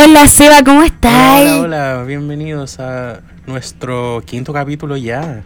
Hola 0.00 0.28
Seba, 0.28 0.62
¿cómo 0.64 0.82
estás? 0.82 1.40
Hola, 1.42 1.60
hola, 1.60 2.04
bienvenidos 2.06 2.78
a 2.80 3.20
nuestro 3.46 4.22
quinto 4.24 4.52
capítulo 4.52 4.96
ya. 4.96 5.42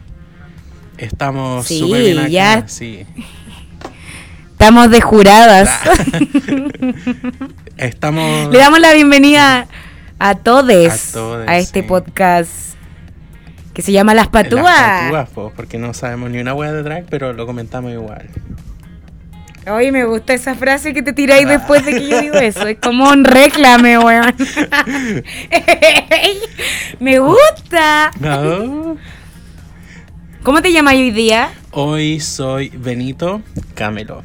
Estamos 0.98 1.67
Sí, 1.67 1.79
súper 1.79 2.03
bien 2.03 2.18
acá, 2.18 2.29
ya. 2.29 2.68
sí. 2.68 3.07
Estamos 4.53 4.91
de 4.91 5.00
juradas. 5.00 5.71
Estamos 7.77 8.53
Le 8.53 8.59
damos 8.59 8.79
la 8.80 8.93
bienvenida 8.93 9.67
a 10.18 10.35
todes 10.36 11.11
A 11.11 11.12
todes, 11.19 11.48
a 11.48 11.59
este 11.59 11.80
sí. 11.82 11.89
podcast 11.89 12.50
que 13.75 13.82
se 13.82 13.91
llama 13.91 14.12
Las 14.14 14.27
en 14.27 14.32
las 14.34 14.45
Patúas. 14.45 15.03
patúas, 15.05 15.29
po, 15.30 15.53
porque 15.57 15.79
no 15.79 15.95
sabemos 15.95 16.31
ni 16.31 16.39
una 16.39 16.53
wea 16.54 16.73
de 16.73 16.82
drag, 16.82 17.07
pero 17.09 17.32
lo 17.32 17.46
comentamos 17.46 17.90
igual. 17.93 18.29
Oye, 19.71 19.93
me 19.93 20.04
gusta 20.04 20.34
esa 20.34 20.54
frase 20.57 20.93
que 20.93 21.02
te 21.02 21.12
tiráis 21.12 21.46
después 21.46 21.84
de 21.86 21.93
que 21.93 22.08
yo 22.08 22.20
digo 22.20 22.34
eso. 22.34 22.66
Es 22.66 22.79
como 22.79 23.08
un 23.08 23.25
reclame, 23.25 23.96
weón. 23.98 24.34
me 27.00 27.18
gusta. 27.20 28.11
No. 28.18 28.96
¿Cómo 30.43 30.61
te 30.62 30.72
llamas 30.72 30.94
hoy 30.94 31.12
día? 31.12 31.50
Hoy 31.70 32.19
soy 32.19 32.70
Benito 32.70 33.42
Camelo. 33.75 34.25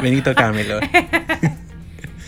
Benito 0.00 0.34
Camelo. 0.34 0.80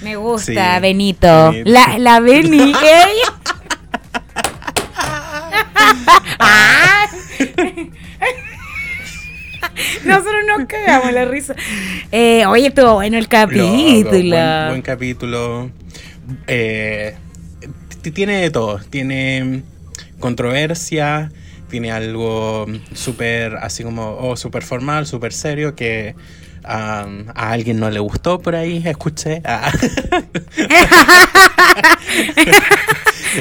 Me 0.03 0.15
gusta, 0.15 0.77
Sí, 0.77 0.81
Benito. 0.81 1.51
Benito. 1.51 1.71
La, 1.71 1.99
la 1.99 2.21
Beni. 2.21 2.73
¡Ey! 2.73 3.17
Nosotros 10.09 10.43
nos 10.47 10.67
cagamos 10.67 11.13
la 11.13 11.25
risa. 11.27 11.55
Eh, 12.11 12.47
oye, 12.47 12.69
estuvo 12.69 12.95
bueno 12.95 13.19
el 13.19 13.29
capítulo. 13.29 13.67
Loco, 13.67 14.11
buen, 14.11 14.69
buen 14.69 14.83
capítulo. 14.83 15.71
Eh, 16.47 17.15
tiene 18.15 18.41
de 18.41 18.51
todo. 18.51 18.81
Tiene 18.91 19.63
controversia. 20.19 21.31
Tiene 21.69 21.93
algo 21.93 22.67
súper 22.95 23.57
así 23.57 23.85
como, 23.85 24.17
oh, 24.19 24.37
súper 24.37 24.63
formal, 24.63 25.07
súper 25.07 25.35
serio 25.35 25.75
que 25.75 26.15
um, 26.65 27.29
a 27.35 27.51
alguien 27.53 27.79
no 27.79 27.91
le 27.91 28.01
gustó 28.01 28.41
por 28.41 28.57
ahí, 28.57 28.83
escuché. 28.87 29.43
Ah. 29.45 29.71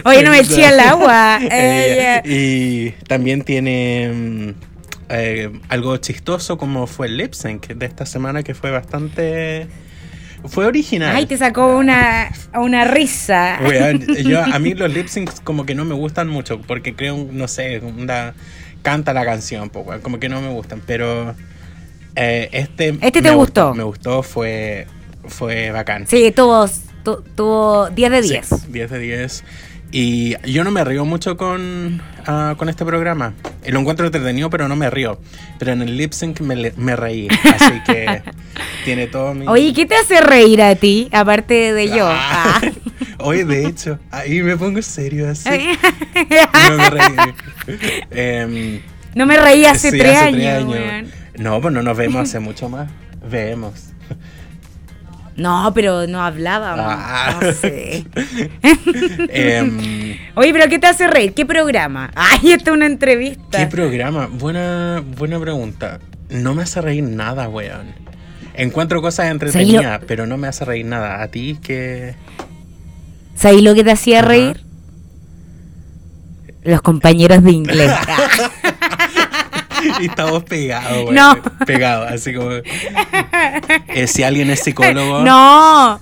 Oye, 0.04 0.24
no 0.24 0.32
me 0.32 0.40
eché 0.40 0.66
al 0.66 0.80
agua. 0.80 1.40
Eh, 1.50 2.22
y 2.26 2.92
también 3.06 3.44
tiene 3.44 4.54
eh, 5.10 5.52
algo 5.70 5.96
chistoso 5.98 6.58
como 6.58 6.88
fue 6.88 7.08
el 7.08 7.18
lip 7.18 7.34
sync 7.34 7.68
de 7.68 7.86
esta 7.86 8.06
semana 8.06 8.44
que 8.44 8.54
fue 8.54 8.72
bastante... 8.72 9.68
Fue 10.46 10.66
original. 10.66 11.16
Ay, 11.16 11.26
te 11.26 11.36
sacó 11.36 11.76
una, 11.78 12.32
una 12.54 12.86
risa. 12.86 13.60
Yo, 14.24 14.44
a 14.54 14.60
mí 14.60 14.76
los 14.76 14.94
lip 14.94 15.08
syncs 15.08 15.42
como 15.42 15.66
que 15.66 15.74
no 15.74 15.84
me 15.84 15.96
gustan 15.96 16.28
mucho 16.30 16.62
porque 16.62 16.96
creo, 16.96 17.28
no 17.32 17.48
sé, 17.48 17.80
una, 17.80 18.36
canta 18.84 19.14
la 19.14 19.26
canción, 19.26 19.70
pues, 19.70 19.86
weón, 19.86 20.02
como 20.02 20.20
que 20.20 20.30
no 20.30 20.40
me 20.40 20.50
gustan, 20.50 20.82
pero 20.86 21.36
eh, 22.16 22.50
este... 22.52 22.98
¿Este 23.02 23.22
te 23.22 23.32
gustó? 23.32 23.74
Me 23.74 23.84
gustó, 23.84 24.22
fue, 24.24 24.88
fue 25.26 25.72
bacán. 25.72 26.06
Sí, 26.08 26.32
tuvo, 26.34 26.70
tu- 27.04 27.24
tuvo 27.36 27.90
10 27.90 28.12
de 28.12 28.22
10. 28.22 28.46
Sí, 28.48 28.56
10 28.70 28.92
de 28.92 29.00
10. 29.00 29.44
Y 29.92 30.36
yo 30.52 30.64
no 30.64 30.72
me 30.72 30.84
río 30.84 31.06
mucho 31.06 31.38
con, 31.38 32.02
ah, 32.26 32.56
con 32.58 32.68
este 32.68 32.84
programa. 32.84 33.34
Lo 33.66 33.80
encuentro 33.80 34.06
entretenido, 34.06 34.50
pero 34.50 34.68
no 34.68 34.76
me 34.76 34.90
río. 34.90 35.20
Pero 35.60 35.72
en 35.72 35.82
el 35.82 35.96
lip 35.98 36.12
sync 36.12 36.42
me, 36.42 36.72
me 36.76 36.96
reí. 36.96 37.28
Así 37.30 37.82
que 37.86 38.22
tiene 38.86 39.08
todo 39.08 39.34
mi... 39.34 39.48
Oye, 39.48 39.74
¿qué 39.74 39.86
te 39.86 39.96
hace 39.96 40.20
reír 40.20 40.62
a 40.62 40.76
ti, 40.76 41.08
aparte 41.12 41.74
de 41.74 41.88
yo? 41.88 42.08
Ah. 42.10 42.60
Ah. 42.62 42.72
Oye, 43.20 43.46
de 43.46 43.66
hecho, 43.66 43.98
ahí 44.12 44.42
me 44.44 44.58
pongo 44.58 44.82
serio 44.82 45.30
así. 45.30 45.50
No 46.70 46.78
me 46.78 46.90
reí. 46.90 47.16
Em, 48.12 48.82
No 49.16 49.26
me 49.26 49.38
reí 49.38 49.66
hace 49.66 49.92
sí, 49.92 49.98
tres 49.98 50.16
hace 50.18 50.48
años. 50.48 51.10
No, 51.38 51.62
pues 51.62 51.74
no 51.74 51.82
nos 51.82 51.98
vemos 51.98 52.22
hace 52.22 52.40
mucho 52.40 52.70
más. 52.70 52.90
Vemos. 53.30 53.90
No, 55.38 55.72
pero 55.74 56.08
no 56.08 56.22
hablábamos. 56.24 56.86
Ah. 56.90 57.40
No 57.42 57.52
sé. 57.54 58.06
Em, 59.30 60.18
Oye, 60.36 60.52
pero 60.52 60.68
¿qué 60.68 60.80
te 60.80 60.88
hace 60.88 61.08
reír? 61.08 61.34
¿Qué 61.34 61.46
programa? 61.46 62.12
Ay, 62.16 62.52
esta 62.52 62.72
es 62.72 62.76
una 62.76 62.88
entrevista. 62.88 63.60
¿Qué 63.60 63.68
programa? 63.68 64.28
Buena, 64.28 65.04
buena 65.06 65.40
pregunta. 65.40 66.00
No 66.30 66.56
me 66.56 66.64
hace 66.64 66.82
reír 66.82 67.04
nada, 67.04 67.48
weón. 67.50 67.94
Encuentro 68.56 69.02
cosas 69.02 69.30
entretenidas, 69.30 70.02
pero 70.08 70.26
no 70.26 70.38
me 70.38 70.48
hace 70.48 70.66
reír 70.66 70.86
nada. 70.88 71.22
¿A 71.22 71.28
ti 71.28 71.60
qué? 71.62 72.16
¿Sabes 73.36 73.62
lo 73.62 73.76
que 73.76 73.84
te 73.84 73.92
hacía 73.92 74.20
Ajá. 74.20 74.30
reír? 74.30 74.64
Los 76.64 76.82
compañeros 76.82 77.44
de 77.44 77.52
inglés. 77.52 77.92
y 80.02 80.06
estamos 80.08 80.44
pegados, 80.44 81.04
weón. 81.04 81.16
No. 81.16 81.38
Pegados, 81.66 82.12
así 82.12 82.34
como... 82.34 82.52
Eh, 82.52 84.08
si 84.08 84.24
alguien 84.24 84.50
es 84.50 84.62
psicólogo... 84.62 85.20
no. 85.24 86.00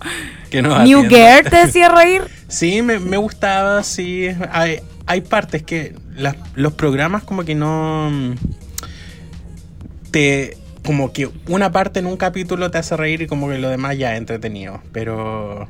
Que 0.49 0.61
nos 0.61 0.83
New. 0.83 1.01
Girl 1.09 1.49
te 1.49 1.57
hacía 1.57 1.89
reír. 1.89 2.23
Sí, 2.47 2.81
me, 2.83 2.99
me 2.99 3.17
gustaba, 3.17 3.81
sí. 3.83 4.27
Hay, 4.51 4.79
hay 5.07 5.21
partes 5.21 5.63
que 5.63 5.95
las- 6.15 6.35
los 6.53 6.73
programas 6.73 7.23
como 7.23 7.43
que 7.43 7.55
no... 7.55 8.09
mm, 8.11 8.35
Te... 10.11 10.57
Como 10.85 11.11
que 11.11 11.27
una 11.47 11.71
parte 11.71 11.97
en 11.99 12.05
un 12.05 12.15
capítulo 12.15 12.69
te 12.69 12.77
hace 12.77 12.95
reír 12.95 13.23
y 13.23 13.27
como 13.27 13.49
que 13.49 13.57
lo 13.57 13.69
demás 13.69 13.97
ya 13.97 14.13
es 14.13 14.19
entretenido. 14.19 14.81
Pero... 14.91 15.67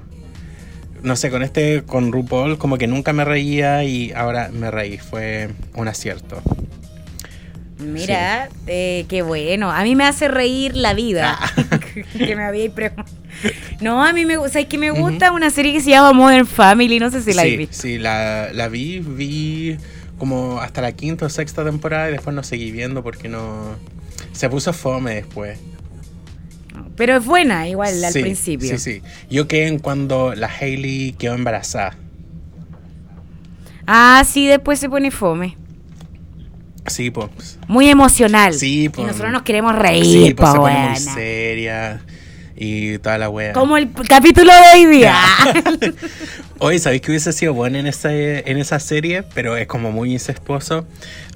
No 1.02 1.16
sé, 1.16 1.30
con 1.30 1.44
este, 1.44 1.84
con 1.84 2.12
RuPaul, 2.12 2.58
como 2.58 2.78
que 2.78 2.88
nunca 2.88 3.14
me 3.14 3.24
reía 3.24 3.84
y 3.84 4.12
ahora 4.12 4.50
me 4.52 4.72
reí. 4.72 4.98
Fue 4.98 5.50
un 5.76 5.88
acierto. 5.88 6.42
Mira, 7.78 8.50
eh, 8.68 9.06
qué 9.10 9.22
bueno. 9.22 9.70
A 9.72 9.84
mí 9.84 9.96
me 9.96 10.06
hace 10.06 10.28
reír 10.30 10.76
la 10.78 10.94
vida. 10.94 11.38
Ah. 11.40 11.80
que 12.18 12.36
me 12.36 12.44
había 12.44 12.72
preguntado. 12.72 13.10
No, 13.82 14.04
a 14.04 14.14
mí 14.14 14.26
me 14.26 14.38
gusta. 14.38 14.54
¿Sabes 14.54 14.68
que 14.70 14.78
me 14.78 14.92
gusta 14.92 15.32
una 15.34 15.50
serie 15.50 15.74
que 15.74 15.82
se 15.82 15.90
llama 15.90 16.14
Modern 16.14 16.48
Family? 16.48 17.00
No 17.00 17.12
sé 17.12 17.22
si 17.22 17.34
la 17.34 17.44
sí, 17.44 17.58
visto. 17.58 17.76
sí, 17.82 17.98
la, 17.98 18.50
la 18.54 18.70
vi, 18.70 19.00
vi 19.00 19.78
como 20.18 20.62
hasta 20.62 20.82
la 20.82 20.94
quinta 20.94 21.26
o 21.26 21.30
sexta 21.30 21.66
temporada 21.66 22.08
y 22.08 22.14
después 22.14 22.34
no 22.34 22.44
seguí 22.44 22.72
viendo 22.72 23.04
porque 23.04 23.28
no... 23.28 23.76
Se 24.32 24.50
puso 24.50 24.72
fome 24.72 25.16
después. 25.16 25.60
Pero 26.96 27.18
es 27.18 27.26
buena, 27.26 27.68
igual, 27.68 28.02
al 28.06 28.14
Sí, 28.14 28.22
principio. 28.22 28.70
Sí, 28.70 28.78
sí. 28.78 29.02
Yo 29.30 29.50
quedé 29.50 29.68
en 29.68 29.80
cuando 29.80 30.34
la 30.34 30.48
Hailey 30.48 31.12
quedó 31.18 31.34
embarazada. 31.34 31.98
Ah, 33.86 34.24
sí, 34.26 34.48
después 34.48 34.80
se 34.80 34.90
pone 34.90 35.12
fome. 35.12 35.58
Sí, 36.88 37.12
pues. 37.12 37.58
Muy 37.68 37.90
emocional. 37.90 38.54
Sí, 38.54 38.84
Y 38.86 38.90
pues. 38.90 39.08
nosotros 39.08 39.32
nos 39.32 39.42
queremos 39.44 39.76
reír, 39.76 40.06
Sí, 40.06 40.34
pues 40.34 40.50
se 40.52 40.56
po, 40.58 40.62
pone 40.64 40.90
muy 40.90 40.98
seria 41.00 42.02
y 42.56 42.98
toda 43.00 43.18
la 43.18 43.30
wea. 43.30 43.54
Como 43.54 43.76
el 43.78 43.92
capítulo 44.08 44.52
de 44.54 44.80
hoy 44.80 44.86
día. 44.98 45.16
Oye, 46.60 46.80
¿sabéis 46.80 47.02
que 47.02 47.12
hubiese 47.12 47.34
sido 47.34 47.54
bueno 47.54 47.78
en, 47.78 47.88
ese, 47.88 48.50
en 48.50 48.58
esa 48.58 48.80
serie? 48.80 49.24
Pero 49.34 49.58
es 49.58 49.68
como 49.68 49.92
muy 49.92 50.14
incestuoso. 50.14 50.86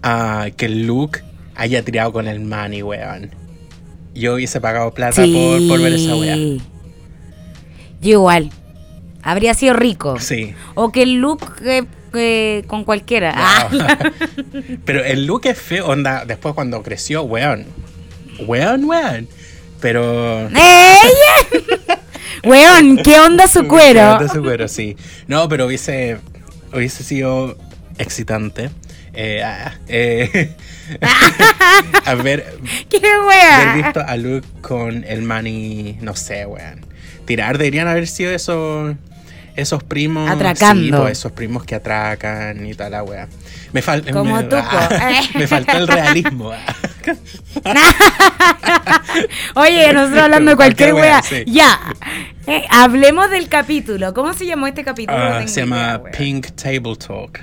ah, 0.01 0.47
que 0.55 0.69
Luke 0.69 1.21
haya 1.55 1.83
tirado 1.83 2.13
con 2.13 2.27
el 2.27 2.39
Manny, 2.39 2.83
weón. 2.83 3.31
Yo 4.15 4.35
hubiese 4.35 4.61
pagado 4.61 4.93
plata 4.93 5.21
por, 5.23 5.67
por 5.67 5.81
ver 5.81 5.93
esa 5.93 6.15
wea. 6.15 6.35
Yo 8.01 8.09
igual. 8.11 8.49
Habría 9.21 9.53
sido 9.53 9.73
rico. 9.73 10.19
Sí. 10.19 10.53
O 10.75 10.91
que 10.91 11.03
el 11.03 11.15
look 11.15 11.41
eh, 11.63 11.83
con 12.67 12.83
cualquiera. 12.83 13.33
Ah. 13.35 13.69
Pero 14.85 15.03
el 15.03 15.25
look 15.25 15.45
es 15.45 15.57
feo, 15.57 15.87
onda, 15.87 16.25
después 16.25 16.55
cuando 16.55 16.81
creció, 16.83 17.23
weón. 17.23 17.65
Weón, 18.45 18.85
weón. 18.85 19.27
Pero... 19.81 20.47
¡Ella! 20.49 21.99
Weón, 22.43 22.97
¿qué 22.97 23.19
onda 23.19 23.47
su 23.47 23.67
cuero? 23.67 24.19
De 24.19 24.29
su 24.29 24.41
cuero, 24.41 24.67
sí. 24.67 24.95
No, 25.27 25.49
pero 25.49 25.65
hubiese, 25.65 26.17
hubiese 26.73 27.03
sido 27.03 27.57
excitante. 27.97 28.69
Eh, 29.13 29.41
ah, 29.43 29.73
eh, 29.87 30.55
a 32.05 32.13
ver, 32.15 32.45
¡Qué 32.89 32.97
haber 32.97 33.19
wea! 33.27 33.73
visto 33.75 34.01
a 34.05 34.15
Luke 34.17 34.47
con 34.61 35.03
el 35.03 35.23
Manny, 35.23 35.97
no 36.01 36.15
sé, 36.15 36.45
weón. 36.45 36.85
Tirar, 37.25 37.57
deberían 37.57 37.87
haber 37.87 38.07
sido 38.07 38.31
esos, 38.31 38.95
esos 39.61 39.83
primos. 39.83 40.29
Atracando. 40.29 40.83
Sí, 40.83 40.91
pues, 40.91 41.11
esos 41.17 41.31
primos 41.31 41.63
que 41.65 41.75
atracan 41.75 42.65
y 42.65 42.73
toda 42.73 42.89
la 42.89 43.03
wea. 43.03 43.27
Me, 43.73 43.81
fal- 43.83 44.09
Como 44.11 44.35
me, 44.35 44.43
po. 44.43 44.55
me 45.35 45.47
faltó 45.47 45.77
el 45.77 45.87
realismo. 45.87 46.51
ah. 46.51 46.75
Oye, 49.55 49.93
nosotros 49.93 50.23
hablando 50.23 50.51
de 50.51 50.55
cualquier, 50.57 50.91
Cualquier 50.93 51.45
sí. 51.45 51.51
Ya. 51.51 51.79
Eh, 52.47 52.63
hablemos 52.69 53.29
del 53.29 53.47
capítulo. 53.49 54.13
¿Cómo 54.13 54.33
se 54.33 54.45
llamó 54.45 54.67
este 54.67 54.83
capítulo? 54.83 55.17
No 55.17 55.25
Ah, 55.35 55.47
se 55.47 55.61
llama 55.61 55.99
idea. 56.01 56.11
Pink 56.17 56.47
Table 56.51 56.95
Talk. 56.95 57.39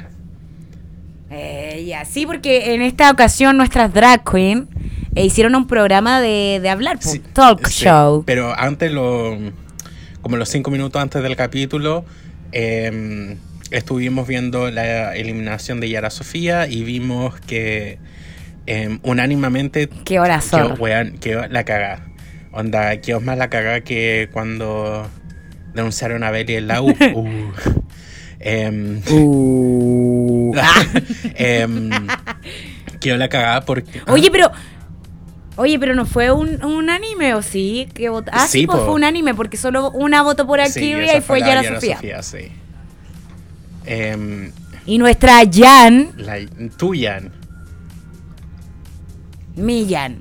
Eh, 1.30 1.84
ya, 1.86 2.04
sí, 2.04 2.24
porque 2.26 2.74
en 2.74 2.82
esta 2.82 3.10
ocasión 3.10 3.56
nuestras 3.56 3.92
drag 3.92 4.22
queen 4.24 4.68
eh, 5.14 5.24
hicieron 5.24 5.54
un 5.54 5.66
programa 5.66 6.20
de, 6.20 6.60
de 6.62 6.68
hablar, 6.70 6.98
Sí, 7.00 7.18
talk 7.32 7.66
sí, 7.66 7.84
show. 7.84 8.22
Pero 8.26 8.54
antes 8.58 8.92
lo. 8.92 9.36
Como 10.22 10.36
los 10.36 10.48
cinco 10.48 10.70
minutos 10.70 11.00
antes 11.00 11.22
del 11.22 11.36
capítulo, 11.36 12.04
em, 12.52 13.36
estuvimos 13.70 14.26
viendo 14.26 14.70
la 14.70 15.16
eliminación 15.16 15.80
de 15.80 15.88
Yara 15.88 16.10
Sofía 16.10 16.66
y 16.66 16.84
vimos 16.84 17.38
que 17.40 17.98
em, 18.66 18.98
unánimemente... 19.02 19.88
Qué 20.04 20.18
hora 20.18 20.40
que, 20.40 20.62
weón, 20.80 21.18
que 21.18 21.48
la 21.48 21.64
caga. 21.64 22.06
Onda, 22.52 23.00
que 23.00 23.14
os 23.14 23.22
más 23.22 23.38
la 23.38 23.48
caga 23.48 23.82
que 23.82 24.28
cuando 24.32 25.08
denunciaron 25.74 26.24
a 26.24 26.30
Belly 26.30 26.56
en 26.56 26.66
la 26.66 26.82
U. 26.82 26.88
Uh. 27.14 27.52
Em, 28.40 29.00
Uh. 29.10 30.54
que 33.00 33.16
la 33.16 33.28
cagada 33.28 33.60
porque... 33.62 34.00
Oye, 34.08 34.30
pero. 34.30 34.50
Oye, 35.56 35.78
pero 35.78 35.94
no 35.94 36.04
fue 36.04 36.30
un, 36.30 36.62
un 36.64 36.90
anime, 36.90 37.34
¿o 37.34 37.42
sí? 37.42 37.88
Que 37.94 38.08
ah, 38.30 38.46
sí, 38.46 38.60
Sí, 38.60 38.66
pues 38.66 38.78
fue 38.80 38.92
un 38.92 39.04
anime, 39.04 39.34
porque 39.34 39.56
solo 39.56 39.90
una 39.90 40.22
votó 40.22 40.46
por 40.46 40.60
Sí, 40.66 40.92
Akira 40.92 41.04
esa 41.04 41.16
y 41.16 41.20
fue 41.22 41.40
la 41.40 41.46
Yara 41.48 41.62
Yara 41.62 41.80
Sofía. 41.80 42.22
sí. 42.22 42.52
Em, 43.86 44.52
Y 44.84 44.98
nuestra 44.98 45.40
Jan, 45.50 46.10
la 46.16 46.38
Tuyan. 46.76 47.32
mi 49.54 49.86
Jan. 49.88 50.18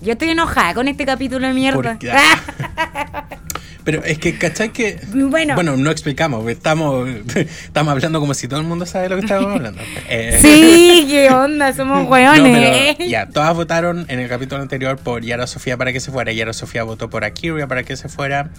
Yo 0.00 0.12
estoy 0.12 0.30
enojada 0.30 0.74
con 0.74 0.86
este 0.86 1.04
capítulo 1.06 1.46
de 1.46 1.54
mierda. 1.54 1.98
Pero 3.84 4.02
es 4.02 4.18
que, 4.18 4.38
¿cachai 4.38 4.70
que...? 4.70 4.98
Bueno. 5.12 5.54
Bueno, 5.54 5.76
no 5.76 5.90
explicamos, 5.90 6.48
estamos, 6.48 7.08
estamos 7.34 7.92
hablando 7.92 8.18
como 8.18 8.32
si 8.32 8.48
todo 8.48 8.60
el 8.60 8.66
mundo 8.66 8.86
sabe 8.86 9.10
lo 9.10 9.16
que 9.16 9.22
estamos 9.22 9.46
hablando. 9.54 9.82
Eh, 10.08 10.38
sí, 10.40 11.06
qué 11.08 11.30
onda, 11.30 11.72
somos 11.74 12.02
no, 12.04 12.08
hueones. 12.08 12.96
pero 12.96 13.10
ya, 13.10 13.28
todas 13.28 13.54
votaron 13.54 14.06
en 14.08 14.20
el 14.20 14.28
capítulo 14.28 14.62
anterior 14.62 14.96
por 14.96 15.22
Yara 15.22 15.46
Sofía 15.46 15.76
para 15.76 15.92
que 15.92 16.00
se 16.00 16.10
fuera. 16.10 16.32
Yara 16.32 16.54
Sofía 16.54 16.82
votó 16.82 17.10
por 17.10 17.24
Akira 17.24 17.66
para 17.66 17.82
que 17.82 17.96
se 17.96 18.08
fuera. 18.08 18.50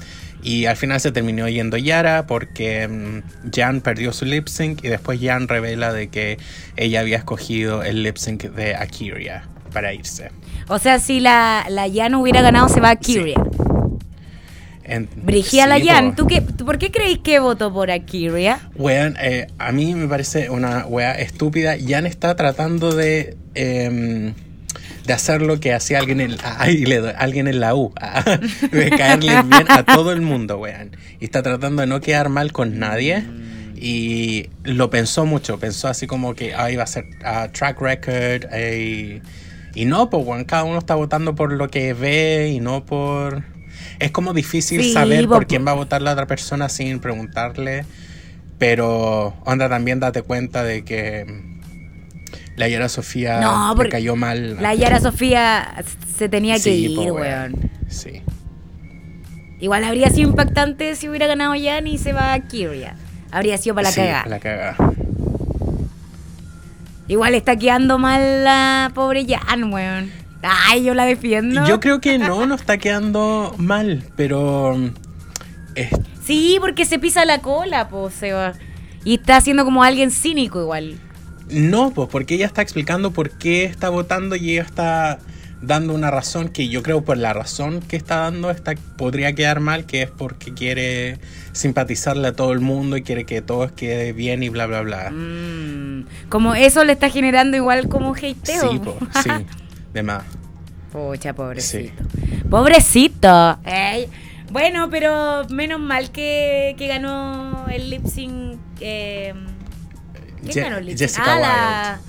Y 0.43 0.65
al 0.65 0.77
final 0.77 1.01
se 1.01 1.11
terminó 1.11 1.49
yendo 1.49 1.75
Yara 1.77 2.27
porque 2.27 2.87
mm, 2.87 3.49
Jan 3.51 3.81
perdió 3.81 4.13
su 4.13 4.25
lip 4.25 4.47
sync 4.47 4.83
y 4.83 4.89
después 4.89 5.19
Jan 5.21 5.47
revela 5.47 5.91
de 5.91 6.09
que 6.09 6.37
ella 6.77 6.99
había 6.99 7.17
escogido 7.17 7.81
el 7.81 8.03
lip 8.03 8.17
sync 8.17 8.43
de 8.43 8.75
Akira 8.75 9.47
para 9.73 9.91
irse. 9.93 10.29
O 10.67 10.77
sea, 10.77 10.99
si 10.99 11.19
la, 11.19 11.65
la 11.69 11.87
Jan 11.91 12.13
hubiera 12.15 12.41
ganado, 12.41 12.69
se 12.69 12.79
va 12.79 12.91
a 12.91 12.95
Kyria. 12.95 13.35
En- 14.87 15.09
Brigida 15.15 15.65
la 15.67 15.77
sí, 15.79 15.87
Jan, 15.87 16.11
po. 16.11 16.15
¿tú, 16.23 16.27
qué, 16.27 16.41
tú 16.41 16.65
por 16.65 16.77
qué 16.77 16.91
creéis 16.91 17.17
que 17.19 17.39
votó 17.39 17.73
por 17.73 17.89
Akira? 17.91 18.59
Weón, 18.75 19.15
eh, 19.19 19.47
a 19.57 19.71
mí 19.71 19.95
me 19.95 20.07
parece 20.07 20.49
una 20.49 20.85
wea 20.85 21.13
estúpida. 21.13 21.75
Jan 21.85 22.05
está 22.05 22.35
tratando 22.35 22.95
de, 22.95 23.35
em, 23.55 24.33
de 25.05 25.13
hacer 25.13 25.41
lo 25.41 25.59
que 25.59 25.73
hacía 25.73 25.99
alguien 25.99 26.21
en, 26.21 26.35
ay, 26.43 26.85
le 26.85 26.99
doy- 27.01 27.13
alguien 27.17 27.47
en 27.47 27.59
la 27.59 27.73
U. 27.75 27.93
de 28.71 28.89
caerle 28.91 29.41
bien 29.43 29.65
a 29.69 29.83
todo 29.83 30.11
el 30.11 30.21
mundo, 30.21 30.57
weón. 30.59 30.91
Y 31.19 31.25
está 31.25 31.41
tratando 31.41 31.81
de 31.81 31.87
no 31.87 31.99
quedar 32.01 32.29
mal 32.29 32.51
con 32.51 32.77
nadie. 32.79 33.23
Y 33.75 34.49
lo 34.63 34.89
pensó 34.89 35.25
mucho. 35.25 35.59
Pensó 35.59 35.87
así 35.87 36.07
como 36.07 36.33
que 36.35 36.53
ah, 36.55 36.71
iba 36.71 36.83
a 36.83 36.87
ser 36.87 37.05
track 37.53 37.81
record. 37.81 38.45
eh, 38.51 39.21
y 39.73 39.85
no, 39.85 40.09
pues, 40.09 40.25
weón, 40.25 40.45
cada 40.45 40.63
uno 40.63 40.77
está 40.79 40.95
votando 40.95 41.35
por 41.35 41.51
lo 41.51 41.69
que 41.69 41.93
ve 41.93 42.51
y 42.55 42.59
no 42.61 42.85
por... 42.85 43.43
Es 43.99 44.11
como 44.11 44.33
difícil 44.33 44.81
Sí, 44.83 44.93
saber 44.93 45.25
po- 45.25 45.33
por 45.35 45.47
quién 45.47 45.65
va 45.65 45.71
a 45.71 45.75
votar 45.75 46.01
la 46.01 46.13
otra 46.13 46.27
persona 46.27 46.69
sin 46.69 46.99
preguntarle. 46.99 47.85
Pero, 48.57 49.33
onda, 49.45 49.67
también 49.69 49.99
date 49.99 50.21
cuenta 50.21 50.63
de 50.63 50.83
que 50.85 51.25
la 52.55 52.67
Yara 52.69 52.87
Sofía 52.87 53.41
No, 53.41 53.73
porque 53.75 53.89
cayó 53.91 54.15
mal. 54.15 54.61
La 54.61 54.73
Yara 54.73 54.99
Sofía 55.01 55.83
se 56.17 56.29
tenía 56.29 56.55
que 56.55 56.61
Sí, 56.61 56.85
ir, 56.87 56.95
po, 56.95 57.03
weón. 57.15 57.55
Sí. 57.89 58.21
Igual 59.59 59.83
habría 59.83 60.09
sido 60.09 60.29
impactante 60.29 60.95
si 60.95 61.09
hubiera 61.09 61.27
ganado 61.27 61.53
Jan 61.61 61.87
y 61.87 61.97
se 61.97 62.13
va 62.13 62.33
a 62.33 62.39
Kyria. 62.47 62.95
Habría 63.31 63.57
sido 63.57 63.75
para 63.75 63.89
la 63.89 63.91
Sí, 63.93 64.01
cagada. 64.01 64.25
la 64.27 64.39
cagada. 64.39 64.75
Igual 67.07 67.35
está 67.35 67.55
quedando 67.55 67.97
mal 67.99 68.43
la 68.43 68.91
pobre 68.95 69.25
Jan, 69.27 69.71
weón. 69.71 70.11
Ay, 70.47 70.83
yo 70.83 70.93
la 70.93 71.05
defiendo. 71.05 71.65
Yo 71.67 71.79
creo 71.79 71.99
que 72.01 72.17
no, 72.17 72.45
no 72.45 72.55
está 72.55 72.77
quedando 72.77 73.53
mal, 73.57 74.03
pero. 74.15 74.75
mm, 74.77 74.89
es- 75.75 75.89
Sí, 76.23 76.57
porque 76.59 76.85
se 76.85 76.97
pisa 76.99 77.23
la 77.25 77.39
cola, 77.41 77.87
po, 77.89 78.09
Seba. 78.09 78.53
Y 79.03 79.15
está 79.15 79.37
haciendo 79.37 79.63
como 79.65 79.83
alguien 79.83 80.09
cínico 80.11 80.59
igual. 80.61 80.99
no, 81.49 81.91
pues, 81.91 82.09
porque 82.11 82.33
ella 82.35 82.47
está 82.47 82.63
explicando 82.63 83.11
por 83.11 83.29
qué 83.29 83.65
está 83.65 83.89
votando 83.89 84.35
y 84.35 84.53
ella 84.53 84.63
está 84.63 85.19
dando 85.61 85.93
una 85.93 86.09
razón 86.11 86.49
que 86.49 86.67
yo 86.69 86.81
creo 86.83 87.03
por 87.03 87.17
la 87.17 87.33
razón 87.33 87.81
que 87.81 87.95
está 87.97 88.17
dando 88.17 88.49
está, 88.51 88.73
podría 88.97 89.33
quedar 89.33 89.59
mal, 89.59 89.85
que 89.85 90.01
es 90.03 90.09
porque 90.09 90.53
quiere 90.55 91.19
simpatizarle 91.53 92.27
a 92.29 92.33
todo 92.33 92.51
el 92.51 92.59
mundo 92.61 92.97
y 92.97 93.03
quiere 93.03 93.25
que 93.25 93.41
todo 93.43 93.69
quede 93.75 94.11
bien 94.11 94.41
y 94.41 94.49
bla, 94.49 94.65
bla, 94.65 94.81
bla. 94.81 95.11
Mm, 95.11 96.05
como 96.29 96.55
eso 96.55 96.83
le 96.83 96.93
está 96.93 97.09
generando 97.11 97.55
igual 97.57 97.87
como 97.89 98.13
hateo. 98.15 98.71
Sí, 98.71 98.79
po, 98.79 98.97
sí, 99.23 99.29
de 99.95 100.03
más. 100.03 100.23
Pucha, 100.91 101.33
pobrecito. 101.33 102.03
Pobrecito. 102.49 103.57
Ey. 103.65 104.07
Bueno, 104.51 104.89
pero 104.91 105.43
menos 105.49 105.79
mal 105.79 106.11
que, 106.11 106.75
que 106.77 106.87
ganó 106.87 107.65
el 107.69 107.89
lip 107.89 108.05
sync. 108.05 108.59
eh, 108.81 109.33
¿Quién 110.41 110.51
Je- 110.53 110.61
ganó 110.61 110.77
el 110.77 110.85
lip 110.85 110.97
sync? 110.97 111.09
Jessica 111.09 111.33
Ah, 111.35 111.39
la- 111.39 111.99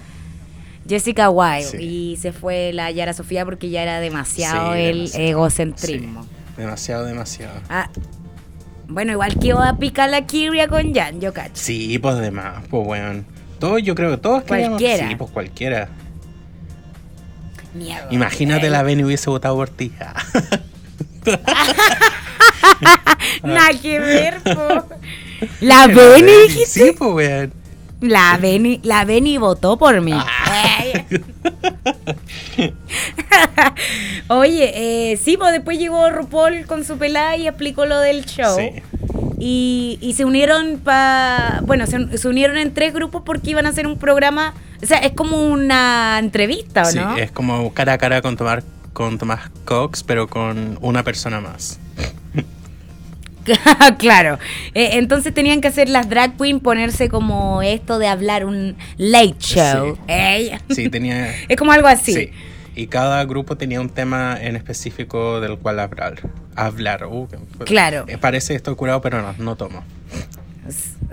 Jessica 0.88 1.30
Wilde. 1.30 1.64
Sí. 1.64 1.76
Y 1.78 2.16
se 2.16 2.32
fue 2.32 2.72
la 2.72 2.90
Yara 2.90 3.12
Sofía 3.12 3.44
porque 3.44 3.70
ya 3.70 3.82
era 3.82 3.98
demasiado 4.00 4.74
Sí, 4.74 4.80
el 4.80 4.96
demasiado. 4.98 5.26
egocentrismo. 5.28 6.26
Demasiado, 6.56 7.04
demasiado. 7.06 7.60
Ah, 7.68 7.88
bueno, 8.88 9.12
igual 9.12 9.36
que 9.38 9.52
va 9.52 9.70
a 9.70 9.78
picar 9.78 10.10
la 10.10 10.26
Kyria 10.26 10.68
con 10.68 10.94
Jan, 10.94 11.20
yo 11.20 11.32
cacho. 11.32 11.52
Sí, 11.54 11.98
pues 11.98 12.18
de 12.18 12.30
más, 12.30 12.64
pues 12.68 12.84
bueno. 12.84 13.24
Todos, 13.58 13.82
yo 13.82 13.94
creo 13.94 14.10
que 14.10 14.18
todos 14.18 14.42
queríamos- 14.44 14.78
Cualquiera. 14.80 15.08
Sí, 15.08 15.16
pues 15.16 15.30
cualquiera. 15.30 15.88
Mierda. 17.76 18.08
Imagínate 18.10 18.70
la 18.70 18.82
Benny 18.82 19.04
hubiese 19.04 19.30
votado 19.30 19.56
por 19.56 19.68
ti. 19.68 19.92
Nada 23.42 23.70
que 23.80 23.98
ver, 23.98 24.40
po. 24.42 24.88
La 25.60 25.86
Beni, 25.86 26.32
dijiste. 26.48 26.86
Sí, 26.86 26.92
pues 26.96 27.12
weón. 27.12 27.52
La 28.00 28.38
Beni, 28.40 28.80
la 28.82 29.04
Beni 29.04 29.38
votó 29.38 29.76
por 29.78 30.00
mí. 30.00 30.12
Ah. 30.14 30.84
Oye, 34.28 35.12
eh, 35.12 35.16
sí, 35.16 35.36
pues 35.36 35.52
después 35.52 35.78
llegó 35.78 36.10
RuPaul 36.10 36.66
con 36.66 36.84
su 36.84 36.98
pelada 36.98 37.36
y 37.36 37.46
explicó 37.46 37.86
lo 37.86 38.00
del 38.00 38.24
show. 38.26 38.56
Sí. 38.58 38.82
Y, 39.38 39.98
y 40.00 40.14
se 40.14 40.24
unieron 40.24 40.80
para. 40.82 41.60
Bueno, 41.64 41.86
se, 41.86 42.16
se 42.16 42.28
unieron 42.28 42.56
en 42.56 42.72
tres 42.72 42.94
grupos 42.94 43.22
porque 43.24 43.50
iban 43.50 43.66
a 43.66 43.70
hacer 43.70 43.86
un 43.86 43.98
programa. 43.98 44.54
O 44.82 44.86
sea, 44.86 44.98
es 44.98 45.12
como 45.12 45.40
una 45.42 46.18
entrevista, 46.18 46.82
¿o 46.82 46.86
Sí, 46.86 46.98
no? 46.98 47.16
es 47.16 47.30
como 47.30 47.72
cara 47.72 47.94
a 47.94 47.98
cara 47.98 48.22
con 48.22 48.36
Tomás, 48.36 48.64
con 48.92 49.18
Tomás 49.18 49.50
Cox, 49.64 50.02
pero 50.02 50.28
con 50.28 50.78
una 50.80 51.02
persona 51.02 51.40
más. 51.40 51.78
claro. 53.98 54.38
Eh, 54.74 54.90
entonces 54.94 55.32
tenían 55.32 55.60
que 55.60 55.68
hacer 55.68 55.88
las 55.88 56.08
drag 56.08 56.36
queen 56.36 56.60
ponerse 56.60 57.08
como 57.08 57.62
esto 57.62 57.98
de 57.98 58.08
hablar 58.08 58.44
un 58.44 58.76
late 58.96 59.36
show. 59.38 59.98
Sí. 60.08 60.74
Sí, 60.74 60.88
tenía. 60.88 61.34
Es 61.48 61.56
como 61.56 61.72
algo 61.72 61.88
así. 61.88 62.14
Sí. 62.14 62.30
Y 62.76 62.88
cada 62.88 63.24
grupo 63.24 63.56
tenía 63.56 63.80
un 63.80 63.88
tema 63.88 64.36
en 64.38 64.54
específico 64.54 65.40
del 65.40 65.56
cual 65.58 65.80
hablar. 65.80 66.20
Hablar. 66.54 67.06
Uh, 67.06 67.26
Claro. 67.64 68.04
Eh, 68.06 68.18
parece 68.18 68.52
que 68.52 68.56
estoy 68.56 68.76
curado, 68.76 69.00
pero 69.00 69.22
no, 69.22 69.34
no 69.38 69.56
tomo. 69.56 69.82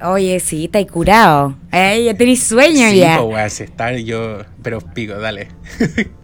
Oye, 0.01 0.41
sí, 0.41 0.65
estáis 0.65 0.91
curado. 0.91 1.55
Ey, 1.71 2.05
ya 2.05 2.13
tenéis 2.15 2.43
sueño 2.43 2.89
sí, 2.89 2.97
ya. 2.97 3.17
pues, 3.17 3.33
weón, 3.33 3.49
si 3.49 3.63
estar 3.63 3.95
yo. 3.95 4.39
Pero 4.61 4.81
pico, 4.81 5.13
dale. 5.15 5.47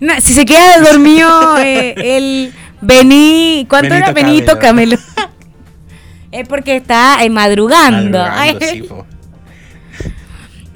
No, 0.00 0.18
si 0.22 0.32
se 0.32 0.46
queda 0.46 0.78
dormido 0.80 1.58
eh, 1.58 1.94
el 1.98 2.54
Bení, 2.80 3.66
¿cuánto 3.68 3.90
Benito 3.90 4.10
era 4.10 4.12
Benito 4.14 4.58
Camelo. 4.58 4.96
Es 6.32 6.48
porque 6.48 6.76
está 6.76 7.22
eh, 7.22 7.30
madrugando. 7.30 8.18
Madrugando, 8.18 8.66
sí, 8.66 8.82
po. 8.88 9.06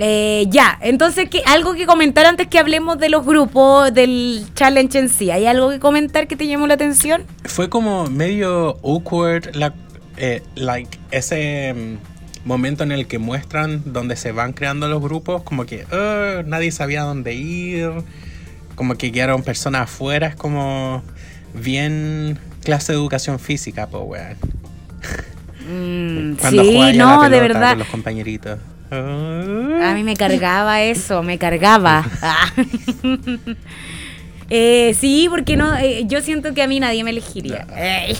Eh, 0.03 0.47
ya, 0.49 0.79
entonces 0.81 1.29
¿qué- 1.29 1.43
algo 1.47 1.75
que 1.75 1.85
comentar 1.85 2.25
antes 2.25 2.47
que 2.49 2.59
hablemos 2.59 2.99
de 2.99 3.11
los 3.11 3.25
grupos 3.27 3.93
del 3.93 4.47
challenge 4.55 4.99
en 4.99 5.09
sí. 5.11 5.31
¿Hay 5.31 5.45
algo 5.47 5.69
que 5.69 5.79
comentar 5.79 6.27
que 6.27 6.37
te 6.37 6.47
llamó 6.47 6.67
la 6.67 6.75
atención? 6.75 7.25
Fue 7.45 7.69
como 7.69 8.07
medio 8.07 8.79
awkward, 8.83 9.55
la, 9.55 9.75
eh, 10.17 10.43
like, 10.55 10.99
ese 11.11 11.75
mm, 11.75 12.49
momento 12.49 12.83
en 12.83 12.93
el 12.93 13.07
que 13.07 13.19
muestran 13.19 13.83
donde 13.93 14.17
se 14.17 14.33
van 14.33 14.55
creando 14.55 14.89
los 14.89 15.03
grupos, 15.03 15.43
como 15.43 15.67
que 15.67 15.85
"Ah, 15.93 16.43
nadie 16.47 16.73
sabía 16.73 17.03
dónde 17.03 17.35
ir, 17.35 17.91
como 18.77 18.95
que 18.95 19.13
quedaron 19.13 19.43
personas 19.43 19.83
afuera, 19.83 20.29
es 20.29 20.35
como 20.35 21.03
bien 21.53 22.39
clase 22.65 22.93
de 22.93 22.99
educación 22.99 23.39
física, 23.39 23.87
po, 23.87 23.99
weón. 24.01 24.37
Mm, 25.69 26.37
sí, 26.49 26.97
no, 26.97 27.29
de 27.29 27.41
verdad. 27.41 27.71
con 27.73 27.79
los 27.81 27.89
compañeritos. 27.89 28.59
Ah. 28.91 29.91
A 29.91 29.95
mí 29.95 30.03
me 30.03 30.17
cargaba 30.17 30.83
eso, 30.83 31.23
me 31.23 31.39
cargaba. 31.39 32.05
Eh, 34.53 34.97
sí, 34.99 35.29
porque 35.31 35.57
no, 35.57 35.77
eh, 35.77 36.03
yo 36.07 36.21
siento 36.23 36.55
que 36.55 36.63
a 36.63 36.67
mí 36.67 36.81
nadie 36.81 37.05
me 37.05 37.11
elegiría. 37.11 37.69
Ey. 37.77 38.17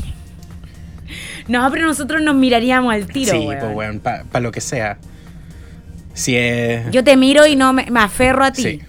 No, 1.49 1.69
pero 1.73 1.89
nosotros 1.89 2.23
nos 2.23 2.37
miraríamos 2.37 2.95
al 2.95 3.09
tiro, 3.09 3.33
sí, 3.33 3.39
weón. 3.39 3.59
pues 3.59 3.75
weón, 3.75 3.99
para 3.99 4.41
lo 4.41 4.53
que 4.53 4.61
sea. 4.61 4.99
Si 6.15 6.37
es... 6.37 6.89
Yo 6.93 7.03
te 7.03 7.17
miro 7.17 7.49
y 7.49 7.57
no 7.57 7.73
me, 7.73 7.91
me 7.91 7.99
aferro 7.99 8.45
a 8.45 8.53
ti. 8.53 8.63
Sí. 8.63 8.81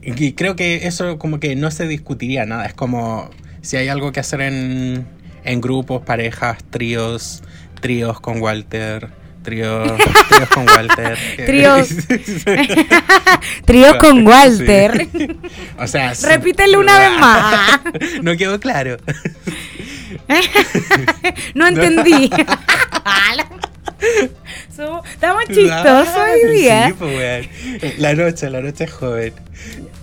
Y 0.00 0.32
creo 0.32 0.56
que 0.56 0.86
eso 0.86 1.18
como 1.18 1.38
que 1.38 1.54
no 1.54 1.70
se 1.70 1.86
discutiría 1.86 2.46
nada. 2.46 2.64
Es 2.64 2.72
como 2.72 3.28
si 3.60 3.76
hay 3.76 3.88
algo 3.88 4.10
que 4.12 4.20
hacer 4.20 4.40
en, 4.40 5.06
en 5.44 5.60
grupos, 5.60 6.02
parejas, 6.02 6.58
tríos, 6.70 7.42
tríos 7.80 8.20
con 8.20 8.40
Walter, 8.40 9.10
tríos, 9.42 9.92
tríos 10.28 10.48
con 10.48 10.68
Walter. 10.68 11.18
Tríos. 11.46 11.88
Tríos 13.64 13.96
con 14.00 14.26
Walter. 14.26 15.08
Sí. 15.12 15.28
O 15.78 15.86
sea, 15.86 16.14
sí. 16.14 16.26
Repítelo 16.26 16.80
una 16.80 16.98
vez 16.98 17.18
más. 17.18 17.80
No 18.22 18.36
quedó 18.36 18.58
claro. 18.60 18.96
no 21.54 21.66
entendí. 21.66 22.30
Estamos 25.12 25.44
chistosos 25.46 26.16
hoy 26.16 26.56
día. 26.56 26.88
Sí, 26.88 26.94
pues. 26.98 27.98
La 27.98 28.14
noche, 28.14 28.50
la 28.50 28.60
noche 28.60 28.84
es 28.84 28.92
joven. 28.92 29.32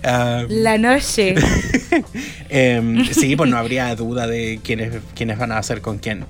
La 0.02 0.78
noche. 0.78 1.34
Em, 2.48 3.04
sí, 3.12 3.36
pues 3.36 3.48
no 3.48 3.56
habría 3.56 3.94
duda 3.94 4.26
de 4.26 4.58
quiénes, 4.62 4.92
quiénes 5.14 5.38
van 5.38 5.52
a 5.52 5.58
hacer 5.58 5.80
con 5.80 5.98
quién. 5.98 6.24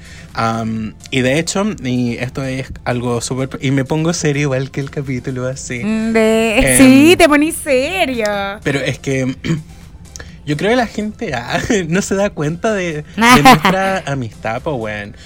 Y 1.10 1.20
de 1.20 1.38
hecho, 1.38 1.64
y 1.82 2.16
esto 2.18 2.44
es 2.44 2.72
algo 2.84 3.20
súper... 3.20 3.48
Y 3.62 3.70
me 3.70 3.84
pongo 3.84 4.12
serio 4.12 4.42
igual 4.42 4.70
que 4.70 4.80
el 4.80 4.90
capítulo 4.90 5.46
así. 5.46 5.78
De- 5.78 6.58
Em. 6.58 6.78
sí, 6.78 7.16
te 7.16 7.28
ponís 7.28 7.56
serio. 7.56 8.26
Pero 8.62 8.80
es 8.80 8.98
que 8.98 9.34
yo 10.46 10.56
creo 10.56 10.70
que 10.70 10.76
la 10.76 10.86
gente 10.86 11.32
ah, 11.34 11.58
no 11.88 12.02
se 12.02 12.14
da 12.14 12.30
cuenta 12.30 12.72
de, 12.74 12.92
de 13.02 13.04
nuestra 13.42 14.02
amistad, 14.06 14.60
pues, 14.62 14.76
weón. 14.78 15.16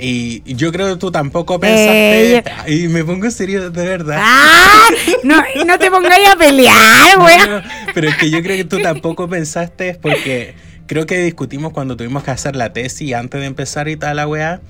Y 0.00 0.42
yo 0.54 0.72
creo 0.72 0.88
que 0.88 0.96
tú 0.98 1.10
tampoco 1.10 1.60
pensaste... 1.60 2.36
Eh, 2.38 2.44
Y 2.68 2.88
me 2.88 3.04
pongo 3.04 3.30
serio 3.30 3.70
de 3.70 3.86
verdad. 3.86 4.18
¡Ah! 4.20 4.86
No, 5.24 5.42
no 5.66 5.78
te 5.78 5.90
pongáis 5.90 6.28
a 6.28 6.36
pelear, 6.36 7.18
No, 7.18 7.24
weón. 7.24 7.50
no, 7.50 7.62
pero 7.94 8.08
es 8.08 8.16
que 8.16 8.30
yo 8.30 8.42
creo 8.42 8.56
que 8.56 8.64
tú 8.64 8.80
tampoco 8.80 9.28
pensaste 9.28 9.98
porque 10.00 10.54
creo 10.86 11.06
que 11.06 11.18
discutimos 11.22 11.72
cuando 11.72 11.96
tuvimos 11.96 12.24
que 12.24 12.30
hacer 12.30 12.56
la 12.56 12.72
tesis 12.72 13.14
antes 13.14 13.40
de 13.40 13.46
empezar 13.46 13.88
y 13.88 13.96
tal 13.96 14.16
la 14.16 14.26
weá. 14.26 14.60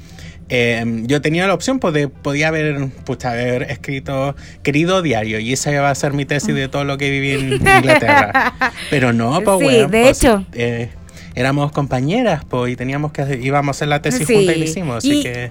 Eh, 0.53 0.85
yo 1.05 1.21
tenía 1.21 1.47
la 1.47 1.55
opción, 1.55 1.79
pues, 1.79 1.95
de, 1.95 2.09
podía 2.09 2.49
haber, 2.49 2.89
pucha, 3.05 3.31
haber 3.31 3.63
escrito 3.71 4.35
querido 4.65 5.01
diario 5.01 5.39
y 5.39 5.53
esa 5.53 5.71
iba 5.71 5.89
a 5.89 5.95
ser 5.95 6.13
mi 6.13 6.25
tesis 6.25 6.53
de 6.57 6.67
todo 6.67 6.83
lo 6.85 6.99
que 6.99 7.09
viví 7.09 7.31
en 7.33 7.53
Inglaterra. 7.53 8.53
Pero 8.91 9.13
no, 9.13 9.41
pues, 9.43 9.61
Sí, 9.61 9.77
de 9.77 9.87
pues, 9.89 10.19
hecho. 10.19 10.45
eh, 10.53 10.91
éramos 11.35 11.73
compañeras, 11.73 12.45
pues, 12.49 12.73
y 12.73 12.77
teníamos 12.77 13.13
que 13.13 13.23
hacer- 13.23 13.45
íbamos 13.45 13.69
a 13.69 13.71
hacer 13.77 13.89
la 13.89 14.03
tesis 14.03 14.27
Sí, 14.27 14.35
juntas 14.35 14.57
y 14.57 14.59
lo 14.59 14.65
hicimos, 14.65 14.97
así 14.97 15.21
y- 15.21 15.23
que... 15.23 15.51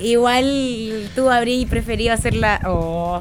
Igual 0.00 1.10
tú 1.16 1.28
habrías 1.28 1.68
preferido 1.68 2.14
hacerla 2.14 2.60
oh, 2.66 3.20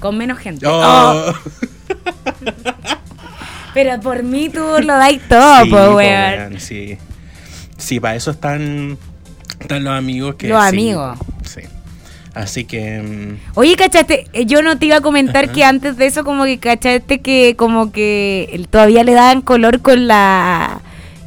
con 0.00 0.18
menos 0.18 0.38
gente. 0.38 0.66
Oh. 0.66 0.82
Oh, 0.82 1.32
pero 3.74 4.00
por 4.00 4.22
mí 4.22 4.48
tú 4.48 4.58
lo 4.82 4.94
dais 4.94 5.20
todo, 5.28 5.64
Sí, 5.64 5.70
po, 5.70 5.94
weón. 5.94 6.58
sí. 6.60 6.98
Sí, 7.76 8.00
para 8.00 8.16
eso 8.16 8.32
están, 8.32 8.98
están 9.60 9.84
los 9.84 9.92
amigos 9.96 10.34
que. 10.34 10.48
Los 10.48 10.60
sí, 10.62 10.68
amigos. 10.68 11.18
Sí. 11.44 11.60
Así 12.34 12.64
que. 12.64 13.00
mm, 13.00 13.56
Oye, 13.56 13.76
cachaste, 13.76 14.26
Eh, 14.32 14.44
yo 14.46 14.62
no 14.62 14.78
te 14.78 14.86
iba 14.86 14.96
a 14.96 15.00
comentar 15.00 15.44
Ajá. 15.44 15.52
que 15.52 15.64
antes 15.64 15.96
de 15.96 16.06
eso 16.06 16.24
como 16.24 16.44
que 16.44 16.58
cachaste 16.58 17.20
que 17.20 17.54
como 17.56 17.92
que 17.92 18.66
todavía 18.70 19.04
le 19.04 19.12
daban 19.14 19.40
color 19.42 19.80
con 19.80 20.08
la 20.08 20.80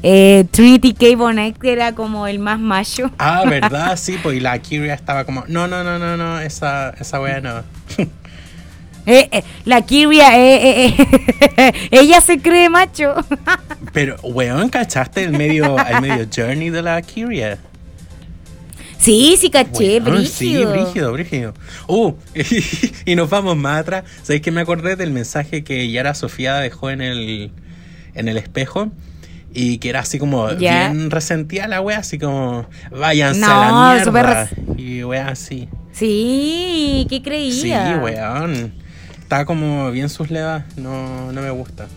eh, 0.03 0.46
Trinity 0.51 0.93
K. 0.93 1.15
Bonet, 1.15 1.58
que 1.58 1.72
era 1.72 1.93
como 1.93 2.27
el 2.27 2.39
más 2.39 2.60
macho. 2.60 3.12
Ah, 3.17 3.43
¿verdad? 3.50 3.98
Sí, 3.98 4.17
pues 4.22 4.38
y 4.38 4.39
la 4.39 4.60
Kyria 4.60 4.93
estaba 4.93 5.25
como. 5.25 5.43
No, 5.48 5.67
no, 5.67 5.84
no, 5.84 6.00
no, 6.00 6.17
no, 6.17 6.39
esa, 6.39 6.91
esa 7.00 7.20
wea 7.22 7.41
no. 7.41 7.63
Eh, 9.08 9.27
eh, 9.31 9.43
la 9.65 9.81
Kiria, 9.81 10.38
eh, 10.38 10.86
eh, 10.86 10.96
eh, 11.58 11.74
ella 11.91 12.22
se 12.22 12.39
cree 12.39 12.70
macho. 12.70 13.15
Pero, 13.93 14.15
weón, 14.22 14.70
¿cachaste 14.70 15.24
el 15.24 15.31
medio, 15.31 15.75
el 15.79 16.01
medio 16.01 16.27
journey 16.34 16.70
de 16.70 16.81
la 16.84 17.01
Kyria? 17.01 17.58
sí, 19.00 19.36
sí 19.39 19.50
caché, 19.50 20.00
Weón, 20.00 20.27
Sí, 20.27 20.63
brígido. 20.63 20.72
brígido, 20.72 21.13
brígido. 21.13 21.53
Uh, 21.88 22.13
y, 23.05 23.15
nos 23.15 23.27
vamos 23.27 23.58
más 23.58 23.79
atrás. 23.81 24.03
¿Sabéis 24.22 24.43
que 24.43 24.51
me 24.51 24.62
acordé 24.62 24.96
del 24.96 25.10
mensaje 25.10 25.63
que 25.63 25.89
Yara 25.91 26.13
Sofía 26.13 26.58
dejó 26.58 26.91
en 26.91 27.01
el, 27.01 27.51
en 28.13 28.27
el 28.27 28.38
espejo? 28.38 28.91
Y 29.53 29.79
que 29.79 29.89
era 29.89 30.00
así 30.00 30.17
como 30.17 30.48
bien 30.55 31.12
resentida 31.12 31.67
la 31.67 31.81
wea, 31.81 32.00
así 32.00 32.17
como, 32.17 32.65
váyanse 32.89 33.41
No, 33.41 33.48
a 33.48 33.96
la 33.96 33.96
mierda. 34.12 34.50
Y 34.77 35.03
wea 35.03 35.27
así. 35.29 35.67
Sí, 35.91 37.05
¿qué 37.10 37.17
Sí, 37.17 37.22
creía? 37.22 38.00
weón. 38.01 38.74
Está 39.20 39.46
como 39.46 39.91
bien 39.91 40.10
sus 40.10 40.29
levas, 40.31 40.63
no, 40.77 41.31
no 41.31 41.41
me 41.41 41.50
gusta. 41.51 41.88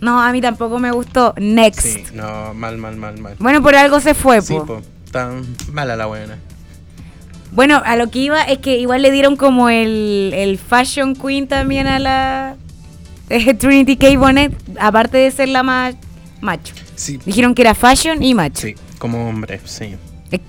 No, 0.00 0.20
a 0.20 0.30
mí 0.32 0.40
tampoco 0.40 0.78
me 0.78 0.90
gustó. 0.90 1.32
Next. 1.38 1.80
Sí, 1.80 2.04
no, 2.12 2.52
mal, 2.54 2.76
mal, 2.76 2.96
mal, 2.96 3.18
mal. 3.18 3.34
Bueno, 3.38 3.62
por 3.62 3.74
algo 3.74 3.98
se 4.00 4.14
fue, 4.14 4.42
Sí, 4.42 4.54
po. 4.54 4.66
po, 4.66 4.82
está 5.04 5.30
mala 5.72 5.96
la 5.96 6.06
buena. 6.06 6.38
Bueno, 7.52 7.80
a 7.84 7.96
lo 7.96 8.10
que 8.10 8.18
iba 8.18 8.42
es 8.42 8.58
que 8.58 8.76
igual 8.78 9.02
le 9.02 9.10
dieron 9.10 9.36
como 9.36 9.68
el, 9.70 10.32
el 10.34 10.58
Fashion 10.58 11.14
Queen 11.14 11.48
también 11.48 11.86
a 11.86 11.98
la 11.98 12.56
eh, 13.30 13.54
Trinity 13.54 13.96
K. 13.96 14.18
Bonnet, 14.18 14.52
aparte 14.78 15.16
de 15.18 15.30
ser 15.30 15.48
la 15.48 15.62
más 15.62 15.94
macho. 16.40 16.74
Sí, 16.94 17.18
Dijeron 17.24 17.54
que 17.54 17.62
era 17.62 17.74
fashion 17.74 18.22
y 18.22 18.34
macho. 18.34 18.62
sí, 18.66 18.74
como 18.98 19.28
hombre, 19.28 19.60
sí. 19.64 19.94
Es, 20.30 20.40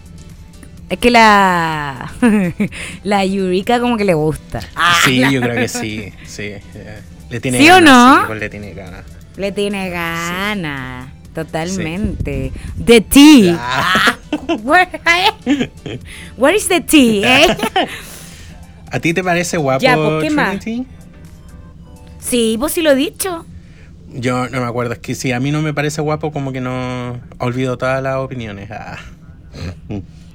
es 0.89 0.98
que 1.00 1.12
la 1.12 2.12
la 3.03 3.24
Eureka 3.25 3.79
como 3.79 3.98
que 3.98 4.06
le 4.06 4.13
gusta. 4.13 4.60
Ah, 4.75 4.96
Sí, 5.06 5.17
la- 5.20 5.32
yo 5.32 5.41
creo 5.41 5.56
que 5.56 5.67
sí, 5.67 6.12
sí. 6.25 6.44
eh, 6.44 7.01
Le 7.29 7.39
tiene 7.39 7.58
¿Sí 7.58 7.70
o 7.70 7.82
no? 7.82 8.27
sí, 8.27 8.34
le 8.39 8.50
tiene 8.50 8.74
ganas. 8.74 9.03
Le 9.38 9.51
tiene 9.51 9.89
ganas. 9.89 11.10
Totalmente. 11.36 12.51
The 12.84 13.01
tea. 13.01 13.56
Ah. 13.60 14.17
Where, 14.63 14.89
where 16.36 16.58
is 16.58 16.67
the 16.67 16.82
tea, 16.82 17.44
eh? 17.46 17.58
¿A 18.91 19.00
ti 19.00 19.13
te 19.13 19.24
parece 19.24 19.58
guapo 19.58 19.82
Ya, 19.82 19.96
pues, 19.96 20.24
¿qué 20.24 20.29
más? 20.32 20.58
Sí, 22.20 22.56
pues 22.60 22.74
sí 22.74 22.82
lo 22.82 22.91
he 22.91 22.96
dicho. 22.96 23.46
Yo 24.14 24.48
no 24.50 24.62
me 24.62 24.68
acuerdo, 24.68 24.94
es 24.94 25.00
que 25.00 25.16
si 25.16 25.32
a 25.32 25.40
mí 25.40 25.52
no 25.52 25.62
me 25.62 25.74
parece 25.74 26.02
guapo, 26.02 26.32
como 26.32 26.52
que 26.54 26.62
no 26.62 27.20
olvido 27.40 27.78
todas 27.78 28.02
las 28.02 28.16
opiniones. 28.18 28.70
Ah. 28.72 28.98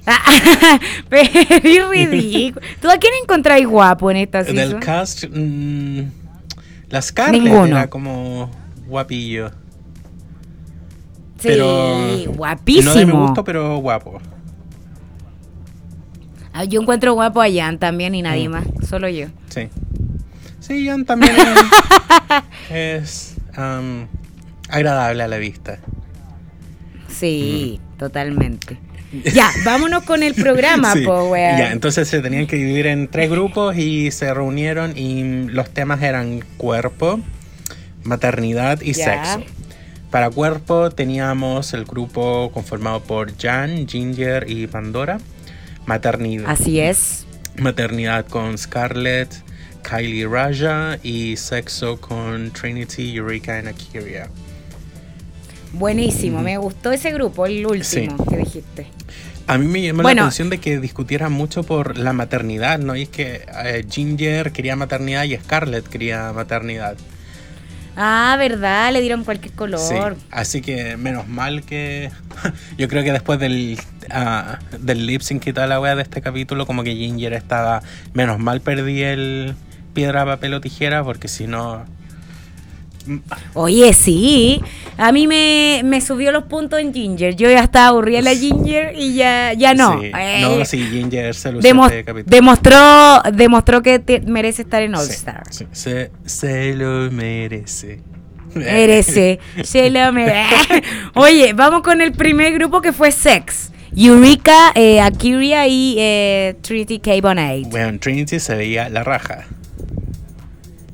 Pero 1.09 1.91
ridículo. 1.91 2.65
¿Tú 2.81 2.89
a 2.89 2.97
quién 2.97 3.13
encontráis 3.21 3.65
guapo 3.67 4.11
en 4.11 4.17
esta 4.17 4.43
Del 4.43 4.55
season? 4.57 4.79
cast, 4.81 5.23
mm, 5.33 5.99
la 6.89 7.01
Scarlett 7.01 7.41
Ninguno. 7.43 7.77
era 7.77 7.89
como 7.89 8.51
guapillo. 8.87 9.49
Sí, 11.39 11.49
pero 11.49 11.97
guapísimo. 12.35 12.89
No 12.93 12.95
de 12.95 13.05
mi 13.05 13.11
gusto, 13.11 13.43
pero 13.43 13.77
guapo. 13.77 14.21
Ah, 16.53 16.63
Yo 16.65 16.81
encuentro 16.81 17.13
guapo 17.13 17.41
a 17.41 17.47
Jan 17.51 17.79
también 17.79 18.13
y 18.15 18.21
nadie 18.21 18.47
Mm. 18.47 18.51
más, 18.51 18.65
solo 18.87 19.09
yo. 19.09 19.27
Sí. 19.49 19.67
Sí, 20.59 20.87
Jan 20.87 21.03
también 21.03 21.33
es, 22.69 23.32
um, 23.57 24.07
agradable 24.69 25.23
a 25.23 25.27
la 25.27 25.37
vista. 25.37 25.79
Sí, 27.09 27.79
totalmente. 27.97 28.77
Ya, 29.33 29.51
vámonos 29.63 30.03
con 30.03 30.23
el 30.23 30.33
programa, 30.33 30.93
Sí. 30.93 31.03
po. 31.05 31.35
Ya, 31.35 31.71
entonces 31.71 32.07
se 32.07 32.19
tenían 32.21 32.47
que 32.47 32.55
dividir 32.55 32.87
en 32.87 33.07
tres 33.07 33.29
grupos 33.29 33.77
y 33.77 34.09
se 34.11 34.33
reunieron 34.33 34.97
y 34.97 35.47
los 35.49 35.69
temas 35.69 36.01
eran 36.01 36.43
cuerpo, 36.57 37.19
maternidad 38.03 38.81
y 38.81 38.93
Ya. 38.93 39.23
sexo. 39.35 39.43
Para 40.09 40.29
cuerpo 40.29 40.89
teníamos 40.91 41.73
el 41.73 41.85
grupo 41.85 42.51
conformado 42.53 43.01
por 43.03 43.35
Jan, 43.37 43.87
Ginger 43.87 44.45
y 44.49 44.67
Pandora. 44.67 45.19
Maternidad, 45.85 46.49
Así 46.49 46.79
es. 46.79 47.25
maternidad 47.57 48.25
con 48.27 48.57
Scarlett, 48.57 49.29
Kylie 49.83 50.27
Raja 50.27 50.97
y 51.03 51.35
sexo 51.37 51.99
con 51.99 52.51
Trinity, 52.51 53.15
Eureka 53.15 53.61
y 53.61 53.67
Akiria. 53.67 54.29
Buenísimo, 55.73 56.41
me 56.41 56.57
gustó 56.57 56.91
ese 56.91 57.11
grupo, 57.11 57.45
el 57.45 57.65
último 57.65 57.83
Sí. 58.17 58.23
que 58.29 58.37
dijiste. 58.37 58.87
A 59.47 59.57
mí 59.57 59.65
me 59.67 59.81
llamó 59.81 60.03
Bueno. 60.03 60.21
la 60.21 60.27
atención 60.27 60.49
de 60.49 60.59
que 60.59 60.79
discutieran 60.79 61.31
mucho 61.31 61.63
por 61.63 61.97
la 61.97 62.13
maternidad, 62.13 62.79
¿no? 62.79 62.95
Y 62.95 63.03
es 63.03 63.09
que 63.09 63.41
eh, 63.65 63.85
Ginger 63.89 64.51
quería 64.51 64.75
maternidad 64.75 65.23
y 65.23 65.35
Scarlett 65.35 65.87
quería 65.87 66.31
maternidad. 66.31 66.95
Ah, 67.95 68.35
¿verdad? 68.39 68.91
Le 68.93 69.01
dieron 69.01 69.23
cualquier 69.23 69.51
Sí. 69.51 69.57
color. 69.57 70.15
Así 70.31 70.61
que 70.61 70.95
menos 70.97 71.27
mal 71.27 71.63
que. 71.63 72.09
Yo 72.77 72.87
creo 72.87 73.03
que 73.03 73.11
después 73.11 73.39
del, 73.39 73.77
ah, 74.11 74.59
del 74.79 75.05
lip 75.05 75.21
sync 75.21 75.45
y 75.47 75.53
toda 75.53 75.67
la 75.67 75.79
wea 75.79 75.95
de 75.95 76.03
este 76.03 76.21
capítulo, 76.21 76.65
como 76.65 76.83
que 76.83 76.95
Ginger 76.95 77.33
estaba. 77.33 77.81
Menos 78.13 78.39
mal 78.39 78.61
perdí 78.61 79.01
el 79.03 79.55
piedra, 79.93 80.25
papel 80.25 80.53
o 80.55 80.61
tijera, 80.61 81.03
porque 81.03 81.27
si 81.27 81.47
no. 81.47 81.85
Oye, 83.53 83.93
sí. 83.93 84.61
A 84.97 85.11
mí 85.11 85.27
me, 85.27 85.81
me 85.83 85.99
subió 85.99 86.31
los 86.31 86.45
puntos 86.45 86.79
en 86.79 86.93
Ginger. 86.93 87.35
Yo 87.35 87.49
ya 87.49 87.59
estaba 87.63 87.87
aburrida 87.89 88.19
en 88.19 88.25
la 88.25 88.35
Ginger 88.35 88.93
y 88.97 89.13
ya, 89.15 89.51
ya 89.53 89.73
no. 89.73 89.99
Sí. 89.99 90.11
Eh, 90.17 90.41
no, 90.41 90.63
sí, 90.65 90.77
Ginger 90.89 91.35
se 91.35 91.51
demo- 91.51 91.87
este 91.89 92.13
demostró, 92.25 93.21
demostró 93.33 93.81
que 93.81 93.99
te- 93.99 94.21
merece 94.21 94.61
estar 94.61 94.81
en 94.83 94.95
All 94.95 95.05
Sí, 95.05 95.11
Star. 95.13 95.43
sí, 95.49 95.67
se, 95.73 96.11
se 96.25 96.73
lo 96.75 97.11
merece. 97.11 97.99
Merece. 98.55 99.39
se 99.63 99.89
lo 99.89 100.13
merece. 100.13 100.83
Oye, 101.15 101.51
vamos 101.53 101.81
con 101.81 101.99
el 101.99 102.13
primer 102.13 102.53
grupo 102.53 102.81
que 102.81 102.93
fue 102.93 103.11
Sex. 103.11 103.71
Eureka, 103.95 104.71
eh, 104.75 105.01
Akiria 105.01 105.67
y 105.67 105.95
eh, 105.99 106.55
Trinity 106.61 106.99
K. 106.99 107.11
Bonet. 107.21 107.67
Bueno, 107.69 107.99
Trinity 107.99 108.39
se 108.39 108.55
veía 108.55 108.87
la 108.89 109.03
raja. 109.03 109.45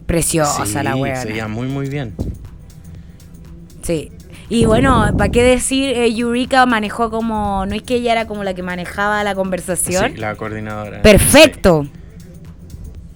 Preciosa 0.10 0.66
sí, 0.66 0.74
la 0.82 0.96
wea. 0.96 1.22
se 1.22 1.28
veía 1.28 1.48
muy, 1.48 1.68
muy 1.68 1.88
bien. 1.88 2.16
Sí. 3.84 4.12
Y 4.50 4.66
bueno, 4.66 5.14
¿para 5.16 5.30
qué 5.30 5.44
decir? 5.44 5.92
Eh, 5.96 6.08
Eureka 6.18 6.66
manejó 6.66 7.12
como. 7.12 7.68
No 7.68 7.76
es 7.76 7.84
que 7.84 7.98
ella 7.98 8.14
era 8.14 8.26
como 8.26 8.44
la 8.44 8.56
que 8.56 8.64
manejaba 8.64 9.24
la 9.24 9.36
conversación. 9.36 10.14
Sí, 10.14 10.18
la 10.18 10.36
coordinadora. 10.36 11.04
Perfecto. 11.04 11.86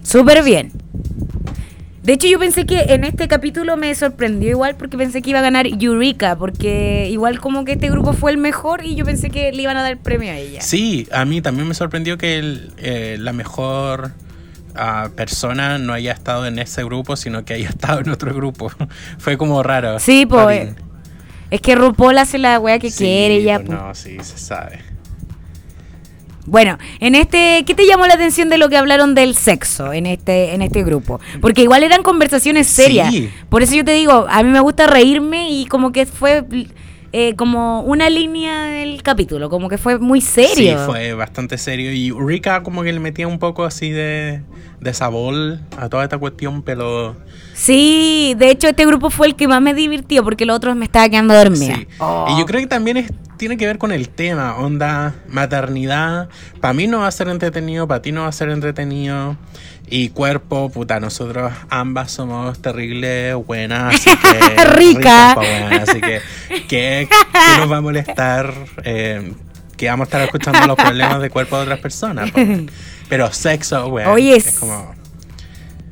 Súper 0.04 0.44
bien. 0.44 0.70
De 2.04 2.12
hecho, 2.12 2.28
yo 2.28 2.38
pensé 2.38 2.64
que 2.64 2.82
en 2.82 3.02
este 3.02 3.26
capítulo 3.26 3.76
me 3.76 3.92
sorprendió 3.96 4.50
igual 4.50 4.76
porque 4.76 4.96
pensé 4.96 5.20
que 5.20 5.30
iba 5.30 5.40
a 5.40 5.42
ganar 5.42 5.66
Eureka, 5.66 6.36
porque 6.36 7.08
igual 7.10 7.40
como 7.40 7.64
que 7.64 7.72
este 7.72 7.90
grupo 7.90 8.12
fue 8.12 8.30
el 8.30 8.36
mejor 8.36 8.84
y 8.84 8.94
yo 8.94 9.04
pensé 9.04 9.30
que 9.30 9.50
le 9.50 9.62
iban 9.62 9.76
a 9.76 9.82
dar 9.82 9.98
premio 9.98 10.30
a 10.30 10.36
ella. 10.36 10.60
Sí, 10.60 11.08
a 11.10 11.24
mí 11.24 11.42
también 11.42 11.66
me 11.66 11.74
sorprendió 11.74 12.18
que 12.18 12.38
el, 12.38 12.72
eh, 12.76 13.16
la 13.18 13.32
mejor 13.32 14.12
ah, 14.74 15.08
persona 15.14 15.78
no 15.78 15.92
haya 15.92 16.12
estado 16.12 16.46
en 16.46 16.58
ese 16.58 16.84
grupo, 16.84 17.16
sino 17.16 17.44
que 17.44 17.54
haya 17.54 17.68
estado 17.70 18.00
en 18.00 18.08
otro 18.10 18.34
grupo. 18.34 18.70
Fue 19.18 19.36
como 19.36 19.62
raro. 19.62 19.98
Sí, 20.00 20.26
pues. 20.26 20.70
Es 21.50 21.60
que 21.60 21.74
RuPaul 21.76 22.18
hace 22.18 22.38
la 22.38 22.58
wea 22.58 22.78
que 22.78 22.90
Sí, 22.90 23.04
quiere 23.04 23.42
ya. 23.42 23.56
pues 23.58 23.68
pues. 23.68 23.78
No, 23.78 23.94
sí, 23.94 24.16
se 24.22 24.38
sabe. 24.38 24.80
Bueno, 26.46 26.76
en 27.00 27.14
este, 27.14 27.64
¿qué 27.66 27.74
te 27.74 27.86
llamó 27.86 28.06
la 28.06 28.14
atención 28.14 28.50
de 28.50 28.58
lo 28.58 28.68
que 28.68 28.76
hablaron 28.76 29.14
del 29.14 29.34
sexo 29.34 29.94
en 29.94 30.04
este, 30.04 30.52
en 30.54 30.60
este 30.60 30.82
grupo? 30.84 31.18
Porque 31.40 31.62
igual 31.62 31.82
eran 31.82 32.02
conversaciones 32.02 32.66
serias. 32.66 33.10
Sí. 33.10 33.30
Por 33.48 33.62
eso 33.62 33.74
yo 33.74 33.84
te 33.84 33.92
digo, 33.92 34.26
a 34.28 34.42
mí 34.42 34.50
me 34.50 34.60
gusta 34.60 34.86
reírme 34.86 35.48
y 35.50 35.64
como 35.66 35.90
que 35.90 36.04
fue 36.04 36.44
eh, 37.16 37.36
como 37.36 37.82
una 37.82 38.10
línea 38.10 38.64
del 38.64 39.00
capítulo, 39.04 39.48
como 39.48 39.68
que 39.68 39.78
fue 39.78 40.00
muy 40.00 40.20
serio. 40.20 40.76
Sí, 40.80 40.84
fue 40.84 41.14
bastante 41.14 41.58
serio. 41.58 41.92
Y 41.92 42.10
Rika 42.10 42.64
como 42.64 42.82
que 42.82 42.92
le 42.92 42.98
metía 42.98 43.28
un 43.28 43.38
poco 43.38 43.62
así 43.62 43.90
de, 43.90 44.42
de 44.80 44.94
sabor 44.94 45.60
a 45.78 45.88
toda 45.88 46.02
esta 46.02 46.18
cuestión, 46.18 46.62
pero... 46.62 47.14
Sí, 47.52 48.34
de 48.36 48.50
hecho 48.50 48.66
este 48.66 48.84
grupo 48.84 49.10
fue 49.10 49.28
el 49.28 49.36
que 49.36 49.46
más 49.46 49.62
me 49.62 49.74
divirtió 49.74 50.24
porque 50.24 50.44
los 50.44 50.56
otros 50.56 50.74
me 50.74 50.86
estaba 50.86 51.08
quedando 51.08 51.34
dormida. 51.34 51.76
Sí. 51.76 51.86
Oh. 52.00 52.26
Y 52.30 52.38
yo 52.40 52.46
creo 52.46 52.60
que 52.60 52.66
también 52.66 52.96
es, 52.96 53.12
tiene 53.36 53.56
que 53.56 53.66
ver 53.68 53.78
con 53.78 53.92
el 53.92 54.08
tema, 54.08 54.56
onda, 54.56 55.14
maternidad. 55.28 56.28
Para 56.60 56.74
mí 56.74 56.88
no 56.88 56.98
va 56.98 57.06
a 57.06 57.12
ser 57.12 57.28
entretenido, 57.28 57.86
para 57.86 58.02
ti 58.02 58.10
no 58.10 58.22
va 58.22 58.26
a 58.26 58.32
ser 58.32 58.48
entretenido. 58.48 59.36
Y 59.88 60.08
cuerpo, 60.10 60.70
puta, 60.70 60.98
nosotros 60.98 61.52
ambas 61.68 62.10
somos 62.10 62.60
terribles, 62.60 63.34
buenas, 63.46 63.94
así 63.94 64.10
que... 64.16 64.64
Rica. 64.64 65.32
así 65.82 66.00
que, 66.00 66.20
¿qué, 66.68 67.08
qué 67.08 67.58
nos 67.60 67.70
va 67.70 67.76
a 67.76 67.80
molestar? 67.80 68.52
Eh, 68.82 69.32
que 69.76 69.88
vamos 69.88 70.04
a 70.04 70.08
estar 70.08 70.22
escuchando 70.22 70.66
los 70.66 70.76
problemas 70.76 71.20
de 71.20 71.30
cuerpo 71.30 71.56
de 71.56 71.62
otras 71.64 71.80
personas. 71.80 72.30
po. 72.30 72.40
Pero 73.08 73.30
sexo, 73.32 73.88
weón, 73.88 74.08
Oye, 74.12 74.36
es 74.36 74.58
como... 74.58 74.94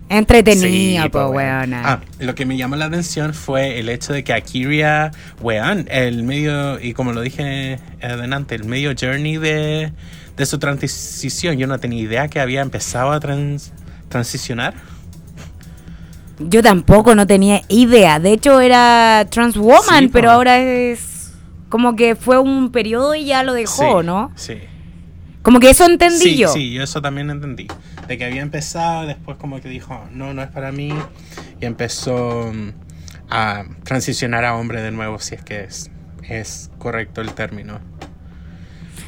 Entretenido, 0.09 1.05
Sí, 1.05 1.09
po, 1.09 1.29
weona. 1.29 1.83
Ah, 1.85 2.01
lo 2.19 2.35
que 2.35 2.45
me 2.45 2.57
llamó 2.59 2.77
la 2.77 2.85
atención 2.87 3.33
fue 3.33 3.79
el 3.79 3.89
hecho 3.89 4.13
de 4.13 4.23
que 4.25 4.35
Akiria, 4.35 5.11
weón, 5.41 5.87
el 5.91 6.23
medio, 6.23 6.79
y 6.81 6.93
como 6.93 7.13
lo 7.13 7.23
dije 7.23 7.79
adelante, 8.03 8.55
el 8.55 8.65
medio 8.65 8.93
journey 8.99 9.39
de, 9.39 9.91
de 10.37 10.47
su 10.47 10.59
transición, 10.59 11.57
yo 11.57 11.67
no 11.67 11.79
tenía 11.81 12.01
idea 12.03 12.29
que 12.29 12.41
había 12.41 12.61
empezado 12.61 13.11
a 13.13 13.21
trans- 13.21 13.73
transicionar. 14.13 14.75
Yo 16.39 16.63
tampoco 16.63 17.15
no 17.15 17.27
tenía 17.27 17.63
idea. 17.69 18.19
De 18.19 18.33
hecho 18.33 18.61
era 18.61 19.27
trans 19.31 19.57
woman, 19.57 20.01
Sí, 20.01 20.07
po. 20.09 20.13
pero 20.13 20.31
ahora 20.31 20.59
es 20.59 21.33
como 21.69 21.97
que 21.97 22.15
fue 22.17 22.39
un 22.39 22.71
periodo 22.71 23.15
y 23.15 23.25
ya 23.25 23.43
lo 23.43 23.55
dejó, 23.55 24.01
Sí, 24.01 24.07
¿no? 24.07 24.31
Sí. 24.37 24.59
Como 25.43 25.59
que 25.61 25.71
eso 25.71 25.85
entendí 25.87 26.19
sí, 26.19 26.37
yo. 26.37 26.49
sí, 26.53 26.73
yo 26.73 26.83
eso 26.83 27.01
también 27.03 27.31
entendí. 27.31 27.67
De 28.07 28.19
que 28.19 28.25
había 28.25 28.43
empezado, 28.43 29.07
después 29.07 29.37
como 29.39 29.61
que 29.61 29.69
dijo, 29.69 30.05
no, 30.13 30.35
no 30.35 30.43
es 30.43 30.49
para 30.51 30.71
mí, 30.73 30.93
y 31.61 31.65
empezó 31.65 32.51
mm, 32.53 32.69
a 33.31 33.65
transicionar 33.85 34.45
a 34.45 34.55
hombre 34.55 34.83
de 34.83 34.91
nuevo, 34.93 35.19
si 35.19 35.35
es 35.35 35.43
que 35.43 35.65
es, 35.65 35.91
es 36.29 36.71
correcto 36.79 37.21
el 37.23 37.33
término. 37.33 37.81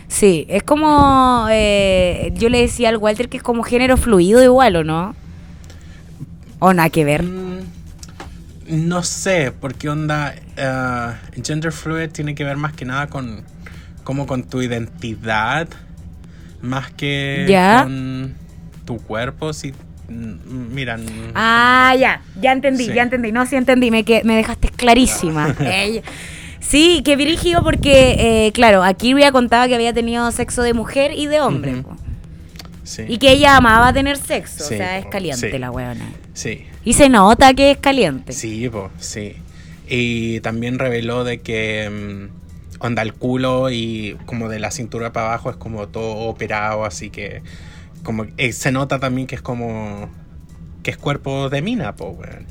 Sí, 0.09 0.47
es 0.49 0.63
como. 0.63 1.47
eh, 1.51 2.33
yo 2.37 2.49
le 2.49 2.61
decía 2.61 2.89
al 2.91 2.97
Walter 2.99 3.29
que 3.29 3.37
es 3.39 3.43
como 3.43 3.63
género 3.63 3.97
fluido 3.97 4.43
igual, 4.43 4.77
¿o 4.77 4.85
no? 4.85 5.15
O 6.61 6.73
nada 6.73 6.89
que 6.91 7.05
ver. 7.05 7.23
Mm, 7.23 7.61
No 8.69 9.03
sé, 9.03 9.53
porque 9.61 9.89
onda 9.89 10.35
eh, 10.57 11.13
gender 11.43 11.73
fluid 11.73 12.11
tiene 12.11 12.35
que 12.35 12.45
ver 12.45 12.57
más 12.57 12.73
que 12.73 12.85
nada 12.85 13.09
con 13.09 13.43
como 14.05 14.27
con 14.27 14.45
tu 14.45 14.61
identidad, 14.63 15.67
más 16.63 16.91
que 16.93 17.47
Ya. 17.49 17.83
con 17.83 18.35
tu 18.85 18.99
cuerpo. 18.99 19.53
Si 19.53 19.73
mm, 20.09 20.75
miran, 20.75 21.05
Ah, 21.35 21.95
ya, 21.99 22.23
ya 22.41 22.53
entendí, 22.53 22.87
Sí. 22.87 22.93
ya 22.95 23.03
entendí. 23.03 23.33
No, 23.33 23.45
sí 23.47 23.57
entendí, 23.57 23.91
me, 23.91 24.05
que, 24.05 24.23
me 24.25 24.37
dejaste 24.37 24.69
clarísima. 24.69 25.55
Sí, 26.67 27.03
que 27.05 27.17
brígido 27.17 27.63
porque, 27.63 28.47
eh, 28.47 28.53
claro, 28.53 28.83
Akiria 28.83 29.31
contaba 29.33 29.69
que 29.69 29.75
había 29.75 29.93
tenido 29.93 30.31
sexo 30.33 30.63
de 30.63 30.73
mujer 30.73 31.13
y 31.15 31.27
de 31.27 31.41
hombre. 31.41 31.85
Sí, 32.83 33.05
Y 33.09 33.19
que 33.19 33.31
ella 33.33 33.57
amaba 33.57 33.93
tener 33.93 34.17
sexo, 34.19 34.65
Sí, 34.65 34.75
o 34.75 34.77
sea, 34.77 34.99
es 34.99 35.07
caliente 35.07 35.51
sí. 35.51 35.59
la 35.59 35.71
weona. 35.71 36.07
sí, 36.35 36.67
Y 36.85 36.93
se 36.95 37.09
nota 37.09 37.55
que 37.55 37.71
es 37.73 37.79
caliente. 37.79 38.33
sí, 38.33 38.69
po, 38.69 38.91
sí. 38.99 39.37
Y 39.89 40.41
también 40.41 40.79
reveló 40.79 41.25
de 41.25 41.39
que 41.41 41.89
mm, 42.31 42.83
onda 42.85 43.03
el 43.03 43.15
culo 43.15 43.71
y 43.71 44.17
como 44.27 44.49
de 44.49 44.59
la 44.59 44.71
cintura 44.71 45.13
para 45.13 45.27
abajo 45.29 45.51
es 45.51 45.57
como 45.57 45.89
todo 45.89 46.15
operado, 46.29 46.85
así 46.85 47.11
que 47.11 47.43
como 48.03 48.27
eh, 48.37 48.53
se 48.53 48.71
nota 48.73 48.99
también 48.99 49.27
que 49.27 49.35
es 49.35 49.43
como 49.43 50.09
que 50.83 50.91
es 50.91 50.97
cuerpo 50.99 51.49
de 51.49 51.63
mina, 51.63 51.95
po, 51.97 52.09
weón. 52.11 52.47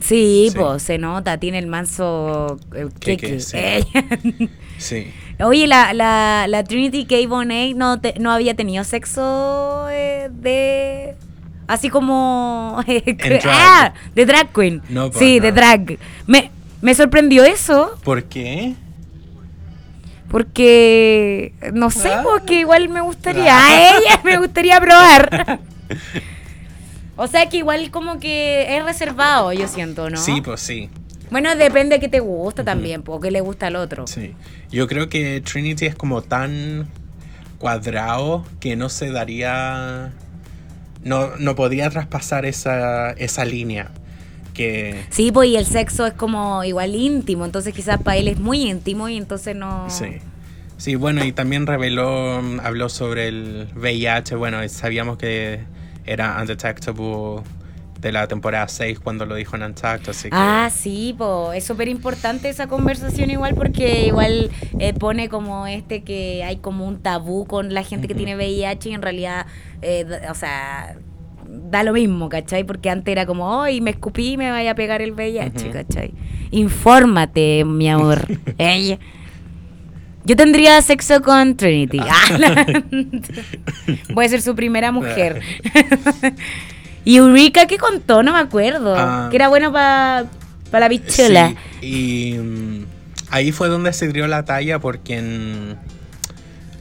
Sí, 0.00 0.48
Sí. 0.52 0.58
pues 0.58 0.82
se 0.82 0.98
nota, 0.98 1.38
tiene 1.38 1.58
el 1.58 1.66
manso 1.66 2.58
eh, 2.74 2.86
Que- 3.00 3.16
queque. 3.16 3.26
que 3.36 3.40
sí. 3.40 4.48
Sí. 4.78 5.10
Oye, 5.42 5.66
la, 5.66 5.94
la, 5.94 6.46
la 6.48 6.64
Trinity 6.64 7.06
K. 7.06 7.26
Bonet 7.28 7.74
no, 7.76 7.98
te- 7.98 8.14
no 8.18 8.30
había 8.30 8.54
tenido 8.54 8.84
sexo 8.84 9.86
eh, 9.90 10.28
de... 10.30 11.14
Así 11.66 11.88
como... 11.88 12.82
drag. 12.86 13.42
¡Ah! 13.46 13.94
De 14.14 14.26
drag 14.26 14.52
queen. 14.52 14.82
No, 14.90 15.08
pues, 15.10 15.18
sí, 15.18 15.38
no. 15.38 15.44
de 15.46 15.52
drag. 15.52 15.98
Me, 16.26 16.50
me 16.82 16.94
sorprendió 16.94 17.42
eso 17.44 17.98
¿Por 18.04 18.24
qué? 18.24 18.74
porque... 20.30 21.54
No 21.72 21.90
sé, 21.90 22.10
Ah. 22.12 22.20
porque 22.22 22.60
igual 22.60 22.88
me 22.88 23.00
gustaría... 23.00 23.56
Ah. 23.56 23.66
A 23.68 23.98
ella 23.98 24.20
me 24.24 24.36
gustaría 24.38 24.78
probar. 24.80 25.60
O 27.16 27.26
sea 27.26 27.48
que 27.48 27.58
igual 27.58 27.90
como 27.90 28.18
que 28.18 28.76
es 28.76 28.84
reservado, 28.84 29.52
yo 29.52 29.68
siento, 29.68 30.10
¿no? 30.10 30.16
Sí, 30.16 30.40
pues 30.40 30.60
sí. 30.60 30.90
Bueno, 31.30 31.54
depende 31.56 31.96
de 31.96 32.00
qué 32.00 32.08
te 32.08 32.20
gusta 32.20 32.62
también, 32.64 33.02
porque 33.02 33.30
le 33.30 33.40
gusta 33.40 33.66
al 33.66 33.76
otro. 33.76 34.06
Sí. 34.06 34.34
Yo 34.70 34.86
creo 34.86 35.08
que 35.08 35.40
Trinity 35.40 35.86
es 35.86 35.94
como 35.94 36.22
tan 36.22 36.88
cuadrado 37.58 38.44
que 38.60 38.76
no 38.76 38.88
se 38.88 39.10
daría. 39.10 40.12
No, 41.02 41.36
no 41.38 41.54
podría 41.54 41.90
traspasar 41.90 42.46
esa, 42.46 43.10
esa 43.12 43.44
línea. 43.44 43.90
Que. 44.54 45.04
Sí, 45.10 45.32
pues 45.32 45.50
y 45.50 45.56
el 45.56 45.66
sexo 45.66 46.06
es 46.06 46.14
como 46.14 46.64
igual 46.64 46.94
íntimo, 46.94 47.44
entonces 47.44 47.74
quizás 47.74 48.00
para 48.00 48.16
él 48.16 48.28
es 48.28 48.38
muy 48.38 48.68
íntimo 48.68 49.08
y 49.08 49.16
entonces 49.16 49.54
no... 49.54 49.88
Sí. 49.90 50.18
Sí, 50.78 50.94
bueno, 50.94 51.24
y 51.24 51.32
también 51.32 51.66
reveló, 51.66 52.42
habló 52.62 52.88
sobre 52.90 53.28
el 53.28 53.68
VIH. 53.76 54.36
Bueno, 54.36 54.66
sabíamos 54.68 55.16
que 55.16 55.60
era 56.06 56.38
undetectable 56.40 57.42
de 58.00 58.12
la 58.12 58.28
temporada 58.28 58.68
6 58.68 59.00
cuando 59.00 59.26
lo 59.26 59.34
dijo 59.34 59.56
en 59.56 59.62
así 59.62 60.30
que. 60.30 60.30
Ah, 60.32 60.70
sí, 60.72 61.14
pues 61.16 61.58
es 61.58 61.64
súper 61.64 61.88
importante 61.88 62.48
esa 62.48 62.66
conversación 62.66 63.30
igual 63.30 63.54
porque 63.54 64.06
igual 64.06 64.50
eh, 64.78 64.92
pone 64.92 65.28
como 65.28 65.66
este 65.66 66.02
que 66.02 66.44
hay 66.44 66.58
como 66.58 66.86
un 66.86 67.00
tabú 67.00 67.46
con 67.46 67.74
la 67.74 67.82
gente 67.82 68.06
que 68.06 68.14
tiene 68.14 68.36
VIH 68.36 68.90
y 68.90 68.94
en 68.94 69.02
realidad, 69.02 69.46
eh, 69.82 70.04
o 70.30 70.34
sea, 70.34 70.96
da 71.48 71.82
lo 71.82 71.92
mismo, 71.92 72.28
¿cachai? 72.28 72.64
Porque 72.64 72.90
antes 72.90 73.10
era 73.12 73.26
como, 73.26 73.60
hoy 73.60 73.80
me 73.80 73.90
escupí 73.90 74.32
y 74.32 74.36
me 74.36 74.50
vaya 74.50 74.72
a 74.72 74.74
pegar 74.74 75.02
el 75.02 75.12
VIH, 75.12 75.64
Ujú. 75.64 75.72
¿cachai? 75.72 76.12
Infórmate, 76.50 77.64
mi 77.64 77.88
amor. 77.88 78.26
Ella. 78.58 78.98
Yo 80.26 80.34
tendría 80.34 80.82
sexo 80.82 81.22
con 81.22 81.56
Trinity. 81.56 82.00
Ah, 82.00 82.36
la- 82.36 82.66
Voy 84.12 84.26
a 84.26 84.28
ser 84.28 84.42
su 84.42 84.56
primera 84.56 84.90
mujer. 84.90 85.40
y 87.04 87.16
Eureka, 87.16 87.66
¿qué 87.66 87.78
contó? 87.78 88.24
No 88.24 88.32
me 88.32 88.40
acuerdo. 88.40 88.96
Ah. 88.98 89.28
que 89.30 89.36
era 89.36 89.46
bueno 89.48 89.72
para 89.72 90.26
Para 90.72 90.86
la 90.86 90.88
pichula. 90.88 91.54
Sí, 91.80 92.34
y 92.34 92.38
mm, 92.38 92.86
ahí 93.30 93.52
fue 93.52 93.68
donde 93.68 93.92
se 93.92 94.08
dio 94.08 94.26
la 94.26 94.44
talla 94.44 94.80
porque 94.80 95.18
en, 95.18 95.76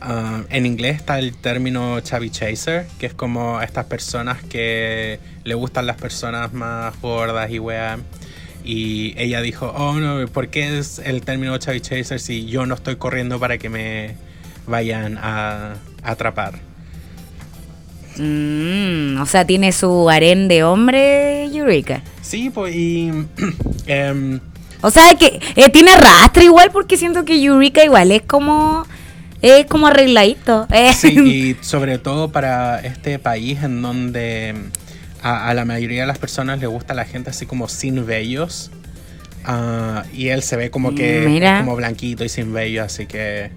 ah, 0.02 0.42
en 0.50 0.66
inglés 0.66 0.96
está 0.96 1.20
el 1.20 1.38
término 1.38 2.00
chubby 2.00 2.32
chaser, 2.32 2.88
que 2.98 3.06
es 3.06 3.14
como 3.14 3.62
estas 3.62 3.86
personas 3.86 4.42
que 4.42 5.20
le 5.44 5.54
gustan 5.54 5.86
las 5.86 5.98
personas 5.98 6.52
más 6.52 7.00
gordas 7.00 7.52
y 7.52 7.60
weá. 7.60 8.00
Y 8.65 9.13
ella 9.17 9.41
dijo, 9.41 9.71
oh 9.78 9.93
no, 9.93 10.28
¿por 10.28 10.47
qué 10.49 10.80
es 10.80 10.99
el 10.99 11.21
término 11.21 11.56
chubby 11.58 11.82
chaser 11.82 12.19
si 12.19 12.45
yo 12.47 12.65
no 12.65 12.73
estoy 12.75 12.95
corriendo 12.95 13.39
para 13.39 13.58
que 13.60 13.69
me 13.69 14.15
vayan 14.65 15.17
a 15.21 15.75
atrapar? 16.04 16.60
Mm, 18.17 19.19
o 19.21 19.25
sea, 19.25 19.45
tiene 19.45 19.71
su 19.71 20.10
harén 20.10 20.47
de 20.47 20.63
hombre, 20.63 21.45
Eureka. 21.45 22.01
Sí, 22.21 22.49
pues 22.49 22.75
y... 22.75 23.12
em, 23.88 24.39
O 24.82 24.89
sea, 24.89 25.15
que 25.15 25.39
eh, 25.56 25.69
tiene 25.69 25.95
rastre 25.97 26.45
igual 26.45 26.71
porque 26.71 26.97
siento 26.97 27.25
que 27.25 27.41
Eureka 27.43 27.84
igual 27.84 28.12
es 28.12 28.21
como... 28.23 28.86
Es 29.41 29.65
como 29.67 29.88
arregladito. 29.88 30.65
eh. 30.71 30.91
Sí, 30.93 31.10
y 31.60 31.63
sobre 31.63 31.99
todo 31.99 32.32
para 32.32 32.80
este 32.80 33.19
país 33.19 33.62
en 33.62 33.82
donde 33.82 34.56
a, 35.26 35.50
a 35.50 35.54
la 35.56 35.66
mayoría 35.66 36.02
de 36.02 36.08
las 36.08 36.20
personas 36.20 36.60
le 36.60 36.68
gusta 36.68 36.94
la 36.94 37.04
gente 37.04 37.32
así 37.32 37.48
como 37.48 37.68
sin 37.68 38.06
vellos. 38.06 38.70
Ah, 39.44 40.04
y 40.14 40.28
él 40.28 40.44
se 40.44 40.56
ve 40.56 40.70
como 40.70 40.94
que 40.94 41.24
Mira. 41.28 41.60
como 41.60 41.76
blanquito 41.76 42.24
y 42.24 42.30
sin 42.30 42.54
vellos, 42.54 42.86
así 42.86 43.08
que 43.08 43.50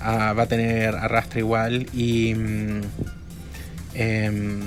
ah, 0.00 0.32
va 0.32 0.42
a 0.42 0.46
tener 0.46 0.96
arrastre 0.96 1.38
igual. 1.40 1.86
Y. 1.92 2.34
mm, 2.34 2.80
em, 3.94 4.60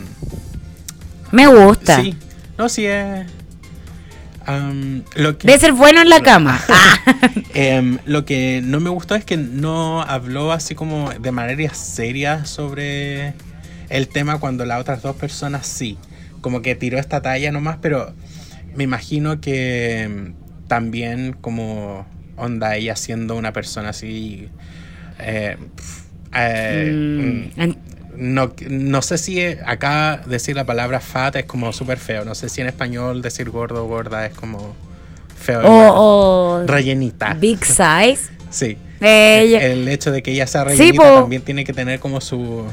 Me 1.32 1.48
gusta. 1.48 2.02
sí, 2.02 2.16
no, 2.58 2.70
sí 2.70 2.86
es. 2.86 3.26
lo 5.16 5.38
que, 5.38 5.48
Debe 5.48 5.60
ser 5.60 5.74
bueno 5.74 6.02
en 6.02 6.10
la 6.10 6.22
cama. 6.22 6.62
Ah. 6.70 7.32
Em, 7.54 8.00
lo 8.06 8.26
que 8.26 8.62
no 8.64 8.80
me 8.80 8.90
gustó 8.90 9.16
es 9.16 9.24
que 9.24 9.38
no 9.38 10.02
habló 10.02 10.52
así 10.52 10.76
como 10.76 11.10
de 11.12 11.32
manera 11.32 11.74
seria 11.74 12.46
sobre 12.46 13.34
el 13.90 14.10
tema 14.10 14.40
cuando 14.40 14.66
las 14.66 14.82
otras 14.82 15.02
dos 15.02 15.16
personas 15.16 15.66
sí. 15.66 15.98
Como 16.42 16.62
que 16.62 16.76
tiró 16.76 16.98
esta 17.00 17.22
talla 17.22 17.52
nomás, 17.52 17.78
pero 17.82 18.14
me 18.76 18.84
imagino 18.84 19.42
que 19.42 20.02
em, 20.04 20.34
también 20.68 21.34
como 21.40 22.06
onda 22.38 22.76
ella 22.76 22.96
siendo 22.96 23.36
una 23.36 23.54
persona 23.54 23.90
así... 23.90 24.50
eh, 25.20 25.58
eh, 26.36 26.92
Mm, 26.94 27.60
en- 27.62 27.78
no, 28.18 28.52
no 28.70 29.02
sé 29.04 29.20
si 29.20 29.40
acá 29.44 30.24
decir 30.26 30.56
la 30.56 30.66
palabra 30.66 31.00
fat 31.00 31.36
es 31.36 31.46
como 31.46 31.72
súper 31.72 32.00
feo. 32.00 32.26
No 32.26 32.34
sé 32.34 32.50
si 32.50 32.62
en 32.62 32.68
español 32.68 33.22
decir 33.22 33.50
gordo 33.52 33.86
o 33.86 33.88
gorda 33.88 34.26
es 34.26 34.34
como 34.34 34.76
feo. 35.38 35.62
igual. 35.62 35.90
o, 35.94 36.62
o 36.62 36.64
Rellenita. 36.66 37.36
Big 37.36 37.64
Size. 37.64 38.32
Sí. 38.50 38.76
Ella- 39.00 39.64
El 39.64 39.88
hecho 39.88 40.12
de 40.12 40.24
que 40.24 40.32
ella 40.32 40.48
sea 40.48 40.64
rellenita 40.64 41.04
también 41.22 41.44
tiene 41.44 41.64
que 41.64 41.74
tener 41.74 42.00
como 42.00 42.20
su... 42.20 42.64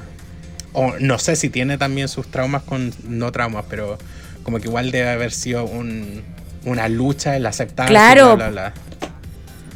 O 0.74 0.92
no 1.00 1.18
sé 1.18 1.36
si 1.36 1.48
tiene 1.48 1.78
también 1.78 2.08
sus 2.08 2.26
traumas 2.30 2.62
con... 2.62 2.92
No 3.08 3.32
traumas, 3.32 3.64
pero 3.70 3.96
como 4.42 4.58
que 4.58 4.68
igual 4.68 4.90
debe 4.90 5.08
haber 5.08 5.32
sido 5.32 5.64
un, 5.64 6.22
una 6.66 6.88
lucha 6.88 7.36
el 7.36 7.46
aceptar. 7.46 7.88
Claro. 7.88 8.36
Bla, 8.36 8.50
bla, 8.50 8.70
bla. 8.70 8.74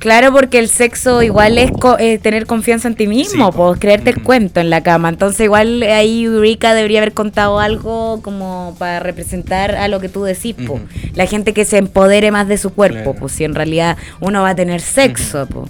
Claro, 0.00 0.32
porque 0.32 0.60
el 0.60 0.68
sexo 0.68 1.22
igual 1.24 1.58
es 1.58 1.72
co- 1.72 1.98
eh, 1.98 2.18
tener 2.18 2.46
confianza 2.46 2.86
en 2.86 2.94
ti 2.94 3.08
mismo, 3.08 3.50
Sí, 3.50 3.56
pues 3.56 3.80
creerte 3.80 4.10
el 4.10 4.16
Ujú. 4.18 4.26
cuento 4.26 4.60
en 4.60 4.70
la 4.70 4.80
cama. 4.84 5.08
Entonces 5.08 5.40
igual 5.40 5.82
ahí 5.82 6.22
Eureka 6.24 6.72
debería 6.74 7.00
haber 7.00 7.14
contado 7.14 7.58
algo 7.58 8.22
como 8.22 8.76
para 8.78 9.00
representar 9.00 9.74
a 9.74 9.88
lo 9.88 9.98
que 9.98 10.08
tú 10.08 10.22
decís, 10.22 10.54
po. 10.54 10.78
La 11.14 11.26
gente 11.26 11.52
que 11.52 11.64
se 11.64 11.78
empodere 11.78 12.30
más 12.30 12.46
de 12.46 12.58
su 12.58 12.70
cuerpo, 12.70 13.02
Claro. 13.02 13.18
pues 13.18 13.32
si 13.32 13.42
en 13.42 13.56
realidad 13.56 13.96
uno 14.20 14.42
va 14.42 14.50
a 14.50 14.54
tener 14.54 14.80
sexo, 14.80 15.46
po. 15.46 15.68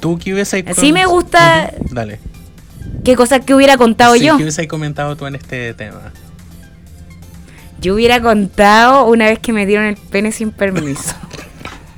¿Tú 0.00 0.18
qué 0.18 0.44
Sí 0.44 0.92
me 0.92 1.06
gusta- 1.06 1.72
Dale. 1.90 2.18
¿Qué 3.04 3.14
cosas 3.16 3.44
que 3.44 3.54
hubiera 3.54 3.76
contado 3.76 4.14
Sí, 4.14 4.24
yo? 4.24 4.36
¿Qué 4.36 4.42
hubiese 4.42 4.66
comentado 4.68 5.16
tú 5.16 5.26
en 5.26 5.36
este 5.36 5.74
tema? 5.74 6.12
Yo 7.80 7.94
hubiera 7.94 8.20
contado 8.20 9.04
una 9.06 9.26
vez 9.26 9.38
que 9.38 9.52
me 9.52 9.66
dieron 9.66 9.86
el 9.86 9.96
pene 9.96 10.32
sin 10.32 10.50
permiso. 10.50 11.14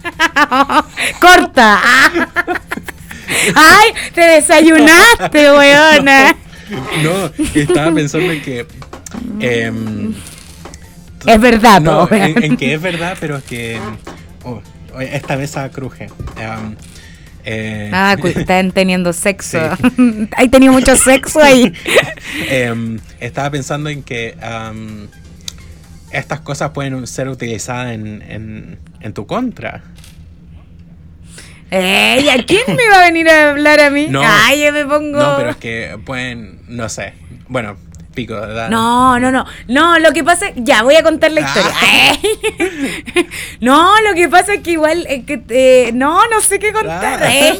¡Corta! 1.20 1.80
¡Ay! 3.54 3.90
¡Te 4.14 4.20
desayunaste, 4.22 5.52
weona! 5.52 6.36
No, 7.02 7.30
estaba 7.54 7.94
pensando 7.94 8.32
en 8.32 8.42
que... 8.42 8.66
em, 9.40 10.14
Es 11.24 11.40
verdad, 11.40 11.80
No, 11.80 12.08
en, 12.10 12.56
que 12.56 12.74
es 12.74 12.82
verdad, 12.82 13.16
pero 13.20 13.40
que 13.44 13.78
oh, 14.44 14.60
esta 15.00 15.36
vez 15.36 15.54
cruje. 15.72 16.08
Um, 16.36 16.74
eh, 17.50 17.90
Ah, 17.92 18.16
están 18.24 18.72
teniendo 18.72 19.12
sexo. 19.12 19.58
Hay 20.36 20.48
tenido 20.50 20.72
mucho 20.72 20.96
sexo 20.96 21.40
ahí. 21.40 21.72
em, 22.50 22.98
estaba 23.20 23.50
pensando 23.50 23.88
en 23.88 24.02
que 24.02 24.36
um, 24.42 25.06
estas 26.12 26.40
cosas 26.40 26.70
pueden 26.70 27.06
ser 27.06 27.28
utilizadas 27.28 27.94
en, 27.94 28.22
en, 28.28 28.78
en 29.00 29.12
tu 29.14 29.26
contra. 29.26 29.82
Ey, 31.70 32.28
¿a 32.28 32.44
quién 32.44 32.62
me 32.68 32.88
va 32.88 33.00
a 33.00 33.06
venir 33.06 33.28
a 33.28 33.50
hablar 33.50 33.80
a 33.80 33.90
mí? 33.90 34.06
No. 34.08 34.22
Ay, 34.24 34.64
yo 34.64 34.72
me 34.72 34.84
pongo. 34.84 35.18
No, 35.18 35.36
pero 35.36 35.50
es 35.50 35.56
que 35.56 35.98
pueden, 36.04 36.60
no 36.68 36.88
sé. 36.88 37.14
Bueno, 37.48 37.76
pico, 38.18 38.34
¿verdad? 38.34 38.68
No, 38.68 39.20
no, 39.20 39.30
no. 39.30 39.46
No, 39.68 39.98
lo 40.00 40.12
que 40.12 40.24
pasa 40.24 40.46
ya 40.56 40.82
voy 40.82 40.96
a 40.96 41.04
contar 41.04 41.30
la 41.30 41.40
historia. 41.42 41.72
Ah. 41.72 42.18
Ay. 43.14 43.28
No, 43.60 44.00
lo 44.02 44.14
que 44.14 44.28
pasa 44.28 44.54
es 44.54 44.62
que 44.62 44.72
igual 44.72 45.06
eh, 45.08 45.24
que 45.24 45.42
eh, 45.50 45.92
no, 45.92 46.26
no 46.28 46.40
sé 46.40 46.58
qué 46.58 46.72
contar. 46.72 47.22
Ah. 47.22 47.52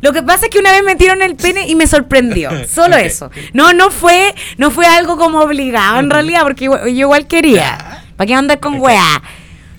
Lo 0.00 0.12
que 0.12 0.22
pasa 0.22 0.46
es 0.46 0.50
que 0.50 0.58
una 0.58 0.72
vez 0.72 0.82
metieron 0.82 1.22
el 1.22 1.36
pene 1.36 1.68
y 1.68 1.76
me 1.76 1.86
sorprendió. 1.86 2.50
Solo 2.66 2.96
eso. 2.96 3.30
No, 3.52 3.72
no 3.72 3.90
fue, 3.90 4.34
no 4.56 4.70
fue 4.70 4.86
algo 4.86 5.16
como 5.16 5.40
obligado 5.40 6.00
en 6.00 6.10
realidad, 6.10 6.42
porque 6.42 6.64
yo 6.64 6.86
igual 6.86 7.26
quería. 7.26 8.02
¿Para 8.16 8.26
qué 8.26 8.34
andar 8.34 8.58
con 8.58 8.80
weá? 8.80 9.22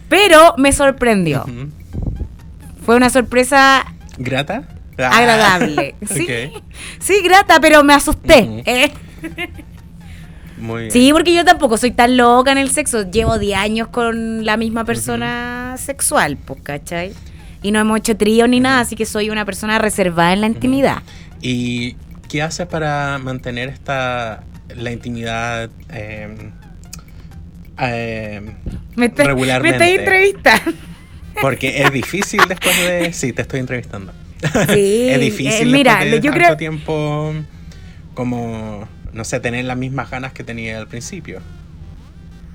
Pero 0.07 0.55
me 0.57 0.71
sorprendió. 0.71 1.45
Fue 2.85 2.95
una 2.95 3.09
sorpresa 3.09 3.85
¿Grata? 4.17 4.63
Ah. 5.09 5.17
agradable. 5.17 5.95
Sí, 6.07 6.27
sí, 6.99 7.21
grata, 7.23 7.59
pero 7.61 7.83
me 7.83 7.93
asusté. 7.93 8.63
Eh. 8.65 8.91
Muy 10.57 10.81
bien. 10.81 10.91
Sí, 10.91 11.09
porque 11.11 11.33
yo 11.33 11.43
tampoco 11.43 11.77
soy 11.77 11.91
tan 11.91 12.17
loca 12.17 12.51
en 12.51 12.57
el 12.57 12.69
sexo. 12.69 13.09
Llevo 13.09 13.39
10 13.39 13.57
años 13.57 13.87
con 13.87 14.45
la 14.45 14.57
misma 14.57 14.85
persona 14.85 15.75
sexual, 15.77 16.37
pues, 16.37 16.61
¿cachai? 16.61 17.13
Y 17.63 17.71
no 17.71 17.79
hemos 17.79 17.97
hecho 17.99 18.15
trío 18.17 18.47
ni 18.47 18.59
nada, 18.59 18.81
así 18.81 18.95
que 18.95 19.05
soy 19.05 19.29
una 19.29 19.45
persona 19.45 19.79
reservada 19.79 20.33
en 20.33 20.41
la 20.41 20.47
intimidad. 20.47 21.01
¿Y 21.41 21.95
qué 22.29 22.41
haces 22.43 22.67
para 22.67 23.17
mantener 23.17 23.69
esta 23.69 24.43
la 24.75 24.91
intimidad 24.91 25.69
eh, 25.91 26.51
eh, 27.79 28.41
Me 28.95 29.05
está- 29.07 29.23
regularmente? 29.23 29.77
Me 29.79 29.85
estáis 29.85 29.99
entrevistando. 29.99 30.77
Porque 31.41 31.81
es 31.81 31.91
difícil 31.91 32.41
después 32.47 32.77
de... 32.85 33.13
Sí, 33.13 33.33
te 33.33 33.41
estoy 33.43 33.59
entrevistando. 33.61 34.13
Sí, 34.73 35.09
es 35.09 35.19
difícil 35.19 35.67
eh, 35.69 35.71
mira, 35.71 35.91
después 35.99 36.11
de 36.11 36.17
yo 36.17 36.31
tanto 36.31 36.37
creo- 36.45 36.57
tiempo 36.57 37.33
como, 38.13 38.87
no 39.13 39.23
sé, 39.23 39.39
tener 39.39 39.65
las 39.65 39.77
mismas 39.77 40.09
ganas 40.09 40.33
que 40.33 40.43
tenía 40.43 40.77
al 40.77 40.87
principio. 40.87 41.41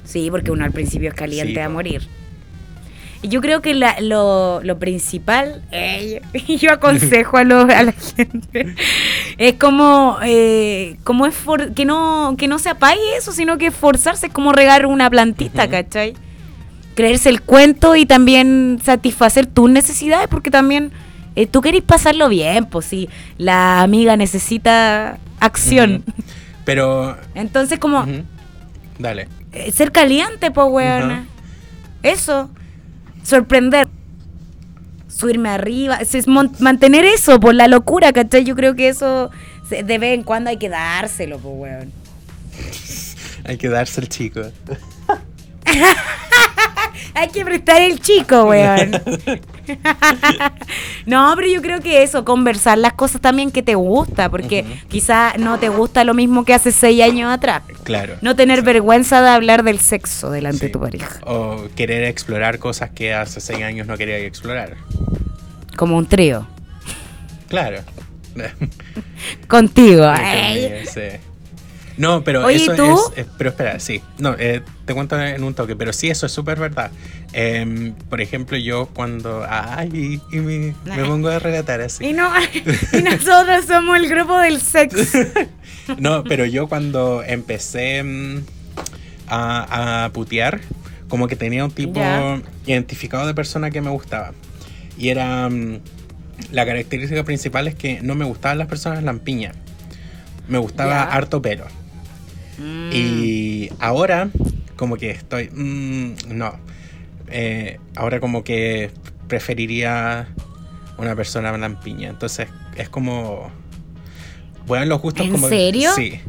Sí, 0.05 0.29
porque 0.31 0.51
uno 0.51 0.65
al 0.65 0.73
principio 0.73 1.09
es 1.09 1.15
caliente 1.15 1.55
Sí, 1.55 1.61
a 1.61 1.69
morir. 1.69 2.07
Y 3.23 3.29
yo 3.29 3.41
creo 3.41 3.63
que 3.63 3.73
la- 3.75 3.99
lo, 4.01 4.61
lo 4.63 4.79
principal, 4.79 5.63
eh, 5.73 6.21
yo 6.61 6.73
aconsejo 6.73 7.39
a, 7.39 7.45
lo- 7.45 7.63
a 7.63 7.83
la 7.83 7.93
gente, 7.93 8.75
es 9.39 9.55
como, 9.55 10.19
eh, 10.23 10.97
como 11.03 11.27
es 11.27 11.35
for- 11.35 11.73
que, 11.73 11.85
no, 11.85 12.35
que 12.39 12.47
no 12.47 12.59
se 12.59 12.69
apague 12.69 13.01
eso, 13.19 13.33
sino 13.33 13.59
que 13.59 13.67
esforzarse, 13.69 14.27
es 14.27 14.33
como 14.33 14.53
regar 14.53 14.87
una 14.87 15.09
plantita, 15.11 15.63
Ujú. 15.63 15.71
¿cachai? 15.73 16.15
Creerse 16.95 17.29
el 17.31 17.41
cuento 17.43 17.97
y 17.97 18.07
también 18.07 18.79
satisfacer 18.85 19.47
tus 19.47 19.69
necesidades, 19.71 20.29
porque 20.29 20.51
también 20.51 20.93
eh, 21.37 21.47
tú 21.47 21.61
querés 21.61 21.83
pasarlo 21.83 22.29
bien, 22.29 22.65
pues 22.67 22.87
si 22.87 23.09
la 23.39 23.83
amiga 23.83 24.17
necesita 24.17 25.19
acción. 25.39 26.03
Pero... 26.65 27.17
Entonces, 27.35 27.79
como 27.79 28.05
Dale. 28.99 29.29
eh, 29.53 29.71
ser 29.71 29.93
caliente, 29.93 30.51
po, 30.51 30.65
weona. 30.65 31.27
Eso. 32.03 32.51
Sorprender. 33.23 33.87
Subirme 35.09 35.49
arriba. 35.51 35.97
es- 35.97 36.27
mantener 36.27 37.05
eso 37.05 37.39
por 37.41 37.55
la 37.55 37.69
locura, 37.69 38.13
¿cachai? 38.13 38.45
Yo 38.45 38.55
creo 38.57 38.75
que 38.75 38.89
eso 38.89 39.31
de 39.71 39.99
vez 39.99 40.15
en 40.15 40.23
cuando 40.23 40.51
hay 40.51 40.57
que 40.59 40.69
dárselo, 40.69 41.39
po, 41.39 41.51
weón. 41.51 41.93
Hay 43.45 43.59
que 43.59 43.69
darse 43.69 44.01
el 44.01 44.09
chico. 44.09 44.41
Hay 47.15 47.29
que 47.29 47.45
prestar 47.45 47.83
el 47.83 48.01
chico, 48.01 48.45
weón. 48.45 48.91
No, 51.07 51.33
pero 51.37 51.49
yo 51.49 51.63
creo 51.63 51.81
que 51.81 52.03
eso, 52.03 52.25
conversar 52.25 52.79
las 52.79 52.93
cosas 52.95 53.21
también 53.21 53.51
que 53.51 53.63
te 53.63 53.75
gusta, 53.75 54.29
porque 54.29 54.65
quizá 54.89 55.35
no 55.39 55.59
te 55.59 55.69
gusta 55.69 56.05
lo 56.05 56.15
mismo 56.15 56.45
que 56.45 56.55
hace 56.55 56.73
seis 56.73 57.03
años 57.03 57.33
atrás. 57.33 57.63
Claro. 57.85 58.15
No 58.23 58.35
tener 58.37 58.63
vergüenza 58.63 59.23
de 59.23 59.29
hablar 59.31 59.63
del 59.63 59.81
sexo 59.81 60.31
delante 60.31 60.59
Sí. 60.61 60.67
de 60.67 60.73
tu 60.73 60.81
pareja. 60.81 61.19
O 61.25 61.65
querer 61.77 62.05
explorar 62.05 62.59
cosas 62.59 62.91
que 62.91 63.13
hace 63.15 63.41
seis 63.41 63.63
años 63.63 63.87
no 63.87 63.97
quería 63.97 64.19
explorar. 64.19 64.77
Como 65.77 65.97
un 65.97 66.07
trío. 66.07 66.47
Claro. 67.49 67.81
Contigo. 69.49 70.07
Sí. 70.93 71.01
No, 71.99 72.23
pero 72.25 72.45
Oye, 72.45 72.57
eso 72.57 72.73
es, 72.73 73.19
es- 73.19 73.27
Pero 73.39 73.51
espera, 73.51 73.81
sí. 73.81 74.03
No, 74.19 74.35
eh, 74.39 74.63
te 74.85 74.93
cuento 74.95 75.19
en 75.21 75.43
un 75.43 75.55
toque, 75.55 75.77
pero 75.77 75.93
sí, 75.93 76.09
eso 76.11 76.27
es 76.27 76.33
súper 76.33 76.59
verdad. 76.61 76.91
Em, 77.33 77.93
por 78.11 78.21
ejemplo, 78.21 78.57
yo 78.59 78.87
cuando. 78.93 79.47
Ay, 79.49 80.21
y 80.31 80.37
me, 80.37 80.75
me 80.85 81.05
pongo 81.05 81.29
a 81.29 81.39
relatar 81.39 81.81
así. 81.81 82.05
Y, 82.07 82.13
no, 82.13 82.31
y 82.93 83.03
nosotros 83.03 83.65
somos 83.67 83.97
el 83.99 84.09
grupo 84.09 84.39
del 84.39 84.61
sexo. 84.61 84.99
No, 85.99 86.25
pero 86.25 86.45
yo 86.45 86.67
cuando 86.69 87.23
empecé 87.23 88.03
mm, 88.03 88.39
a, 89.29 90.05
a 90.07 90.09
putear, 90.13 90.61
como 91.09 91.29
que 91.29 91.37
tenía 91.37 91.65
un 91.65 91.71
tipo 91.71 92.01
identificado 92.67 93.25
de 93.27 93.35
persona 93.35 93.71
que 93.71 93.81
me 93.81 93.91
gustaba. 93.91 94.33
Y 94.99 95.11
era. 95.11 95.49
mm, 95.49 95.79
la 96.53 96.67
característica 96.67 97.23
principal 97.25 97.67
es 97.69 97.75
que 97.77 98.01
no 98.03 98.15
me 98.17 98.25
gustaban 98.25 98.59
las 98.59 98.67
personas 98.69 99.03
lampiñas. 99.05 99.55
Me 100.49 100.59
gustaba 100.59 101.05
harto 101.05 101.41
pelo. 101.41 101.65
Mm. 102.59 102.91
Y 102.93 103.71
ahora, 103.81 104.29
como 104.77 104.97
que 104.97 105.11
estoy. 105.11 105.51
mm, 105.53 106.15
no. 106.37 106.59
Eh, 107.29 107.79
ahora, 107.97 108.21
como 108.21 108.45
que 108.45 108.91
preferiría 109.29 110.29
una 110.99 111.15
persona 111.17 111.57
lampiña. 111.57 112.09
Entonces, 112.11 112.49
es 112.77 112.89
como. 112.89 113.51
Bueno, 114.67 114.85
los 114.87 115.01
gustos 115.01 115.27
¿En 115.27 115.33
como. 115.33 115.49
serio? 115.49 115.91
Sí. 115.95 116.21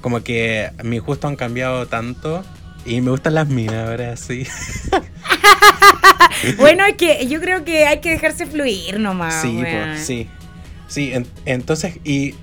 Como 0.00 0.22
que 0.22 0.70
mis 0.84 1.00
gustos 1.02 1.28
han 1.30 1.36
cambiado 1.36 1.86
tanto. 1.86 2.44
Y 2.86 3.00
me 3.00 3.10
gustan 3.10 3.34
las 3.34 3.48
minas 3.48 3.88
ahora, 3.88 4.16
sí. 4.16 4.46
Bueno, 6.56 6.84
es 6.86 6.94
que 6.96 7.26
yo 7.26 7.40
creo 7.40 7.64
que 7.64 7.86
hay 7.86 8.00
que 8.00 8.10
dejarse 8.10 8.46
fluir 8.46 9.00
nomás. 9.00 9.42
sí, 9.42 9.58
pues, 9.60 10.00
sí. 10.06 10.28
Sí, 10.86 11.12
en- 11.12 11.26
entonces, 11.44 11.98
y 12.04 12.34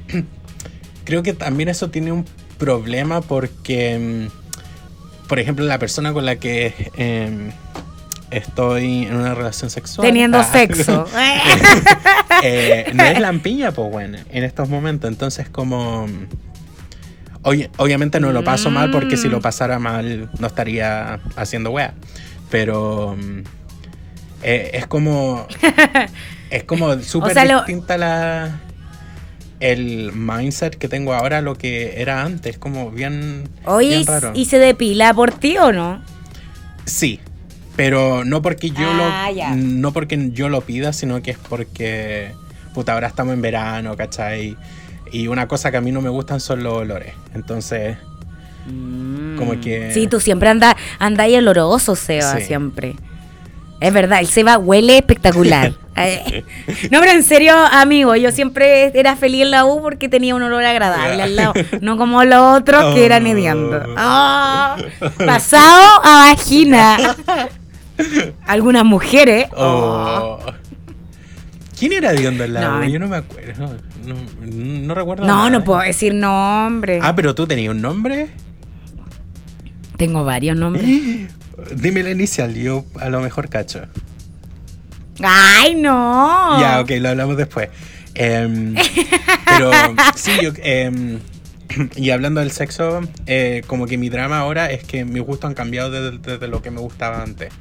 creo 1.05 1.23
que 1.23 1.33
también 1.33 1.69
eso 1.69 1.89
tiene 1.89 2.11
un 2.11 2.25
problema 2.57 3.21
porque, 3.21 4.29
mm, 4.29 5.27
por 5.27 5.39
ejemplo, 5.39 5.65
la 5.65 5.79
persona 5.79 6.13
con 6.13 6.25
la 6.25 6.35
que 6.37 6.91
em, 6.97 7.51
estoy 8.31 9.03
en 9.05 9.15
una 9.15 9.33
relación 9.35 9.69
sexual. 9.69 10.07
Teniendo 10.07 10.39
Ah, 10.39 10.43
sexo. 10.43 11.07
eh, 12.43 12.91
no 12.93 13.03
es 13.03 13.19
lampiña, 13.19 13.71
pues 13.71 13.89
bueno, 13.91 14.17
en 14.29 14.43
estos 14.43 14.69
momentos. 14.69 15.09
Entonces, 15.09 15.49
como. 15.49 16.07
Oye, 17.43 17.69
obviamente 17.77 18.19
no 18.19 18.31
lo 18.31 18.43
paso 18.43 18.71
mal 18.71 18.89
porque 18.89 19.17
si 19.17 19.27
lo 19.29 19.37
Mm. 19.37 19.41
pasara 19.41 19.77
mal 19.79 20.29
no 20.39 20.47
estaría 20.47 21.19
haciendo 21.35 21.71
wea. 21.71 21.93
Pero. 22.49 23.15
mm, 23.19 23.39
eh, 24.43 24.71
es 24.73 24.87
como. 24.87 25.47
Es 26.51 26.63
como 26.63 26.97
súper 27.01 27.33
sea, 27.33 27.43
lo- 27.43 27.57
distinta 27.57 27.97
la. 27.97 28.59
El 29.59 30.11
mindset 30.13 30.75
que 30.77 30.87
tengo 30.89 31.13
ahora 31.13 31.41
lo 31.41 31.55
que 31.55 32.01
era 32.01 32.23
antes. 32.23 32.57
Como 32.57 32.91
bien. 32.91 33.49
Oye, 33.65 33.89
bien 33.89 34.01
¿y- 34.01 34.05
raro. 34.05 34.31
¿y 34.35 34.45
se 34.45 34.59
depila 34.59 35.13
por 35.13 35.31
ti 35.31 35.57
o 35.57 35.71
no? 35.71 36.01
Sí, 36.85 37.19
pero 37.75 38.23
no 38.25 38.41
porque 38.41 38.69
yo 38.69 38.87
Ah, 38.87 39.29
lo 39.29 39.35
ya. 39.35 39.55
no 39.55 39.91
porque 39.93 40.29
yo 40.33 40.49
lo 40.49 40.61
pida, 40.61 40.93
sino 40.93 41.21
que 41.21 41.31
es 41.31 41.37
porque 41.37 42.31
puta, 42.73 42.93
ahora 42.93 43.07
estamos 43.07 43.33
en 43.33 43.41
verano, 43.41 43.95
¿cachai? 43.95 44.57
Y 45.11 45.27
una 45.27 45.47
cosa 45.47 45.71
que 45.71 45.77
a 45.77 45.81
mí 45.81 45.91
no 45.93 46.01
me 46.01 46.09
gustan 46.09 46.39
son 46.41 46.61
los 46.63 46.73
olores. 46.73 47.13
Entonces, 47.33 47.97
como 49.37 49.59
que 49.61 49.89
Mm. 49.89 49.93
Sí, 49.93 50.07
tú 50.07 50.19
siempre 50.19 50.49
andas 50.49 50.75
anda 50.99 51.23
ahí 51.23 51.35
oloroso, 51.37 51.95
Seba, 51.95 52.37
Sí. 52.39 52.45
siempre. 52.45 52.95
Es 53.81 53.93
verdad, 53.93 54.19
el 54.19 54.27
Seba 54.27 54.57
huele 54.57 54.97
espectacular. 54.97 55.73
Eh, 55.97 56.43
no, 56.91 56.99
pero 56.99 57.13
en 57.13 57.23
serio, 57.23 57.53
amigo, 57.55 58.17
yo 58.17 58.29
siempre 58.33 58.91
era 58.99 59.15
feliz 59.15 59.43
en 59.43 59.51
la 59.51 59.63
U 59.63 59.81
porque 59.81 60.09
tenía 60.09 60.35
un 60.35 60.43
olor 60.43 60.65
agradable 60.65 61.23
al 61.23 61.37
lado. 61.37 61.53
No 61.81 61.95
como 61.95 62.21
los 62.25 62.57
otros 62.59 62.93
que 62.93 63.05
eran 63.05 63.23
Oh. 63.25 63.29
hediondo. 63.29 63.81
Ah, 63.95 64.75
pasado 65.25 66.01
a 66.03 66.27
vagina. 66.31 66.97
Algunas 68.45 68.83
mujeres. 68.83 69.45
oh. 69.55 70.37
¿Quién 71.79 71.93
era 71.93 72.11
de 72.11 72.27
onda 72.27 72.43
al 72.43 72.53
lado? 72.53 72.79
No. 72.79 72.85
Yo 72.89 72.99
no 72.99 73.07
me 73.07 73.15
acuerdo. 73.15 73.77
No, 74.03 74.15
no 74.43 74.95
recuerdo. 74.95 75.25
No, 75.25 75.35
nada. 75.37 75.49
no 75.49 75.63
puedo 75.63 75.79
decir 75.79 76.13
nombre. 76.13 76.99
Ah, 77.01 77.15
pero 77.15 77.33
tú 77.35 77.47
tenías 77.47 77.71
un 77.71 77.81
nombre. 77.81 78.31
Tengo 79.95 80.25
varios 80.25 80.57
nombres. 80.57 80.85
Dime 81.75 82.03
la 82.03 82.11
inicial, 82.11 82.53
yo 82.53 82.85
a 82.99 83.09
lo 83.09 83.21
mejor 83.21 83.49
cacho. 83.49 83.81
¡Ay, 85.23 85.75
no! 85.75 86.59
Ya, 86.59 86.81
ok, 86.81 86.91
lo 86.99 87.09
hablamos 87.09 87.37
después. 87.37 87.69
Em, 88.13 88.75
pero 89.45 89.71
sí, 90.15 90.31
yo, 90.41 90.51
em, 90.63 91.19
y 91.95 92.09
hablando 92.09 92.41
del 92.41 92.51
sexo, 92.51 93.01
eh, 93.25 93.61
como 93.67 93.85
que 93.87 93.97
mi 93.97 94.09
drama 94.09 94.39
ahora 94.39 94.71
es 94.71 94.83
que 94.83 95.05
mis 95.05 95.21
gustos 95.23 95.47
han 95.49 95.53
cambiado 95.53 95.91
desde, 95.91 96.17
desde 96.17 96.47
lo 96.47 96.61
que 96.61 96.71
me 96.71 96.79
gustaba 96.81 97.21
antes. 97.23 97.51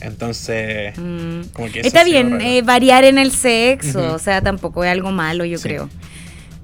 Entonces, 0.00 0.96
Mm. 0.98 1.42
como 1.52 1.70
que 1.70 1.80
Está 1.80 2.04
bien 2.04 2.40
eh, 2.40 2.62
variar 2.62 3.04
en 3.04 3.18
el 3.18 3.30
sexo, 3.32 4.14
o 4.14 4.18
sea, 4.18 4.40
tampoco 4.40 4.82
es 4.84 4.90
algo 4.90 5.10
malo, 5.12 5.44
yo 5.44 5.58
Sí. 5.58 5.64
creo. 5.64 5.88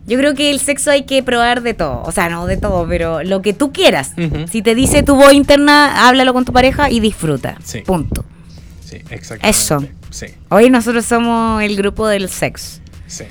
Yo 0.06 0.16
creo 0.18 0.34
que 0.34 0.50
el 0.50 0.60
sexo 0.60 0.90
hay 0.92 1.02
que 1.04 1.22
probar 1.22 1.62
de 1.62 1.74
todo, 1.74 2.02
o 2.04 2.12
sea, 2.12 2.28
no 2.28 2.46
de 2.46 2.56
todo, 2.56 2.86
pero 2.88 3.22
lo 3.24 3.42
que 3.42 3.52
tú 3.52 3.72
quieras. 3.72 4.12
Si 4.50 4.62
te 4.62 4.74
dice 4.74 5.02
tu 5.02 5.16
voz 5.16 5.32
interna, 5.32 6.06
háblalo 6.08 6.32
con 6.32 6.44
tu 6.44 6.52
pareja 6.52 6.90
y 6.90 7.00
disfruta. 7.00 7.56
Sí. 7.64 7.80
Punto. 7.80 8.24
Sí, 8.84 8.98
exactamente. 9.10 9.48
Eso. 9.48 9.84
Sí, 10.10 10.26
Hoy 10.48 10.70
nosotros 10.70 11.04
somos 11.04 11.60
el 11.62 11.76
grupo 11.76 12.06
del 12.08 12.28
sexo. 12.28 12.80
sí. 13.06 13.24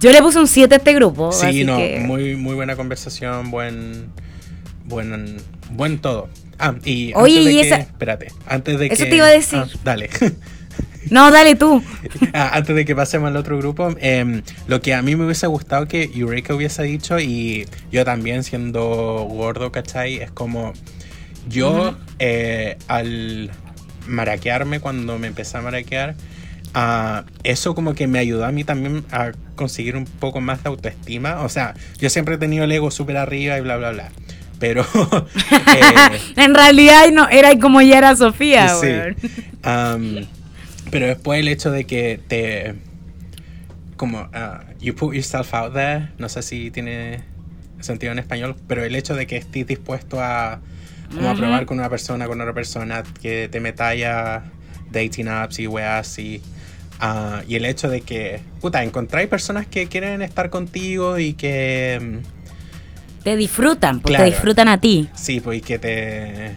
Yo 0.00 0.12
le 0.12 0.22
puse 0.22 0.38
un 0.38 0.46
7 0.46 0.72
a 0.74 0.78
este 0.78 0.94
grupo. 0.94 1.32
Sí, 1.32 1.46
así 1.46 1.64
no, 1.64 1.76
que- 1.76 1.98
muy, 1.98 2.36
muy 2.36 2.54
buena 2.54 2.76
conversación, 2.76 3.50
buen, 3.50 4.06
buen, 4.84 5.38
buen 5.72 5.98
todo. 5.98 6.28
Ah, 6.60 6.74
y 6.84 7.12
Oye, 7.16 7.38
antes 7.38 7.44
de 7.44 7.52
y 7.52 7.60
que, 7.60 7.66
esa- 7.66 7.76
espérate, 7.78 8.28
antes 8.46 8.78
de 8.78 8.86
Eso 8.86 9.02
que... 9.04 9.10
te 9.10 9.16
iba 9.16 9.26
a 9.26 9.30
decir. 9.30 9.58
Ah, 9.58 9.66
dale. 9.82 10.08
No, 11.10 11.30
dale 11.30 11.54
tú. 11.54 11.82
Ah, 12.34 12.50
antes 12.54 12.76
de 12.76 12.84
que 12.84 12.94
pasemos 12.94 13.28
al 13.28 13.36
otro 13.36 13.58
grupo, 13.58 13.94
em, 14.00 14.42
lo 14.66 14.80
que 14.80 14.94
a 14.94 15.02
mí 15.02 15.16
me 15.16 15.24
hubiese 15.24 15.46
gustado 15.46 15.86
que 15.88 16.10
Eureka 16.14 16.54
hubiese 16.54 16.82
dicho, 16.82 17.18
y 17.18 17.66
yo 17.90 18.04
también 18.04 18.44
siendo 18.44 19.26
gordo, 19.28 19.72
¿cachai? 19.72 20.16
Es 20.16 20.30
como 20.30 20.72
yo 21.48 21.96
eh, 22.18 22.76
al 22.86 23.50
maraquearme, 24.06 24.80
cuando 24.80 25.18
me 25.18 25.26
empecé 25.28 25.58
a 25.58 25.62
maraquear, 25.62 26.16
ah, 26.74 27.24
eso 27.44 27.74
como 27.74 27.94
que 27.94 28.06
me 28.06 28.18
ayudó 28.18 28.44
a 28.44 28.52
mí 28.52 28.64
también 28.64 29.04
a 29.10 29.32
conseguir 29.56 29.96
un 29.96 30.04
poco 30.04 30.40
más 30.40 30.62
de 30.62 30.68
autoestima. 30.68 31.42
O 31.42 31.48
sea, 31.48 31.74
yo 31.98 32.10
siempre 32.10 32.34
he 32.34 32.38
tenido 32.38 32.64
el 32.64 32.72
ego 32.72 32.90
súper 32.90 33.16
arriba 33.16 33.58
y 33.58 33.60
bla, 33.60 33.76
bla, 33.76 33.90
bla. 33.90 34.10
Pero... 34.58 34.82
eh, 35.52 36.18
en 36.36 36.54
realidad 36.54 37.08
no, 37.12 37.28
era 37.28 37.58
como 37.58 37.80
ya 37.82 37.98
era 37.98 38.16
Sofía, 38.16 38.68
Sí. 38.68 38.88
Pero 40.90 41.06
después 41.06 41.40
el 41.40 41.48
hecho 41.48 41.70
de 41.70 41.84
que 41.84 42.20
te. 42.26 42.74
Como. 43.96 44.28
ah, 44.32 44.64
you 44.80 44.94
put 44.94 45.14
yourself 45.14 45.52
out 45.54 45.72
there. 45.74 46.10
No 46.18 46.28
sé 46.28 46.42
si 46.42 46.70
tiene 46.70 47.20
sentido 47.80 48.12
en 48.12 48.18
español. 48.18 48.56
Pero 48.66 48.84
el 48.84 48.94
hecho 48.94 49.14
de 49.14 49.26
que 49.26 49.36
estés 49.36 49.66
dispuesto 49.66 50.20
a. 50.22 50.60
Como 51.14 51.28
a 51.28 51.32
Ujú. 51.32 51.40
probar 51.40 51.66
con 51.66 51.78
una 51.78 51.88
persona, 51.88 52.26
con 52.26 52.40
otra 52.40 52.52
persona. 52.54 53.02
Que 53.20 53.48
te 53.50 53.60
metalla 53.60 54.44
dating 54.90 55.28
apps 55.28 55.58
y 55.58 55.66
weas 55.66 56.18
y. 56.18 56.40
ah, 57.00 57.42
y 57.48 57.56
el 57.56 57.64
hecho 57.64 57.88
de 57.88 58.02
que. 58.02 58.40
Puta, 58.60 58.82
encontráis 58.84 59.28
personas 59.28 59.66
que 59.66 59.86
quieren 59.88 60.22
estar 60.22 60.48
contigo 60.50 61.18
y 61.18 61.34
que. 61.34 61.98
mm, 62.22 63.22
Te 63.24 63.36
disfrutan, 63.36 64.00
Claro. 64.00 64.24
te 64.24 64.30
disfrutan 64.30 64.68
a 64.68 64.80
ti. 64.80 65.08
Sí, 65.14 65.40
pues 65.40 65.58
y 65.58 65.60
que 65.60 65.78
te. 65.78 66.52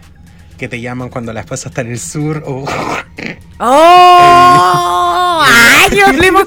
Que 0.62 0.70
te 0.70 0.80
llaman 0.80 1.10
cuando 1.10 1.34
la 1.34 1.40
esposa 1.40 1.70
está 1.70 1.82
en 1.82 1.90
el 1.90 1.98
sur. 1.98 2.44
o 2.46 2.64
¡Oh! 3.60 5.44
¡Ay, 5.44 5.98
yo 5.98 6.06
hablemos! 6.06 6.44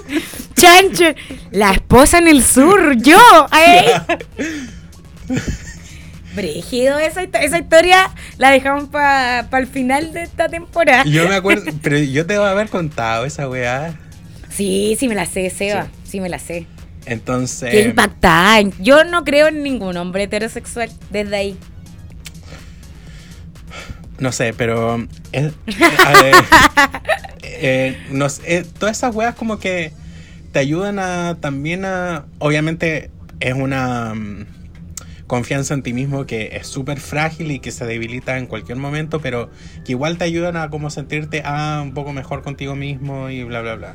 ¡Chancho! 0.55 1.07
La 1.51 1.73
esposa 1.73 2.19
en 2.19 2.29
el 2.29 2.45
sur, 2.45 2.95
yo. 2.99 3.19
¡Ay! 3.51 3.87
Brígido, 6.37 7.01
esa, 7.01 7.25
esa 7.25 7.59
historia 7.59 8.09
la 8.39 8.51
dejamos 8.51 8.85
para 8.85 9.49
el 9.51 9.67
final 9.67 10.13
de 10.13 10.23
esta 10.23 10.49
temporada. 10.49 11.03
Yo 11.07 11.29
me 11.29 11.35
acuerdo, 11.35 11.73
pero 11.83 11.99
yo 11.99 12.25
te 12.25 12.39
voy 12.39 12.47
a 12.47 12.51
haber 12.53 12.69
contado 12.69 13.25
esa 13.25 13.49
weá. 13.49 13.99
Sí, 14.49 14.97
sí 14.97 15.09
me 15.09 15.17
la 15.17 15.27
sé, 15.27 15.51
Seba. 15.51 15.87
Sí. 16.05 16.11
Sí, 16.13 16.21
me 16.21 16.29
la 16.29 16.39
sé. 16.39 16.69
Entonces. 17.07 17.69
Qué 17.73 17.83
impactada. 17.83 18.61
Yo 18.79 19.03
no 19.03 19.25
creo 19.25 19.49
en 19.49 19.65
ningún 19.65 19.97
hombre 19.97 20.23
heterosexual 20.23 20.89
desde 21.11 21.35
ahí. 21.35 21.59
No 24.19 24.33
sé, 24.33 24.55
pero. 24.57 25.07
eh, 25.33 25.51
ver, 25.67 26.35
Eh, 27.67 27.97
nos, 28.11 28.41
eh, 28.45 28.67
todas 28.79 28.97
esas 28.97 29.15
weas 29.15 29.35
como 29.35 29.59
que 29.59 29.93
te 30.53 30.59
ayudan 30.59 30.99
a 30.99 31.37
también 31.41 31.85
a... 31.85 32.27
Obviamente 32.39 33.11
es 33.41 33.55
una 33.55 34.15
mm, 34.15 34.47
confianza 35.27 35.75
en 35.75 35.83
ti 35.83 35.93
mismo 35.93 36.27
que 36.27 36.57
es 36.57 36.67
súper 36.67 37.01
frágil 37.01 37.51
y 37.51 37.61
que 37.61 37.71
se 37.71 37.87
debilita 37.87 38.39
en 38.39 38.47
cualquier 38.47 38.79
momento, 38.79 39.21
pero 39.21 39.51
que 39.85 39.93
igual 39.93 40.19
te 40.19 40.25
ayudan 40.25 40.57
a 40.57 40.69
como 40.69 40.91
sentirte 40.91 41.43
ah, 41.45 41.81
un 41.83 41.95
poco 41.95 42.13
mejor 42.13 42.43
contigo 42.43 42.75
mismo 42.75 43.31
y 43.31 43.45
bla, 43.45 43.63
bla, 43.63 43.77
bla. 43.77 43.95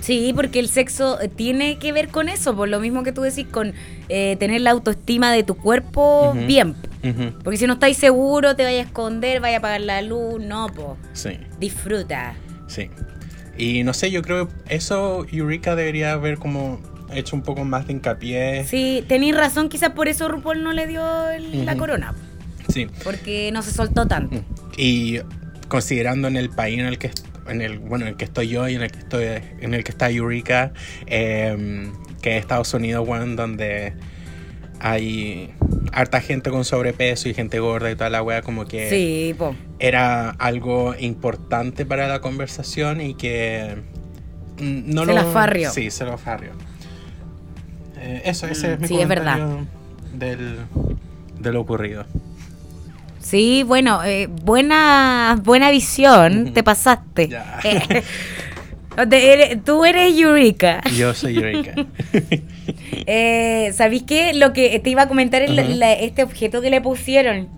Sí, 0.00 0.32
porque 0.34 0.60
el 0.60 0.68
sexo 0.68 1.18
tiene 1.36 1.78
que 1.78 1.92
ver 1.92 2.08
con 2.08 2.28
eso, 2.28 2.56
por 2.56 2.68
lo 2.68 2.80
mismo 2.80 3.02
que 3.02 3.12
tú 3.12 3.20
decís, 3.20 3.46
con 3.50 3.74
eh, 4.08 4.36
tener 4.38 4.62
la 4.62 4.70
autoestima 4.70 5.30
de 5.32 5.42
tu 5.42 5.56
cuerpo 5.56 6.34
bien. 6.46 6.74
Porque 7.42 7.56
si 7.56 7.66
no 7.66 7.74
estáis 7.74 7.96
seguro, 7.96 8.54
te 8.56 8.64
vayas 8.64 8.84
a 8.84 8.88
esconder, 8.88 9.40
vaya 9.40 9.56
a 9.56 9.58
apagar 9.58 9.80
la 9.80 10.02
luz, 10.02 10.40
no, 10.42 10.66
po. 10.68 10.96
Sí, 11.12 11.38
Disfruta. 11.58 12.34
sí. 12.66 12.90
Y 13.58 13.82
no 13.84 13.92
sé, 13.92 14.10
yo 14.10 14.22
creo 14.22 14.48
que 14.48 14.54
eso 14.74 15.26
Eureka 15.30 15.74
debería 15.76 16.12
haber 16.12 16.38
como 16.38 16.80
hecho 17.12 17.36
un 17.36 17.42
poco 17.42 17.64
más 17.64 17.86
de 17.86 17.92
hincapié. 17.94 18.64
Sí, 18.64 19.04
tenéis 19.06 19.36
razón, 19.36 19.68
quizás 19.68 19.90
por 19.90 20.08
eso 20.08 20.28
RuPaul 20.28 20.62
no 20.62 20.72
le 20.72 20.86
dio 20.86 21.28
el- 21.30 21.66
la 21.66 21.76
corona, 21.76 22.14
Sí. 22.72 22.86
porque 23.04 23.50
no 23.52 23.60
se 23.62 23.72
soltó 23.72 24.06
tanto. 24.06 24.42
Y 24.78 25.18
considerando 25.68 26.28
en 26.28 26.36
el 26.36 26.48
país 26.50 26.78
en 26.78 26.86
el 26.86 26.98
que 26.98 27.10
en 27.48 27.60
el 27.60 27.78
bueno 27.80 28.04
en 28.06 28.12
el 28.12 28.16
que 28.16 28.24
estoy 28.24 28.48
yo 28.48 28.68
y 28.68 28.76
en 28.76 28.82
el 28.82 28.90
que 28.92 28.98
estoy 29.00 29.24
en 29.60 29.74
el 29.74 29.82
que 29.84 29.90
está 29.90 30.08
Eureka 30.08 30.72
eh, 31.06 31.90
que 32.22 32.36
es 32.36 32.40
Estados 32.42 32.72
Unidos 32.74 33.06
weón, 33.08 33.34
donde 33.36 33.92
hay 34.78 35.50
harta 35.92 36.20
gente 36.20 36.50
con 36.50 36.64
sobrepeso 36.64 37.28
y 37.28 37.34
gente 37.34 37.58
gorda 37.58 37.90
y 37.90 37.96
toda 37.96 38.10
la 38.10 38.22
wea 38.22 38.42
como 38.42 38.66
que 38.66 38.88
Sí, 38.90 39.34
po. 39.36 39.54
era 39.78 40.30
algo 40.30 40.94
importante 40.98 41.84
para 41.86 42.08
la 42.08 42.20
conversación 42.20 43.00
y 43.00 43.14
que 43.14 43.76
mm, 44.58 44.92
no 44.94 45.02
Se 45.02 45.06
lo 45.08 45.12
la 45.14 45.24
farrió. 45.24 45.70
sí 45.70 45.90
se 45.90 46.04
lo 46.04 46.16
farrió 46.18 46.50
Eh, 47.98 48.22
eso 48.24 48.46
ese 48.46 48.68
Mm, 48.68 48.72
es 48.74 48.80
mi 48.80 48.88
sí, 48.88 49.00
es 49.00 49.08
verdad. 49.08 49.38
comentario 49.38 49.66
del 50.14 50.56
de 51.38 51.52
lo 51.52 51.60
ocurrido 51.60 52.04
Sí, 53.20 53.62
bueno, 53.64 54.02
eh, 54.02 54.26
buena, 54.28 55.38
buena 55.44 55.70
visión, 55.70 56.52
te 56.54 56.62
pasaste. 56.62 57.28
Ya. 57.28 57.60
Te- 59.08 59.32
eres- 59.32 59.64
tú 59.64 59.84
eres 59.84 60.18
Eureka. 60.18 60.80
yo 60.96 61.14
soy 61.14 61.36
Eureka 61.36 61.72
Eh, 63.06 63.72
¿Sabéis 63.74 64.02
qué? 64.04 64.32
Lo 64.34 64.52
que 64.52 64.78
te 64.78 64.90
iba 64.90 65.02
a 65.02 65.08
comentar 65.08 65.42
es 65.42 65.50
la- 65.50 65.62
Ujú. 65.62 65.72
la- 65.74 65.92
este 65.92 66.22
objeto 66.22 66.60
que 66.60 66.70
le 66.70 66.80
pusieron. 66.80 67.48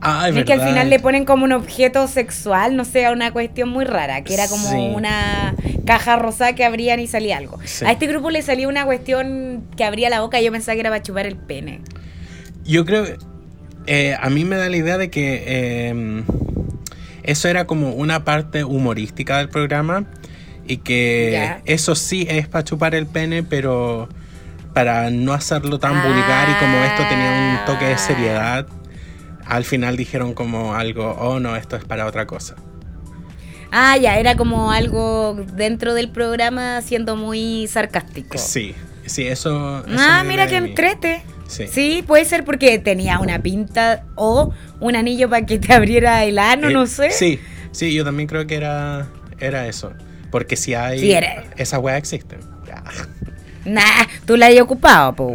Ah, 0.00 0.28
es 0.28 0.36
Es 0.36 0.44
que 0.44 0.52
al 0.52 0.60
final 0.60 0.90
le 0.90 1.00
ponen 1.00 1.24
como 1.24 1.44
un 1.44 1.52
objeto 1.52 2.06
sexual, 2.08 2.76
no 2.76 2.84
sé, 2.84 3.10
una 3.10 3.32
cuestión 3.32 3.70
muy 3.70 3.84
rara, 3.86 4.22
que 4.22 4.34
era 4.34 4.46
como 4.48 4.68
Sí. 4.70 4.76
una 4.94 5.54
caja 5.86 6.16
rosada 6.16 6.54
que 6.54 6.64
abrían 6.64 7.00
y 7.00 7.06
salía 7.06 7.38
algo. 7.38 7.58
Sí. 7.64 7.84
A 7.86 7.92
este 7.92 8.06
grupo 8.06 8.30
le 8.30 8.42
salió 8.42 8.68
una 8.68 8.84
cuestión 8.84 9.64
que 9.76 9.84
abría 9.84 10.10
la 10.10 10.20
boca 10.20 10.40
y 10.40 10.44
yo 10.44 10.52
pensaba 10.52 10.74
que 10.74 10.80
era 10.80 10.90
para 10.90 11.02
chupar 11.02 11.26
el 11.26 11.36
pene. 11.36 11.80
Yo 12.64 12.84
creo, 12.84 13.06
eh, 13.86 14.14
a 14.20 14.28
mí 14.30 14.44
me 14.44 14.56
da 14.56 14.68
la 14.68 14.76
idea 14.76 14.98
de 14.98 15.10
que 15.10 15.42
eh, 15.46 16.22
eso 17.22 17.48
era 17.48 17.66
como 17.66 17.90
una 17.92 18.24
parte 18.24 18.62
humorística 18.64 19.38
del 19.38 19.48
programa 19.48 20.04
y 20.66 20.78
que 20.78 21.56
eso 21.64 21.94
sí 21.94 22.26
es 22.28 22.48
para 22.48 22.64
chupar 22.64 22.94
el 22.94 23.06
pene, 23.06 23.42
pero 23.42 24.08
para 24.72 25.10
no 25.10 25.32
hacerlo 25.32 25.78
tan 25.78 25.96
Ah. 25.96 26.02
vulgar 26.06 26.48
y 26.50 26.54
como 26.54 26.78
esto 26.84 27.02
tenía 27.08 27.58
un 27.60 27.66
toque 27.66 27.84
de 27.86 27.98
seriedad, 27.98 28.66
al 29.46 29.64
final 29.64 29.96
dijeron 29.96 30.34
como 30.34 30.74
algo, 30.74 31.12
oh 31.20 31.38
no, 31.38 31.54
esto 31.56 31.76
es 31.76 31.84
para 31.84 32.06
otra 32.06 32.26
cosa. 32.26 32.56
Ah, 33.70 33.96
ya, 33.96 34.18
era 34.18 34.36
como 34.36 34.70
algo 34.70 35.34
dentro 35.54 35.94
del 35.94 36.08
programa 36.10 36.80
siendo 36.82 37.16
muy 37.16 37.66
sarcástico. 37.66 38.38
Sí, 38.38 38.74
sí, 39.04 39.26
eso... 39.26 39.84
eso 39.86 39.96
Ah, 39.98 40.22
mira 40.26 40.46
que 40.46 40.56
entrete. 40.56 41.22
Sí. 41.48 41.66
Sí, 41.68 42.04
puede 42.06 42.24
ser 42.24 42.44
porque 42.44 42.78
tenía 42.78 43.18
una 43.18 43.40
pinta 43.40 44.04
o 44.14 44.52
un 44.80 44.96
anillo 44.96 45.28
para 45.28 45.44
que 45.44 45.58
te 45.58 45.72
abriera 45.74 46.24
el 46.24 46.38
ano, 46.38 46.68
Eh, 46.68 46.72
no 46.72 46.86
sé. 46.86 47.10
Sí, 47.10 47.38
sí, 47.72 47.92
yo 47.92 48.04
también 48.04 48.28
creo 48.28 48.46
que 48.46 48.54
era, 48.56 49.08
era 49.40 49.66
eso. 49.66 49.92
Porque 50.34 50.56
si 50.56 50.74
hay... 50.74 50.98
Sí. 50.98 51.14
Esa 51.56 51.78
weá 51.78 51.96
existe. 51.96 52.38
Nah, 53.64 54.04
tú 54.26 54.36
la 54.36 54.48
has 54.48 54.60
ocupado, 54.60 55.14
pues, 55.14 55.30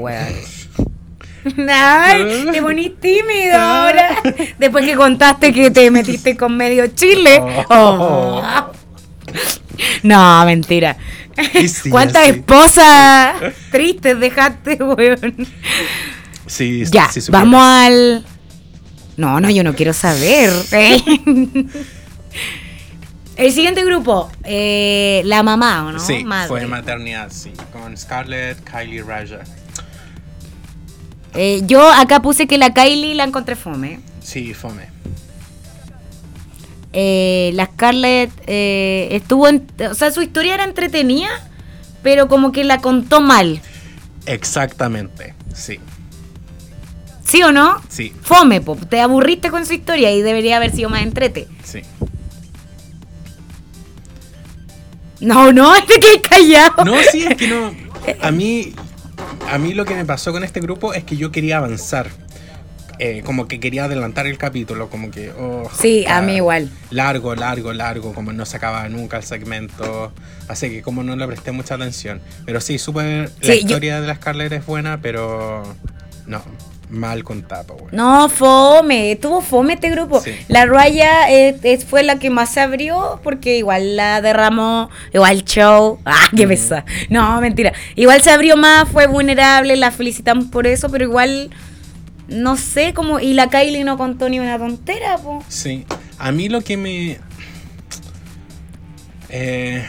weón. 1.46 1.70
Ay, 1.70 2.48
te 2.52 2.62
ponís 2.62 3.00
tímido 3.00 3.58
ahora. 3.58 4.18
Después 4.60 4.86
que 4.86 4.96
contaste 4.96 5.54
que 5.54 5.72
te 5.72 5.90
metiste 5.90 6.36
con 6.36 6.58
medio 6.58 6.86
chile. 6.88 7.42
Oh. 7.70 8.44
Oh. 8.44 8.72
No, 10.04 10.46
mentira. 10.46 10.98
Sí, 11.54 11.90
¿Cuántas 11.90 12.28
esposas 12.28 13.36
tristes 13.72 14.20
dejaste, 14.20 14.76
weón? 14.84 15.48
Sí, 16.46 16.84
Ya, 16.92 17.08
sí 17.08 17.22
vamos 17.32 17.62
al. 17.64 18.26
No, 19.16 19.40
no, 19.40 19.50
yo 19.50 19.64
no 19.64 19.74
quiero 19.76 19.94
saber. 19.94 20.52
El 23.40 23.54
siguiente 23.54 23.84
grupo, 23.86 24.30
eh, 24.44 25.22
la 25.26 25.44
mamá, 25.44 25.86
¿o 25.88 25.92
no? 25.94 26.00
Sí, 26.00 26.24
Madre. 26.26 26.48
fue 26.50 26.68
maternidad, 26.68 27.32
sí. 27.32 27.54
Con 27.72 27.96
Scarlett, 27.98 28.60
Kylie 28.70 29.02
Raja. 29.02 29.40
Eh, 31.36 31.62
yo 31.66 31.90
acá 31.92 32.22
puse 32.22 32.48
que 32.48 32.58
la 32.58 32.74
Kylie 32.74 33.16
la 33.16 33.24
encontré 33.24 33.56
fome. 33.56 34.02
Sí, 34.22 34.54
fome. 34.54 34.88
Eh, 36.92 37.52
la 37.54 37.68
Scarlett 37.68 38.32
eh, 38.48 39.08
estuvo. 39.12 39.48
en- 39.48 39.66
o 39.90 39.94
sea, 39.94 40.12
su 40.12 40.22
historia 40.22 40.56
era 40.56 40.64
entretenida, 40.64 41.30
pero 42.02 42.28
como 42.28 42.52
que 42.52 42.64
la 42.64 42.80
contó 42.80 43.22
mal. 43.22 43.62
Exactamente, 44.26 45.34
sí. 45.54 45.80
¿Sí 47.24 47.44
o 47.44 47.52
no? 47.52 47.80
Sí, 47.90 48.12
Fome, 48.24 48.60
po. 48.60 48.76
Te 48.76 49.00
aburriste 49.00 49.52
con 49.52 49.64
su 49.66 49.74
historia 49.74 50.12
y 50.12 50.24
debería 50.24 50.58
haber 50.58 50.72
sido 50.76 50.90
más 50.90 51.04
entrete. 51.04 51.48
sí. 51.64 51.82
No, 55.20 55.52
no, 55.52 55.76
este 55.78 56.00
que 56.00 56.22
callado. 56.22 56.86
No, 56.86 56.96
sí, 57.12 57.26
es 57.26 57.36
que 57.36 57.48
no. 57.48 57.74
A 58.22 58.32
mí, 58.32 58.74
a 59.52 59.58
mí 59.58 59.74
lo 59.74 59.86
que 59.86 59.96
me 59.96 60.06
pasó 60.06 60.32
con 60.32 60.44
este 60.44 60.60
grupo 60.62 60.94
es 60.94 61.04
que 61.04 61.18
yo 61.18 61.32
quería 61.32 61.58
avanzar. 61.58 62.10
Eh, 63.02 63.22
como 63.26 63.48
que 63.48 63.62
quería 63.62 63.86
adelantar 63.86 64.28
el 64.28 64.38
capítulo, 64.38 64.90
como 64.90 65.10
que. 65.10 65.32
oh, 65.32 65.70
Sí, 65.74 66.06
a 66.06 66.22
mí 66.22 66.36
igual. 66.36 66.70
Largo, 66.92 67.34
largo, 67.34 67.72
largo, 67.72 68.14
como 68.14 68.34
no 68.34 68.46
se 68.46 68.58
acababa 68.58 68.90
nunca 68.90 69.16
el 69.18 69.24
segmento. 69.24 70.12
Así 70.50 70.70
que 70.70 70.82
como 70.82 71.02
no 71.04 71.16
le 71.16 71.26
presté 71.26 71.54
mucha 71.54 71.76
atención. 71.76 72.20
Pero 72.46 72.60
sí, 72.60 72.78
súper. 72.78 73.30
Sí, 73.42 73.48
la 73.48 73.54
yo- 73.56 73.60
historia 73.62 74.02
de 74.02 74.08
la 74.08 74.16
Scarlett 74.16 74.52
es 74.52 74.66
buena, 74.66 75.00
pero. 75.02 75.64
No, 76.28 76.42
mal 76.90 77.24
con 77.24 77.44
tapa, 77.44 77.74
güey. 77.74 77.88
No, 77.92 78.30
fome, 78.30 79.16
tuvo 79.16 79.42
fome 79.42 79.74
este 79.74 79.90
grupo. 79.90 80.20
Sí. 80.20 80.32
La 80.48 80.66
Raya 80.66 81.30
eh, 81.30 81.80
fue 81.88 82.04
la 82.04 82.20
que 82.20 82.30
más 82.30 82.54
se 82.54 82.62
abrió 82.62 83.20
porque 83.24 83.58
igual 83.58 83.96
la 83.96 84.22
derramó, 84.22 84.90
igual 85.14 85.44
show. 85.44 86.00
Ah, 86.06 86.28
qué 86.36 86.48
pesa. 86.48 86.86
No, 87.10 87.40
mentira. 87.42 87.74
Igual 87.96 88.22
se 88.22 88.32
abrió 88.32 88.58
más, 88.58 88.90
fue 88.90 89.08
vulnerable, 89.08 89.76
la 89.76 89.92
felicitamos 89.92 90.46
por 90.46 90.68
eso, 90.68 90.90
pero 90.90 91.06
igual, 91.06 91.52
no 92.28 92.58
sé 92.58 92.94
cómo. 92.94 93.20
Y 93.20 93.34
la 93.34 93.50
Kylie 93.50 93.84
no 93.84 93.98
contó 93.98 94.30
ni 94.30 94.40
una 94.40 94.58
tontera, 94.58 95.18
po. 95.18 95.44
Sí, 95.48 95.86
a 96.18 96.32
mí 96.32 96.50
lo 96.50 96.62
que 96.62 96.78
me... 96.78 97.20
Eh, 99.30 99.88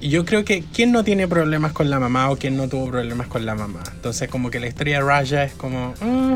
yo 0.00 0.24
creo 0.24 0.44
que 0.44 0.64
quién 0.74 0.92
no 0.92 1.04
tiene 1.04 1.28
problemas 1.28 1.72
con 1.72 1.90
la 1.90 1.98
mamá 2.00 2.30
o 2.30 2.36
quién 2.36 2.56
no 2.56 2.68
tuvo 2.68 2.86
problemas 2.90 3.26
con 3.28 3.44
la 3.46 3.54
mamá. 3.54 3.82
Entonces 3.94 4.28
como 4.28 4.50
que 4.50 4.60
la 4.60 4.66
historia 4.68 4.96
de 4.98 5.04
Raya 5.04 5.44
es 5.44 5.52
como... 5.52 5.94
mm, 6.00 6.34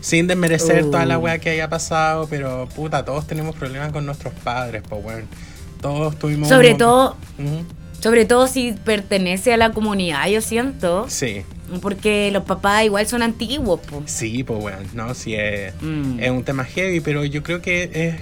sin 0.00 0.26
desmerecer 0.28 0.84
Uh. 0.84 0.90
toda 0.90 1.04
la 1.06 1.18
weá 1.18 1.38
que 1.38 1.50
haya 1.50 1.68
pasado, 1.68 2.26
pero 2.30 2.68
puta, 2.76 3.04
todos 3.04 3.26
tenemos 3.26 3.56
problemas 3.56 3.92
con 3.92 4.06
nuestros 4.06 4.32
padres, 4.34 4.82
pues 4.88 5.02
bueno. 5.02 5.26
Todos 5.80 6.16
tuvimos... 6.18 6.48
Sobre 6.48 6.72
un- 6.72 6.78
todo, 6.78 7.16
sobre 8.00 8.24
todo 8.24 8.46
si 8.46 8.72
pertenece 8.72 9.52
a 9.52 9.56
la 9.56 9.72
comunidad, 9.72 10.26
yo 10.28 10.40
siento. 10.40 11.06
Sí, 11.08 11.42
Porque 11.82 12.30
los 12.32 12.44
papás 12.44 12.84
igual 12.84 13.06
son 13.08 13.22
antiguos, 13.22 13.80
po. 13.80 14.02
sí, 14.06 14.44
pues 14.44 14.60
bueno, 14.60 14.78
no, 14.94 15.12
sí 15.14 15.34
es... 15.34 15.74
Mm. 15.82 16.20
Es 16.20 16.30
un 16.30 16.44
tema 16.44 16.64
heavy, 16.64 17.00
pero 17.00 17.24
yo 17.24 17.42
creo 17.42 17.60
que 17.60 17.90
es. 17.92 18.14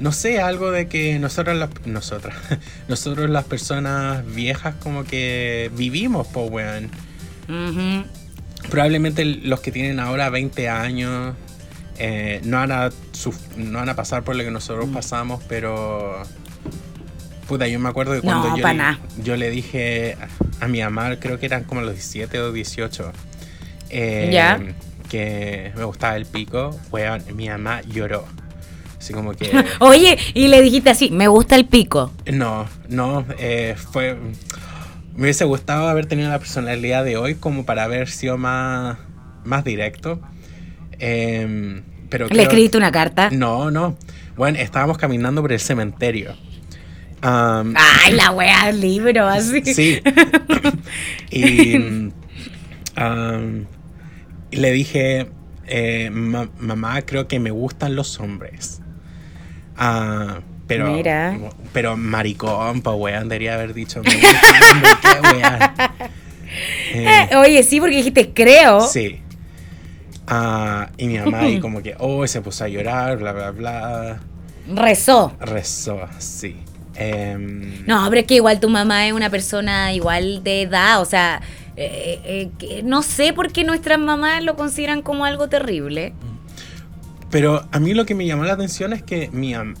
No 0.00 0.10
sé, 0.12 0.40
algo 0.40 0.70
de 0.72 0.88
que 0.88 1.18
nosotros, 1.18 1.56
las, 1.56 1.70
nosotras, 1.86 2.34
nosotros 2.88 3.30
las 3.30 3.44
personas 3.44 4.24
viejas 4.34 4.74
como 4.82 5.04
que 5.04 5.70
vivimos, 5.76 6.26
po, 6.26 6.44
weón. 6.44 6.90
Ujú. 7.48 8.04
Probablemente 8.70 9.24
los 9.24 9.60
que 9.60 9.70
tienen 9.70 10.00
ahora 10.00 10.30
20 10.30 10.68
años 10.68 11.34
eh, 11.98 12.40
no, 12.44 12.56
van 12.58 12.72
a 12.72 12.90
no 13.56 13.78
van 13.78 13.88
a 13.88 13.94
pasar 13.94 14.24
por 14.24 14.34
lo 14.36 14.42
que 14.44 14.50
nosotros 14.50 14.88
pasamos, 14.92 15.42
pero... 15.48 16.22
Puta, 17.46 17.68
yo 17.68 17.78
me 17.78 17.90
acuerdo 17.90 18.12
de 18.12 18.22
cuando 18.22 18.48
No, 18.48 18.56
yo, 18.56 18.66
le, 18.66 18.74
nada. 18.74 18.98
yo 19.22 19.36
le 19.36 19.50
dije 19.50 20.16
a, 20.60 20.64
a 20.64 20.68
mi 20.68 20.80
mamá, 20.80 21.16
creo 21.20 21.38
que 21.38 21.44
eran 21.44 21.64
como 21.64 21.82
los 21.82 21.92
17 21.92 22.40
o 22.40 22.52
18, 22.52 23.12
eh, 23.90 24.30
Ya. 24.32 24.58
que 25.10 25.70
me 25.76 25.84
gustaba 25.84 26.16
el 26.16 26.24
pico, 26.24 26.78
weón, 26.90 27.22
mi 27.34 27.48
mamá 27.50 27.82
lloró. 27.82 28.26
O 29.04 29.06
Así 29.06 29.12
como 29.12 29.32
que... 29.34 29.50
Oye, 29.80 30.16
y 30.32 30.48
le 30.48 30.62
dijiste 30.62 30.88
así, 30.88 31.10
me 31.10 31.28
gusta 31.28 31.56
el 31.56 31.66
pico. 31.66 32.10
No, 32.32 32.66
no, 32.88 33.26
eh, 33.38 33.76
fue... 33.92 34.16
Me 35.14 35.22
hubiese 35.24 35.44
gustado 35.44 35.88
haber 35.88 36.06
tenido 36.06 36.30
la 36.30 36.38
personalidad 36.38 37.04
de 37.04 37.16
hoy 37.18 37.34
como 37.34 37.64
para 37.66 37.84
haber 37.84 38.08
sido 38.08 38.36
más, 38.38 38.96
más 39.44 39.62
directo. 39.62 40.20
Em, 40.98 41.82
pero 42.08 42.24
¿Le 42.26 42.30
creo- 42.30 42.42
escribiste 42.44 42.78
una 42.78 42.90
carta? 42.90 43.28
No, 43.30 43.70
no. 43.70 43.96
Bueno, 44.36 44.58
estábamos 44.58 44.96
caminando 44.98 45.42
por 45.42 45.52
el 45.52 45.60
cementerio. 45.60 46.34
Ay, 47.20 48.12
la 48.14 48.30
wea 48.34 48.66
del 48.66 48.80
libro, 48.80 49.26
así. 49.28 49.62
Sí. 49.64 50.00
y, 51.30 51.76
y 54.50 54.56
le 54.56 54.72
dije, 54.72 55.28
eh, 55.66 56.10
"Ma- 56.10 56.48
mamá, 56.58 57.02
creo 57.02 57.28
que 57.28 57.38
me 57.38 57.50
gustan 57.50 57.94
los 57.96 58.18
hombres. 58.18 58.80
Ah, 59.76 60.40
pero, 60.66 60.92
Mira. 60.92 61.36
pero 61.72 61.96
maricón, 61.96 62.80
pues 62.80 62.96
weón, 62.98 63.28
debería 63.28 63.54
haber 63.54 63.74
dicho, 63.74 64.00
me. 64.02 64.10
Eh, 66.94 67.28
Eh, 67.30 67.36
Oye, 67.36 67.62
sí, 67.64 67.80
porque 67.80 67.96
dijiste 67.96 68.32
creo. 68.32 68.80
Sí. 68.80 69.20
Ah, 70.26 70.88
y 70.96 71.06
mi 71.08 71.18
mamá 71.18 71.40
ahí 71.40 71.60
como 71.60 71.82
que, 71.82 71.94
oh, 71.98 72.26
se 72.26 72.40
puso 72.40 72.64
a 72.64 72.68
llorar, 72.68 73.18
bla, 73.18 73.32
bla, 73.32 73.50
bla. 73.50 74.20
Rezó. 74.72 75.32
Rezó, 75.40 76.00
sí. 76.18 76.56
Em, 76.94 77.84
No, 77.86 78.06
pero 78.08 78.20
es 78.20 78.26
que 78.26 78.36
igual 78.36 78.60
tu 78.60 78.70
mamá 78.70 79.06
es 79.06 79.12
una 79.12 79.28
persona 79.30 79.92
igual 79.92 80.44
de 80.44 80.62
edad, 80.62 81.02
o 81.02 81.04
sea, 81.04 81.42
eh, 81.76 82.20
eh, 82.24 82.50
que 82.58 82.82
no 82.84 83.02
sé 83.02 83.32
por 83.32 83.50
qué 83.52 83.64
nuestras 83.64 83.98
mamás 83.98 84.42
lo 84.44 84.54
consideran 84.54 85.02
como 85.02 85.24
algo 85.24 85.48
terrible. 85.48 86.12
Pero 87.34 87.64
a 87.72 87.80
mí 87.80 87.94
lo 87.94 88.06
que 88.06 88.14
me 88.14 88.24
llamó 88.26 88.44
la 88.44 88.52
atención 88.52 88.92
es 88.92 89.02
que 89.02 89.28
mi 89.32 89.54
am- 89.54 89.74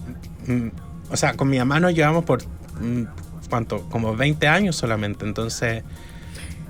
mm, 0.48 0.68
o 1.12 1.16
sea, 1.16 1.34
con 1.34 1.48
mi 1.48 1.56
mamá 1.56 1.78
nos 1.78 1.94
llevamos 1.94 2.24
por 2.24 2.42
mm, 2.80 3.04
¿cuánto? 3.48 3.82
Como 3.90 4.16
20 4.16 4.48
años 4.48 4.74
solamente, 4.74 5.24
entonces 5.24 5.84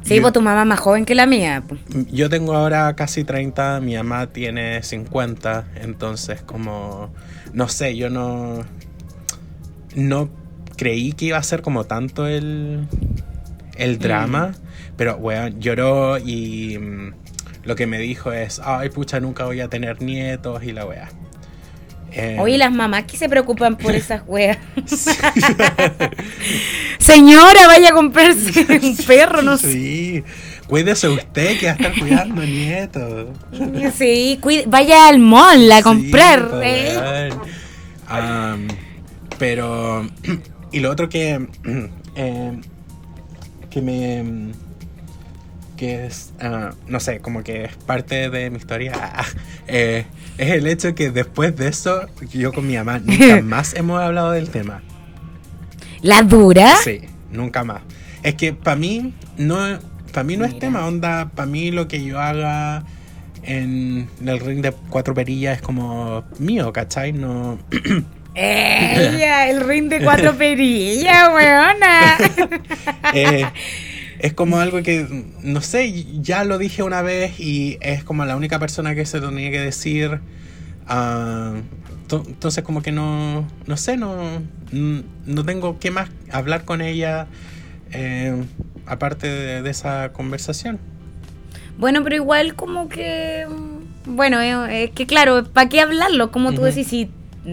Sí, 0.03 0.17
yo, 0.17 0.21
pues 0.21 0.35
tu 0.35 0.43
mamá 0.43 0.67
más 0.67 0.79
joven 0.81 1.07
que 1.07 1.15
la 1.15 1.25
mía. 1.25 1.63
pues. 1.67 1.81
yo 2.13 2.29
tengo 2.29 2.53
ahora 2.55 2.95
casi 2.97 3.25
30, 3.25 3.81
mi 3.81 3.97
mamá 3.97 4.27
tiene 4.27 4.83
50, 4.83 5.65
entonces 5.77 6.43
como 6.43 7.09
no 7.55 7.67
sé, 7.69 7.97
yo 7.97 8.11
no 8.11 8.59
no 9.95 10.29
creí 10.77 11.15
que 11.15 11.25
iba 11.25 11.39
a 11.39 11.43
ser 11.43 11.63
como 11.63 11.85
tanto 11.85 12.27
el 12.27 12.87
el 13.79 13.99
drama, 13.99 14.53
pero 14.99 15.17
weón, 15.17 15.59
lloró 15.61 16.19
y 16.19 16.77
mm, 16.79 17.13
lo 17.65 17.77
que 17.77 17.87
me 17.87 17.99
dijo 17.99 18.33
es, 18.33 18.61
ay 18.65 18.91
pucha, 18.91 19.21
nunca 19.21 19.45
voy 19.45 19.61
a 19.61 19.69
tener 19.69 20.01
nietos 20.03 20.63
y 20.65 20.73
la 20.73 20.85
weá. 20.87 21.09
Eh, 22.13 22.37
Oye, 22.39 22.59
las 22.59 22.71
mamás 22.71 23.05
que 23.05 23.17
se 23.17 23.29
preocupan 23.29 23.77
por 23.77 23.95
esas 23.97 24.23
weas. 24.27 24.59
Señora, 26.99 27.67
vaya 27.67 27.91
a 27.91 27.93
comprarse 27.93 28.67
un 28.83 28.97
perro, 28.99 29.43
no 29.43 29.57
sé. 29.59 29.73
Sí, 29.73 30.25
cuídese 30.69 31.09
usted 31.09 31.59
que 31.59 31.67
va 31.67 31.73
a 31.73 31.75
estar 31.75 31.93
cuidando 31.99 32.43
nietos. 32.43 33.29
Sí, 33.97 34.39
cuide- 34.41 34.65
vaya 34.67 35.09
al 35.09 35.19
mall 35.19 35.71
a 35.73 35.79
Sí, 35.79 35.83
comprar. 35.83 36.49
po, 36.51 36.61
¿eh? 36.63 37.31
pero, 39.39 40.07
y 40.73 40.81
lo 40.81 40.91
otro 40.91 41.09
que, 41.09 41.47
eh, 42.17 42.61
que 43.71 43.83
me, 43.83 44.53
que 45.77 46.07
es, 46.07 46.33
ah, 46.41 46.73
no 46.87 47.01
sé, 47.01 47.21
como 47.21 47.43
que 47.43 47.65
es 47.65 47.77
parte 47.77 48.31
de 48.31 48.51
mi 48.51 48.59
historia, 48.59 48.93
eh, 49.67 50.07
es 50.39 50.51
el 50.51 50.67
hecho 50.67 50.95
que 50.95 51.11
después 51.11 51.57
de 51.57 51.69
eso, 51.69 52.07
yo 52.33 52.53
con 52.53 52.67
mi 52.67 52.77
mamá 52.77 52.99
nunca 53.05 53.41
más 53.43 53.75
hemos 53.75 54.01
hablado 54.01 54.33
del 54.33 54.51
tema. 54.51 54.83
La 56.03 56.23
dura. 56.23 56.77
Sí, 56.83 57.01
nunca 57.31 57.65
más. 57.65 57.81
Es 58.23 58.35
que 58.35 58.53
para 58.53 58.77
mí 58.77 59.15
no, 59.37 59.57
para 60.13 60.25
mí 60.25 60.37
no 60.37 60.45
es 60.45 60.59
tema, 60.59 60.87
onda, 60.87 61.31
para 61.35 61.47
mí 61.47 61.71
lo 61.71 61.89
que 61.89 62.03
yo 62.05 62.21
haga 62.21 62.85
en 63.43 64.09
el 64.25 64.41
ring 64.41 64.63
de 64.63 64.73
cuatro 64.73 65.15
perillas 65.15 65.57
es 65.57 65.63
como 65.63 66.25
mío, 66.39 66.73
¿cachai? 66.73 67.13
No, 67.13 67.59
Ella, 68.35 69.49
el 69.49 69.61
ring 69.67 69.89
de 69.89 70.03
cuatro 70.03 70.35
perillas, 70.39 71.29
weona. 71.33 72.17
eh, 73.15 73.47
es 74.19 74.33
como 74.33 74.59
algo 74.59 74.83
que, 74.83 75.07
no 75.43 75.61
sé, 75.61 76.05
ya 76.21 76.45
lo 76.45 76.59
dije 76.59 76.83
una 76.83 77.03
vez 77.03 77.39
y 77.41 77.79
es 77.81 78.05
como 78.05 78.25
la 78.25 78.37
única 78.37 78.59
persona 78.59 78.95
que 78.95 79.05
se 79.07 79.21
tenía 79.21 79.51
que 79.51 79.61
decir. 79.61 80.21
to- 82.09 82.25
entonces 82.27 82.63
como 82.65 82.83
que 82.83 82.93
no, 82.93 83.47
no 83.67 83.77
sé, 83.77 83.97
no, 83.97 84.43
no 84.73 85.45
tengo 85.45 85.79
qué 85.79 85.91
más 85.91 86.11
hablar 86.31 86.65
con 86.65 86.81
ella 86.81 87.27
eh, 87.93 88.35
aparte 88.87 89.27
de, 89.29 89.63
de 89.63 89.71
esa 89.71 90.13
conversación. 90.13 90.79
Bueno, 91.79 92.03
pero 92.05 92.17
igual 92.17 92.55
como 92.55 92.89
que... 92.89 93.47
Bueno, 94.07 94.41
eh, 94.41 94.85
es 94.85 94.91
que 94.91 95.07
claro, 95.07 95.45
¿para 95.45 95.69
qué 95.69 95.81
hablarlo? 95.81 96.31
Como 96.31 96.53
tú 96.53 96.63
decís, 96.63 96.87
si 96.89 97.11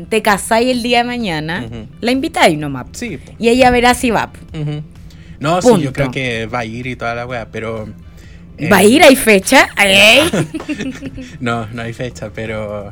te 0.09 0.22
casáis 0.22 0.70
el 0.70 0.84
día 0.84 0.99
de 0.99 1.03
mañana, 1.05 1.64
Ujú. 1.66 1.88
la 2.01 2.12
invitáis 2.12 2.57
nomás. 2.57 2.88
Sí. 2.91 3.18
Y 3.39 3.47
ella 3.49 3.72
verá 3.72 3.93
si 3.93 4.12
va. 4.12 4.32
Ujú. 4.53 4.84
No, 5.41 5.59
sí, 5.61 5.81
yo 5.81 5.91
creo 5.91 6.11
que 6.11 6.45
va 6.45 6.59
a 6.59 6.65
ir 6.65 6.85
y 6.85 6.95
toda 6.95 7.15
la 7.15 7.25
wea, 7.25 7.47
pero... 7.51 7.89
eh, 8.59 8.69
¿Va 8.69 8.77
a 8.77 8.83
ir? 8.83 9.01
¿Hay 9.03 9.15
fecha? 9.15 9.67
Ey. 9.77 10.29
No, 11.39 11.65
no 11.67 11.81
hay 11.81 11.93
fecha, 11.93 12.29
pero... 12.33 12.91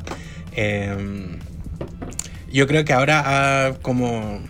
em, 0.55 1.37
yo 2.51 2.65
creo 2.67 2.83
que 2.83 2.93
ahora 2.93 3.23
ah, 3.23 3.73
como... 3.83 4.41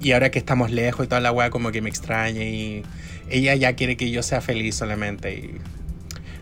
Y 0.00 0.12
ahora 0.12 0.30
que 0.30 0.38
estamos 0.38 0.70
lejos 0.70 1.04
y 1.04 1.08
toda 1.08 1.20
la 1.20 1.30
wea 1.30 1.50
como 1.50 1.70
que 1.70 1.82
me 1.82 1.90
extraña 1.90 2.42
y... 2.42 2.82
Ella 3.28 3.54
ya 3.54 3.74
quiere 3.74 3.96
que 3.96 4.10
yo 4.10 4.22
sea 4.22 4.40
feliz 4.40 4.74
solamente 4.74 5.34
y... 5.34 5.58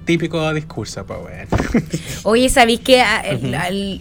Típico 0.05 0.52
discurso, 0.52 1.05
pues 1.07 1.18
weón. 1.24 1.48
Oye, 2.24 2.48
¿sabéis 2.48 2.80
que 2.80 3.00
ah, 3.00 3.22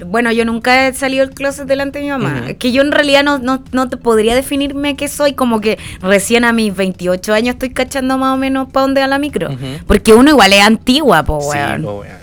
bueno, 0.06 0.32
yo 0.32 0.44
nunca 0.46 0.88
he 0.88 0.94
salido 0.94 1.26
del 1.26 1.34
closet 1.36 1.66
delante 1.66 2.00
de 2.00 2.06
mi 2.06 2.12
mamá? 2.12 2.54
Que 2.60 2.72
yo 2.72 2.82
en 2.82 2.92
realidad 2.92 3.24
no, 3.24 3.40
no, 3.40 3.64
no 3.72 3.90
te 3.90 3.98
podría 3.98 4.36
definirme 4.36 4.96
qué 4.96 5.08
soy, 5.08 5.34
como 5.34 5.62
que 5.62 5.78
recién 6.02 6.44
a 6.44 6.52
mis 6.52 6.76
28 6.76 7.34
años 7.34 7.54
estoy 7.56 7.70
cachando 7.72 8.18
más 8.18 8.34
o 8.34 8.38
menos 8.38 8.70
para 8.70 8.82
dónde 8.84 9.02
va 9.02 9.08
la 9.08 9.20
micro. 9.20 9.50
Porque 9.88 10.14
uno 10.14 10.30
igual 10.30 10.52
es 10.54 10.62
antigua, 10.62 11.24
po, 11.24 11.40
Sí, 11.42 11.58
weón. 11.58 11.84
po, 11.84 12.00
weón. 12.02 12.23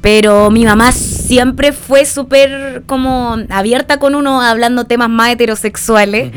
Pero 0.00 0.50
mi 0.50 0.64
mamá 0.64 0.92
siempre 0.92 1.72
fue 1.72 2.06
súper 2.06 2.82
como 2.86 3.36
abierta 3.50 3.98
con 3.98 4.14
uno 4.14 4.40
hablando 4.40 4.84
temas 4.84 5.10
más 5.10 5.32
heterosexuales, 5.32 6.32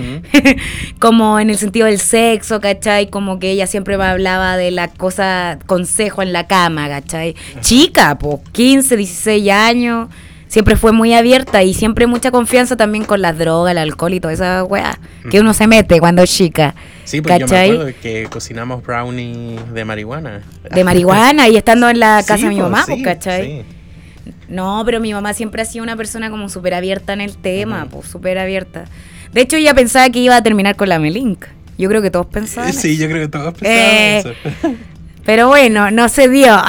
como 0.99 1.39
en 1.39 1.49
el 1.49 1.57
sentido 1.57 1.85
del 1.85 1.99
sexo, 1.99 2.59
¿cachai? 2.59 3.09
Como 3.09 3.39
que 3.39 3.51
ella 3.51 3.65
siempre 3.65 3.97
me 3.97 4.03
hablaba 4.03 4.57
de 4.57 4.71
la 4.71 4.89
cosa, 4.89 5.59
consejo 5.65 6.21
en 6.21 6.33
la 6.33 6.47
cama, 6.47 6.89
¿cachai? 6.89 7.35
Chica, 7.61 8.17
pues 8.17 8.39
15, 8.51 8.97
16 8.97 9.49
años, 9.49 10.09
siempre 10.53 10.75
fue 10.75 10.91
muy 10.91 11.15
abierta 11.15 11.63
y 11.63 11.73
siempre 11.73 12.05
mucha 12.05 12.29
confianza 12.29 12.77
también 12.77 13.05
con 13.05 13.23
las 13.23 13.35
drogas, 13.39 13.71
el 13.71 13.79
alcohol 13.79 14.13
y 14.13 14.19
toda 14.19 14.33
esa 14.35 14.63
weá 14.63 14.99
que 15.31 15.39
uno 15.39 15.51
se 15.55 15.65
mete 15.65 15.99
cuando 15.99 16.21
es 16.21 16.29
chica. 16.31 16.75
Sí, 17.05 17.21
pues 17.21 17.39
yo 17.39 17.45
me 17.47 17.49
¿cachai? 17.51 17.71
acuerdo 17.71 17.91
que 18.03 18.27
cocinamos 18.29 18.83
brownie 18.83 19.57
de 19.73 19.83
marihuana. 19.83 20.41
De 20.69 20.83
marihuana 20.83 21.49
y 21.49 21.57
estando 21.57 21.89
en 21.89 21.99
la 21.99 22.17
casa 22.27 22.37
Sí, 22.37 22.43
de 22.43 22.49
mi 22.49 22.57
po, 22.57 22.61
mamá, 22.63 22.83
sí, 22.85 22.91
pues, 22.91 23.03
¿cachai? 23.03 23.43
sí. 23.45 24.31
No, 24.47 24.83
pero 24.85 24.99
mi 24.99 25.11
mamá 25.11 25.33
siempre 25.33 25.63
ha 25.63 25.65
sido 25.65 25.83
una 25.83 25.95
persona 25.97 26.29
como 26.29 26.47
súper 26.49 26.75
abierta 26.75 27.13
en 27.13 27.21
el 27.21 27.35
tema, 27.35 27.85
Ujú. 27.85 27.97
pues 28.01 28.11
súper 28.11 28.37
abierta. 28.37 28.85
De 29.33 29.41
hecho, 29.41 29.55
ella 29.57 29.73
pensaba 29.73 30.07
que 30.11 30.19
iba 30.19 30.35
a 30.35 30.43
terminar 30.43 30.75
con 30.75 30.87
la 30.89 30.99
Melink. 30.99 31.45
Yo 31.79 31.89
creo 31.89 32.03
que 32.03 32.11
todos 32.11 32.27
pensaban. 32.27 32.71
Sí, 32.71 32.93
eso. 32.93 33.01
yo 33.01 33.09
creo 33.09 33.21
que 33.23 33.27
todos 33.29 33.55
Eh, 33.63 34.21
pensábamos 34.23 34.55
eso. 34.61 34.75
Pero 35.25 35.47
bueno, 35.47 35.89
no 35.89 36.07
se 36.09 36.29
dio. 36.29 36.55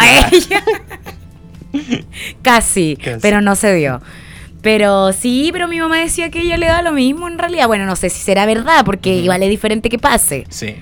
Casi, 2.43 2.97
Casi. 2.97 3.21
pero 3.21 3.41
no 3.41 3.55
se 3.57 3.75
dio. 3.75 4.01
Pero 4.63 5.13
sí, 5.13 5.51
pero 5.53 5.69
mi 5.69 5.79
mamá 5.79 5.99
decía 5.99 6.31
que 6.31 6.41
ella 6.41 6.57
le 6.57 6.67
da 6.67 6.81
lo 6.83 6.93
mismo 6.93 7.29
en 7.29 7.39
realidad. 7.39 7.67
Bueno, 7.67 7.85
no 7.85 7.97
sé 7.97 8.09
si 8.09 8.21
será 8.21 8.47
verdad, 8.47 8.85
porque 8.85 9.15
igual 9.17 9.43
es 9.43 9.51
diferente 9.51 9.91
que 9.91 9.99
pase. 9.99 10.45
Sí. 10.49 10.77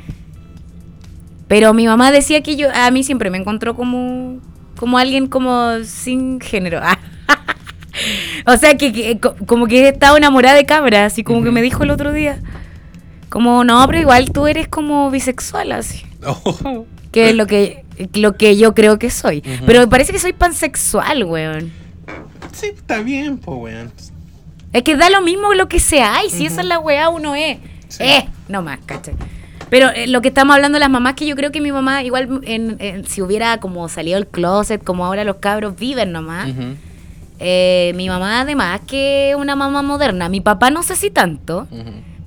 Pero 1.49 1.75
mi 1.75 1.87
mamá 1.87 2.13
decía 2.13 2.43
que 2.43 2.57
yo, 2.57 2.69
a 2.73 2.91
mí 2.91 3.03
siempre 3.03 3.29
me 3.31 3.39
encontró 3.39 3.75
como, 3.75 4.39
como 4.77 4.99
alguien 4.99 5.27
como 5.27 5.83
sin 5.85 6.41
género. 6.41 6.81
o 8.47 8.57
sea, 8.57 8.77
que, 8.77 8.93
que 8.93 9.19
co- 9.19 9.35
como 9.47 9.67
que 9.67 9.89
estaba 9.89 10.17
enamorada 10.17 10.55
de 10.57 10.65
cabra, 10.65 11.05
así 11.07 11.25
como 11.25 11.43
que 11.43 11.51
me 11.51 11.61
dijo 11.63 11.83
el 11.83 11.91
otro 11.91 12.13
día. 12.13 12.39
Como, 13.29 13.65
no, 13.65 13.85
pero 13.87 13.99
igual 13.99 14.31
tú 14.31 14.47
eres 14.47 14.69
como 14.69 15.11
bisexual, 15.11 15.73
así. 15.73 16.03
Oh. 16.25 16.87
Que 17.13 17.31
es 17.31 17.37
lo 17.37 17.47
que, 17.47 17.85
lo 18.15 18.37
que 18.37 18.57
yo 18.57 18.75
creo 18.75 18.99
que 18.99 19.11
soy. 19.11 19.43
Pero 19.67 19.81
me 19.81 19.87
parece 19.87 20.13
que 20.13 20.19
soy 20.19 20.33
pansexual, 20.33 21.25
weón. 21.25 21.71
Sí, 22.53 22.67
está 22.75 23.01
bien, 23.01 23.39
pues, 23.39 23.59
weón. 23.61 23.93
Es 24.73 24.83
que 24.83 24.97
da 24.97 25.11
lo 25.11 25.21
mismo 25.21 25.53
lo 25.55 25.69
que 25.69 25.79
sea. 25.79 26.25
Y 26.27 26.31
si 26.31 26.47
esa 26.47 26.63
es 26.63 26.67
la 26.67 26.79
weá, 26.79 27.09
uno 27.11 27.35
es. 27.35 27.59
Sí. 27.89 28.03
Eh, 28.05 28.29
no 28.49 28.63
más, 28.63 28.79
¿cachai? 28.87 29.15
Pero 29.69 29.89
eh, 29.91 30.07
lo 30.07 30.21
que 30.23 30.29
estamos 30.29 30.55
hablando 30.55 30.77
de 30.77 30.81
las 30.81 30.91
mamás, 30.91 31.15
que 31.15 31.27
yo 31.27 31.37
creo 31.37 31.51
que 31.53 31.61
mi 31.61 31.73
mamá, 31.73 32.03
igual 32.03 32.41
en- 32.45 32.77
en- 32.79 33.07
si 33.07 33.21
hubiera 33.23 33.59
como 33.61 33.89
salido 33.89 34.17
del 34.19 34.27
closet, 34.27 34.83
como 34.83 35.05
ahora 35.05 35.25
los 35.25 35.37
cabros 35.37 35.77
viven 35.77 36.13
nomás. 36.13 36.49
Eh, 37.39 37.93
mi 37.97 38.09
mamá 38.09 38.41
además 38.43 38.81
que 38.87 39.35
una 39.37 39.57
mamá 39.57 39.83
moderna. 39.83 40.29
Mi 40.29 40.41
papá 40.41 40.71
no 40.71 40.83
sé 40.83 40.95
si 40.97 41.11
tanto, 41.11 41.67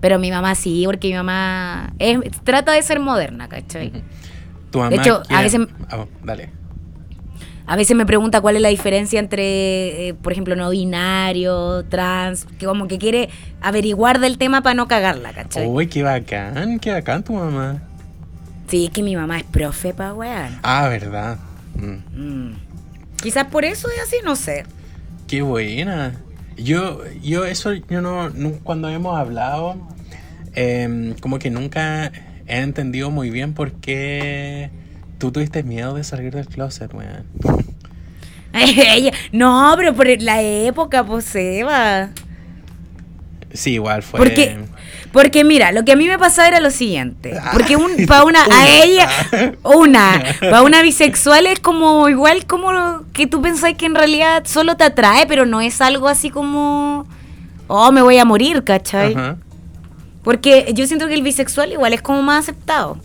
pero 0.02 0.20
mi 0.20 0.30
mamá 0.30 0.56
sí, 0.56 0.84
porque 0.86 1.08
mi 1.08 1.14
mamá 1.14 1.94
es- 2.00 2.20
trata 2.44 2.74
de 2.74 2.82
ser 2.84 3.00
moderna, 3.00 3.48
¿cachai? 3.48 3.92
Tu 4.76 4.80
mamá 4.82 4.96
hecho, 4.96 5.24
a 5.30 5.42
veces- 5.42 5.68
Oh, 5.94 6.06
dale. 6.24 6.50
A 7.68 7.76
veces 7.76 7.96
me 7.96 8.06
pregunta 8.06 8.42
cuál 8.42 8.58
es 8.58 8.62
la 8.62 8.70
diferencia 8.70 9.20
entre, 9.20 10.10
eh, 10.10 10.14
por 10.14 10.32
ejemplo, 10.34 10.56
no 10.56 10.70
binario, 10.70 11.84
trans, 11.86 12.46
que 12.60 12.66
como 12.68 12.88
que 12.88 12.98
quiere 13.00 13.30
averiguar 13.62 14.20
del 14.20 14.38
tema 14.38 14.62
para 14.62 14.76
no 14.76 14.88
cagarla, 14.88 15.32
¿cachai? 15.34 15.66
Uy, 15.66 15.88
qué 15.88 16.04
bacán, 16.04 16.78
qué 16.80 16.92
bacán 16.92 17.24
tu 17.24 17.34
mamá. 17.34 17.82
Sí, 18.68 18.86
es 18.86 18.92
que 18.92 19.02
mi 19.02 19.16
mamá 19.16 19.38
es 19.38 19.44
profe 19.46 19.94
pa' 19.94 20.14
weón. 20.14 20.60
Ah, 20.62 20.88
verdad. 20.90 21.38
Mm, 21.76 22.50
Mm. 22.50 22.54
Quizás 23.22 23.46
por 23.46 23.66
eso 23.66 23.88
es 23.90 24.00
así, 24.04 24.18
no 24.24 24.36
sé. 24.36 24.66
Qué 25.28 25.42
buena. 25.42 26.14
Yo, 26.58 27.02
yo 27.24 27.46
eso, 27.46 27.74
yo 27.74 28.02
no, 28.02 28.30
nu- 28.30 28.60
cuando 28.64 28.90
hemos 28.90 29.18
hablado, 29.18 29.76
em, 30.54 31.14
como 31.20 31.40
que 31.40 31.50
nunca 31.50 32.12
he 32.48 32.60
entendido 32.60 33.12
muy 33.12 33.30
bien 33.30 33.54
por 33.54 33.72
qué 33.74 34.70
tú 35.18 35.32
tuviste 35.32 35.64
miedo 35.64 35.96
de 35.96 36.04
salir 36.04 36.34
del 36.34 36.48
closet, 36.48 36.94
weón. 36.94 37.26
No, 39.32 39.74
pero 39.78 39.94
por 39.94 40.08
la 40.22 40.42
época, 40.42 41.04
pues 41.04 41.36
Eva. 41.36 42.10
Sí, 43.54 43.74
igual 43.74 44.04
fue. 44.04 44.18
Porque, 44.18 44.58
porque 45.12 45.44
mira, 45.44 45.72
lo 45.72 45.86
que 45.86 45.94
a 45.94 45.96
mí 45.96 46.08
me 46.08 46.18
pasaba 46.18 46.48
era 46.48 46.60
lo 46.60 46.72
siguiente. 46.72 47.40
Porque 47.54 47.76
un, 47.76 48.06
para 48.08 48.24
una, 48.24 48.44
a 48.44 48.68
ella, 48.68 49.10
una, 49.64 50.24
para 50.40 50.62
una 50.62 50.82
bisexual 50.82 51.48
es 51.48 51.60
como 51.60 52.08
igual 52.10 52.46
como 52.46 52.70
que 53.14 53.28
tú 53.28 53.42
pensás 53.42 53.74
que 53.74 53.86
en 53.86 53.96
realidad 53.96 54.44
solo 54.46 54.76
te 54.78 54.84
atrae, 54.84 55.26
pero 55.26 55.46
no 55.46 55.62
es 55.62 55.82
algo 55.82 56.08
así 56.08 56.30
como, 56.30 57.08
oh, 57.68 57.92
me 57.92 58.02
voy 58.02 58.18
a 58.18 58.26
morir, 58.26 58.64
¿cachai? 58.64 59.14
Ajá. 59.14 59.38
Porque 60.26 60.72
yo 60.74 60.86
siento 60.88 61.08
que 61.08 61.14
el 61.14 61.22
bisexual 61.22 61.72
igual 61.72 61.94
es 61.94 62.02
como 62.02 62.22
más 62.22 62.40
aceptado. 62.44 62.98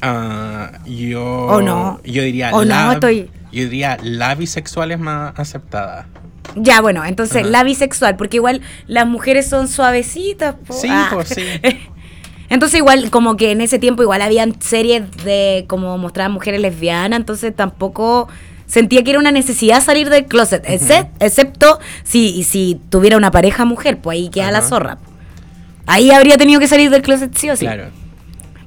Ah, 0.00 0.72
yo. 0.86 1.22
¿O 1.24 1.60
no? 1.62 2.00
Yo 2.04 2.22
diría. 2.22 2.50
¿O 2.52 2.64
no? 2.64 2.92
Estoy- 2.92 3.30
Yo 3.52 3.64
diría 3.64 3.98
la 4.02 4.34
bisexual 4.34 4.90
es 4.92 4.98
más 4.98 5.38
aceptada. 5.38 6.06
Ya, 6.56 6.80
bueno, 6.80 7.04
entonces 7.04 7.46
la 7.46 7.62
bisexual, 7.62 8.16
porque 8.16 8.38
igual 8.38 8.60
las 8.86 9.06
mujeres 9.06 9.48
son 9.48 9.68
suavecitas. 9.68 10.54
po. 10.66 10.72
Sí, 10.74 10.88
Ah. 10.90 11.10
pues, 11.12 11.28
sí. 11.28 11.42
Entonces 12.48 12.78
igual 12.78 13.08
como 13.10 13.36
que 13.38 13.50
en 13.52 13.62
ese 13.62 13.78
tiempo 13.78 14.02
igual 14.02 14.20
habían 14.20 14.60
series 14.60 15.04
de 15.24 15.64
como 15.68 15.96
mostraban 15.96 16.32
mujeres 16.32 16.60
lesbianas, 16.60 17.18
entonces 17.18 17.56
tampoco 17.56 18.28
sentía 18.66 19.02
que 19.02 19.10
era 19.10 19.18
una 19.18 19.30
necesidad 19.30 19.82
salir 19.82 20.10
del 20.10 20.26
closet, 20.26 20.62
excep- 20.66 21.08
excepto 21.20 21.78
si, 22.04 22.42
si 22.44 22.78
tuviera 22.90 23.16
una 23.16 23.30
pareja 23.30 23.64
mujer, 23.64 23.98
pues 24.02 24.16
ahí 24.18 24.28
queda 24.28 24.50
la 24.50 24.60
zorra. 24.60 24.98
Ahí 25.86 26.10
habría 26.10 26.36
tenido 26.36 26.60
que 26.60 26.68
salir 26.68 26.90
del 26.90 27.02
closet 27.02 27.34
sí 27.36 27.50
o 27.50 27.56
sí. 27.56 27.64
Claro. 27.66 27.84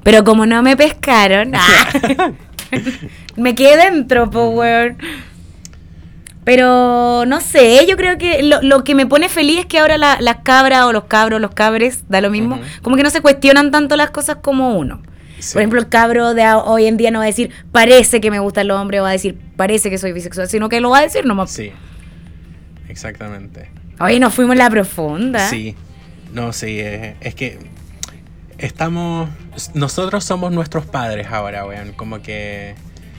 Pero 0.02 0.22
como 0.24 0.46
no 0.46 0.62
me 0.62 0.76
pescaron, 0.76 1.52
ah, 1.54 1.88
me 3.36 3.54
quedé 3.54 3.76
dentro, 3.90 4.30
po, 4.30 4.50
weón. 4.50 4.96
Pero 6.44 7.24
no 7.26 7.40
sé, 7.40 7.84
yo 7.88 7.96
creo 7.96 8.18
que 8.18 8.42
lo, 8.44 8.62
lo 8.62 8.84
que 8.84 8.94
me 8.94 9.04
pone 9.06 9.28
feliz 9.28 9.58
es 9.60 9.66
que 9.66 9.80
ahora 9.80 9.98
la- 9.98 10.18
las 10.20 10.36
cabras 10.44 10.84
o 10.84 10.92
los 10.92 11.04
cabros, 11.04 11.40
los 11.40 11.50
cabres, 11.52 12.04
da 12.08 12.20
lo 12.20 12.30
mismo, 12.30 12.60
como 12.82 12.94
que 12.96 13.02
no 13.02 13.10
se 13.10 13.20
cuestionan 13.20 13.72
tanto 13.72 13.96
las 13.96 14.10
cosas 14.10 14.36
como 14.42 14.76
uno. 14.78 15.02
Sí. 15.40 15.54
Por 15.54 15.62
ejemplo, 15.62 15.80
el 15.80 15.88
cabro 15.88 16.34
de 16.34 16.46
hoy 16.64 16.86
en 16.86 16.96
día 16.96 17.10
no 17.10 17.18
va 17.18 17.24
a 17.24 17.26
decir, 17.26 17.50
parece 17.72 18.20
que 18.20 18.30
me 18.30 18.38
gusta 18.38 18.60
el 18.60 18.70
hombre, 18.70 19.00
o 19.00 19.02
va 19.02 19.08
a 19.08 19.12
decir, 19.12 19.36
parece 19.56 19.90
que 19.90 19.98
soy 19.98 20.12
bisexual, 20.12 20.48
sino 20.48 20.68
que 20.68 20.80
lo 20.80 20.90
va 20.90 20.98
a 20.98 21.02
decir 21.02 21.26
nomás. 21.26 21.50
Sí. 21.50 21.72
Exactamente. 22.88 23.68
Oye, 23.98 24.20
nos 24.20 24.32
fuimos 24.32 24.52
en 24.52 24.58
la 24.58 24.70
profunda. 24.70 25.48
Sí. 25.50 25.74
No, 26.32 26.52
sí. 26.52 26.78
eh, 26.80 27.16
es 27.20 27.34
que 27.34 27.58
estamos. 28.58 29.28
Nosotros 29.74 30.24
somos 30.24 30.52
nuestros 30.52 30.86
padres 30.86 31.28
ahora, 31.30 31.64
weón. 31.66 31.92
Como 31.92 32.20
que. 32.22 32.74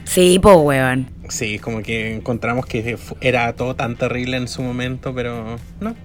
Sí, 0.05 0.39
po, 0.39 0.53
weón. 0.61 1.09
Sí, 1.29 1.59
como 1.59 1.81
que 1.83 2.15
encontramos 2.15 2.65
que 2.65 2.97
era 3.21 3.53
todo 3.53 3.75
tan 3.75 3.95
terrible 3.97 4.37
en 4.37 4.47
su 4.47 4.61
momento, 4.61 5.13
pero 5.13 5.57
no. 5.81 5.95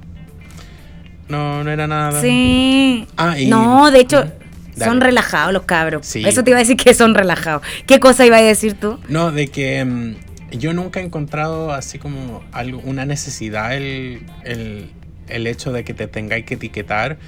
No, 1.29 1.65
no 1.65 1.71
era 1.71 1.87
nada. 1.87 2.21
Sí. 2.21 3.07
Ah, 3.17 3.39
y- 3.39 3.47
No, 3.49 3.91
de 3.91 4.01
hecho, 4.01 4.25
Dale. 4.25 4.85
son 4.85 5.01
relajados 5.01 5.53
los 5.53 5.63
cabros. 5.63 6.07
Sí. 6.07 6.23
Eso 6.27 6.43
te 6.45 6.51
iba 6.51 6.59
a 6.59 6.63
decir 6.63 6.77
que 6.77 6.95
son 6.95 7.15
relajados. 7.15 7.63
¿Qué 7.87 8.01
cosa 8.01 8.27
iba 8.27 8.37
a 8.39 8.43
decir 8.43 8.75
tú? 8.75 8.99
No, 9.09 9.31
de 9.31 9.47
que 9.49 9.85
mm, 9.85 10.17
yo 10.59 10.73
nunca 10.75 11.01
he 11.01 11.05
encontrado 11.05 11.73
así 11.73 11.99
como 11.99 12.43
algo, 12.53 12.81
una 12.85 13.07
necesidad 13.07 13.73
el, 13.75 14.27
el, 14.45 14.91
el 15.29 15.47
hecho 15.47 15.73
de 15.73 15.85
que 15.85 15.95
te 15.95 16.07
tengáis 16.07 16.45
que 16.45 16.55
etiquetar. 16.55 17.19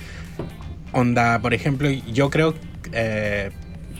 Onda, 0.93 1.39
por 1.41 1.55
ejemplo, 1.55 1.91
yo 1.91 2.31
creo 2.31 2.55
eh, 2.93 3.51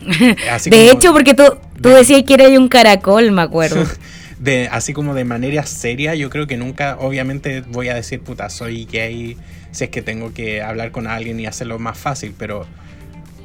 así 0.51 0.69
de 0.69 0.77
como- 0.77 0.91
hecho, 0.91 1.13
porque 1.13 1.33
tú, 1.33 1.43
tú 1.81 1.89
de- 1.89 1.95
decías 1.95 2.23
que 2.23 2.35
era 2.35 2.47
un 2.59 2.67
caracol, 2.69 3.31
me 3.31 3.41
acuerdo. 3.41 3.83
de 4.39 4.67
así 4.69 4.93
como 4.93 5.13
de 5.13 5.25
manera 5.25 5.65
seria, 5.65 6.15
yo 6.15 6.29
creo 6.29 6.47
que 6.47 6.57
nunca, 6.57 6.97
obviamente 6.99 7.61
voy 7.61 7.89
a 7.89 7.95
decir, 7.95 8.21
puta, 8.21 8.49
soy 8.49 8.85
gay, 8.85 9.37
si 9.71 9.83
es 9.85 9.89
que 9.89 10.01
tengo 10.01 10.33
que 10.33 10.61
hablar 10.61 10.91
con 10.91 11.07
alguien 11.07 11.39
y 11.39 11.45
hacerlo 11.47 11.79
más 11.79 11.97
fácil, 11.97 12.33
pero 12.37 12.65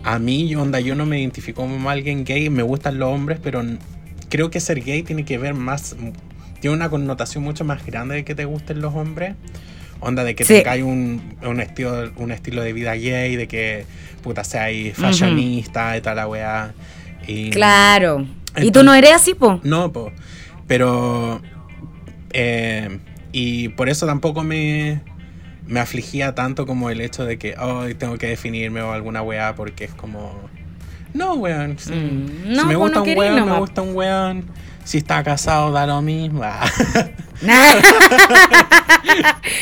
a 0.05 0.19
mí, 0.19 0.55
onda, 0.55 0.81
yo 0.81 0.95
no 0.95 1.07
me 1.07 1.21
identifico 1.21 1.63
como 1.63 1.91
alguien 1.91 2.25
gay, 2.25 2.51
me 2.51 2.63
gustan 2.63 2.99
los 2.99 3.09
hombres, 3.09 3.39
pero 3.43 3.63
creo 4.29 4.51
que 4.51 4.61
ser 4.61 4.83
gay 4.83 5.03
tiene 5.03 5.25
que 5.25 5.39
ver 5.39 5.55
más, 5.55 5.97
tiene 6.61 6.77
una 6.77 6.89
connotación 6.89 7.43
mucho 7.45 7.65
más 7.65 7.85
grande 7.85 8.15
de 8.17 8.25
que 8.25 8.35
te 8.35 8.45
gusten 8.45 8.81
los 8.81 8.95
hombres. 8.95 9.35
Onda 10.01 10.25
de 10.25 10.35
que 10.35 10.45
Sí. 10.45 10.55
tengáis 10.55 10.83
un, 10.83 11.37
un, 11.43 11.61
estilo, 11.61 12.11
un 12.17 12.33
estilo 12.33 12.63
de 12.63 12.73
vida 12.73 12.95
gay, 12.95 13.37
de 13.37 13.47
que 13.47 13.85
puta 14.23 14.45
seáis 14.45 14.97
fashionista 14.97 15.97
y 15.97 16.01
tal 16.01 16.17
la 16.17 16.27
weá. 16.27 16.73
Y, 17.27 17.51
claro. 17.51 18.27
¿Y 18.57 18.71
tú 18.71 18.83
no 18.83 18.95
eres 18.95 19.13
así, 19.13 19.35
po? 19.35 19.61
no, 19.63 19.93
po. 19.93 20.11
Pero. 20.67 21.41
eh, 22.33 22.99
y 23.33 23.69
por 23.71 23.89
eso 23.89 24.07
tampoco 24.07 24.43
me. 24.43 25.01
Me 25.67 25.79
afligía 25.79 26.35
tanto 26.35 26.67
como 26.67 26.91
el 26.91 27.01
hecho 27.01 27.25
de 27.25 27.39
que 27.39 27.55
hoy 27.57 27.95
tengo 27.95 28.19
que 28.19 28.27
definirme 28.27 28.81
o 28.83 28.91
alguna 28.93 29.23
weá 29.23 29.55
porque 29.55 29.85
es 29.85 29.93
como. 29.95 30.35
No, 31.15 31.35
weón. 31.35 31.79
Si, 31.79 31.93
Mm, 31.93 32.27
si 32.45 32.49
no, 32.57 32.65
me 32.67 32.75
gusta 32.77 32.95
no 32.97 33.01
un 33.03 33.05
querís 33.05 33.19
weón, 33.21 33.49
me 33.51 33.59
gusta 33.59 33.83
un 33.83 33.95
weón. 33.95 34.45
Si 34.85 34.99
está 34.99 35.23
casado, 35.23 35.73
da 35.73 35.87
lo 35.87 36.03
mismo. 36.03 36.43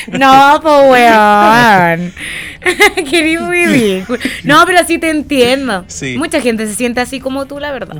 no, 0.09 0.61
po, 0.63 0.91
weón. 0.91 2.13
Qué 3.11 3.23
ridículo. 3.23 4.19
No, 4.45 4.65
pero 4.67 4.87
sí 4.87 4.99
te 4.99 5.11
entiendo. 5.11 5.85
Sí. 5.89 6.17
Mucha 6.19 6.41
gente 6.41 6.67
se 6.67 6.75
siente 6.75 7.01
así 7.01 7.21
como 7.21 7.47
tú, 7.47 7.59
la 7.59 7.73
verdad. 7.73 7.97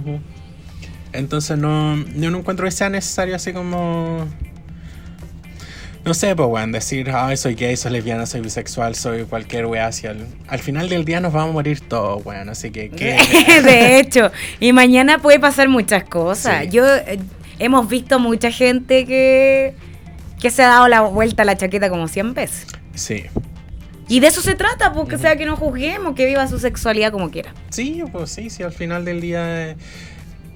Entonces 1.13 1.59
no, 1.59 1.97
yo 2.17 2.31
no 2.31 2.39
encuentro 2.39 2.67
que 2.67 2.71
sea 2.71 2.91
necesario 2.91 3.35
así 3.37 3.53
como... 3.53 4.27
No 6.09 6.15
sé, 6.15 6.35
pues, 6.35 6.49
weón, 6.49 6.73
decir, 6.73 7.11
ay, 7.15 7.37
soy 7.37 7.55
gay, 7.55 7.77
soy 7.77 7.93
lesbiana, 7.93 8.25
soy 8.25 8.41
bisexual, 8.41 8.95
soy 8.95 9.25
cualquier 9.25 9.67
weá 9.67 9.89
hacia 9.89 10.13
el... 10.13 10.25
Al 10.47 10.59
final 10.59 10.89
del 10.89 11.05
día 11.05 11.21
nos 11.21 11.35
vamos 11.35 11.51
a 11.51 11.53
morir 11.53 11.83
todos, 11.83 12.25
weón, 12.25 12.49
así 12.49 12.71
que... 12.71 12.89
¿qué? 12.89 13.19
de 13.63 14.01
hecho, 14.01 14.33
y 14.59 14.73
mañana 14.73 15.19
puede 15.19 15.39
pasar 15.39 15.69
muchas 15.69 16.05
cosas. 16.05 16.63
Sí. 16.63 16.71
Yo 16.71 16.87
eh, 16.97 17.19
hemos 17.59 17.91
visto 17.91 18.19
mucha 18.19 18.51
gente 18.51 19.05
que 19.05 19.75
que 20.41 20.51
se 20.51 20.63
ha 20.63 20.69
dado 20.69 20.89
la 20.89 21.03
vuelta 21.03 21.43
a 21.43 21.45
la 21.45 21.59
chaqueta 21.59 21.91
como 21.91 22.09
100 22.09 22.33
veces. 22.33 22.67
Sí. 22.95 23.25
Y 24.09 24.21
de 24.21 24.29
eso 24.29 24.41
se 24.41 24.55
trata, 24.55 24.95
porque 24.95 25.17
o 25.17 25.19
sea 25.19 25.37
que 25.37 25.45
no 25.45 25.57
juzguemos, 25.57 26.15
que 26.15 26.25
viva 26.25 26.49
su 26.49 26.59
sexualidad 26.59 27.13
como 27.13 27.31
quiera. 27.31 27.53
Sí, 27.69 28.03
pues 28.11 28.31
sí, 28.31 28.49
sí, 28.49 28.63
al 28.63 28.73
final 28.73 29.05
del 29.05 29.21
día... 29.21 29.73
eh, 29.73 29.77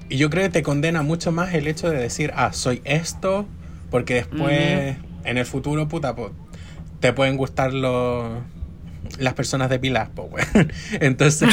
Y 0.09 0.17
yo 0.17 0.31
creo 0.31 0.45
que 0.45 0.49
te 0.49 0.63
condena 0.63 1.03
mucho 1.03 1.31
más 1.31 1.53
el 1.53 1.67
hecho 1.67 1.91
de 1.91 1.99
decir, 1.99 2.31
ah, 2.35 2.53
soy 2.53 2.81
esto, 2.85 3.45
porque 3.91 4.15
después, 4.15 4.95
en 5.23 5.37
el 5.37 5.45
futuro, 5.45 5.87
puta, 5.87 6.15
pues, 6.15 6.31
te 6.99 7.13
pueden 7.13 7.37
gustar 7.37 7.73
los... 7.73 8.31
Las 9.19 9.33
personas 9.33 9.69
depiladas, 9.69 10.09
pues, 10.15 10.27
weón. 10.31 10.71
Entonces, 11.01 11.49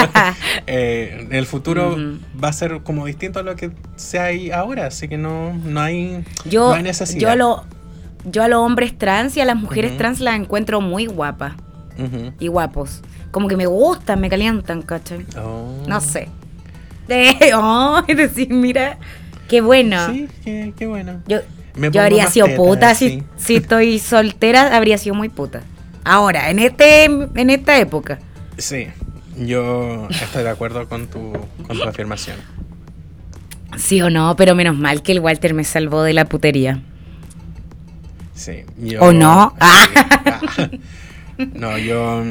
eh, 0.66 1.18
en 1.28 1.34
el 1.34 1.46
futuro 1.46 1.96
va 2.42 2.48
a 2.48 2.52
ser 2.52 2.80
como 2.82 3.06
distinto 3.06 3.38
a 3.38 3.42
lo 3.42 3.54
que 3.56 3.70
sea 3.96 4.24
ahí 4.24 4.50
ahora, 4.50 4.86
así 4.86 5.08
que 5.08 5.16
no, 5.16 5.52
no 5.54 5.80
hay, 5.80 6.24
Yo, 6.44 6.68
no 6.68 6.74
hay 6.74 6.82
necesidad. 6.82 7.20
yo, 7.32 7.36
lo- 7.36 7.64
yo 8.24 8.42
a 8.42 8.48
los 8.48 8.58
hombres 8.60 8.98
trans 8.98 9.36
y 9.36 9.40
a 9.40 9.44
las 9.44 9.56
mujeres 9.56 9.96
trans 9.96 10.20
las 10.20 10.34
encuentro 10.34 10.80
muy 10.80 11.06
guapas 11.06 11.54
y 12.38 12.48
guapos. 12.48 13.02
Como 13.30 13.46
que 13.46 13.56
me 13.56 13.66
gustan, 13.66 14.20
me 14.20 14.28
calientan, 14.28 14.82
¿cachai? 14.82 15.24
Oh. 15.38 15.84
No 15.86 16.00
sé. 16.00 16.28
De, 17.06 17.36
oh, 17.54 18.02
es 18.08 18.16
decir, 18.16 18.52
mira, 18.52 18.98
qué 19.48 19.60
bueno. 19.60 20.06
Sí, 20.12 20.28
qué, 20.44 20.72
qué 20.76 20.86
bueno. 20.86 21.20
Yo, 21.28 21.38
Me 21.80 21.90
yo 21.90 22.02
habría 22.02 22.26
sido 22.28 22.46
puta 22.56 22.94
sí. 22.94 23.08
si, 23.08 23.22
si 23.44 23.56
estoy 23.56 23.98
soltera, 23.98 24.76
habría 24.76 24.98
sido 24.98 25.14
muy 25.14 25.28
puta. 25.30 25.62
Ahora, 26.04 26.50
en 26.50 26.58
este 26.58 27.04
en 27.04 27.50
esta 27.50 27.78
época. 27.78 28.18
Sí, 28.58 28.88
yo 29.38 30.06
estoy 30.10 30.42
de 30.42 30.50
acuerdo 30.50 30.88
con 30.88 31.06
tu, 31.08 31.32
con 31.66 31.78
tu 31.78 31.84
afirmación. 31.84 32.36
Sí 33.78 34.02
o 34.02 34.10
no, 34.10 34.36
pero 34.36 34.54
menos 34.54 34.76
mal 34.76 35.02
que 35.02 35.12
el 35.12 35.20
Walter 35.20 35.54
me 35.54 35.64
salvó 35.64 36.02
de 36.02 36.12
la 36.12 36.24
putería. 36.26 36.82
Sí. 38.34 38.64
yo- 38.78 39.00
¿O 39.00 39.12
no? 39.12 39.54
sí. 40.56 40.80
No, 41.54 41.78
yo 41.78 42.22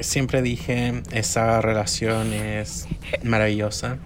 siempre 0.00 0.40
dije, 0.40 1.02
esa 1.12 1.60
relación 1.60 2.32
es 2.32 2.86
maravillosa. 3.22 3.98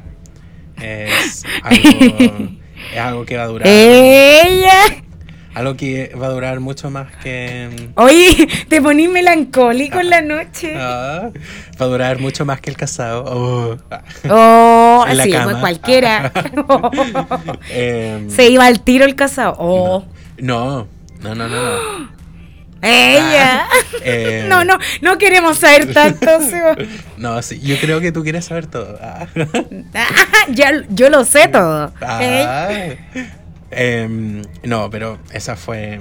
Es 0.81 1.45
algo, 1.63 2.51
es 2.93 2.99
algo 2.99 3.25
que 3.25 3.37
va 3.37 3.45
a 3.45 3.47
durar. 3.47 3.69
Ella. 3.69 5.03
Algo 5.55 5.77
que 5.77 6.15
va 6.19 6.29
a 6.29 6.31
durar 6.31 6.61
mucho 6.61 6.91
más 6.91 7.15
que... 7.17 7.91
Oye, 7.97 8.49
te 8.69 8.81
poní 8.81 9.07
melancólico 9.09 10.01
en 10.01 10.09
la 10.09 10.23
noche. 10.23 10.73
Ah, 10.79 11.29
va 11.79 11.85
a 11.85 11.89
durar 11.89 12.21
mucho 12.21 12.47
más 12.47 12.61
que 12.63 12.71
el 12.71 12.77
casado. 12.77 13.25
Oh. 13.27 13.77
Oh, 14.31 15.05
En 15.07 15.17
la 15.19 15.25
sí, 15.25 15.31
cama. 15.31 15.45
pues 15.45 15.57
cualquiera. 15.59 16.33
Em, 17.71 18.31
Se 18.31 18.49
iba 18.49 18.65
al 18.67 18.81
tiro 18.81 19.05
el 19.05 19.15
casado. 19.15 19.55
Oh, 19.59 20.05
no, 20.39 20.89
no, 21.21 21.35
no, 21.35 21.49
no. 21.49 21.49
no. 21.49 22.13
ella. 22.83 23.67
Eh, 24.05 24.47
No, 24.49 24.65
no, 24.65 24.79
no 25.01 25.17
queremos 25.19 25.59
saber 25.59 25.93
tanto. 25.95 26.27
No, 27.19 27.41
sí, 27.43 27.61
yo 27.61 27.77
creo 27.81 28.01
que 28.01 28.11
tú 28.11 28.23
quieres 28.25 28.47
saber 28.47 28.67
todo. 28.67 28.99
Ah. 29.01 29.27
Ah, 29.95 30.47
ya, 30.51 30.73
yo 30.89 31.09
lo 31.09 31.25
sé 31.25 31.47
todo. 31.49 31.93
¿eh? 32.21 32.45
Ah. 32.49 32.69
Em, 33.71 34.43
no, 34.65 34.91
pero 34.91 35.19
esa 35.33 35.57
fue. 35.57 36.01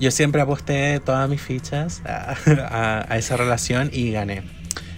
Yo 0.00 0.10
siempre 0.10 0.40
aposté 0.40 1.00
todas 1.00 1.28
mis 1.28 1.40
fichas 1.40 2.00
a, 2.06 2.34
a- 2.70 3.06
a 3.08 3.18
esa 3.18 3.36
relación 3.36 3.90
y 3.92 4.10
gané. 4.10 4.42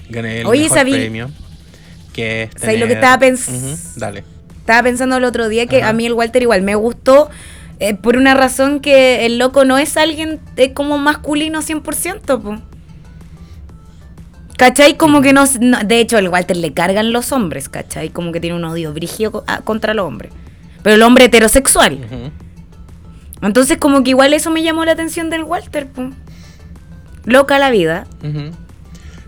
Gané 0.08 0.40
el 0.42 0.46
Oye, 0.46 0.62
mejor 0.64 0.78
sabí- 0.78 0.92
premio. 0.92 1.30
Que 2.12 2.44
es 2.44 2.50
¿Sabes 2.60 2.78
lo 2.78 2.86
que 2.86 2.92
estaba 2.92 3.18
pens- 3.18 3.48
Ujú, 3.48 3.76
Dale. 3.98 4.24
Estaba 4.60 4.82
pensando 4.84 5.16
el 5.16 5.24
otro 5.24 5.48
día 5.48 5.66
que 5.66 5.82
Ajá. 5.82 5.90
a 5.90 5.92
mí 5.92 6.06
el 6.06 6.12
Walter 6.12 6.40
igual 6.42 6.62
me 6.62 6.74
gustó 6.76 7.28
eh, 7.80 7.94
por 7.94 8.16
una 8.16 8.34
razón 8.34 8.80
que 8.80 9.26
el 9.26 9.38
loco 9.38 9.64
no 9.64 9.78
es 9.78 9.96
alguien 9.96 10.40
eh, 10.56 10.72
como 10.72 10.98
masculino 10.98 11.60
100%. 11.60 12.40
Po. 12.40 12.58
¿Cachai? 14.56 14.96
Como 14.96 15.20
que 15.20 15.32
no, 15.32 15.44
no- 15.60 15.80
De 15.84 15.98
hecho, 16.00 16.16
el 16.18 16.28
Walter 16.28 16.56
le 16.56 16.72
cargan 16.72 17.12
los 17.12 17.32
hombres, 17.32 17.68
¿cachai? 17.68 18.10
Como 18.10 18.30
que 18.32 18.40
tiene 18.40 18.56
un 18.56 18.64
odio 18.64 18.92
brígido 18.92 19.32
co- 19.32 19.44
a- 19.46 19.60
contra 19.62 19.94
los 19.94 20.06
hombres. 20.06 20.32
Pero 20.82 20.94
el 20.96 21.02
hombre 21.02 21.24
heterosexual. 21.24 21.98
Entonces, 23.42 23.78
como 23.78 24.04
que 24.04 24.10
igual 24.10 24.32
eso 24.32 24.50
me 24.50 24.62
llamó 24.62 24.84
la 24.84 24.92
atención 24.92 25.28
del 25.28 25.42
Walter, 25.42 25.88
po. 25.88 26.10
Loca 27.24 27.58
la 27.58 27.70
vida. 27.70 28.06
Ujú. 28.22 28.52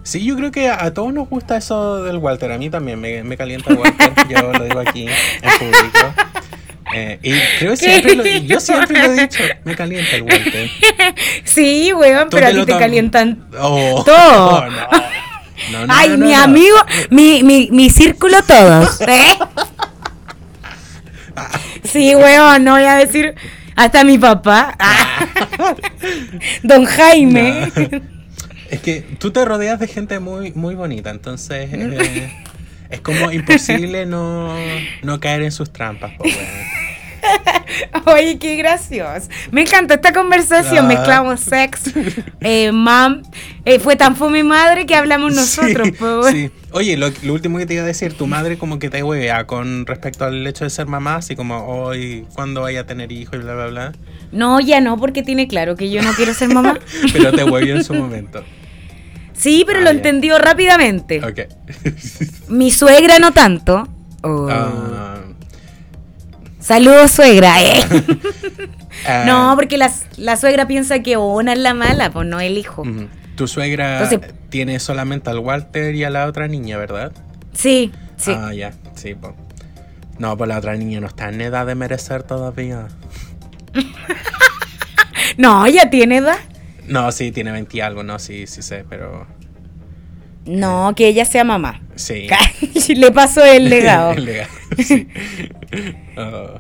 Sí, 0.05 0.25
yo 0.25 0.37
creo 0.37 0.53
que 0.53 0.69
a 0.71 0.95
todos 0.95 1.13
nos 1.13 1.29
gusta 1.29 1.57
eso 1.57 2.05
del 2.05 2.19
Walter. 2.19 2.53
A 2.53 2.59
mí 2.59 2.71
también 2.71 3.01
me, 3.01 3.25
me 3.25 3.37
calienta 3.37 3.71
el 3.73 3.79
Walter. 3.79 4.13
yo 4.29 4.53
lo 4.53 4.65
digo 4.65 4.79
aquí 4.79 5.07
en 5.09 5.59
público. 5.59 5.99
Eh, 6.95 7.19
y 7.23 7.33
creo 7.59 7.73
que 7.73 7.77
siempre 7.77 8.15
lo, 8.15 8.25
yo 8.25 8.61
siempre 8.61 9.03
lo 9.03 9.13
he 9.13 9.21
dicho. 9.23 9.43
Me 9.65 9.75
calienta 9.75 10.17
el 10.17 10.23
Walter. 10.23 10.71
Sí, 11.45 11.93
weón, 11.93 12.29
pero 12.31 12.47
a 12.47 12.51
ti 12.51 12.61
te 12.61 12.67
tom- 12.67 12.79
calientan 12.79 13.47
Oh, 13.59 14.03
Todo. 14.05 14.67
no. 14.71 15.17
No, 15.73 15.87
no, 15.87 15.93
Ay, 15.97 16.17
mi 16.17 16.33
amigo, 16.35 16.77
mi, 17.11 17.43
mi, 17.43 17.69
mi 17.73 17.91
círculo 17.91 18.41
todos. 18.43 19.01
¿eh? 19.09 19.39
Sí, 21.85 22.15
weón, 22.15 22.65
no 22.65 22.73
voy 22.73 22.85
a 22.85 22.97
decir 22.97 23.35
hasta 23.75 24.05
mi 24.05 24.19
papá. 24.19 24.77
Don 26.63 26.85
Jaime. 26.85 27.71
Es 28.71 28.81
que 28.81 29.01
tú 29.19 29.31
te 29.31 29.45
rodeas 29.45 29.79
de 29.81 29.87
gente 29.89 30.19
muy, 30.19 30.53
muy 30.53 30.75
bonita, 30.75 31.11
entonces 31.11 31.69
eh, 31.73 32.33
es 32.91 33.01
como 33.01 33.31
imposible 33.33 34.07
no, 34.07 34.55
no 35.03 35.21
caer 35.21 35.43
en 35.43 35.53
sus 35.53 35.73
trampas. 35.73 36.13
po. 36.15 36.25
Oye, 38.07 38.39
qué 38.39 38.57
gracioso. 38.57 39.29
Me 39.51 39.63
encanta 39.63 39.95
esta 39.95 40.13
conversación. 40.13 40.85
Ah. 40.85 40.89
Mezclamos 40.89 41.41
sex, 41.41 41.93
eh, 42.41 42.71
mam. 42.73 43.23
eh, 43.65 43.81
fue 43.81 43.97
tan 43.97 44.15
fue 44.17 44.31
mi 44.31 44.43
madre 44.43 44.87
que 44.87 44.95
hablamos 44.95 45.35
nosotros. 45.35 45.89
Sí, 45.89 45.93
po, 45.93 46.23
sí. 46.31 46.51
Oye, 46.71 46.97
lo, 46.97 47.09
lo 47.23 47.33
último 47.33 47.59
que 47.59 47.67
te 47.67 47.75
iba 47.75 47.83
a 47.83 47.87
decir, 47.87 48.13
tu 48.15 48.27
madre 48.27 48.59
como 48.59 48.79
que 48.79 48.91
te 48.91 49.03
huevea 49.03 49.47
con 49.47 49.87
respecto 49.87 50.25
al 50.25 50.47
hecho 50.47 50.65
de 50.65 50.71
ser 50.71 50.87
mamá, 50.87 51.17
así 51.17 51.35
como 51.35 51.67
hoy, 51.67 52.27
cuándo 52.35 52.63
vaya 52.63 52.81
a 52.81 52.87
tener 52.87 53.11
hijos 53.11 53.35
y 53.35 53.39
bla, 53.39 53.55
bla, 53.55 53.67
bla. 53.67 53.93
No, 54.31 54.61
ya 54.61 54.81
no, 54.81 54.97
porque 54.97 55.23
tiene 55.23 55.49
claro 55.49 55.75
que 55.75 55.91
yo 55.91 56.03
no 56.03 56.13
quiero 56.13 56.35
ser 56.35 56.49
mamá. 56.49 56.79
Pero 57.13 57.33
te 57.33 57.45
huevió 57.45 57.77
en 57.77 57.85
su 57.85 57.95
momento. 57.95 58.45
Sí, 59.37 59.65
pero 59.67 59.81
Ah, 59.81 59.83
lo 59.83 59.91
entendió 59.91 60.39
rápidamente. 60.39 61.23
Ok. 61.25 61.41
Mi 62.49 62.71
suegra 62.71 63.19
no 63.19 63.33
tanto. 63.33 63.87
Oh. 64.23 64.49
Ah, 64.51 65.17
Saludos, 66.61 67.11
suegra. 67.13 67.63
eh. 67.63 67.85
ah, 69.07 69.25
No, 69.27 69.53
porque 69.57 69.77
la, 69.79 69.93
la 70.17 70.37
suegra 70.37 70.67
piensa 70.67 71.01
que 71.01 71.17
una 71.17 71.53
es 71.53 71.59
la 71.59 71.75
mala, 71.75 72.11
pues 72.11 72.27
no 72.27 72.41
el 72.41 72.59
hijo. 72.59 72.83
Tu 73.37 73.47
suegra 73.47 74.03
Entonces- 74.03 74.33
tiene 74.49 74.81
solamente 74.81 75.29
al 75.31 75.39
Walter 75.41 75.95
y 75.95 76.03
a 76.05 76.11
la 76.11 76.27
otra 76.27 76.49
niña, 76.49 76.77
¿verdad? 76.79 77.13
Sí, 77.53 77.93
sí. 78.17 78.33
Ah, 78.35 78.53
ya, 78.55 78.73
sí, 78.95 79.15
pues. 79.15 79.35
No, 80.19 80.37
pues 80.37 80.49
la 80.49 80.57
otra 80.59 80.75
niña 80.77 80.99
no 81.01 81.07
está 81.09 81.29
en 81.29 81.41
edad 81.43 81.67
de 81.67 81.75
merecer 81.75 82.23
todavía. 82.23 82.89
No, 85.39 85.67
ya 85.67 85.91
tiene 85.91 86.19
edad. 86.19 86.39
No, 86.89 87.11
sí, 87.13 87.33
tiene 87.33 87.53
20 87.53 87.77
y 87.77 87.81
algo, 87.81 88.03
no, 88.03 88.19
sí, 88.19 88.47
sí 88.47 88.63
sé, 88.63 88.85
pero 88.89 89.27
No, 90.45 90.93
que 90.97 91.09
ella 91.09 91.25
sea 91.25 91.45
mamá. 91.45 91.81
sí. 91.95 92.29
Le 92.95 93.11
pasó 93.13 93.45
el 93.45 93.69
legado. 93.69 94.13
El 94.17 94.25
legado, 94.25 94.51
sí. 94.85 95.09
Oh. 96.17 96.59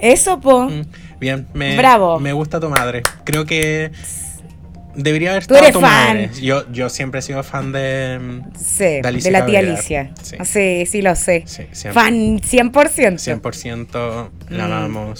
Eso, 0.00 0.40
po. 0.40 0.68
Mm, 0.68 0.82
Bien, 1.20 1.46
me, 1.54 1.76
Bravo. 1.76 2.18
me 2.18 2.32
gusta 2.32 2.58
tu 2.58 2.68
madre. 2.68 3.02
Creo 3.24 3.44
que 3.44 3.92
debería 4.94 5.30
haber 5.32 5.46
Tú 5.46 5.54
estado 5.54 5.62
eres 5.64 5.72
tu 5.74 5.80
fan. 5.80 6.16
madre. 6.16 6.30
Yo, 6.40 6.70
yo 6.72 6.88
siempre 6.88 7.20
he 7.20 7.22
sido 7.22 7.42
fan 7.42 7.70
de, 7.72 8.42
Sí, 8.58 9.00
de 9.02 9.30
la 9.30 9.46
tía. 9.46 9.60
Alicia. 9.60 10.10
Sí. 10.22 10.36
Sí, 10.44 10.86
sí, 10.86 11.02
lo 11.02 11.14
sé. 11.14 11.44
Sí, 11.46 11.64
siempre. 11.72 11.92
Fan 12.02 12.40
100%. 12.40 13.18
100% 13.18 14.30
la 14.50 14.66
Mm. 14.88 15.14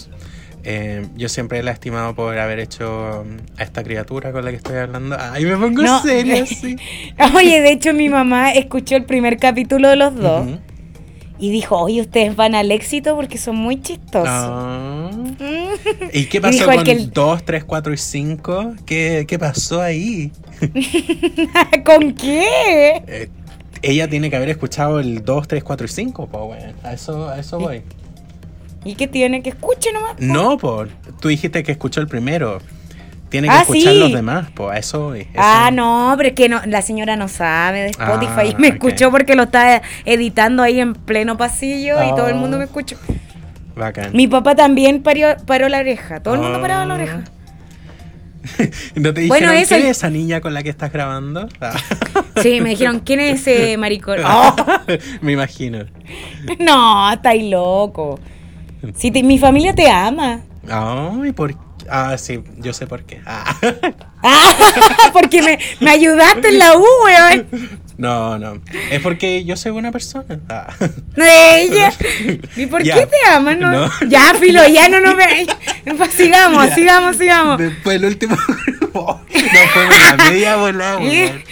Eh, 0.64 1.06
yo 1.16 1.28
siempre 1.28 1.62
la 1.62 1.72
he 1.72 1.74
estimado 1.74 2.14
por 2.14 2.38
haber 2.38 2.60
hecho 2.60 3.24
mm, 3.26 3.58
a 3.60 3.62
esta 3.64 3.82
criatura 3.82 4.30
con 4.32 4.44
la 4.44 4.50
que 4.50 4.58
estoy 4.58 4.76
hablando. 4.76 5.16
Ay, 5.18 5.44
me 5.44 5.56
pongo 5.56 5.82
No. 5.82 6.00
serio, 6.02 6.46
sí. 6.46 6.76
Oye, 7.36 7.60
de 7.60 7.72
hecho, 7.72 7.92
mi 7.92 8.08
mamá 8.08 8.52
escuchó 8.52 8.94
el 8.96 9.04
primer 9.04 9.38
capítulo 9.38 9.88
de 9.88 9.96
los 9.96 10.14
dos 10.14 10.46
y 11.38 11.50
dijo: 11.50 11.76
Oye, 11.78 12.00
ustedes 12.00 12.36
van 12.36 12.54
al 12.54 12.70
éxito 12.70 13.16
porque 13.16 13.38
son 13.38 13.56
muy 13.56 13.80
chistosos. 13.80 14.28
Ah. 14.30 15.10
Mm. 15.12 16.08
¿Y 16.12 16.26
qué 16.26 16.40
pasó 16.40 16.64
con 16.66 16.86
el- 16.88 17.10
2, 17.10 17.44
3, 17.44 17.64
4 17.64 17.92
y 17.92 17.96
5? 17.98 18.74
¿Qué, 18.86 19.24
¿Qué 19.26 19.38
pasó 19.40 19.80
ahí? 19.82 20.30
¿Con 21.84 22.12
qué? 22.14 23.02
Eh, 23.06 23.28
ella 23.82 24.08
tiene 24.08 24.30
que 24.30 24.36
haber 24.36 24.50
escuchado 24.50 25.00
el 25.00 25.24
2, 25.24 25.48
3, 25.48 25.64
4 25.64 25.86
y 25.86 25.88
5, 25.88 26.28
pues, 26.30 26.44
bueno. 26.44 26.72
A 26.84 26.92
eso, 26.92 27.28
a 27.28 27.38
eso 27.40 27.58
voy. 27.58 27.82
¿Y 28.84 28.94
qué 28.96 29.06
tiene? 29.06 29.42
Que 29.42 29.50
escuche 29.50 29.92
nomás. 29.92 30.12
po. 30.14 30.22
No, 30.24 30.58
por. 30.58 30.88
Tú 31.20 31.28
dijiste 31.28 31.62
que 31.62 31.72
escuchó 31.72 32.00
el 32.00 32.08
primero. 32.08 32.60
Tiene 33.28 33.48
que 33.48 33.54
Ah, 33.54 33.60
escuchar 33.62 33.92
sí. 33.94 33.98
los 33.98 34.12
demás, 34.12 34.48
pues, 34.54 34.78
eso. 34.80 35.14
Eso- 35.14 35.28
Ah, 35.38 35.70
no, 35.72 36.12
pero 36.18 36.28
es 36.30 36.34
que 36.34 36.48
no, 36.50 36.60
la 36.66 36.82
señora 36.82 37.16
no 37.16 37.28
sabe 37.28 37.80
de 37.80 37.86
Spotify. 37.90 38.52
Ah, 38.52 38.56
me 38.58 38.68
escuchó 38.68 39.10
porque 39.10 39.34
lo 39.34 39.44
está 39.44 39.80
editando 40.04 40.62
ahí 40.62 40.80
en 40.80 40.92
pleno 40.94 41.38
pasillo 41.38 42.02
y 42.04 42.10
todo 42.10 42.28
el 42.28 42.34
mundo 42.34 42.56
Oh. 42.56 42.58
me 42.58 42.64
escuchó. 42.66 42.96
Bacán. 43.74 44.10
Mi 44.12 44.26
papá 44.28 44.54
también 44.54 45.02
parió- 45.02 45.36
paró 45.46 45.68
la 45.70 45.78
oreja. 45.78 46.20
Todo 46.20 46.34
el 46.34 46.40
mundo 46.40 46.58
Ah. 46.58 46.60
paraba 46.60 46.84
la 46.84 46.94
oreja. 46.94 47.22
¿No 48.96 49.14
te 49.14 49.28
Bueno, 49.28 49.46
dijeron 49.52 49.54
eso- 49.56 49.74
quién 49.76 49.86
es 49.86 49.96
esa 49.96 50.10
niña 50.10 50.40
con 50.42 50.52
la 50.52 50.62
que 50.62 50.68
estás 50.70 50.92
grabando? 50.92 51.48
Ah. 51.60 51.72
Sí, 52.42 52.60
me 52.62 52.70
dijeron, 52.70 53.00
¿quién 53.00 53.20
es 53.20 53.46
ese 53.46 53.76
maricón? 53.76 54.18
Oh, 54.26 54.56
Me 55.20 55.32
imagino. 55.32 55.84
no, 56.58 57.12
estáis 57.12 57.44
loco. 57.50 58.18
Si 58.96 59.10
te- 59.10 59.22
mi 59.22 59.38
familia 59.38 59.74
te 59.74 59.90
ama. 59.90 60.40
Ay, 60.68 61.32
¿por 61.32 61.54
Ah, 61.90 62.16
sí, 62.16 62.40
yo 62.58 62.72
sé 62.72 62.86
por 62.86 63.04
qué. 63.04 63.20
Ah. 63.26 63.56
Ah, 64.24 64.54
porque 65.12 65.42
me, 65.42 65.58
me 65.80 65.90
ayudaste 65.90 66.50
en 66.50 66.58
la 66.60 66.76
U, 66.78 66.84
weón. 67.04 67.48
No, 67.98 68.38
no. 68.38 68.62
Es 68.92 69.00
porque 69.00 69.44
yo 69.44 69.56
soy 69.56 69.72
buena 69.72 69.90
persona. 69.90 70.38
Ah. 70.48 70.68
Ella. 71.16 71.92
¿Y 72.54 72.66
por 72.66 72.84
Ya. 72.84 72.94
qué 72.94 73.06
te 73.06 73.16
aman? 73.32 73.58
No? 73.58 73.72
No. 73.72 73.90
Ya, 74.08 74.32
filo, 74.38 74.64
ya 74.68 74.88
no 74.88 75.00
nos 75.00 75.16
ve. 75.16 75.44
Sigamos, 76.16 76.68
Ya. 76.68 76.74
sigamos, 76.76 77.16
sigamos. 77.16 77.58
Después 77.58 77.96
el 77.96 78.04
último 78.04 78.36
grupo. 78.78 79.20
Nos 79.34 79.70
fuimos 79.72 79.96
a 79.96 80.16
la 80.16 80.30
media 80.30 80.54
volada, 80.56 80.98
weón. 80.98 81.42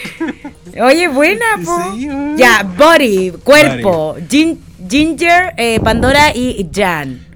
Oye, 0.81 1.09
buena, 1.09 1.47
po. 1.65 1.93
Sí, 1.97 2.09
ya, 2.37 2.63
body, 2.63 3.33
cuerpo, 3.43 4.15
Gin- 4.29 4.61
Ginger, 4.89 5.55
eh, 5.57 5.81
Pandora 5.81 6.35
y 6.35 6.69
Jan. 6.75 7.27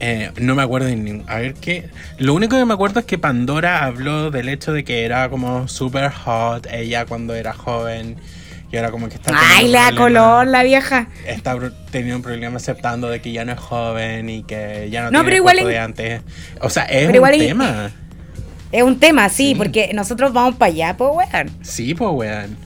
Eh, 0.00 0.30
no 0.40 0.54
me 0.54 0.62
acuerdo 0.62 0.86
de 0.86 0.96
ningún. 0.96 1.24
A 1.28 1.38
ver 1.38 1.54
qué. 1.54 1.88
Lo 2.18 2.34
único 2.34 2.56
que 2.56 2.64
me 2.64 2.74
acuerdo 2.74 3.00
es 3.00 3.06
que 3.06 3.18
Pandora 3.18 3.84
habló 3.84 4.30
del 4.30 4.48
hecho 4.48 4.72
de 4.72 4.84
que 4.84 5.04
era 5.04 5.28
como 5.28 5.66
super 5.68 6.10
hot 6.10 6.66
ella 6.72 7.04
cuando 7.04 7.34
era 7.34 7.52
joven 7.52 8.16
Y 8.70 8.76
ahora 8.76 8.90
como 8.92 9.08
que 9.08 9.16
está 9.16 9.32
Ay, 9.34 9.68
la 9.68 9.92
color, 9.96 10.46
la 10.46 10.62
vieja. 10.62 11.08
Está 11.26 11.56
teniendo 11.90 12.16
un 12.16 12.22
problema 12.22 12.58
aceptando 12.58 13.08
de 13.08 13.20
que 13.20 13.32
ya 13.32 13.44
no 13.44 13.52
es 13.52 13.58
joven 13.58 14.28
y 14.28 14.42
que 14.44 14.88
ya 14.90 15.04
no, 15.04 15.10
No, 15.10 15.10
tiene 15.20 15.24
pero 15.24 15.30
el 15.34 15.36
igual 15.38 15.54
cuerpo 15.56 15.68
en- 15.70 15.74
de 15.74 15.78
antes. 15.80 16.22
O 16.60 16.70
sea, 16.70 16.84
es 16.84 16.98
Pero 17.06 17.08
un 17.08 17.14
igual 17.16 17.38
tema. 17.38 17.90
Es 18.70 18.82
un 18.82 19.00
tema, 19.00 19.28
sí, 19.30 19.48
Sí. 19.48 19.54
porque 19.54 19.90
nosotros 19.94 20.32
vamos 20.34 20.56
para 20.56 20.70
allá, 20.70 20.96
pues, 20.98 21.10
weón. 21.14 21.50
Sí, 21.62 21.94
pues, 21.94 22.10
weón. 22.12 22.56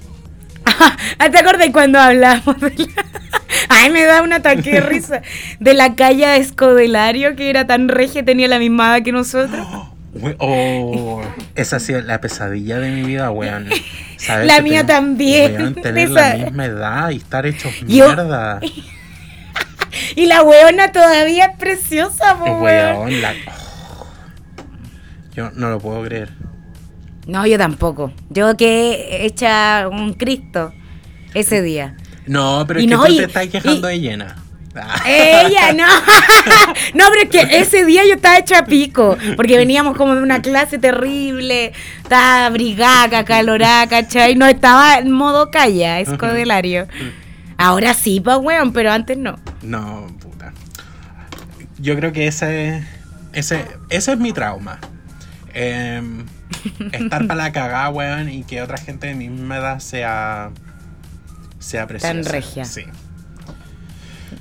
Ah, 1.18 1.30
¿Te 1.30 1.38
acordás 1.38 1.68
cuando 1.72 1.98
hablamos 2.00 2.60
de 2.60 2.70
la... 2.70 3.04
Ay, 3.68 3.90
me 3.90 4.04
da 4.04 4.22
un 4.22 4.32
ataque 4.32 4.72
de 4.72 4.80
risa. 4.80 5.22
De 5.60 5.74
la 5.74 5.94
calle 5.94 6.36
Escodelario, 6.36 7.36
que 7.36 7.50
era 7.50 7.66
tan 7.66 7.88
regia, 7.88 8.24
tenía 8.24 8.48
la 8.48 8.58
misma 8.58 8.96
edad 8.96 9.04
que 9.04 9.12
nosotros. 9.12 9.66
Oh, 10.38 11.22
esa 11.54 11.76
ha 11.76 11.80
sido 11.80 12.02
la 12.02 12.20
pesadilla 12.20 12.78
de 12.78 12.90
mi 12.90 13.02
vida, 13.02 13.30
weón. 13.30 13.70
¿Sabes 14.18 14.46
La 14.46 14.60
mía 14.60 14.84
también, 14.84 15.56
weón, 15.56 15.74
tener 15.74 16.10
la 16.10 16.34
misma 16.34 16.66
edad 16.66 17.10
y 17.10 17.16
estar 17.16 17.46
hechos 17.46 17.72
Yo- 17.86 18.08
mierda. 18.08 18.60
Y 20.16 20.26
la 20.26 20.42
weona 20.42 20.92
todavía 20.92 21.46
es 21.46 21.56
preciosa, 21.56 22.34
weón. 22.34 22.60
Weón, 22.60 23.22
la... 23.22 23.32
oh. 23.46 24.06
Yo 25.34 25.50
no 25.52 25.70
lo 25.70 25.80
puedo 25.80 26.02
creer. 26.04 26.30
No, 27.26 27.46
yo 27.46 27.56
tampoco. 27.58 28.12
Yo 28.30 28.56
que 28.56 29.24
hecha 29.24 29.88
un 29.88 30.14
Cristo 30.14 30.72
ese 31.34 31.62
día. 31.62 31.96
No, 32.26 32.64
pero 32.66 32.80
Y 32.80 32.84
es 32.84 32.90
que 32.90 32.96
no, 32.96 33.04
tú 33.04 33.12
y- 33.12 33.16
te 33.18 33.24
estás 33.24 33.46
quejando 33.48 33.90
y- 33.90 33.92
de 33.94 34.00
llena. 34.00 34.36
Ah. 34.74 35.02
Ella, 35.06 35.72
no. 35.74 35.84
no, 36.94 37.04
pero 37.10 37.22
es 37.24 37.28
que 37.28 37.58
ese 37.60 37.84
día 37.84 38.04
yo 38.06 38.14
estaba 38.14 38.38
hecha 38.38 38.64
pico. 38.64 39.18
Porque 39.36 39.58
veníamos 39.58 39.96
como 39.98 40.14
de 40.14 40.22
una 40.22 40.40
clase 40.40 40.78
terrible. 40.78 41.72
Estaba 42.02 42.48
brigaca, 42.48 43.24
calorada, 43.24 43.86
¿cachai? 43.86 44.34
No 44.34 44.46
estaba 44.46 44.96
en 44.96 45.10
modo 45.12 45.50
calla, 45.50 46.00
escodelario. 46.00 46.88
Ahora 47.58 47.92
sí, 47.92 48.20
pues, 48.20 48.38
weón, 48.40 48.72
pero 48.72 48.90
antes 48.90 49.18
no. 49.18 49.38
No, 49.60 50.06
puta. 50.20 50.54
Yo 51.78 51.94
creo 51.96 52.12
que 52.12 52.26
ese, 52.26 52.82
ese, 53.34 53.66
ese 53.90 54.12
es 54.12 54.18
mi 54.18 54.32
trauma. 54.32 54.78
Em, 55.52 56.24
estar 56.92 57.26
para 57.26 57.34
la 57.42 57.52
cagada, 57.52 57.90
weón, 57.90 58.28
y 58.28 58.44
que 58.44 58.62
otra 58.62 58.78
gente 58.78 59.06
de 59.08 59.14
mi 59.14 59.28
misma 59.28 59.58
edad 59.58 59.78
sea, 59.80 60.50
sea 61.58 61.86
preciosa. 61.86 62.14
Tan 62.14 62.24
regia. 62.24 62.64
Sí. 62.64 62.84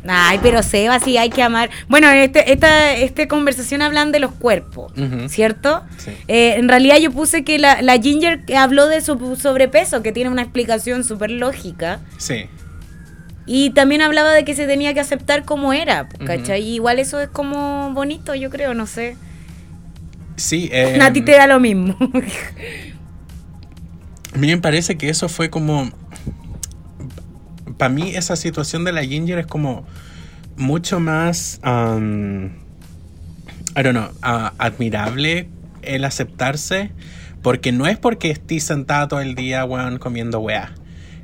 Ay, 0.07 0.39
pero 0.41 0.63
Seba, 0.63 0.99
sí 0.99 1.17
hay 1.17 1.29
que 1.29 1.43
amar. 1.43 1.69
Bueno, 1.87 2.09
en 2.09 2.17
este, 2.17 2.51
esta, 2.51 2.93
esta 2.93 3.27
conversación 3.27 3.81
hablan 3.81 4.11
de 4.11 4.19
los 4.19 4.31
cuerpos. 4.31 4.93
¿cierto? 5.27 5.83
Sí. 5.97 6.11
Eh, 6.27 6.55
en 6.57 6.67
realidad 6.69 6.97
yo 6.97 7.11
puse 7.11 7.43
que 7.43 7.59
la, 7.59 7.81
la 7.81 7.99
Ginger 7.99 8.43
habló 8.57 8.87
de 8.87 9.01
su 9.01 9.35
sobrepeso, 9.39 10.01
que 10.01 10.11
tiene 10.11 10.29
una 10.29 10.41
explicación 10.41 11.03
súper 11.03 11.31
lógica. 11.31 11.99
Sí. 12.17 12.45
Y 13.45 13.71
también 13.71 14.01
hablaba 14.01 14.31
de 14.31 14.45
que 14.45 14.55
se 14.55 14.65
tenía 14.65 14.93
que 14.93 14.99
aceptar 14.99 15.43
como 15.43 15.73
era, 15.73 16.07
Ujú. 16.15 16.25
¿cachai? 16.25 16.61
Y 16.63 16.75
Igual 16.75 16.99
eso 16.99 17.19
es 17.19 17.29
como 17.29 17.91
bonito, 17.93 18.33
yo 18.33 18.49
creo, 18.49 18.73
no 18.73 18.87
sé. 18.87 19.17
Sí. 20.41 20.69
em, 20.71 21.01
A 21.01 21.11
ti 21.13 21.21
te 21.21 21.33
da 21.33 21.47
lo 21.47 21.59
mismo. 21.59 21.95
A 24.33 24.37
mí 24.37 24.47
me 24.47 24.57
parece 24.57 24.97
que 24.97 25.09
eso 25.09 25.29
fue 25.29 25.49
como. 25.49 25.89
Para 27.77 27.89
mí, 27.93 28.11
esa 28.15 28.35
situación 28.35 28.83
de 28.83 28.91
la 28.91 29.03
Ginger 29.03 29.39
es 29.39 29.47
como 29.47 29.85
mucho 30.55 30.99
más. 30.99 31.59
um, 31.65 32.45
I 33.75 33.83
don't 33.83 33.91
know, 33.97 34.09
admirable 34.21 35.47
el 35.81 36.03
aceptarse. 36.05 36.91
Porque 37.41 37.71
no 37.71 37.87
es 37.87 37.97
porque 37.97 38.29
estés 38.29 38.63
sentada 38.65 39.07
todo 39.07 39.19
el 39.19 39.33
día, 39.33 39.65
weón, 39.65 39.97
comiendo 39.97 40.39
weá. 40.39 40.73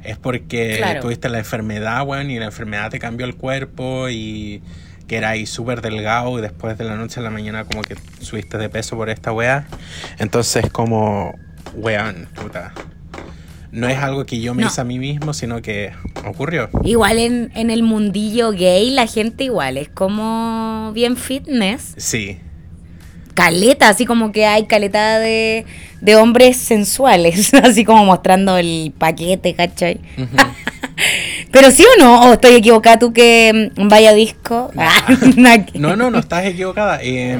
Es 0.03 0.17
porque 0.17 0.75
Claro. 0.77 1.01
tuviste 1.01 1.29
la 1.29 1.37
enfermedad, 1.37 2.03
weón, 2.07 2.31
y 2.31 2.39
la 2.39 2.45
enfermedad 2.45 2.89
te 2.89 2.97
cambió 2.97 3.25
el 3.27 3.35
cuerpo 3.35 4.09
y 4.09 4.63
que 5.07 5.17
era 5.17 5.29
ahí 5.29 5.45
súper 5.45 5.81
delgado 5.81 6.37
y 6.37 6.41
después 6.41 6.77
de 6.77 6.83
la 6.83 6.95
noche 6.95 7.19
a 7.19 7.23
la 7.23 7.29
mañana 7.29 7.63
como 7.63 7.81
que 7.81 7.95
subiste 8.21 8.57
de 8.57 8.69
peso 8.69 8.95
por 8.97 9.09
esta 9.09 9.31
weá. 9.31 9.67
Entonces 10.19 10.69
como, 10.69 11.33
weón, 11.75 12.27
puta. 12.35 12.73
No 13.71 13.87
es 13.89 13.97
algo 13.97 14.25
que 14.25 14.39
yo 14.39 14.53
me 14.53 14.61
No. 14.63 14.67
hice 14.69 14.81
a 14.81 14.83
mí 14.85 14.97
mismo, 14.97 15.33
sino 15.33 15.61
que 15.61 15.91
ocurrió. 16.25 16.69
igual 16.83 17.19
en, 17.19 17.51
en 17.55 17.69
el 17.69 17.83
mundillo 17.83 18.51
gay, 18.51 18.89
la 18.91 19.07
gente 19.07 19.43
igual 19.43 19.77
es 19.77 19.89
como 19.89 20.91
bien 20.93 21.15
fitness. 21.17 21.93
Sí, 21.97 22.39
caleta, 23.33 23.89
así 23.89 24.05
como 24.05 24.31
que 24.31 24.45
hay 24.47 24.65
caleta 24.65 25.19
de, 25.19 25.65
de 26.01 26.15
hombres 26.15 26.57
sensuales, 26.57 27.53
así 27.63 27.83
como 27.85 28.03
mostrando 28.05 28.57
el 28.57 28.93
paquete, 28.97 29.53
¿cachai? 29.53 29.99
Ujú. 30.17 30.35
Pero 31.51 31.71
sí 31.71 31.83
o 31.97 31.99
no, 32.03 32.29
o 32.29 32.33
estoy 32.33 32.55
equivocada 32.55 32.99
tú 32.99 33.13
que 33.13 33.71
mm, 33.77 33.87
vaya 33.87 34.13
disco. 34.13 34.71
Ah, 34.77 35.07
nada 35.37 35.65
que- 35.65 35.79
No, 35.79 35.95
no, 35.95 36.11
no 36.11 36.19
estás 36.19 36.45
equivocada. 36.45 36.99
Eh, 37.01 37.37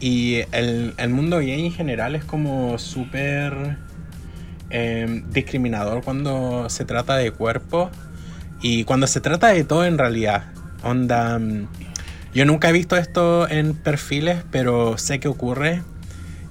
y 0.00 0.40
el, 0.52 0.94
el 0.96 1.08
mundo 1.10 1.38
gay 1.38 1.64
en 1.66 1.72
general 1.72 2.14
es 2.14 2.24
como 2.24 2.78
súper 2.78 3.76
eh, 4.70 5.22
discriminador 5.30 6.02
cuando 6.02 6.68
se 6.68 6.84
trata 6.84 7.16
de 7.16 7.30
cuerpo 7.30 7.90
y 8.60 8.84
cuando 8.84 9.06
se 9.06 9.20
trata 9.20 9.48
de 9.48 9.64
todo 9.64 9.84
en 9.84 9.98
realidad. 9.98 10.44
Onda, 10.82 11.38
mm, 11.38 11.68
yo 12.34 12.44
nunca 12.44 12.68
he 12.68 12.72
visto 12.72 12.96
esto 12.96 13.48
en 13.48 13.74
perfiles, 13.74 14.38
pero 14.50 14.98
sé 14.98 15.20
que 15.20 15.28
ocurre. 15.28 15.82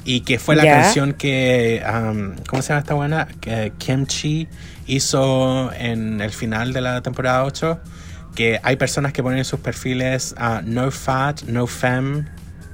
Y 0.06 0.22
que 0.22 0.38
fue 0.38 0.58
la 0.58 0.64
canción 0.82 1.14
que, 1.14 1.82
um, 1.88 2.34
¿cómo 2.48 2.62
se 2.62 2.70
llama 2.70 2.80
esta 2.82 2.94
buena? 2.94 3.28
Que 3.40 3.72
Kimchi 3.78 4.50
hizo 4.88 5.72
en 5.74 6.22
el 6.22 6.32
final 6.32 6.74
de 6.74 6.82
la 6.82 7.02
temporada 7.02 7.44
8. 7.44 7.80
Que 8.36 8.60
hay 8.64 8.78
personas 8.78 9.14
que 9.14 9.22
ponen 9.22 9.38
en 9.40 9.46
sus 9.46 9.60
perfiles 9.60 10.34
ah, 10.38 10.62
no 10.66 10.90
fat, 10.90 11.44
no 11.44 11.68
femme 11.68 12.26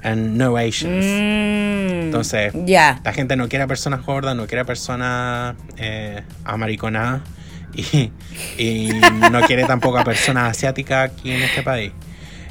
and 0.04 0.38
no 0.38 0.56
Asians. 0.56 1.06
Mm, 1.06 2.02
Entonces. 2.06 2.54
La 3.04 3.12
gente 3.14 3.36
no 3.36 3.50
quiere 3.50 3.64
a 3.64 3.68
personas 3.68 4.06
gordas, 4.06 4.36
no 4.38 4.48
quiere 4.48 4.62
a 4.62 4.66
personas 4.66 5.56
eh, 5.78 6.24
amariconadas 6.46 7.22
y, 7.76 8.10
y 8.58 8.90
no 9.32 9.42
quiere 9.42 9.66
tampoco 9.66 9.98
a 10.00 10.04
personas 10.06 10.52
asiáticas 10.52 11.12
aquí 11.12 11.32
en 11.32 11.42
este 11.42 11.62
país. 11.62 11.92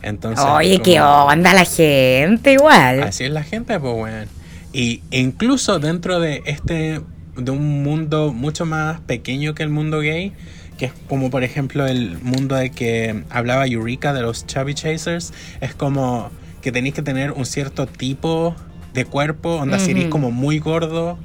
Entonces, 0.02 0.44
Oye, 0.46 0.74
como- 0.74 0.84
qué 0.84 1.00
onda 1.00 1.54
la 1.54 1.64
gente 1.64 2.52
igual. 2.52 3.02
Así 3.04 3.24
es 3.24 3.30
la 3.30 3.42
gente, 3.42 3.80
pues, 3.80 3.94
weón. 3.94 4.28
Y 4.72 5.02
incluso 5.10 5.78
dentro 5.78 6.20
de 6.20 6.42
este, 6.44 7.00
de 7.38 7.50
un 7.50 7.82
mundo 7.82 8.32
mucho 8.32 8.66
más 8.66 9.00
pequeño 9.00 9.54
que 9.54 9.62
el 9.62 9.70
mundo 9.70 10.00
gay, 10.00 10.32
que 10.76 10.86
es 10.86 10.92
como 11.08 11.30
por 11.30 11.44
ejemplo 11.44 11.86
el 11.86 12.18
mundo 12.22 12.54
de 12.56 12.70
que 12.70 13.22
hablaba 13.30 13.66
Eureka 13.66 14.12
de 14.12 14.22
los 14.22 14.46
Chubby 14.46 14.74
Chasers, 14.74 15.32
es 15.60 15.74
como 15.74 16.30
que 16.62 16.72
tenéis 16.72 16.94
que 16.94 17.02
tener 17.02 17.32
un 17.32 17.46
cierto 17.46 17.86
tipo 17.86 18.54
de 18.94 19.04
cuerpo, 19.04 19.56
onda 19.56 19.78
si 19.78 19.92
eres 19.92 20.06
como 20.06 20.30
muy 20.30 20.58
gordo, 20.58 21.18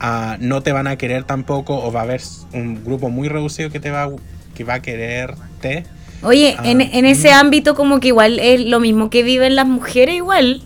ah, 0.00 0.36
no 0.40 0.62
te 0.62 0.72
van 0.72 0.86
a 0.86 0.96
querer 0.96 1.24
tampoco, 1.24 1.76
o 1.82 1.92
va 1.92 2.00
a 2.00 2.02
haber 2.04 2.22
un 2.52 2.82
grupo 2.84 3.10
muy 3.10 3.28
reducido 3.28 3.70
que 3.70 3.80
te 3.80 3.90
va, 3.90 4.04
a- 4.04 4.10
que 4.54 4.64
va 4.64 4.74
a 4.74 4.82
quererte. 4.82 5.84
Oye, 6.22 6.54
Ah, 6.58 6.62
en, 6.70 6.80
en 6.80 7.04
ese 7.06 7.30
mm. 7.30 7.34
ámbito 7.34 7.74
como 7.74 8.00
que 8.00 8.08
igual 8.08 8.38
es 8.38 8.60
lo 8.66 8.80
mismo 8.80 9.10
que 9.10 9.22
viven 9.22 9.54
las 9.56 9.66
mujeres 9.66 10.16
igual. 10.16 10.62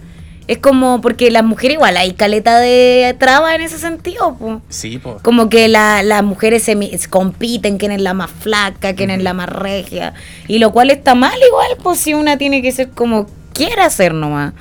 Es 0.46 0.58
como, 0.58 1.00
porque 1.00 1.30
las 1.30 1.42
mujeres 1.42 1.76
igual 1.76 1.96
hay 1.96 2.12
caleta 2.12 2.58
de 2.60 3.16
traba 3.18 3.54
en 3.54 3.62
ese 3.62 3.78
sentido, 3.78 4.36
pues. 4.38 4.58
Sí, 4.68 4.98
pues. 4.98 5.22
Como 5.22 5.48
que 5.48 5.68
la- 5.68 6.02
las 6.02 6.22
mujeres 6.22 6.62
se, 6.62 6.76
compiten, 7.08 7.78
quién 7.78 7.92
es 7.92 8.02
la 8.02 8.12
más 8.12 8.30
flaca, 8.30 8.94
quién 8.94 9.08
es 9.10 9.22
la 9.22 9.32
más 9.32 9.48
regia. 9.48 10.12
Y 10.46 10.58
lo 10.58 10.70
cual 10.72 10.90
está 10.90 11.14
mal 11.14 11.38
igual, 11.48 11.68
pues 11.82 11.98
si 11.98 12.12
una 12.12 12.36
tiene 12.36 12.60
que 12.60 12.72
ser 12.72 12.90
como 12.90 13.26
quiera 13.54 13.88
ser 13.88 14.12
nomás. 14.12 14.52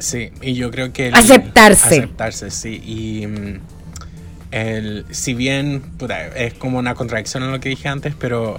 Sí, 0.00 0.30
y 0.42 0.54
yo 0.54 0.70
creo 0.72 0.92
que... 0.92 1.08
el- 1.08 1.14
Aceptarse. 1.14 1.86
Aceptarse, 1.98 2.50
sí. 2.50 2.82
Y 2.84 3.26
mm, 3.28 3.60
el, 4.50 5.06
si 5.12 5.34
bien 5.34 5.80
puta, 5.96 6.26
es 6.26 6.54
como 6.54 6.78
una 6.78 6.94
contradicción 6.96 7.44
en 7.44 7.52
lo 7.52 7.60
que 7.60 7.68
dije 7.68 7.86
antes, 7.88 8.14
pero 8.18 8.58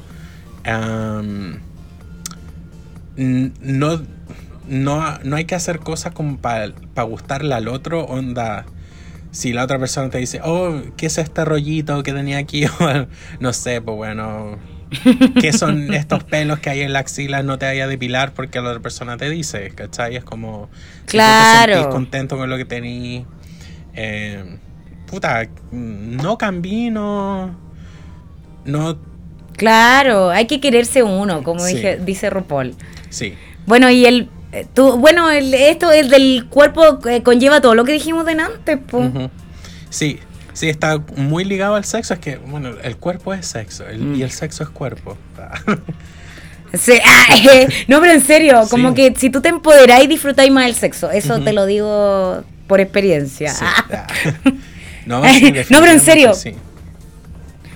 no, 3.18 4.02
no, 4.68 5.18
no 5.24 5.36
hay 5.36 5.46
que 5.46 5.56
hacer 5.56 5.80
cosas 5.80 6.14
como 6.14 6.38
para 6.38 6.72
gustarle 7.04 7.54
al 7.56 7.68
otro, 7.68 8.06
onda... 8.06 8.66
Si 9.32 9.52
la 9.52 9.66
otra 9.66 9.78
persona 9.78 10.10
te 10.10 10.18
dice, 10.18 10.40
oh, 10.46 10.80
¿qué 10.96 11.08
es 11.08 11.18
este 11.18 11.44
rollito 11.44 12.02
que 12.04 12.14
tenía 12.14 12.38
aquí? 12.38 12.66
O, 12.80 13.06
no 13.42 13.52
sé, 13.52 13.82
pues 13.82 13.98
bueno, 13.98 14.58
¿qué 15.42 15.52
son 15.52 15.94
estos 15.94 16.24
pelos 16.24 16.60
que 16.60 16.70
hay 16.70 16.82
en 16.84 16.94
la 16.94 17.00
axila? 17.00 17.44
No 17.44 17.58
te 17.60 17.66
vaya 17.66 17.84
a 17.84 17.88
depilar 17.88 18.32
porque 18.34 18.62
la 18.62 18.70
otra 18.70 18.82
persona 18.82 19.18
te 19.18 19.30
dice, 19.30 19.72
¿cachai? 19.76 20.16
Es 20.16 20.24
como, 20.24 20.70
si 21.02 21.04
tú 21.04 21.08
Claro. 21.12 21.84
te 21.84 21.90
contento 21.90 22.38
con 22.38 22.50
lo 22.50 22.56
que 22.56 22.64
tenís, 22.64 23.26
eh, 23.94 24.58
puta, 25.06 25.50
no 25.74 26.38
cambié, 26.38 26.90
no, 26.92 27.54
no, 28.64 28.98
Claro, 29.58 30.30
hay 30.30 30.48
que 30.48 30.62
quererse 30.62 31.04
uno, 31.04 31.44
como 31.44 31.60
Sí. 31.60 31.76
dije, 31.76 31.98
dice 31.98 32.30
RuPaul. 32.30 32.74
sí, 33.10 33.34
Bueno, 33.66 33.90
y 33.90 34.06
el... 34.06 34.30
eh, 34.56 34.68
Tú, 34.74 34.98
bueno, 34.98 35.30
el, 35.32 35.54
esto 35.54 35.92
es 35.92 36.10
del 36.10 36.48
cuerpo 36.50 37.00
eh, 37.10 37.22
conlleva 37.24 37.62
todo 37.62 37.76
lo 37.76 37.84
que 37.84 37.92
dijimos 37.94 38.26
de 38.26 38.32
antes, 38.34 38.80
pues. 38.90 39.08
ujú. 39.10 39.30
sí, 39.90 40.20
Sí, 40.54 40.70
está 40.70 41.04
muy 41.18 41.44
ligado 41.44 41.76
al 41.76 41.84
sexo. 41.84 42.14
Es 42.14 42.20
que, 42.22 42.38
bueno, 42.38 42.70
el 42.82 42.96
cuerpo 42.96 43.34
es 43.34 43.46
sexo 43.46 43.86
el- 43.90 44.00
Mm. 44.00 44.16
y 44.16 44.24
el 44.24 44.32
sexo 44.32 44.64
es 44.64 44.70
cuerpo. 44.70 45.18
Sí, 46.74 46.94
ah, 47.06 47.26
eh, 47.54 47.68
no, 47.88 48.00
pero 48.02 48.14
en 48.14 48.22
serio, 48.22 48.64
Sí. 48.64 48.70
como 48.70 48.94
que 48.94 49.14
si 49.18 49.30
tú 49.30 49.42
te 49.42 49.50
empoderás 49.50 50.04
y 50.04 50.08
disfrutáis 50.08 50.52
más 50.52 50.66
del 50.66 50.76
sexo, 50.76 51.10
eso 51.12 51.40
te 51.42 51.54
lo 51.54 51.66
digo 51.66 52.44
por 52.68 52.80
experiencia. 52.82 53.50
Sí. 53.54 53.66
Ah. 53.94 54.08
No, 55.06 55.22
No, 55.24 55.80
pero 55.82 55.92
en 55.92 56.00
serio. 56.00 56.32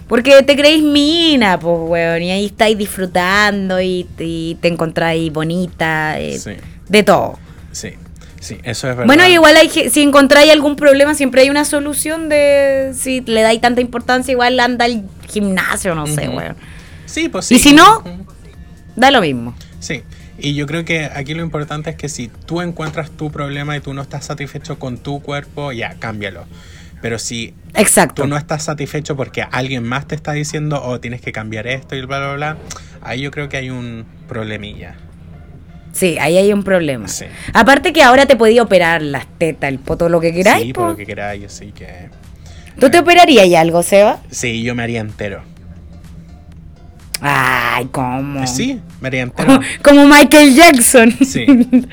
Porque 0.10 0.42
te 0.44 0.56
creéis 0.58 0.84
mina, 0.84 1.58
pues, 1.60 1.78
weón, 1.80 2.22
y 2.24 2.32
ahí 2.32 2.48
estáis 2.48 2.78
disfrutando 2.78 3.80
y, 3.80 4.06
y 4.18 4.58
te 4.60 4.68
encontráis 4.68 5.32
bonita, 5.32 6.20
eh, 6.20 6.38
Sí. 6.40 6.52
de 6.90 7.04
todo. 7.04 7.38
Sí, 7.72 7.92
sí, 8.40 8.58
eso 8.64 8.90
es 8.90 8.96
verdad. 8.98 9.06
Bueno, 9.06 9.26
igual 9.28 9.56
hay, 9.56 9.70
si 9.70 10.02
encontráis 10.02 10.52
algún 10.52 10.76
problema, 10.76 11.14
siempre 11.14 11.44
hay 11.44 11.52
una 11.52 11.64
solución 11.64 12.28
de 12.28 12.92
si 12.98 13.22
le 13.22 13.44
dais 13.44 13.62
tanta 13.62 13.82
importancia, 13.82 14.32
igual 14.32 14.60
anda 14.60 14.86
al 14.86 15.04
gimnasio, 15.30 15.94
no 15.94 16.08
sé, 16.08 16.28
weón. 16.28 16.56
Sí, 17.06 17.30
pues 17.30 17.46
sí. 17.46 17.56
Y 17.56 17.60
si 17.60 17.74
no-. 17.74 18.04
Da 18.96 19.12
lo 19.12 19.22
mismo. 19.22 19.54
Sí, 19.80 20.02
y 20.40 20.56
yo 20.56 20.66
creo 20.66 20.84
que 20.86 21.06
aquí 21.06 21.36
lo 21.36 21.44
importante 21.44 21.92
es 21.92 21.96
que 21.96 22.10
si 22.10 22.30
tú 22.48 22.62
encuentras 22.62 23.12
tu 23.12 23.32
problema 23.32 23.78
y 23.78 23.80
tú 23.80 23.94
no 23.94 24.02
estás 24.02 24.26
satisfecho 24.26 24.80
con 24.80 24.98
tu 24.98 25.22
cuerpo, 25.22 25.72
ya, 25.72 25.94
cámbialo. 26.00 26.46
Pero 27.02 27.18
si 27.20 27.54
Exacto. 27.76 28.24
tú 28.24 28.28
no 28.28 28.38
estás 28.38 28.64
satisfecho 28.64 29.16
porque 29.16 29.44
alguien 29.44 29.84
más 29.84 30.08
te 30.08 30.16
está 30.16 30.34
diciendo, 30.34 30.82
oh, 30.84 31.00
tienes 31.00 31.22
que 31.22 31.32
cambiar 31.32 31.68
esto 31.68 31.96
y 31.96 32.02
bla, 32.02 32.20
bla, 32.20 32.34
bla, 32.34 32.58
ahí 33.02 33.22
yo 33.22 33.32
creo 33.32 33.48
que 33.50 33.58
hay 33.58 33.70
un 33.70 34.06
problemilla. 34.28 34.96
Sí, 35.92 36.18
ahí 36.20 36.38
hay 36.38 36.54
un 36.54 36.64
problema. 36.64 37.08
Sí. 37.08 37.26
Aparte 37.54 37.94
que 37.94 38.04
ahora 38.04 38.26
te 38.26 38.36
podía 38.36 38.62
operar 38.62 39.02
las 39.02 39.26
tetas, 39.38 39.70
el 39.70 39.80
poto, 39.80 40.10
lo 40.10 40.20
que 40.20 40.34
queráis. 40.34 40.66
sí, 40.66 40.74
po. 40.74 40.82
por 40.82 40.90
lo 40.92 40.98
que 40.98 41.06
queráis, 41.06 41.46
así 41.46 41.72
que... 41.72 42.10
¿Tú 42.80 42.90
te 42.90 43.00
operarías 43.00 43.46
y 43.48 43.56
algo, 43.56 43.84
Seba? 43.84 44.20
Sí, 44.30 44.62
yo 44.62 44.76
me 44.76 44.84
haría 44.84 45.02
entero. 45.02 45.42
Ay, 47.22 47.88
¿cómo? 47.92 48.48
Sí, 48.48 48.80
me 49.02 49.08
haría 49.08 49.24
entero. 49.24 49.48
Como, 49.56 49.62
como 49.84 50.08
Michael 50.08 50.56
Jackson. 50.56 51.12
Sí. 51.26 51.46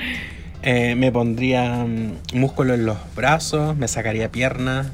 Eh, 0.69 0.97
me 0.97 1.13
pondría 1.13 1.85
mm, 1.85 2.15
músculo 2.33 2.75
en 2.75 2.87
los 2.87 2.97
brazos, 3.15 3.77
me 3.77 3.87
sacaría 3.87 4.33
piernas, 4.33 4.89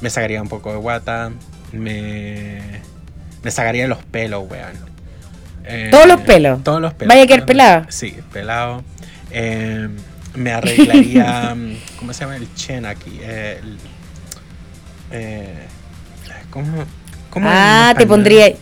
me 0.00 0.10
sacaría 0.10 0.40
un 0.40 0.48
poco 0.48 0.70
de 0.70 0.78
guata, 0.78 1.32
me, 1.72 2.60
me 3.42 3.50
sacaría 3.50 3.88
los 3.88 3.98
pelos, 4.04 4.48
weón. 4.48 4.76
Eh, 5.64 5.88
¿Todos 5.90 6.06
los 6.06 6.20
pelos? 6.20 6.62
Todos 6.62 6.80
los 6.80 6.94
pelos. 6.94 7.08
¿Vaya 7.08 7.24
a 7.24 7.26
quedar 7.26 7.46
pelado? 7.46 7.86
Sí, 7.88 8.16
pelado. 8.32 8.84
Eh, 9.32 9.88
me 10.36 10.52
arreglaría, 10.52 11.52
mm, 11.56 11.72
¿cómo 11.98 12.12
se 12.12 12.20
llama 12.20 12.36
el 12.36 12.54
chen 12.54 12.86
aquí? 12.86 13.18
Eh, 13.22 13.60
el- 15.10 15.52
¿Cómo? 16.48 16.84
ah, 17.48 17.92
te 17.98 18.06
pondría. 18.06 18.54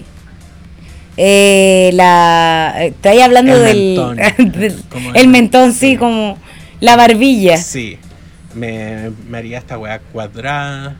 Eh, 1.17 1.91
la. 1.95 2.75
eh, 2.79 2.87
Estáis 2.89 3.23
hablando 3.23 3.53
El 3.55 3.63
del. 3.65 3.77
mentón. 3.97 4.17
del- 4.53 4.83
el 5.15 5.29
mentón, 5.29 5.73
sí, 5.73 5.93
sí. 5.93 5.97
como. 5.97 6.39
La 6.81 6.97
barbilla. 6.97 7.57
Sí, 7.57 7.99
me, 8.55 9.11
me 9.29 9.39
haría 9.39 9.59
esta 9.59 9.79
weá 9.79 10.01
cuadrada. 10.01 10.97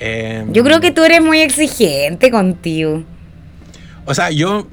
eh, 0.00 0.44
Yo 0.50 0.62
creo 0.64 0.80
que 0.80 0.90
tú 0.90 1.04
eres 1.04 1.22
muy 1.22 1.40
exigente 1.40 2.30
contigo. 2.30 3.04
O 4.04 4.14
sea, 4.14 4.30
yo 4.30 4.66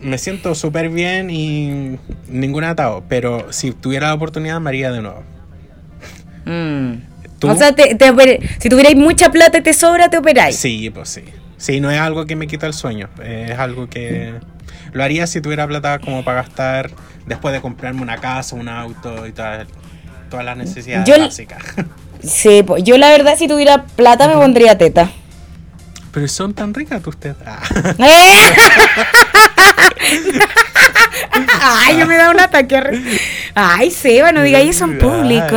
me 0.00 0.16
siento 0.18 0.54
súper 0.54 0.88
bien 0.90 1.28
y 1.30 1.98
ningún 2.28 2.64
atado, 2.64 3.04
pero 3.08 3.52
si 3.52 3.72
tuviera 3.72 4.08
la 4.08 4.14
oportunidad 4.14 4.60
me 4.60 4.70
haría 4.70 4.90
de 4.92 5.02
nuevo. 5.02 5.22
Mm. 6.44 6.92
O 7.46 7.54
sea, 7.56 7.72
te, 7.74 7.94
te 7.94 8.10
si 8.58 8.68
tuvierais 8.68 8.96
mucha 8.96 9.30
plata 9.30 9.58
y 9.58 9.62
te 9.62 9.74
sobra, 9.74 10.08
te 10.08 10.16
operáis. 10.18 10.56
Sí, 10.56 10.88
pues 10.90 11.08
sí. 11.10 11.22
Sí, 11.64 11.80
no 11.80 11.90
es 11.90 11.98
algo 11.98 12.26
que 12.26 12.36
me 12.36 12.46
quita 12.46 12.66
el 12.66 12.74
sueño, 12.74 13.08
es 13.22 13.58
algo 13.58 13.88
que 13.88 14.34
lo 14.92 15.02
haría 15.02 15.26
si 15.26 15.40
tuviera 15.40 15.66
plata 15.66 15.98
como 15.98 16.22
para 16.22 16.42
gastar 16.42 16.90
después 17.24 17.54
de 17.54 17.62
comprarme 17.62 18.02
una 18.02 18.18
casa, 18.18 18.54
un 18.54 18.68
auto 18.68 19.26
y 19.26 19.32
todas, 19.32 19.66
todas 20.28 20.44
las 20.44 20.58
necesidades 20.58 21.08
Yo- 21.08 21.18
básicas. 21.18 21.62
Sí, 22.22 22.62
pues, 22.62 22.84
yo 22.84 22.98
la 22.98 23.08
verdad, 23.10 23.36
si 23.38 23.48
tuviera 23.48 23.84
plata, 23.84 24.28
me 24.28 24.34
pondría 24.34 24.78
teta. 24.78 25.10
Pero 26.12 26.28
son 26.28 26.54
tan 26.54 26.72
ricas 26.72 27.02
tú 27.02 27.10
usted. 27.10 27.34
Ah. 27.46 27.60
Ay, 31.62 31.98
yo 31.98 32.06
me 32.06 32.16
da 32.16 32.30
un 32.30 32.40
ataque. 32.40 32.80
Ay, 33.54 33.90
Seba, 33.90 34.32
no 34.32 34.42
digáis 34.42 34.76
eso 34.76 34.84
en 34.84 34.98
público. 34.98 35.56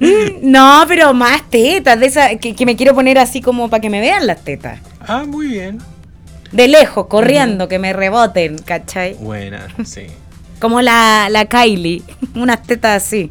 No, 0.42 0.84
pero 0.86 1.12
más 1.14 1.42
tetas, 1.50 1.98
de 1.98 2.06
esas 2.06 2.30
que, 2.40 2.54
que 2.54 2.66
me 2.66 2.76
quiero 2.76 2.94
poner 2.94 3.18
así 3.18 3.40
como 3.40 3.68
para 3.68 3.80
que 3.80 3.90
me 3.90 4.00
vean 4.00 4.26
las 4.26 4.42
tetas. 4.44 4.78
Ah, 5.00 5.24
muy 5.26 5.48
bien. 5.48 5.78
De 6.52 6.68
lejos, 6.68 7.06
corriendo, 7.08 7.68
que 7.68 7.78
me 7.78 7.92
reboten, 7.92 8.58
¿cachai? 8.58 9.14
Buena, 9.14 9.66
sí. 9.84 10.06
Como 10.60 10.80
la, 10.80 11.28
la 11.30 11.44
Kylie, 11.46 12.02
unas 12.34 12.62
tetas 12.62 13.02
así. 13.04 13.30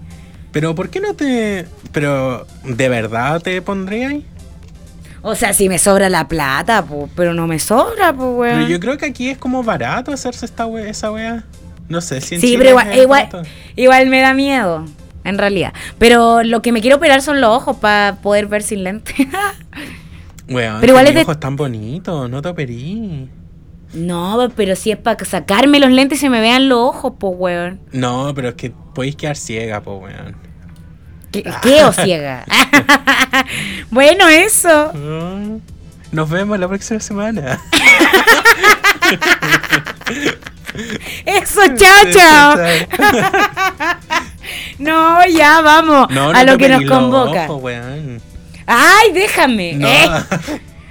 Pero 0.52 0.76
¿por 0.76 0.90
qué 0.90 1.00
no 1.00 1.14
te... 1.14 1.66
Pero 1.92 2.46
¿de 2.64 2.90
verdad 2.90 3.42
te 3.42 3.62
pondrías? 3.62 4.16
O 5.22 5.36
sea, 5.36 5.54
si 5.54 5.68
me 5.68 5.78
sobra 5.78 6.10
la 6.10 6.28
plata, 6.28 6.86
pero 7.16 7.34
no 7.34 7.48
me 7.48 7.60
sobra, 7.60 8.14
pues, 8.14 8.30
weón. 8.36 8.56
Pero 8.60 8.68
yo 8.68 8.80
creo 8.80 8.98
que 8.98 9.06
aquí 9.08 9.30
es 9.30 9.38
como 9.38 9.64
barato 9.64 10.12
hacerse 10.12 10.46
esta 10.46 10.66
we- 10.68 10.90
esa 10.90 11.12
wea. 11.12 11.44
No 11.90 12.02
sé 12.02 12.22
si 12.22 12.36
en 12.36 12.42
Sí, 12.42 12.48
Chile 12.48 12.58
pero 12.60 12.70
igual, 12.72 12.98
igual, 12.98 13.30
igual 13.76 14.08
me 14.10 14.20
da 14.22 14.34
miedo, 14.34 14.86
en 15.24 15.38
realidad. 15.38 15.74
Pero 16.00 16.44
lo 16.44 16.62
que 16.62 16.72
me 16.72 16.82
quiero 16.82 16.98
operar 16.98 17.22
son 17.22 17.42
los 17.42 17.50
ojos 17.50 17.78
para 17.78 18.18
poder 18.22 18.48
ver 18.48 18.64
sin 18.64 18.84
lente. 18.84 19.14
Weón, 20.50 20.78
pero 20.80 20.94
igual 20.94 21.08
es 21.08 21.16
de- 21.16 21.22
ojos 21.24 21.40
tan 21.40 21.56
bonitos, 21.58 22.30
no 22.30 22.42
te 22.42 22.48
operí. 22.50 23.30
no, 23.94 24.50
pero 24.56 24.76
si 24.78 24.92
es 24.92 24.98
para 24.98 25.24
sacarme 25.26 25.80
los 25.80 25.92
lentes 25.92 26.20
y 26.20 26.22
se 26.22 26.30
me 26.30 26.40
vean 26.40 26.70
los 26.70 26.80
ojos, 26.80 27.14
pues, 27.20 27.34
weón. 27.38 27.82
No, 27.92 28.32
pero 28.34 28.50
es 28.50 28.56
que 28.56 28.72
podéis 28.94 29.16
quedar 29.18 29.36
ciega, 29.36 29.82
po, 29.82 29.98
weón. 29.98 30.38
¿Qué, 31.32 31.44
qué 31.62 31.84
o 31.84 31.92
ciega? 31.92 32.46
bueno, 33.92 34.28
eso. 34.30 34.94
Nos 36.14 36.30
vemos 36.30 36.58
la 36.58 36.70
próxima 36.70 37.02
semana. 37.02 37.60
Eso, 41.26 41.60
chao, 41.76 42.12
chao. 42.14 42.56
No, 44.80 45.26
ya 45.28 45.62
vamos 45.62 46.08
No, 46.12 46.30
a 46.32 46.44
lo 46.44 46.58
que 46.58 46.70
nos 46.70 46.84
los 46.84 46.92
convoca. 46.92 47.46
ojos. 47.50 47.72
Ay, 48.66 49.12
déjame. 49.14 49.74
No. 49.74 49.88
eh. 49.88 50.10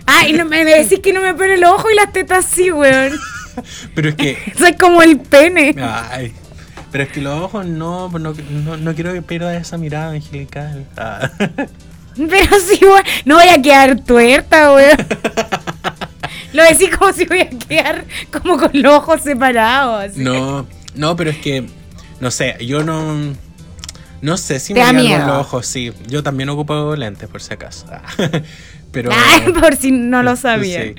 Ay, 0.07 0.32
no, 0.32 0.44
me, 0.44 0.64
decís 0.64 1.00
que 1.00 1.12
no 1.12 1.20
me 1.20 1.34
pone 1.34 1.54
el 1.54 1.64
ojo 1.64 1.90
y 1.90 1.94
las 1.96 2.12
tetas 2.12 2.44
sí, 2.46 2.70
weón. 2.70 3.12
Pero 3.94 4.11
es 4.11 4.14
que 4.14 4.38
Soy 4.59 4.74
como 4.74 5.02
el 5.02 5.18
pene. 5.18 5.74
Ay, 5.80 6.32
pero 6.92 7.04
es 7.04 7.11
que 7.11 7.20
los 7.20 7.42
ojos 7.42 7.66
no, 7.66 8.09
no, 8.11 8.32
no, 8.50 8.76
no 8.76 8.94
quiero 8.94 9.12
que 9.12 9.20
pierdas 9.20 9.61
esa 9.61 9.76
mirada 9.76 10.12
angelical. 10.12 10.86
Ah. 10.96 11.28
Pero 12.16 12.57
sí, 12.61 12.78
weón. 12.82 13.02
No 13.24 13.34
voy 13.36 13.48
a 13.48 13.61
quedar 13.61 14.00
tuerta, 14.00 14.72
weón. 14.72 14.96
Lo 16.52 16.62
decís 16.62 16.88
como 16.96 17.12
si 17.12 17.26
voy 17.26 17.40
a 17.40 17.48
quedar 17.50 18.04
como 18.32 18.57
con 18.57 18.70
los 18.72 18.94
ojos 18.94 19.20
separados. 19.22 20.16
No, 20.16 20.66
no, 20.94 21.16
pero 21.16 21.30
es 21.30 21.36
que, 21.38 21.66
no 22.20 22.30
sé, 22.30 22.57
yo 22.64 22.82
no, 22.82 23.34
no 24.26 24.36
sé 24.36 24.58
si 24.58 24.74
¿Te 24.74 24.82
me 24.92 25.02
miedo? 25.04 25.24
los 25.24 25.36
ojos, 25.38 25.66
sí. 25.66 25.92
Yo 26.08 26.22
también 26.24 26.48
ocupo 26.48 26.96
lentes, 26.96 27.28
por 27.28 27.40
si 27.40 27.54
acaso. 27.54 27.86
Ah. 27.90 28.02
Pero... 28.90 29.10
Ay, 29.12 29.52
por 29.60 29.76
si 29.76 29.92
no 29.92 30.22
lo 30.24 30.34
sabía. 30.36 30.82
Sí. 30.82 30.94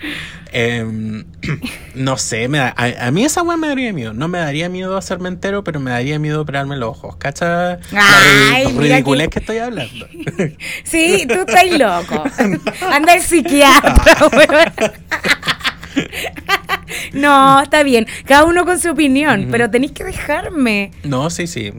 Em, 0.54 1.26
no 1.96 2.18
sé, 2.18 2.48
me 2.48 2.60
da- 2.60 2.74
a, 2.78 3.08
a 3.08 3.12
mí 3.12 3.26
esa 3.26 3.42
weá 3.44 3.58
me 3.58 3.68
daría 3.68 3.92
miedo. 3.92 4.14
No 4.14 4.28
me 4.30 4.38
daría 4.38 4.70
miedo 4.70 4.96
hacerme 4.96 5.28
entero, 5.30 5.64
pero 5.64 5.80
me 5.82 5.92
daría 5.92 6.20
miedo 6.20 6.42
operarme 6.42 6.78
los 6.78 6.90
ojos. 6.90 7.18
¿Cacha? 7.18 7.80
Ay, 7.94 8.66
ridiculez 8.78 9.28
que- 9.28 9.32
que 9.34 9.40
estoy 9.40 9.58
hablando. 9.58 10.08
Sí, 10.86 11.26
tú 11.28 11.34
estás 11.46 11.70
loco. 11.78 12.24
Anda 12.92 13.14
el 13.16 13.22
psiquiatra. 13.22 13.96
No, 17.14 17.62
está 17.62 17.84
bien. 17.84 18.08
Cada 18.26 18.46
uno 18.46 18.66
con 18.66 18.80
su 18.80 18.90
opinión, 18.92 19.48
pero 19.52 19.70
tenéis 19.70 19.92
que 19.92 20.04
dejarme. 20.04 20.92
No, 21.04 21.30
sí, 21.30 21.48
sí. 21.48 21.72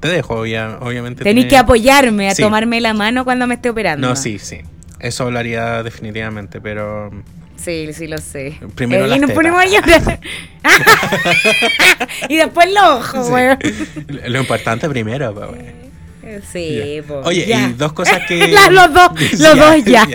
Te 0.00 0.08
dejo, 0.08 0.40
obvia- 0.42 0.78
obviamente. 0.80 1.24
Tenéis 1.24 1.46
tiene- 1.46 1.50
que 1.50 1.56
apoyarme, 1.56 2.28
a 2.28 2.34
Sí. 2.34 2.42
tomarme 2.42 2.80
la 2.80 2.94
mano 2.94 3.24
cuando 3.24 3.46
me 3.46 3.54
esté 3.54 3.70
operando. 3.70 4.08
No, 4.08 4.16
sí, 4.16 4.38
sí. 4.38 4.60
Eso 5.00 5.30
lo 5.30 5.38
haría 5.38 5.82
definitivamente, 5.82 6.60
pero. 6.60 7.10
Sí, 7.56 7.90
sí 7.92 8.06
lo 8.08 8.18
sé. 8.18 8.58
Primero 8.74 9.04
Eh, 9.04 9.08
las 9.08 9.16
y 9.16 9.20
nos 9.20 9.28
tetas. 9.30 9.34
ponemos 9.42 9.62
a 9.62 9.66
llorar. 9.66 10.20
y 12.28 12.36
después 12.36 12.68
los 12.72 12.84
ojos, 12.84 13.28
sí. 13.28 14.04
Lo 14.28 14.40
importante 14.40 14.88
primero, 14.88 15.34
pues, 15.34 15.50
weón. 15.50 15.84
Sí, 16.52 16.96
Ya. 16.96 17.02
po, 17.06 17.20
Oye, 17.24 17.46
ya. 17.46 17.68
y 17.68 17.72
dos 17.74 17.92
cosas 17.92 18.20
que. 18.26 18.48
Los 18.70 18.92
dos, 18.94 19.10
los 19.38 19.56
dos 19.58 19.84
ya. 19.84 20.06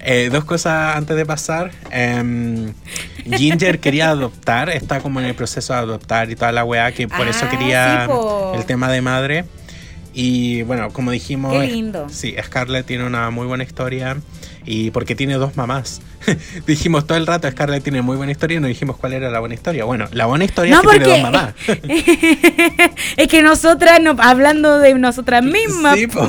Eh, 0.00 0.28
dos 0.30 0.44
cosas 0.44 0.96
antes 0.96 1.16
de 1.16 1.26
pasar. 1.26 1.72
Em, 1.90 2.72
Ginger 3.36 3.80
quería 3.80 4.10
adoptar, 4.10 4.70
está 4.70 5.00
como 5.00 5.20
en 5.20 5.26
el 5.26 5.34
proceso 5.34 5.72
de 5.72 5.80
adoptar 5.80 6.30
y 6.30 6.36
toda 6.36 6.52
la 6.52 6.64
weá, 6.64 6.92
que 6.92 7.08
por 7.08 7.26
eso 7.26 7.46
Ah, 7.46 7.50
quería 7.50 8.06
sí, 8.06 8.58
el 8.58 8.64
tema 8.66 8.88
de 8.90 9.00
madre. 9.00 9.44
Y 10.14 10.62
bueno, 10.62 10.90
como 10.92 11.10
dijimos, 11.10 11.52
Qué 11.52 11.66
lindo. 11.66 12.06
sí, 12.08 12.34
Scarlett 12.42 12.86
tiene 12.86 13.04
una 13.04 13.30
muy 13.30 13.46
buena 13.46 13.64
historia. 13.64 14.16
Y 14.68 14.90
porque 14.90 15.14
tiene 15.14 15.34
dos 15.34 15.56
mamás. 15.56 16.00
dijimos 16.66 17.06
todo 17.06 17.16
el 17.18 17.26
rato, 17.26 17.48
Scarlett 17.48 17.84
tiene 17.84 18.02
muy 18.02 18.16
buena 18.16 18.32
historia 18.32 18.56
y 18.56 18.60
no 18.60 18.66
dijimos 18.66 18.96
cuál 18.96 19.12
era 19.12 19.30
la 19.30 19.38
buena 19.38 19.54
historia. 19.54 19.84
Bueno, 19.84 20.08
la 20.12 20.26
buena 20.26 20.44
historia 20.44 20.74
No, 20.82 20.90
es 20.90 20.98
que 20.98 21.04
tiene 21.04 21.22
dos 21.22 21.30
mamás. 21.32 21.54
es 23.16 23.28
que 23.28 23.42
nosotras, 23.42 24.00
no, 24.00 24.16
hablando 24.18 24.78
de 24.78 24.94
nosotras 24.94 25.44
mismas, 25.44 25.96
Sí, 25.96 26.06
po. 26.08 26.28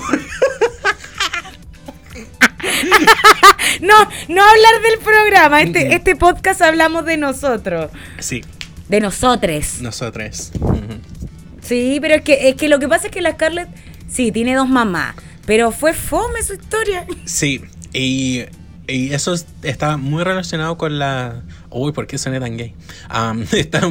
no, 3.81 3.93
no 4.29 4.41
hablar 4.43 4.81
del 4.83 4.99
programa, 5.03 5.61
este, 5.61 5.93
este 5.95 6.15
podcast 6.15 6.61
hablamos 6.61 7.05
de 7.05 7.17
nosotros, 7.17 7.91
sí, 8.19 8.43
de 8.89 8.99
nosotres. 8.99 9.81
nosotros. 9.81 10.51
Ujú. 10.59 10.77
Sí, 11.61 11.97
pero 12.01 12.15
es 12.15 12.21
que, 12.21 12.49
es 12.49 12.55
que 12.55 12.69
lo 12.69 12.79
que 12.79 12.87
pasa 12.87 13.07
es 13.07 13.11
que 13.11 13.21
la 13.21 13.31
Scarlett, 13.33 13.67
sí, 14.09 14.31
tiene 14.31 14.55
dos 14.55 14.69
mamás, 14.69 15.15
pero 15.45 15.71
fue 15.71 15.93
fome 15.93 16.41
su 16.43 16.53
historia. 16.53 17.05
Sí, 17.25 17.61
y, 17.93 18.43
y 18.87 19.13
eso 19.13 19.33
es- 19.33 19.45
está 19.63 19.97
muy 19.97 20.23
relacionado 20.23 20.77
con 20.77 20.97
la... 20.99 21.41
Uy, 21.69 21.91
¿por 21.91 22.07
qué 22.07 22.17
soné 22.17 22.39
tan 22.39 22.55
gay? 22.57 22.73
Am, 23.09 23.45
está 23.51 23.81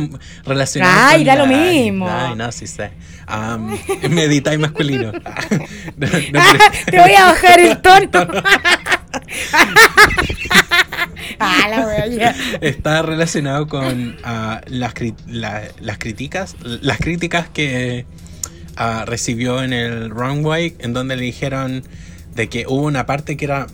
relacionado 0.47 0.95
Ay, 0.99 1.19
con 1.19 1.27
da 1.27 1.35
la- 1.37 1.43
lo 1.45 1.47
mismo. 1.49 2.09
Ay, 2.11 2.35
no, 2.35 2.51
sí 2.51 2.67
sé. 2.67 2.93
Am, 3.27 3.77
medita 4.11 4.55
y 4.55 4.59
masculino. 4.59 5.13
No, 5.13 6.09
no, 6.33 6.41
Te 6.91 6.99
voy 6.99 7.13
a 7.15 7.27
bajar 7.27 7.61
el 7.61 7.81
tono. 7.83 8.27
ah, 11.39 11.69
la 11.69 12.35
está 12.61 13.03
relacionado 13.03 13.67
con 13.69 14.17
ah, 14.25 14.61
las, 14.67 14.95
cri- 14.95 15.17
la- 15.27 15.63
las 15.81 15.99
críticas 15.99 16.57
las 16.63 16.99
críticas 16.99 17.49
que 17.49 18.07
ah, 18.77 19.05
recibió 19.07 19.63
en 19.63 19.73
el 19.73 20.11
runway 20.11 20.75
en 20.79 20.93
donde 20.93 21.17
le 21.17 21.23
dijeron 21.25 21.83
de 22.35 22.49
que 22.49 22.67
hubo 22.67 22.85
una 22.87 23.07
parte 23.07 23.37
que 23.37 23.45
era 23.47 23.67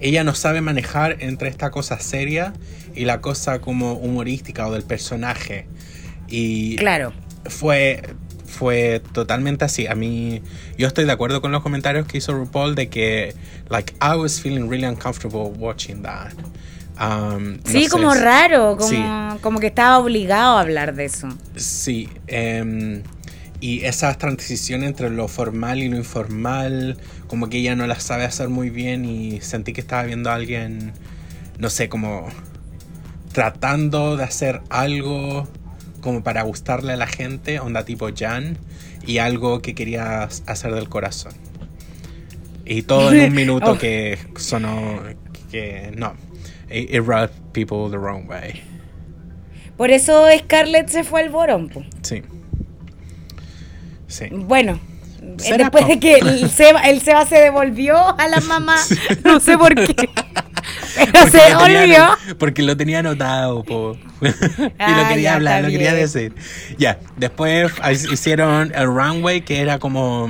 ella 0.00 0.22
no 0.24 0.34
sabe 0.34 0.60
manejar 0.60 1.16
entre 1.20 1.48
esta 1.48 1.70
cosa 1.70 1.98
seria 1.98 2.52
y 2.94 3.04
la 3.04 3.20
cosa 3.20 3.60
como 3.60 3.94
humorística 3.94 4.66
o 4.66 4.72
del 4.72 4.84
personaje 4.84 5.66
y 6.28 6.76
Claro. 6.76 7.12
fue 7.46 8.02
fue 8.58 9.00
totalmente 9.12 9.64
así. 9.64 9.86
A 9.86 9.94
mí, 9.94 10.42
yo 10.76 10.88
estoy 10.88 11.04
de 11.04 11.12
acuerdo 11.12 11.40
con 11.40 11.52
los 11.52 11.62
comentarios 11.62 12.06
que 12.06 12.18
hizo 12.18 12.32
RuPaul 12.32 12.74
de 12.74 12.88
que, 12.88 13.34
like, 13.70 13.94
I 14.02 14.16
was 14.16 14.40
feeling 14.40 14.68
really 14.68 14.84
uncomfortable 14.84 15.50
watching 15.58 16.02
that. 16.02 16.32
Um, 17.00 17.58
no 17.58 17.70
Sí, 17.70 17.84
sé, 17.84 17.90
como 17.90 18.12
raro, 18.14 18.76
como, 18.76 18.88
Sí. 18.88 19.04
como 19.40 19.60
que 19.60 19.68
estaba 19.68 19.98
obligado 19.98 20.56
a 20.58 20.60
hablar 20.60 20.96
de 20.96 21.04
eso. 21.04 21.28
Sí, 21.54 22.08
em, 22.26 23.04
y 23.60 23.84
esa 23.84 24.12
transición 24.14 24.82
entre 24.82 25.08
lo 25.08 25.28
formal 25.28 25.78
y 25.78 25.88
lo 25.88 25.96
informal, 25.96 26.96
como 27.28 27.48
que 27.48 27.58
ella 27.58 27.76
no 27.76 27.86
la 27.86 28.00
sabe 28.00 28.24
hacer 28.24 28.48
muy 28.48 28.70
bien 28.70 29.04
y 29.04 29.40
sentí 29.40 29.72
que 29.72 29.80
estaba 29.80 30.02
viendo 30.02 30.30
a 30.30 30.34
alguien, 30.34 30.92
no 31.58 31.70
sé, 31.70 31.88
como 31.88 32.26
tratando 33.32 34.16
de 34.16 34.24
hacer 34.24 34.62
algo 34.68 35.46
como 36.00 36.22
para 36.22 36.42
gustarle 36.42 36.92
a 36.92 36.96
la 36.96 37.06
gente, 37.06 37.60
onda 37.60 37.84
tipo 37.84 38.08
Jan, 38.16 38.56
y 39.06 39.18
algo 39.18 39.60
que 39.62 39.74
quería 39.74 40.24
hacer 40.46 40.74
del 40.74 40.88
corazón. 40.88 41.32
Y 42.64 42.82
todo 42.82 43.12
en 43.12 43.30
un 43.30 43.34
minuto 43.34 43.72
Oh. 43.72 43.78
que 43.78 44.18
sonó 44.36 45.00
que 45.50 45.92
no. 45.96 46.14
It, 46.70 46.90
it 46.94 47.00
rubbed 47.06 47.30
people 47.52 47.90
the 47.90 47.96
wrong 47.96 48.28
way. 48.28 48.62
Por 49.76 49.90
eso 49.90 50.26
Scarlett 50.38 50.88
se 50.88 51.04
fue 51.04 51.22
al 51.22 51.30
Borón. 51.30 51.68
po. 51.68 51.84
Sí. 52.02 52.22
Sí. 54.06 54.26
Bueno, 54.30 54.80
después 55.22 55.86
de 55.86 55.98
que 56.00 56.16
el 56.16 56.50
Seba, 56.50 56.82
el 56.82 57.00
Seba 57.00 57.24
se 57.26 57.36
devolvió 57.36 57.96
a 58.18 58.28
la 58.28 58.40
mamá, 58.48 58.76
no 59.24 59.38
sé 59.40 59.56
por 59.56 59.74
qué. 59.74 59.94
Pero 60.94 61.12
Porque 61.12 61.30
se 61.30 61.50
lo 61.50 61.58
tenía 61.58 61.80
devolvió. 61.80 62.04
ano- 62.04 62.16
porque 62.38 62.62
lo 62.62 62.76
tenía 62.76 62.98
anotado, 63.00 63.62
po. 63.64 63.96
y 64.20 64.26
lo 64.26 64.32
Ah, 64.78 65.06
quería 65.08 65.34
hablar, 65.34 65.62
lo 65.64 65.70
quería 65.70 65.94
decir. 65.94 66.32
Ya, 66.78 66.98
después 67.16 67.72
hicieron 68.12 68.72
el 68.74 68.86
runway 68.86 69.40
que 69.42 69.60
era 69.60 69.78
como... 69.78 70.28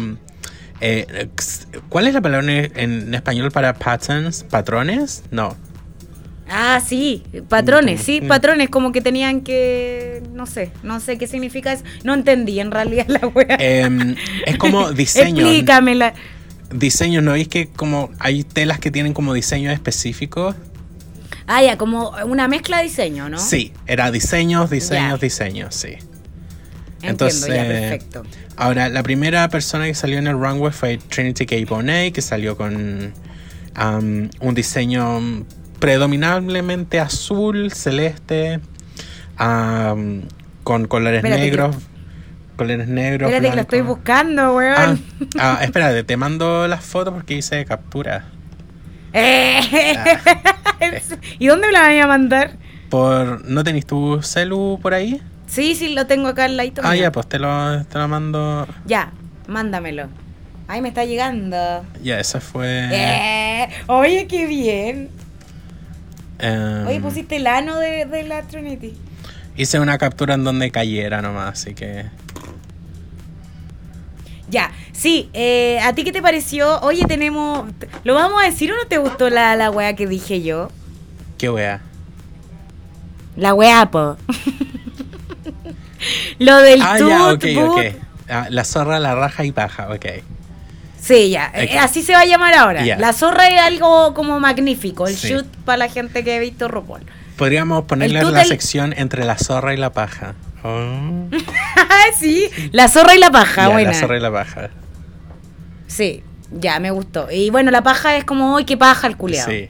eh, 0.81 1.29
¿Cuál 1.89 2.07
es 2.07 2.15
la 2.15 2.21
palabra 2.21 2.51
en, 2.53 2.73
en 2.77 3.15
español 3.15 3.51
para 3.51 3.75
patterns? 3.75 4.45
¿Patrones? 4.45 5.23
No. 5.31 5.57
Ah, 6.51 6.81
sí, 6.83 7.25
patrones, 7.51 8.01
sí, 8.01 8.23
Mm. 8.23 8.27
patrones, 8.29 8.71
como 8.71 8.91
que 8.91 9.03
tenían 9.03 9.43
que, 9.43 10.23
no 10.33 10.47
sé, 10.47 10.71
no 10.83 10.99
sé 10.99 11.19
qué 11.19 11.27
significa 11.27 11.75
eso, 11.75 11.85
no 12.05 12.15
entendí 12.15 12.59
en 12.59 12.71
realidad 12.71 13.05
la 13.09 13.27
wea. 13.27 13.57
Em, 13.59 14.17
es 14.47 14.57
como 14.57 14.91
diseño. 14.93 15.43
Explícamela. 15.43 16.15
Diseños, 16.71 17.23
¿no 17.23 17.33
veis 17.33 17.49
que 17.49 17.69
como 17.69 18.11
hay 18.19 18.45
telas 18.45 18.79
que 18.79 18.91
tienen 18.91 19.15
como 19.15 19.33
diseños 19.33 19.73
específicos? 19.73 20.55
Ah, 21.47 21.63
ya, 21.63 21.79
como 21.79 22.11
una 22.27 22.47
mezcla 22.47 22.79
de 22.79 22.85
diseño, 22.85 23.31
¿no? 23.31 23.39
Sí, 23.39 23.73
era 23.87 24.11
diseños, 24.11 24.69
diseños, 24.69 25.13
Ya. 25.13 25.27
diseños, 25.27 25.75
sí. 25.75 25.97
Entiendo, 27.01 27.01
ya, 27.01 27.09
Entonces, 27.11 27.49
perfecto. 27.49 28.23
Ahora, 28.57 28.89
la 28.89 29.03
primera 29.03 29.49
persona 29.49 29.87
que 29.87 29.95
salió 29.95 30.19
en 30.19 30.27
el 30.27 30.35
runway 30.35 30.73
fue 30.73 30.99
Trinity 30.99 31.47
K. 31.47 31.57
Bonet, 31.67 32.13
que 32.13 32.21
salió 32.21 32.57
con 32.57 33.15
um, 33.81 34.29
un 34.41 34.55
diseño 34.55 35.45
predominantemente 35.79 37.01
azul, 37.01 37.73
celeste, 37.73 38.61
um, 39.41 40.23
con 40.65 40.87
colores 40.87 41.19
Espérate 41.19 41.43
negros. 41.43 41.77
Colores 42.59 42.89
negros. 42.89 43.31
Espérate 43.31 43.51
que 43.51 43.57
lo 43.57 43.63
estoy 43.63 43.81
buscando, 43.83 44.55
weón. 44.57 45.01
Ah, 45.39 45.59
ah, 45.61 45.65
espérate, 45.65 46.03
te 46.05 46.17
mando 46.19 46.67
las 46.69 46.85
fotos 46.85 47.15
porque 47.15 47.35
hice 47.35 47.65
captura. 47.65 48.25
Eh, 49.13 49.61
Ah. 49.97 50.19
¿Y 51.39 51.47
dónde 51.47 51.69
me 51.69 51.73
la 51.73 51.81
van 51.83 52.01
a 52.01 52.07
mandar? 52.07 52.51
Por, 52.91 53.45
¿No 53.45 53.65
tenéis 53.65 53.87
tu 53.87 54.21
celu 54.23 54.79
por 54.83 54.93
ahí? 54.95 55.21
Sí, 55.47 55.75
sí, 55.75 55.95
lo 55.95 56.07
tengo 56.07 56.29
acá 56.29 56.45
al 56.45 56.57
ladito. 56.57 56.83
Ah, 56.85 56.93
mío. 56.93 57.03
ya, 57.03 57.13
pues 57.13 57.29
te 57.29 57.39
lo, 57.39 57.85
te 57.85 57.99
lo 57.99 58.07
mando. 58.09 58.67
Ya, 58.87 59.13
mándamelo. 59.47 60.09
Ay, 60.67 60.83
me 60.83 60.89
está 60.89 61.05
llegando. 61.05 61.57
Ya, 62.03 62.21
esa 62.21 62.41
fue. 62.41 62.89
Eh, 62.93 63.69
oye, 63.87 64.27
qué 64.27 64.47
bien. 64.47 65.09
em, 66.39 66.87
Oye, 66.87 67.01
pusiste 67.01 67.37
el 67.37 67.47
ano 67.47 67.79
de, 67.79 68.05
de 68.05 68.25
la 68.25 68.43
Trinity. 68.43 68.95
Hice 69.57 69.81
una 69.81 69.97
captura 69.99 70.35
en 70.35 70.45
donde 70.45 70.71
cayera 70.71 71.23
nomás, 71.23 71.61
así 71.61 71.75
que. 71.75 72.05
Ya, 74.51 74.71
sí, 74.93 75.29
eh, 75.35 75.79
¿a 75.83 75.93
ti 75.93 76.05
qué 76.05 76.13
te 76.13 76.23
pareció? 76.23 76.81
Oye, 76.81 77.05
tenemos... 77.07 77.69
¿Lo 78.05 78.15
vamos 78.15 78.43
a 78.43 78.47
decir 78.47 78.73
o 78.73 78.77
no 78.77 78.87
te 78.89 78.97
gustó 78.99 79.29
la, 79.31 79.57
la 79.57 79.71
weá 79.71 79.95
que 79.95 80.07
dije 80.07 80.43
yo? 80.43 80.71
Qué 81.37 81.51
wea. 81.51 81.81
La 83.37 83.55
weá, 83.55 83.91
po. 83.91 84.17
Lo 86.39 86.57
del 86.59 86.81
Ah, 86.83 86.97
tut, 86.99 87.09
ya, 87.09 87.33
ok, 87.33 87.45
but. 87.55 87.65
ok. 87.71 87.81
Ah, 88.31 88.47
la 88.51 88.65
zorra, 88.65 88.99
la 89.01 89.15
raja 89.15 89.45
y 89.45 89.53
paja, 89.53 89.89
ok. 89.93 90.07
Sí, 91.01 91.31
ya. 91.31 91.51
eh, 91.55 91.79
así 91.79 92.03
se 92.03 92.13
va 92.13 92.21
a 92.21 92.25
llamar 92.27 92.55
ahora. 92.55 92.85
La 92.97 93.13
zorra 93.13 93.49
es 93.49 93.61
algo 93.61 94.15
como 94.15 94.39
magnífico. 94.41 95.07
El 95.07 95.17
Sí. 95.17 95.29
shoot 95.29 95.47
para 95.65 95.79
la 95.79 95.89
gente 95.89 96.25
que 96.25 96.37
ha 96.37 96.41
visto 96.41 96.69
RuPaul. 96.69 97.03
Podríamos 97.37 97.85
ponerle 97.85 98.23
la 98.23 98.45
sección 98.45 98.93
entre 98.97 99.25
la 99.25 99.39
zorra 99.39 99.73
y 99.73 99.77
la 99.77 99.93
paja. 99.93 100.35
Oh. 100.65 101.29
sí, 102.19 102.49
la 102.73 102.89
zorra 102.89 103.15
y 103.15 103.19
la 103.19 103.31
paja, 103.31 103.63
Ya, 103.69 103.69
buena. 103.69 103.91
la 103.93 103.99
zorra 103.99 104.17
y 104.17 104.21
la 104.21 104.33
paja. 104.33 104.71
Sí, 105.87 106.23
ya, 106.53 106.81
me 106.81 106.91
gustó. 106.91 107.31
Y 107.31 107.51
bueno, 107.51 107.71
la 107.71 107.83
paja 107.83 108.17
es 108.17 108.25
como, 108.25 108.57
¡ay, 108.57 108.65
qué 108.65 108.77
paja 108.77 109.07
el 109.07 109.17
culeado! 109.17 109.51
Sí. 109.51 109.69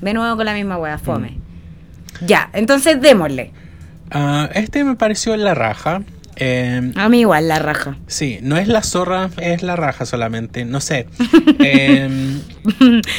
De 0.00 0.12
nuevo 0.14 0.36
con 0.36 0.44
la 0.46 0.52
misma 0.54 0.76
wea, 0.78 0.98
fome. 0.98 1.30
Mm. 2.20 2.26
Ya, 2.26 2.50
entonces 2.52 3.00
démosle. 3.00 3.52
Ah, 4.10 4.48
este 4.54 4.84
me 4.84 4.96
pareció 4.96 5.36
la 5.36 5.54
raja. 5.54 6.02
Eh, 6.38 6.92
A 6.96 7.08
mí 7.08 7.20
igual, 7.20 7.48
la 7.48 7.58
raja. 7.58 7.96
sí, 8.06 8.38
no 8.42 8.58
es 8.58 8.68
la 8.68 8.82
zorra, 8.82 9.30
es 9.38 9.62
la 9.62 9.74
raja 9.74 10.04
solamente. 10.04 10.64
No 10.66 10.80
sé. 10.82 11.06
Em, 11.60 12.40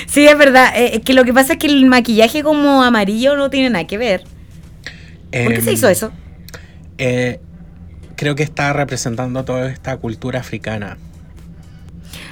sí, 0.06 0.28
es 0.28 0.38
verdad. 0.38 0.72
eh, 0.76 1.02
que 1.04 1.14
lo 1.16 1.26
que 1.26 1.34
pasa 1.34 1.54
es 1.54 1.60
que 1.60 1.66
el 1.68 1.86
maquillaje 1.88 2.44
como 2.44 2.84
amarillo 2.84 3.36
no 3.36 3.50
tiene 3.50 3.72
nada 3.72 3.88
que 3.88 3.98
ver. 3.98 4.22
¿Por 5.32 5.54
qué 5.54 5.62
se 5.62 5.70
em, 5.72 5.74
hizo 5.76 5.90
eso? 5.90 6.12
Eh, 6.98 7.40
creo 8.16 8.36
que 8.36 8.44
está 8.44 8.74
representando 8.74 9.44
toda 9.46 9.70
esta 9.70 9.98
cultura 9.98 10.40
africana. 10.40 10.98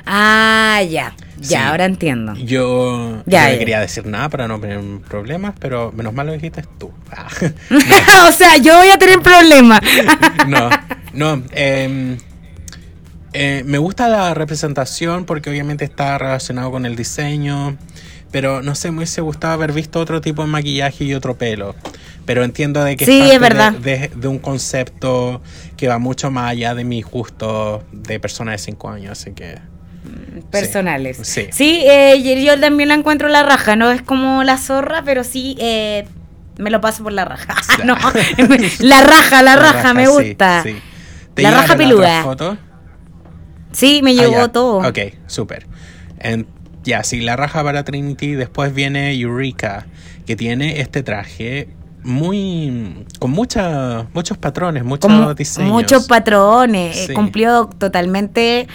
Ah, 0.05 0.81
ya. 0.89 1.15
Ya, 1.37 1.47
Sí. 1.47 1.55
ahora 1.55 1.85
entiendo. 1.85 2.33
Yo, 2.35 3.21
Ya, 3.25 3.43
yo 3.43 3.47
no 3.47 3.53
ya. 3.53 3.59
quería 3.59 3.79
decir 3.81 4.05
nada 4.05 4.29
para 4.29 4.47
no 4.47 4.59
tener 4.59 4.79
problemas, 5.09 5.53
pero 5.59 5.91
menos 5.91 6.13
mal 6.13 6.27
lo 6.27 6.33
dijiste 6.33 6.63
tú. 6.79 6.91
Ah, 7.11 7.27
o 8.29 8.31
sea, 8.31 8.57
yo 8.57 8.77
voy 8.77 8.89
a 8.89 8.97
tener 8.97 9.19
problemas. 9.19 9.81
no, 10.47 10.69
no. 11.13 11.43
em, 11.51 12.17
eh, 13.33 13.63
me 13.65 13.77
gusta 13.79 14.07
la 14.07 14.33
representación 14.33 15.25
porque 15.25 15.49
obviamente 15.49 15.83
está 15.83 16.17
relacionado 16.17 16.71
con 16.71 16.85
el 16.85 16.95
diseño, 16.95 17.77
pero 18.31 18.61
no 18.61 18.75
sé, 18.75 18.91
me 18.91 18.97
hubiese 18.99 19.19
gustado 19.21 19.53
haber 19.55 19.73
visto 19.73 19.99
otro 19.99 20.21
tipo 20.21 20.41
de 20.43 20.47
maquillaje 20.47 21.03
y 21.03 21.13
otro 21.13 21.35
pelo. 21.37 21.75
Pero 22.25 22.43
entiendo 22.43 22.83
de 22.83 22.95
que 22.97 23.05
Sí, 23.05 23.19
parte 23.19 23.33
es 23.35 23.39
verdad. 23.39 23.71
De, 23.73 23.97
de- 23.97 24.11
de 24.15 24.27
un 24.27 24.39
concepto 24.39 25.41
que 25.77 25.87
va 25.87 25.99
mucho 25.99 26.31
más 26.31 26.51
allá 26.51 26.73
de 26.75 26.83
mi 26.83 27.01
gusto 27.01 27.83
de 27.91 28.19
persona 28.19 28.51
de 28.53 28.57
5 28.57 28.89
años, 28.89 29.11
así 29.11 29.31
que... 29.33 29.59
personales. 30.51 31.17
Sí. 31.23 31.47
Sí, 31.51 31.83
eh, 31.85 32.43
yo- 32.43 32.59
también 32.59 32.89
la 32.89 32.95
encuentro 32.95 33.27
la 33.29 33.43
raja, 33.43 33.75
no 33.75 33.91
es 33.91 34.01
como 34.01 34.43
la 34.43 34.57
zorra, 34.57 35.03
pero 35.05 35.23
sí 35.23 35.55
eh, 35.59 36.07
me 36.57 36.69
lo 36.71 36.81
paso 36.81 37.03
por 37.03 37.13
la 37.13 37.25
raja. 37.25 37.55
no, 37.85 37.95
la 38.79 39.01
raja, 39.03 39.41
la 39.41 39.55
raja, 39.55 39.93
me 39.93 40.07
gusta. 40.07 40.63
sí. 40.63 40.77
¿Te 41.33 41.41
La 41.43 41.51
raja 41.51 41.75
peluda. 41.75 42.07
otras 42.07 42.23
fotos? 42.23 42.57
Sí, 43.73 43.99
me 44.01 44.11
Ah, 44.11 44.13
llegó 44.13 44.49
todo. 44.51 44.77
Ok, 44.87 44.99
súper. 45.27 45.67
Ya, 46.85 47.03
sí, 47.03 47.19
la 47.19 47.35
raja 47.35 47.61
para 47.63 47.83
Trinity. 47.83 48.35
Después 48.35 48.73
viene 48.73 49.11
Eureka, 49.19 49.85
que 50.25 50.35
tiene 50.37 50.79
este 50.79 51.03
traje 51.03 51.67
muy. 52.05 53.05
con 53.19 53.31
mucha, 53.31 54.05
muchos 54.13 54.37
patrones, 54.37 54.83
muchos 54.83 55.35
diseños. 55.35 55.71
muchos 55.71 56.07
patrones. 56.07 56.95
eh, 56.97 57.05
Sí. 57.07 57.13
Cumplió 57.13 57.65
totalmente 57.77 58.67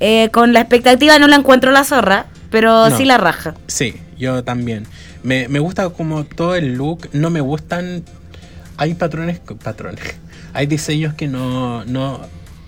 eh, 0.00 0.30
con 0.32 0.52
la 0.52 0.60
expectativa. 0.60 1.18
No 1.18 1.28
la 1.28 1.36
encuentro 1.36 1.70
la 1.70 1.84
zorra, 1.84 2.26
pero 2.50 2.88
No. 2.88 2.96
sí 2.96 3.04
la 3.04 3.18
raja. 3.18 3.54
Sí, 3.66 3.94
yo 4.18 4.42
también. 4.42 4.86
Me, 5.22 5.48
me 5.48 5.58
gusta 5.58 5.88
como 5.90 6.24
todo 6.24 6.54
el 6.54 6.74
look. 6.74 7.08
No 7.12 7.30
me 7.30 7.40
gustan. 7.40 8.02
Hay 8.76 8.94
patrones. 8.94 9.40
Patrones. 9.62 10.00
Hay 10.54 10.66
diseños 10.66 11.14
que 11.14 11.28
no. 11.28 11.84
no, 11.84 12.20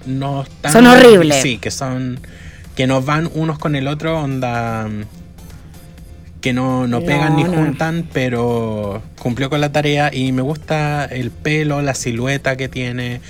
no 0.07 0.43
están. 0.43 0.73
Son 0.73 0.87
horribles. 0.87 1.41
Sí, 1.43 1.59
que 1.59 1.71
son. 1.71 2.21
que 2.77 2.87
no 2.87 3.01
van 3.03 3.31
unos 3.35 3.59
con 3.59 3.75
el 3.75 3.89
otro, 3.89 4.21
onda. 4.21 4.89
Que 6.41 6.53
no, 6.53 6.87
no 6.87 7.01
pegan 7.03 7.37
ni 7.37 7.45
no. 7.45 7.53
juntan, 7.53 8.07
pero 8.13 9.03
cumplió 9.19 9.51
con 9.51 9.61
la 9.61 9.71
tarea 9.73 10.11
y 10.13 10.33
me 10.33 10.43
gusta 10.43 11.05
el 11.05 11.31
pelo, 11.31 11.83
la 11.83 11.95
silueta 11.95 12.57
que 12.57 12.69
tiene. 12.69 13.21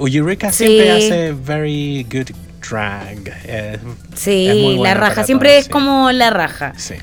Eureka 0.00 0.50
Sí. 0.50 0.64
siempre 0.66 0.90
hace 0.92 1.32
very 1.32 2.04
good 2.10 2.30
drag. 2.66 3.18
eh, 3.44 3.78
Sí, 4.14 4.78
la 4.82 4.94
raja. 4.94 5.24
Siempre 5.24 5.50
todo, 5.50 5.58
es 5.58 5.64
sí. 5.66 5.70
como 5.70 6.10
la 6.12 6.30
raja. 6.30 6.72
Sí. 6.76 6.94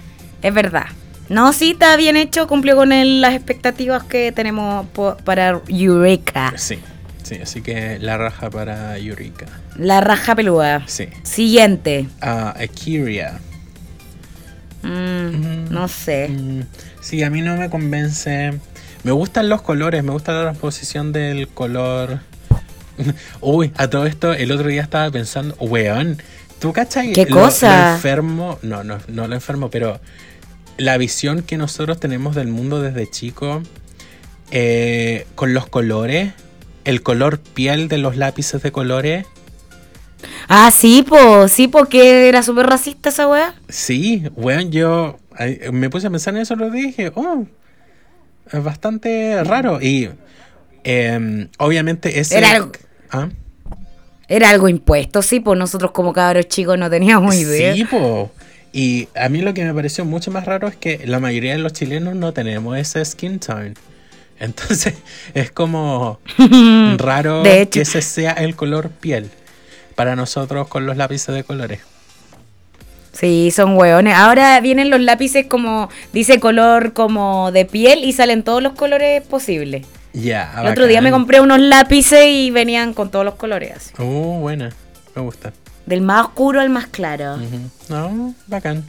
Es 0.41 0.53
verdad. 0.53 0.85
No, 1.29 1.53
sí, 1.53 1.71
está 1.71 1.95
bien 1.95 2.17
hecho. 2.17 2.47
Cumplió 2.47 2.75
con 2.75 2.91
el- 2.91 3.21
las 3.21 3.35
expectativas 3.35 4.03
que 4.03 4.31
tenemos 4.31 4.87
para 5.23 5.61
Eureka. 5.69 6.53
Sí, 6.57 6.79
sí, 7.23 7.35
así 7.41 7.61
que 7.61 7.99
la 7.99 8.17
raja 8.17 8.49
para 8.49 8.97
Eureka. 8.97 9.45
La 9.77 10.01
raja 10.01 10.35
peluda. 10.35 10.83
Sí. 10.87 11.07
Siguiente. 11.23 12.07
Ah, 12.19 12.53
Akiria. 12.59 13.39
Mm, 14.83 15.71
no 15.71 15.87
sé. 15.87 16.29
Mm, 16.29 16.61
sí, 17.01 17.23
a 17.23 17.29
mí 17.29 17.41
no 17.41 17.55
me 17.57 17.69
convence. 17.69 18.53
Me 19.03 19.11
gustan 19.11 19.49
los 19.49 19.61
colores, 19.61 20.03
me 20.03 20.11
gusta 20.11 20.31
la 20.33 20.41
transposición 20.43 21.11
del 21.11 21.47
color. 21.47 22.19
Uy, 23.41 23.71
a 23.77 23.89
todo 23.89 24.05
esto, 24.05 24.33
el 24.33 24.51
otro 24.51 24.67
día 24.67 24.81
estaba 24.81 25.09
pensando, 25.09 25.55
weón, 25.59 26.21
¿tú 26.59 26.71
cachai? 26.73 27.13
¿Qué 27.13 27.25
lo- 27.25 27.35
cosa? 27.41 27.89
Lo 27.89 27.95
enfermo, 27.95 28.59
no, 28.61 28.83
no, 28.83 28.99
no 29.07 29.27
lo 29.27 29.33
enfermo, 29.35 29.69
pero 29.69 29.99
la 30.77 30.97
visión 30.97 31.41
que 31.43 31.57
nosotros 31.57 31.99
tenemos 31.99 32.35
del 32.35 32.47
mundo 32.47 32.81
desde 32.81 33.09
chico, 33.09 33.61
eh, 34.51 35.25
con 35.35 35.53
los 35.53 35.67
colores, 35.67 36.33
el 36.85 37.01
color 37.03 37.39
piel 37.39 37.87
de 37.87 37.97
los 37.97 38.17
lápices 38.17 38.61
de 38.61 38.71
colores. 38.71 39.25
Ah, 40.47 40.71
sí, 40.71 41.03
po. 41.07 41.47
Sí, 41.47 41.67
porque 41.67 42.27
era 42.27 42.43
súper 42.43 42.65
racista 42.67 43.09
esa 43.09 43.27
weá. 43.27 43.55
Sí, 43.69 44.23
weón, 44.35 44.71
yo 44.71 45.17
me 45.71 45.89
puse 45.89 46.07
a 46.07 46.09
pensar 46.09 46.35
en 46.35 46.41
eso, 46.41 46.55
lo 46.55 46.69
dije, 46.69 47.11
oh, 47.15 47.45
es 48.51 48.63
bastante 48.63 49.43
raro. 49.43 49.81
Y 49.81 50.09
em, 50.83 51.47
obviamente 51.57 52.19
ese... 52.19 52.37
Era 52.37 52.51
algo- 52.51 52.71
¿Ah? 53.11 53.29
Era 54.27 54.49
algo 54.49 54.69
impuesto, 54.69 55.21
sí, 55.21 55.41
pues 55.41 55.59
nosotros 55.59 55.91
como 55.91 56.13
cabros 56.13 56.47
chicos 56.47 56.77
no 56.77 56.89
teníamos 56.89 57.35
idea. 57.35 57.73
Sí, 57.73 57.83
po. 57.83 58.31
Y 58.71 59.09
a 59.15 59.27
mí 59.27 59.41
lo 59.41 59.53
que 59.53 59.65
me 59.65 59.73
pareció 59.73 60.05
mucho 60.05 60.31
más 60.31 60.45
raro 60.45 60.69
es 60.69 60.77
que 60.77 61.05
la 61.05 61.19
mayoría 61.19 61.51
de 61.51 61.57
los 61.57 61.73
chilenos 61.73 62.15
no 62.15 62.31
tenemos 62.31 62.77
ese 62.77 63.03
skin 63.03 63.39
tone. 63.39 63.73
Entonces 64.39 64.93
es 65.33 65.51
como 65.51 66.19
raro 66.97 67.43
De 67.43 67.61
hecho. 67.61 67.71
que 67.71 67.81
ese 67.81 68.01
sea 68.01 68.31
el 68.31 68.55
color 68.55 68.89
piel 68.89 69.29
para 70.01 70.15
nosotros 70.15 70.67
con 70.67 70.87
los 70.87 70.97
lápices 70.97 71.35
de 71.35 71.43
colores. 71.43 71.79
Sí, 73.13 73.51
son 73.51 73.77
hueones. 73.77 74.15
Ahora 74.15 74.59
vienen 74.59 74.89
los 74.89 74.99
lápices 74.99 75.45
como, 75.45 75.89
dice 76.11 76.39
color 76.39 76.93
como 76.93 77.51
de 77.51 77.65
piel 77.65 78.03
y 78.03 78.11
salen 78.11 78.41
todos 78.41 78.63
los 78.63 78.73
colores 78.73 79.21
posibles. 79.21 79.85
Ya, 80.13 80.55
El 80.59 80.69
otro 80.69 80.87
día 80.87 81.01
me 81.01 81.11
bacán. 81.11 81.21
compré 81.21 81.39
unos 81.39 81.59
lápices 81.59 82.25
y 82.25 82.49
venían 82.49 82.95
con 82.95 83.11
todos 83.11 83.23
los 83.23 83.35
colores. 83.35 83.73
así. 83.75 83.93
Uh, 84.01 84.39
buena, 84.39 84.71
me 85.15 85.21
gusta. 85.21 85.53
Del 85.85 86.01
más 86.01 86.25
oscuro 86.25 86.61
al 86.61 86.71
más 86.71 86.87
claro. 86.87 87.37
No, 87.87 88.33
bacán. 88.47 88.83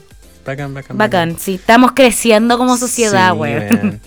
Bacán, 0.47 0.73
bacán. 0.73 0.97
Bacán, 0.97 1.39
sí, 1.39 1.57
estamos 1.57 1.93
creciendo 1.93 2.57
como 2.57 2.79
sociedad, 2.79 3.33
Sí, 3.33 3.39
weón. 3.39 4.01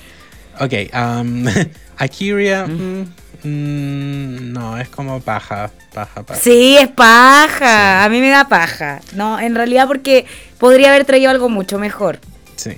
Ok, 0.60 0.74
um, 1.22 1.45
Akiria. 1.97 2.66
mm, 2.66 3.06
mm, 3.46 4.52
no, 4.54 4.78
es 4.78 4.89
como 4.89 5.22
paja. 5.22 5.72
Paja, 5.93 6.24
paja. 6.24 6.39
Sí, 6.39 6.78
es 6.78 6.89
paja. 6.89 8.04
A 8.04 8.10
mí 8.10 8.20
me 8.20 8.30
da 8.30 8.48
paja. 8.50 9.02
No, 9.14 9.39
en 9.39 9.56
realidad 9.56 9.88
porque 9.88 10.26
podría 10.60 10.89
haber 10.89 11.06
traído 11.06 11.30
algo 11.32 11.48
mucho 11.50 11.80
mejor. 11.80 12.20
Sí, 12.56 12.78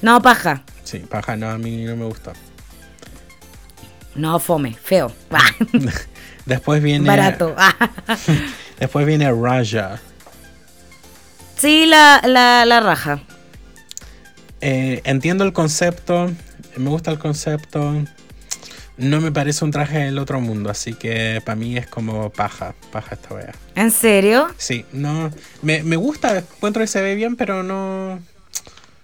No, 0.00 0.20
paja. 0.22 0.62
sí, 0.84 0.98
paja, 1.00 1.36
no, 1.36 1.50
a 1.50 1.58
mí 1.58 1.84
no 1.84 1.96
me 1.96 2.04
gustó. 2.06 2.32
No, 4.14 4.38
fome, 4.38 4.74
feo. 4.74 5.12
Después 6.46 6.82
viene. 6.82 7.06
Barato. 7.08 7.54
Después 8.80 9.06
viene 9.06 9.30
Raja. 9.32 10.00
sí, 11.56 11.86
la, 11.86 12.20
la, 12.26 12.64
la 12.66 12.80
raja. 12.80 13.20
Eh, 14.60 15.00
entiendo 15.04 15.44
el 15.44 15.52
concepto. 15.52 16.30
Me 16.76 16.90
gusta 16.90 17.10
el 17.10 17.18
concepto. 17.18 17.94
No 18.98 19.20
me 19.20 19.32
parece 19.32 19.64
un 19.64 19.70
traje 19.70 19.98
del 19.98 20.18
otro 20.18 20.40
mundo, 20.40 20.70
así 20.70 20.92
que 20.94 21.40
para 21.44 21.56
mí 21.56 21.76
es 21.76 21.86
como 21.86 22.30
paja, 22.30 22.74
paja 22.92 23.14
esta 23.14 23.34
wea. 23.34 23.52
¿En 23.74 23.90
serio? 23.90 24.48
Sí, 24.58 24.84
no. 24.92 25.30
Me, 25.62 25.82
me 25.82 25.96
gusta, 25.96 26.38
encuentro 26.38 26.82
que 26.82 26.86
se 26.86 27.00
ve 27.00 27.14
bien, 27.14 27.36
pero 27.36 27.62
no. 27.62 28.20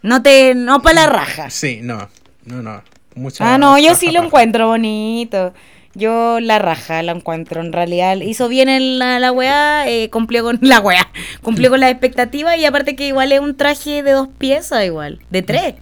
No 0.02 0.22
te, 0.22 0.54
no 0.54 0.80
para 0.82 1.02
la 1.02 1.06
raja. 1.06 1.50
Sí, 1.50 1.80
no, 1.82 2.08
no, 2.44 2.62
no. 2.62 2.82
Mucha 3.14 3.54
Ah, 3.54 3.58
no, 3.58 3.78
yo 3.78 3.94
sí 3.94 4.06
lo 4.08 4.14
paja. 4.20 4.26
encuentro 4.26 4.68
bonito. 4.68 5.54
Yo 5.94 6.38
la 6.38 6.60
raja 6.60 7.02
la 7.02 7.12
encuentro 7.12 7.60
en 7.62 7.72
realidad. 7.72 8.16
Hizo 8.18 8.46
bien 8.48 8.68
en 8.68 8.98
la, 9.00 9.18
la 9.18 9.32
weá, 9.32 9.88
eh, 9.88 10.10
cumplió 10.10 10.44
con 10.44 10.58
la 10.62 10.80
weá, 10.80 11.08
cumplió 11.42 11.70
con 11.70 11.80
las 11.80 11.90
expectativas 11.90 12.56
y 12.58 12.66
aparte 12.66 12.94
que 12.94 13.08
igual 13.08 13.32
es 13.32 13.40
un 13.40 13.56
traje 13.56 14.02
de 14.02 14.12
dos 14.12 14.28
piezas 14.38 14.84
igual, 14.84 15.18
de 15.30 15.42
tres. 15.42 15.74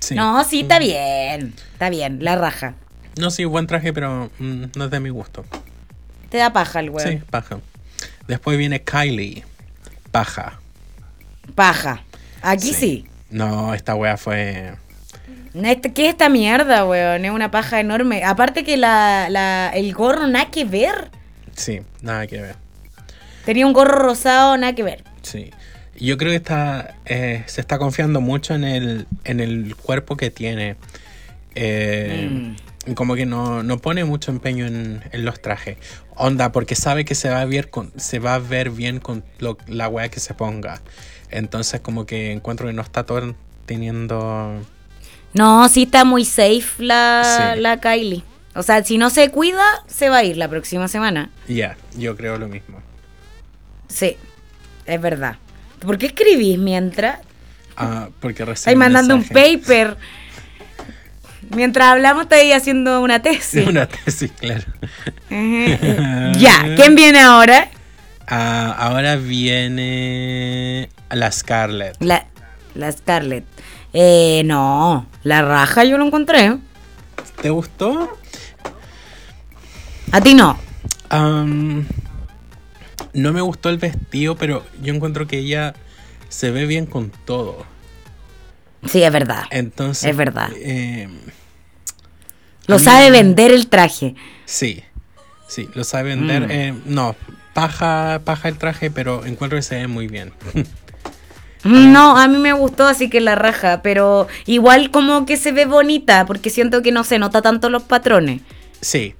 Sí. 0.00 0.14
No, 0.14 0.42
sí, 0.44 0.60
está 0.60 0.78
bien, 0.78 1.54
está 1.72 1.90
bien, 1.90 2.18
la 2.22 2.36
raja. 2.36 2.74
No, 3.16 3.30
sí, 3.30 3.44
buen 3.44 3.66
traje, 3.66 3.92
pero 3.92 4.30
mm, 4.38 4.64
no 4.76 4.84
es 4.84 4.90
de 4.90 5.00
mi 5.00 5.08
gusto. 5.08 5.44
Te 6.28 6.38
da 6.38 6.52
paja 6.52 6.80
el 6.80 6.90
weón. 6.90 7.08
Sí, 7.08 7.18
paja. 7.30 7.58
Después 8.28 8.58
viene 8.58 8.82
Kylie. 8.82 9.44
Paja. 10.10 10.60
Paja. 11.54 12.02
Aquí 12.42 12.72
sí. 12.72 12.74
Sí. 12.74 13.06
No, 13.30 13.74
esta 13.74 13.94
wea 13.94 14.16
fue. 14.16 14.74
¿Qué 15.94 16.06
es 16.06 16.10
esta 16.10 16.28
mierda, 16.28 16.84
weón? 16.84 17.24
Es 17.24 17.30
una 17.30 17.50
paja 17.50 17.80
enorme. 17.80 18.24
Aparte 18.24 18.64
que 18.64 18.76
la, 18.76 19.28
la, 19.30 19.70
el 19.74 19.92
gorro 19.94 20.26
nada 20.26 20.50
que 20.50 20.64
ver. 20.64 21.10
Sí, 21.54 21.80
nada 22.02 22.26
que 22.26 22.42
ver. 22.42 22.56
Tenía 23.44 23.66
un 23.66 23.72
gorro 23.72 23.98
rosado, 23.98 24.56
nada 24.56 24.74
que 24.74 24.82
ver. 24.82 25.04
Sí. 25.22 25.50
Yo 25.98 26.18
creo 26.18 26.30
que 26.30 26.36
está, 26.36 26.96
eh, 27.06 27.42
se 27.46 27.60
está 27.62 27.78
confiando 27.78 28.20
mucho 28.20 28.54
en 28.54 28.64
el, 28.64 29.06
en 29.24 29.40
el 29.40 29.74
cuerpo 29.76 30.16
que 30.16 30.30
tiene. 30.30 30.76
Eh, 31.54 32.54
Como 32.94 33.14
que 33.16 33.26
no, 33.26 33.62
no 33.62 33.78
pone 33.78 34.04
mucho 34.04 34.30
empeño 34.30 34.66
en, 34.66 35.02
en 35.10 35.24
los 35.24 35.40
trajes. 35.42 35.76
Onda, 36.14 36.52
porque 36.52 36.74
sabe 36.76 37.04
que 37.04 37.14
se 37.14 37.28
va 37.28 37.40
a 37.40 37.44
ver, 37.44 37.68
con, 37.70 37.92
se 37.96 38.18
va 38.20 38.34
a 38.34 38.38
ver 38.38 38.70
bien 38.70 39.00
con 39.00 39.24
lo- 39.38 39.58
la 39.66 39.88
wea 39.88 40.08
que 40.08 40.20
se 40.20 40.34
ponga. 40.34 40.80
Entonces 41.30 41.80
como 41.80 42.06
que 42.06 42.32
encuentro 42.32 42.66
que 42.68 42.72
no 42.72 42.82
está 42.82 43.04
todo 43.04 43.34
teniendo... 43.66 44.62
No, 45.32 45.68
sí 45.68 45.82
está 45.82 46.04
muy 46.04 46.24
safe 46.24 46.64
la, 46.78 47.52
Sí. 47.54 47.60
la 47.60 47.80
Kylie. 47.80 48.22
O 48.54 48.62
sea, 48.62 48.82
si 48.84 48.96
no 48.96 49.10
se 49.10 49.30
cuida, 49.30 49.64
se 49.86 50.08
va 50.08 50.18
a 50.18 50.24
ir 50.24 50.36
la 50.38 50.48
próxima 50.48 50.88
semana. 50.88 51.30
Ya, 51.48 51.76
yo 51.98 52.16
creo 52.16 52.38
lo 52.38 52.48
mismo. 52.48 52.80
Sí, 53.88 54.16
es 54.86 55.00
verdad. 55.00 55.36
¿Por 55.80 55.98
qué 55.98 56.06
escribís 56.06 56.58
mientras? 56.58 57.18
Ah, 57.76 58.08
porque 58.20 58.44
recién 58.46 58.54
Estáis 58.72 58.78
mandando 58.78 59.14
un 59.14 59.24
paper. 59.24 59.96
Mientras 61.50 61.88
hablamos, 61.88 62.24
estoy 62.24 62.52
haciendo 62.52 63.00
una 63.00 63.22
tesis. 63.22 63.66
Una 63.66 63.86
tesis, 63.86 64.32
claro. 64.32 64.64
Ya, 66.38 66.74
¿quién 66.76 66.94
viene 66.94 67.20
ahora? 67.20 67.68
Ah, 68.26 68.74
ahora 68.78 69.16
viene 69.16 70.88
la 71.10 71.30
Scarlett. 71.30 71.96
La, 72.00 72.26
la 72.74 72.90
Scarlett. 72.92 73.44
Eh, 73.92 74.42
no, 74.44 75.06
la 75.22 75.42
raja 75.42 75.84
yo 75.84 75.96
lo 75.96 76.04
encontré. 76.06 76.56
¿Te 77.40 77.50
gustó? 77.50 78.18
A 80.12 80.20
ti 80.20 80.34
no. 80.34 80.58
No 83.12 83.32
me 83.32 83.40
gustó 83.40 83.70
el 83.70 83.78
vestido, 83.78 84.36
pero 84.36 84.64
yo 84.82 84.92
encuentro 84.92 85.26
que 85.26 85.38
ella 85.38 85.74
se 86.28 86.50
ve 86.50 86.66
bien 86.66 86.86
con 86.86 87.10
todo. 87.24 87.64
Sí, 88.88 89.02
es 89.02 89.12
verdad. 89.12 89.44
Entonces. 89.50 90.10
Es 90.10 90.16
verdad. 90.16 90.50
eh, 90.56 91.08
Lo 92.66 92.78
mí- 92.78 92.84
sabe 92.84 93.10
vender 93.10 93.50
el 93.52 93.68
traje. 93.68 94.14
Sí, 94.44 94.82
sí, 95.48 95.68
lo 95.74 95.84
sabe 95.84 96.10
vender. 96.16 96.46
Mm. 96.46 96.50
Eh, 96.50 96.74
no, 96.86 97.14
paja, 97.54 98.20
paja 98.24 98.48
el 98.48 98.58
traje, 98.58 98.90
pero 98.90 99.24
encuentro 99.24 99.56
que 99.58 99.62
se 99.62 99.76
ve 99.76 99.86
muy 99.88 100.06
bien. 100.08 100.32
No, 101.64 102.16
a 102.16 102.28
mí 102.28 102.38
me 102.38 102.52
gustó, 102.52 102.86
así 102.86 103.10
que 103.10 103.20
la 103.20 103.34
raja, 103.34 103.80
pero 103.82 104.28
igual 104.44 104.92
como 104.92 105.26
que 105.26 105.36
se 105.36 105.50
ve 105.50 105.64
bonita, 105.64 106.24
porque 106.24 106.48
siento 106.48 106.80
que 106.80 106.92
no 106.92 107.02
se 107.02 107.18
nota 107.18 107.42
tanto 107.42 107.70
los 107.70 107.82
patrones. 107.82 108.42
sí, 108.80 109.14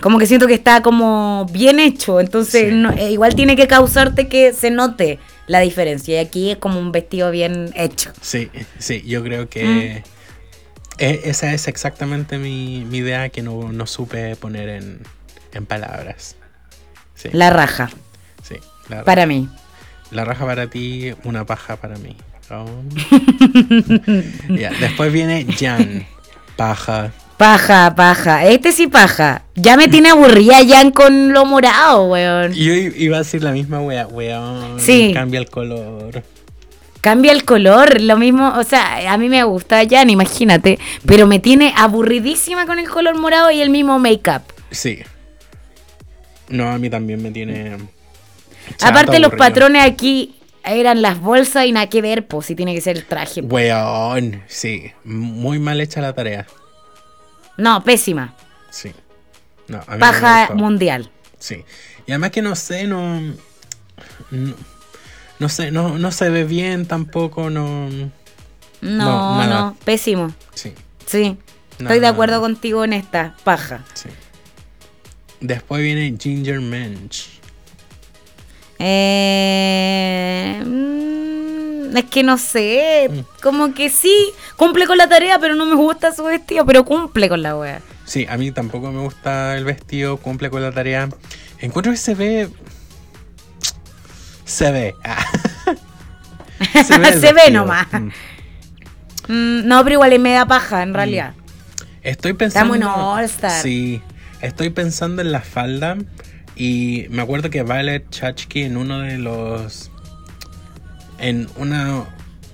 Como 0.00 0.18
que 0.18 0.26
siento 0.26 0.48
que 0.48 0.54
está 0.54 0.82
como 0.82 1.46
bien 1.52 1.78
hecho, 1.78 2.18
entonces 2.18 2.70
Sí. 2.70 2.74
no- 2.74 2.90
eh, 2.90 3.12
igual 3.12 3.36
tiene 3.36 3.54
que 3.54 3.68
causarte 3.68 4.26
que 4.26 4.52
se 4.52 4.70
note 4.72 5.20
la 5.46 5.60
diferencia. 5.60 6.14
Y 6.20 6.24
aquí 6.24 6.50
es 6.52 6.58
como 6.58 6.78
un 6.78 6.92
vestido 6.92 7.30
bien 7.30 7.70
hecho. 7.74 8.12
sí, 8.20 8.50
sí, 8.78 9.02
yo 9.06 9.22
creo 9.22 9.44
Mm. 9.44 9.48
que 9.48 10.02
e- 10.98 11.20
esa 11.24 11.52
es 11.52 11.66
exactamente 11.68 12.38
mi, 12.38 12.84
mi 12.88 12.98
idea 12.98 13.28
que 13.28 13.42
no, 13.42 13.72
no 13.72 13.86
supe 13.86 14.36
poner 14.36 14.68
en, 14.68 15.00
en 15.52 15.66
palabras. 15.66 16.36
Sí, 17.14 17.28
La 17.32 17.50
raja, 17.50 17.90
sí, 18.42 18.56
la, 18.88 19.04
para 19.04 19.26
mí. 19.26 19.48
la 20.10 20.24
raja 20.24 20.44
para 20.46 20.68
ti, 20.68 21.12
una 21.24 21.44
paja 21.46 21.76
para 21.76 21.96
mí. 21.96 22.16
Oh. 22.50 22.66
Después 24.80 25.12
viene 25.12 25.46
Jan, 25.58 26.06
paja. 26.56 27.12
Paja, 27.36 27.94
paja. 27.96 28.46
Este 28.46 28.72
sí 28.72 28.86
paja. 28.86 29.42
Ya 29.56 29.76
me 29.76 29.88
tiene 29.88 30.10
aburrida 30.10 30.62
ya 30.62 30.88
con 30.92 31.32
lo 31.32 31.44
morado, 31.44 32.06
weón. 32.06 32.52
Yo 32.52 32.72
iba 32.74 33.16
a 33.16 33.20
decir 33.20 33.42
la 33.42 33.52
misma 33.52 33.80
wea, 33.80 34.06
weón. 34.06 34.78
Sí. 34.78 35.12
Cambia 35.12 35.40
el 35.40 35.50
color. 35.50 36.22
Cambia 37.00 37.32
el 37.32 37.44
color, 37.44 38.00
lo 38.00 38.16
mismo, 38.16 38.54
o 38.56 38.64
sea, 38.64 39.12
a 39.12 39.18
mí 39.18 39.28
me 39.28 39.44
gusta 39.44 39.82
Jan, 39.86 40.08
imagínate, 40.08 40.78
pero 41.04 41.26
me 41.26 41.38
tiene 41.38 41.74
aburridísima 41.76 42.64
con 42.64 42.78
el 42.78 42.88
color 42.88 43.18
morado 43.18 43.50
y 43.50 43.60
el 43.60 43.68
mismo 43.68 43.98
make-up. 43.98 44.40
Sí. 44.70 45.00
No, 46.48 46.70
a 46.70 46.78
mí 46.78 46.88
también 46.88 47.22
me 47.22 47.30
tiene. 47.30 47.76
chato, 48.78 48.86
Aparte 48.86 49.18
los 49.18 49.34
patrones 49.34 49.84
aquí 49.84 50.36
eran 50.64 51.02
las 51.02 51.20
bolsas 51.20 51.66
y 51.66 51.72
nada 51.72 51.90
que 51.90 52.00
ver, 52.00 52.26
pues 52.26 52.46
si 52.46 52.54
tiene 52.54 52.74
que 52.74 52.80
ser 52.80 52.96
el 52.96 53.04
traje. 53.04 53.42
Weón, 53.42 54.42
sí. 54.46 54.92
Muy 55.04 55.58
mal 55.58 55.82
hecha 55.82 56.00
la 56.00 56.14
tarea. 56.14 56.46
No, 57.56 57.82
pésima. 57.84 58.34
Sí. 58.70 58.92
No, 59.68 59.78
a 59.78 59.80
mí 59.80 59.86
no 59.86 59.92
me 59.94 59.98
Paja 60.00 60.50
mundial. 60.54 61.10
Sí. 61.38 61.64
Y 62.06 62.10
además 62.12 62.30
que 62.30 62.42
no 62.42 62.54
sé, 62.56 62.84
no. 62.86 63.20
No, 64.30 64.54
no 65.38 65.48
sé, 65.48 65.70
no, 65.70 65.98
no 65.98 66.10
se 66.12 66.28
ve 66.30 66.44
bien 66.44 66.86
tampoco, 66.86 67.50
no. 67.50 67.88
No, 68.80 69.46
No, 69.46 69.76
pésimo. 69.84 70.32
Sí, 70.54 70.72
Sí. 71.06 71.36
Estoy 71.78 71.98
de 72.00 72.06
acuerdo 72.06 72.40
contigo 72.40 72.84
en 72.84 72.92
esta 72.92 73.34
paja. 73.44 73.84
sí. 73.94 74.08
Después 75.40 75.82
viene 75.82 76.16
Ginger 76.18 76.60
Mensch. 76.60 77.26
Eh, 78.78 80.62
mm, 80.64 81.96
es 81.96 82.04
que 82.06 82.22
no 82.22 82.38
sé, 82.38 83.08
Mm. 83.10 83.20
como 83.42 83.74
que 83.74 83.90
sí, 83.90 84.14
cumple 84.56 84.86
con 84.86 84.98
la 84.98 85.08
tarea, 85.08 85.38
pero 85.38 85.54
no 85.54 85.66
me 85.66 85.74
gusta 85.74 86.12
su 86.12 86.24
vestido, 86.24 86.64
pero 86.66 86.84
cumple 86.84 87.28
con 87.28 87.42
la 87.42 87.56
wea. 87.56 87.80
Sí, 88.04 88.26
a 88.28 88.36
mí 88.36 88.50
tampoco 88.50 88.90
me 88.92 89.00
gusta 89.00 89.56
el 89.56 89.64
vestido, 89.64 90.16
cumple 90.18 90.50
con 90.50 90.62
la 90.62 90.72
tarea. 90.72 91.08
Encuentro 91.58 91.92
que 91.92 91.98
se 91.98 92.14
ve. 92.14 92.48
Se 94.44 94.70
ve. 94.70 94.94
Ah. 95.04 95.24
el 96.74 97.20
Se 97.20 97.32
ve 97.32 97.50
nomás. 97.50 97.86
Mm. 97.92 98.10
Mm, 99.28 99.66
no, 99.66 99.82
pero 99.82 99.94
igual 99.94 100.12
es 100.12 100.20
media 100.20 100.46
paja, 100.46 100.82
en 100.82 100.94
realidad. 100.94 101.34
Estoy 102.02 102.34
pensando. 102.34 102.74
Estamos 102.74 102.96
en 102.96 103.02
All 103.02 103.24
Star. 103.24 103.62
Sí, 103.62 104.02
estoy 104.42 104.70
pensando 104.70 105.22
en 105.22 105.32
la 105.32 105.40
falda. 105.40 105.96
Y 106.56 107.06
me 107.10 107.22
acuerdo 107.22 107.50
que 107.50 107.62
Violet 107.62 108.08
Chachki 108.10 108.62
en 108.62 108.76
uno 108.76 109.00
de 109.00 109.18
los. 109.18 109.90
En 111.18 111.48
una, 111.56 112.04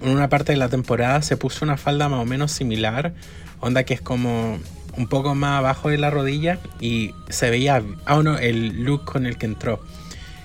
en 0.03 0.11
una 0.11 0.29
parte 0.29 0.53
de 0.53 0.59
la 0.59 0.69
temporada 0.69 1.23
se 1.23 1.37
puso 1.37 1.65
una 1.65 1.77
falda 1.77 2.09
más 2.09 2.21
o 2.21 2.25
menos 2.25 2.53
similar. 2.53 3.13
Onda 3.61 3.85
que 3.85 3.95
es 3.95 4.01
como 4.01 4.59
un 4.97 5.07
poco 5.09 5.35
más 5.35 5.59
abajo 5.59 5.89
de 5.91 5.99
la 5.99 6.11
rodilla. 6.11 6.59
Y 6.81 7.15
se 7.29 7.51
veía. 7.51 7.83
Ah, 8.07 8.21
no, 8.23 8.39
el 8.39 8.85
look 8.85 9.05
con 9.05 9.27
el 9.27 9.37
que 9.37 9.47
entró. 9.47 9.83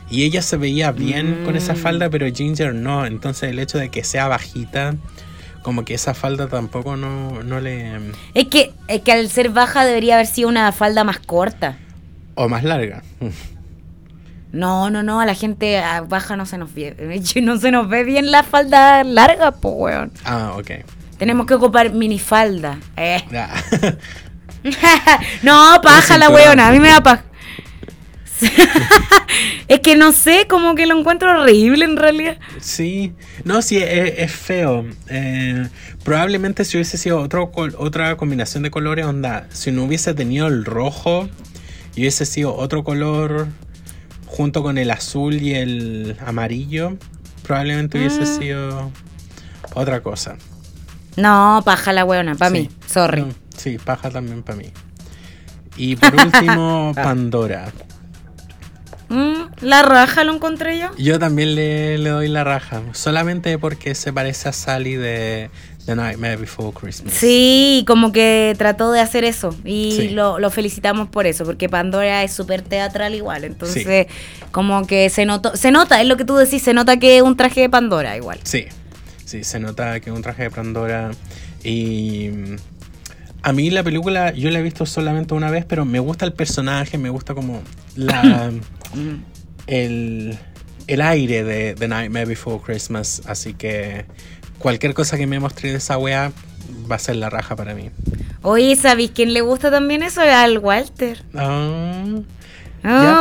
Y 0.10 0.24
ella 0.24 0.42
se 0.42 0.58
veía 0.58 0.92
bien 0.92 1.42
con 1.46 1.56
esa 1.56 1.74
Mm. 1.74 1.78
falda, 1.78 2.10
pero 2.10 2.28
Ginger 2.32 2.76
no. 2.76 3.06
Entonces 3.06 3.50
el 3.50 3.60
hecho 3.60 3.78
de 3.78 3.90
que 3.90 4.04
sea 4.04 4.28
bajita. 4.28 4.96
Como 5.64 5.84
que 5.84 5.96
esa 5.96 6.14
falda 6.14 6.48
tampoco 6.48 6.96
no, 6.96 7.42
no 7.42 7.60
le. 7.60 7.92
Es 8.36 8.48
que, 8.50 8.72
es 8.88 9.02
que 9.02 9.12
al 9.12 9.28
ser 9.30 9.50
baja 9.50 9.84
debería 9.84 10.14
haber 10.14 10.28
sido 10.28 10.48
una 10.48 10.72
falda 10.72 11.04
más 11.04 11.18
corta. 11.18 11.80
O 12.36 12.48
más 12.48 12.64
larga. 12.64 13.02
No, 14.56 14.90
no, 14.90 15.04
no, 15.04 15.20
a 15.20 15.26
la 15.26 15.36
gente 15.36 15.80
ah, 15.80 16.00
baja 16.08 16.38
no 16.38 16.46
se 16.46 16.58
nos 16.58 16.74
ve, 16.74 16.96
no 17.42 17.58
se 17.58 17.72
nos 17.72 17.90
ve 17.90 18.06
bien 18.06 18.32
la 18.32 18.42
falda 18.42 19.04
larga, 19.04 19.52
pues 19.52 19.76
weón. 19.78 20.12
Ah, 20.24 20.54
ok. 20.58 20.72
Tenemos 21.18 21.46
que 21.46 21.56
ocupar 21.56 21.92
minifalda. 21.92 22.80
Eh. 22.96 23.22
No, 25.44 25.80
paja 25.84 26.18
la 26.18 26.30
weona, 26.30 26.70
a 26.70 26.72
mí 26.72 26.80
me 26.80 26.88
da 26.88 27.04
paja. 27.04 27.24
es 29.68 29.80
que 29.82 29.96
no 29.96 30.12
sé, 30.12 30.48
como 30.50 30.74
que 30.74 30.88
lo 30.88 30.98
encuentro 30.98 31.40
horrible 31.40 31.86
en 31.86 31.98
realidad. 31.98 32.38
sí. 32.60 33.14
No, 33.44 33.62
sí, 33.62 33.78
es, 33.78 34.14
es 34.18 34.32
feo. 34.32 34.84
Eh, 35.08 35.68
probablemente 36.04 36.66
si 36.66 36.78
hubiese 36.78 36.98
sido 36.98 37.22
otro, 37.22 37.52
otra 37.78 38.18
combinación 38.18 38.64
de 38.64 38.72
colores, 38.72 39.06
onda, 39.06 39.46
si 39.52 39.72
no 39.72 39.84
hubiese 39.84 40.16
tenido 40.16 40.48
el 40.48 40.66
rojo 40.66 41.30
y 41.96 42.02
hubiese 42.02 42.26
sido 42.26 42.56
otro 42.56 42.84
color 42.84 43.50
junto 44.36 44.62
con 44.64 44.78
el 44.78 44.92
azul 44.92 45.42
y 45.42 45.54
el 45.56 46.18
amarillo, 46.26 46.98
probablemente 47.44 47.98
hubiese 47.98 48.22
Mm. 48.24 48.40
sido 48.40 48.92
otra 49.74 50.02
cosa. 50.02 50.36
No, 51.16 51.62
paja 51.64 51.94
la 51.94 52.04
weona, 52.04 52.36
para 52.36 52.52
Sí. 52.52 52.62
mí, 52.64 52.70
sorry. 52.88 53.22
No, 53.22 53.30
sí, 53.56 53.78
paja 53.78 54.10
también 54.10 54.44
para 54.44 54.58
mí. 54.58 54.72
Y 55.78 55.96
por 55.96 56.14
último, 56.16 56.92
Pandora. 56.96 57.72
Mm, 59.08 59.44
la 59.62 59.84
raja 59.84 60.24
lo 60.24 60.34
encontré 60.34 60.80
yo. 60.80 60.90
Yo 60.98 61.20
también 61.20 61.56
le, 61.56 61.98
le 62.00 62.10
doy 62.10 62.28
la 62.28 62.44
raja, 62.44 62.82
solamente 62.94 63.58
porque 63.60 63.94
se 63.96 64.12
parece 64.12 64.50
a 64.50 64.52
Sally 64.52 64.96
de 64.96 65.50
The 65.86 65.96
Nightmare 65.96 66.38
Before 66.38 66.72
Christmas. 66.74 67.14
Sí, 67.14 67.84
como 67.88 68.12
que 68.12 68.56
trató 68.58 68.92
de 68.92 69.00
hacer 69.02 69.24
eso 69.24 69.56
y 69.64 69.92
Sí. 69.92 70.10
lo, 70.10 70.40
lo 70.40 70.50
felicitamos 70.50 71.10
por 71.10 71.28
eso, 71.28 71.46
porque 71.46 71.70
Pandora 71.70 72.24
es 72.24 72.32
súper 72.34 72.62
teatral 72.64 73.14
igual, 73.14 73.44
entonces 73.44 74.08
como 74.52 74.88
que 74.88 75.10
se 75.10 75.26
notó, 75.26 75.56
se 75.56 75.70
nota, 75.72 76.02
es 76.02 76.08
lo 76.08 76.18
que 76.18 76.26
tú 76.26 76.36
decís, 76.36 76.62
se 76.64 76.74
nota 76.74 76.98
que 76.98 77.18
es 77.18 77.22
un 77.24 77.38
traje 77.38 77.62
de 77.62 77.70
Pandora 77.70 78.18
igual. 78.18 78.40
Sí, 78.44 78.66
sí, 79.26 79.44
se 79.44 79.60
nota 79.60 80.00
que 80.00 80.10
es 80.10 80.16
un 80.16 80.22
traje 80.24 80.44
de 80.44 80.52
Pandora. 80.52 81.12
Y 81.64 82.30
mm, 82.34 82.56
a 83.44 83.54
mí 83.54 83.70
la 83.70 83.84
película 83.84 84.32
yo 84.34 84.50
la 84.52 84.60
he 84.60 84.62
visto 84.64 84.86
solamente 84.86 85.34
una 85.34 85.52
vez, 85.52 85.66
pero 85.66 85.86
me 85.86 86.00
gusta 86.00 86.26
el 86.26 86.34
personaje, 86.34 86.98
me 86.98 87.10
gusta 87.10 87.34
como 87.36 87.62
la 87.96 88.52
Mm. 88.96 89.24
el, 89.68 90.38
el 90.88 91.02
aire 91.02 91.44
de 91.44 91.74
The 91.76 91.88
Nightmare 91.88 92.26
Before 92.26 92.62
Christmas. 92.64 93.22
Así 93.26 93.54
que 93.54 94.06
cualquier 94.66 94.96
cosa 94.96 95.16
que 95.16 95.28
me 95.28 95.40
muestre 95.40 95.70
de 95.70 95.78
esa 95.78 95.96
wea 96.00 96.32
va 96.92 96.96
a 96.96 96.98
ser 96.98 97.18
la 97.18 97.30
raja 97.30 97.56
para 97.56 97.76
mí. 97.76 97.92
Oye, 98.42 98.76
¿sabéis 98.76 99.12
quién 99.14 99.32
le 99.32 99.42
gusta 99.42 99.70
también 99.70 100.02
eso? 100.02 100.22
Al 100.22 100.58
Walter. 100.58 101.24
Ah, 101.36 102.04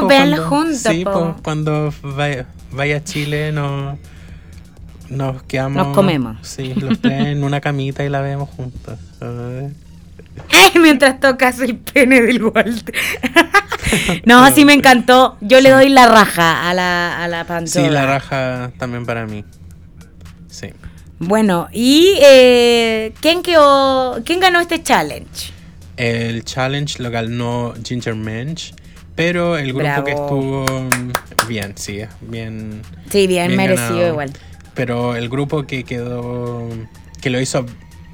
cuando- 0.01 0.47
juntos, 0.49 0.79
Sí, 0.79 1.05
po. 1.05 1.13
pues, 1.13 1.43
cuando 1.43 1.93
vaya, 2.01 2.47
vaya 2.73 2.97
a 2.97 3.05
Chile 3.05 3.53
no, 3.53 3.99
nos 5.11 5.43
quedamos. 5.43 5.87
Nos 5.89 5.95
comemos. 5.95 6.39
Sí, 6.41 6.73
los 6.77 6.99
tres 6.99 7.27
en 7.27 7.45
una 7.45 7.61
camita 7.61 8.03
y 8.05 8.09
la 8.09 8.23
vemos 8.23 8.49
juntos. 8.49 8.99
Ay. 9.21 9.71
Ay, 10.51 10.81
mientras 10.81 11.21
tocas 11.21 11.61
el 11.61 11.77
pene 11.77 12.23
del 12.23 12.43
Walter. 12.43 12.95
no, 14.25 14.51
sí 14.51 14.65
me 14.65 14.73
encantó. 14.73 15.37
Yo 15.43 15.61
le 15.61 15.69
doy 15.69 15.91
la 15.91 16.09
raja 16.09 16.71
a 16.71 16.73
la, 16.73 17.23
a 17.23 17.29
la 17.29 17.45
Pandora. 17.45 17.71
Sí, 17.71 17.91
la 17.93 18.07
raja 18.07 18.73
también 18.79 19.05
para 19.05 19.27
mí. 19.27 19.45
Bueno, 21.19 21.69
¿y 21.73 22.19
eh, 22.23 23.13
¿quién, 23.21 23.43
quedó, 23.43 24.21
quién 24.25 24.41
ganó 24.41 24.61
este 24.61 24.83
challenge? 24.83 25.53
El 25.97 26.45
challenge 26.45 27.01
lo 27.03 27.11
ganó 27.11 27.73
Ginger 27.85 28.15
Mensch, 28.17 28.73
pero 29.15 29.57
el 29.57 29.69
grupo 29.69 29.79
Bravo. 29.85 30.05
que 30.05 30.11
estuvo 30.11 30.65
mm, 30.67 31.13
bien, 31.49 31.73
sí, 31.77 32.01
bien. 32.21 32.83
Sí, 33.11 33.27
bien, 33.27 33.47
Bien 33.49 33.57
merecido 33.57 33.91
ganado. 33.91 34.09
igual. 34.09 34.33
Pero 34.75 35.15
el 35.17 35.29
grupo 35.29 35.67
que 35.67 35.85
quedó, 35.85 36.69
que 37.23 37.31
lo 37.31 37.41
hizo 37.41 37.65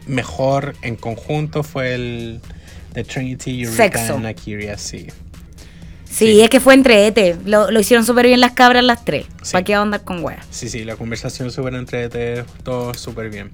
mejor 0.06 0.74
en 0.82 0.96
conjunto 0.96 1.62
fue 1.62 1.94
el 1.94 2.40
de 2.92 3.04
Trinity, 3.04 3.62
Eureka 3.62 3.98
Sexo. 3.98 4.14
and 4.16 4.26
Akiria, 4.26 4.76
sí. 4.76 5.06
Sí, 6.10 6.40
es 6.40 6.50
que 6.50 6.58
fue 6.60 6.74
entre 6.74 7.06
ET. 7.06 7.38
Lo, 7.46 7.70
lo 7.70 7.80
hicieron 7.80 8.04
súper 8.04 8.26
bien 8.26 8.40
las 8.40 8.52
cabras 8.52 8.82
las 8.84 9.04
tres. 9.04 9.26
Sí. 9.42 9.52
¿Para 9.52 9.64
qué 9.64 9.74
andar 9.74 10.02
con 10.04 10.22
weas? 10.24 10.44
Sí, 10.50 10.68
sí, 10.68 10.84
la 10.84 10.96
conversación 10.96 11.50
súper 11.50 11.74
entre 11.74 12.08
todo 12.64 12.92
súper 12.94 13.30
bien. 13.30 13.50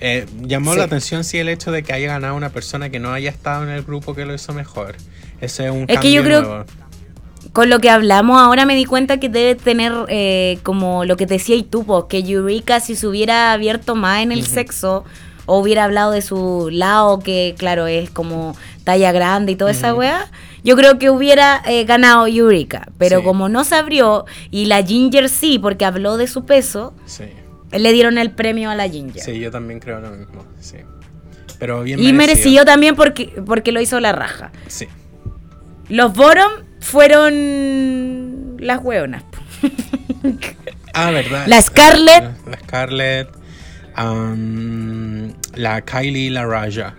Eh, 0.00 0.26
llamó 0.42 0.72
Sí. 0.72 0.78
la 0.78 0.84
atención 0.84 1.24
sí 1.24 1.38
el 1.38 1.48
hecho 1.48 1.72
de 1.72 1.82
que 1.82 1.94
haya 1.94 2.08
ganado 2.08 2.34
una 2.36 2.50
persona 2.50 2.90
que 2.90 2.98
no 3.00 3.12
haya 3.14 3.30
estado 3.30 3.62
en 3.62 3.70
el 3.70 3.82
grupo 3.82 4.14
que 4.14 4.26
lo 4.26 4.34
hizo 4.34 4.52
mejor. 4.52 4.96
Ese 5.40 5.64
es 5.66 5.70
un 5.72 5.86
Es 5.88 5.98
que 6.00 6.12
yo 6.12 6.20
cambio 6.22 6.38
creo- 6.40 6.42
nuevo. 6.42 6.64
Con 7.52 7.70
lo 7.70 7.78
que 7.78 7.88
hablamos 7.88 8.38
ahora 8.42 8.66
me 8.66 8.74
di 8.74 8.84
cuenta 8.84 9.18
que 9.18 9.30
debe 9.30 9.54
tener 9.54 9.92
eh, 10.08 10.58
como 10.62 11.06
lo 11.06 11.16
que 11.16 11.24
decía 11.24 11.56
y 11.56 11.62
tú, 11.62 11.86
po, 11.86 12.08
que 12.08 12.18
Eureka 12.18 12.80
si 12.80 12.94
se 12.96 13.06
hubiera 13.06 13.52
abierto 13.52 13.94
más 13.94 14.20
en 14.22 14.32
el 14.32 14.44
sexo 14.46 15.04
o 15.46 15.58
hubiera 15.60 15.84
hablado 15.84 16.10
de 16.10 16.20
su 16.20 16.68
lado, 16.70 17.20
que 17.20 17.54
claro, 17.56 17.86
es 17.86 18.10
como 18.10 18.54
talla 18.86 19.10
grande 19.10 19.50
y 19.52 19.56
toda 19.56 19.72
esa 19.72 19.90
Ujú. 19.92 20.00
weá, 20.00 20.30
yo 20.62 20.76
creo 20.76 20.96
que 20.98 21.10
hubiera 21.10 21.60
eh, 21.66 21.84
ganado 21.84 22.26
Eureka. 22.28 22.86
Pero 22.98 23.18
Sí. 23.18 23.24
como 23.24 23.48
no 23.48 23.64
se 23.64 23.74
abrió 23.74 24.24
y 24.52 24.66
la 24.66 24.82
Ginger 24.82 25.28
sí, 25.28 25.58
porque 25.58 25.84
habló 25.84 26.16
de 26.16 26.28
su 26.28 26.44
peso, 26.46 26.94
Sí, 27.04 27.24
le 27.72 27.92
dieron 27.92 28.16
el 28.16 28.30
premio 28.30 28.70
a 28.70 28.76
la 28.76 28.88
Ginger. 28.88 29.20
sí, 29.22 29.38
yo 29.40 29.50
también 29.50 29.80
creo 29.80 29.98
lo 30.00 30.10
mismo. 30.12 30.44
Sí. 30.60 30.76
Pero 31.58 31.82
bien 31.82 31.98
y 32.00 32.12
merecido 32.12 32.64
también 32.64 32.94
porque, 32.94 33.32
porque 33.44 33.72
lo 33.72 33.80
hizo 33.80 33.98
la 33.98 34.12
raja. 34.12 34.52
Sí. 34.68 34.86
Los 35.88 36.12
bottom 36.14 36.52
fueron 36.80 38.56
las 38.60 38.82
hueonas. 38.84 39.24
Ah, 40.94 41.10
verdad. 41.10 41.44
La 41.46 41.60
Scarlett. 41.60 42.22
La, 42.22 42.50
la 42.52 42.58
Scarlett. 42.58 43.28
am, 43.94 45.32
la 45.54 45.80
Kylie 45.82 46.26
y 46.26 46.30
la 46.30 46.44
Raja. 46.46 46.94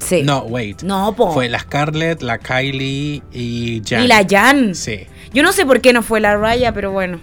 Sí. 0.00 0.22
No, 0.22 0.40
wait. 0.40 0.82
No, 0.82 1.14
po. 1.14 1.32
Fue 1.32 1.48
la 1.48 1.60
Scarlett, 1.60 2.22
la 2.22 2.38
Kylie 2.38 3.22
y 3.32 3.82
Jan. 3.86 4.02
Y 4.02 4.08
la 4.08 4.26
Jan. 4.28 4.74
Sí. 4.74 5.06
Yo 5.32 5.42
no 5.42 5.52
sé 5.52 5.64
por 5.64 5.80
qué 5.80 5.92
no 5.92 6.02
fue 6.02 6.20
la 6.20 6.36
Raya, 6.36 6.72
pero 6.72 6.90
bueno. 6.90 7.20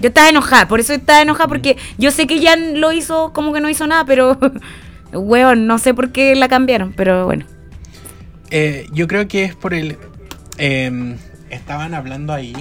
Yo 0.00 0.08
estaba 0.08 0.28
enojada, 0.28 0.68
por 0.68 0.80
eso 0.80 0.92
estaba 0.92 1.22
enojada, 1.22 1.48
porque 1.48 1.76
yo 1.96 2.10
sé 2.10 2.26
que 2.26 2.44
Jan 2.44 2.80
lo 2.80 2.92
hizo 2.92 3.32
como 3.32 3.52
que 3.52 3.60
no 3.60 3.70
hizo 3.70 3.86
nada, 3.86 4.04
pero. 4.04 4.38
Weón, 5.12 5.66
no 5.66 5.78
sé 5.78 5.94
por 5.94 6.10
qué 6.10 6.34
la 6.34 6.48
cambiaron, 6.48 6.92
pero 6.92 7.24
bueno. 7.24 7.46
Eh, 8.50 8.86
yo 8.92 9.06
creo 9.06 9.28
que 9.28 9.44
es 9.44 9.54
por 9.54 9.72
el. 9.72 9.96
em, 10.58 11.16
estaban 11.50 11.94
hablando 11.94 12.32
ahí. 12.32 12.54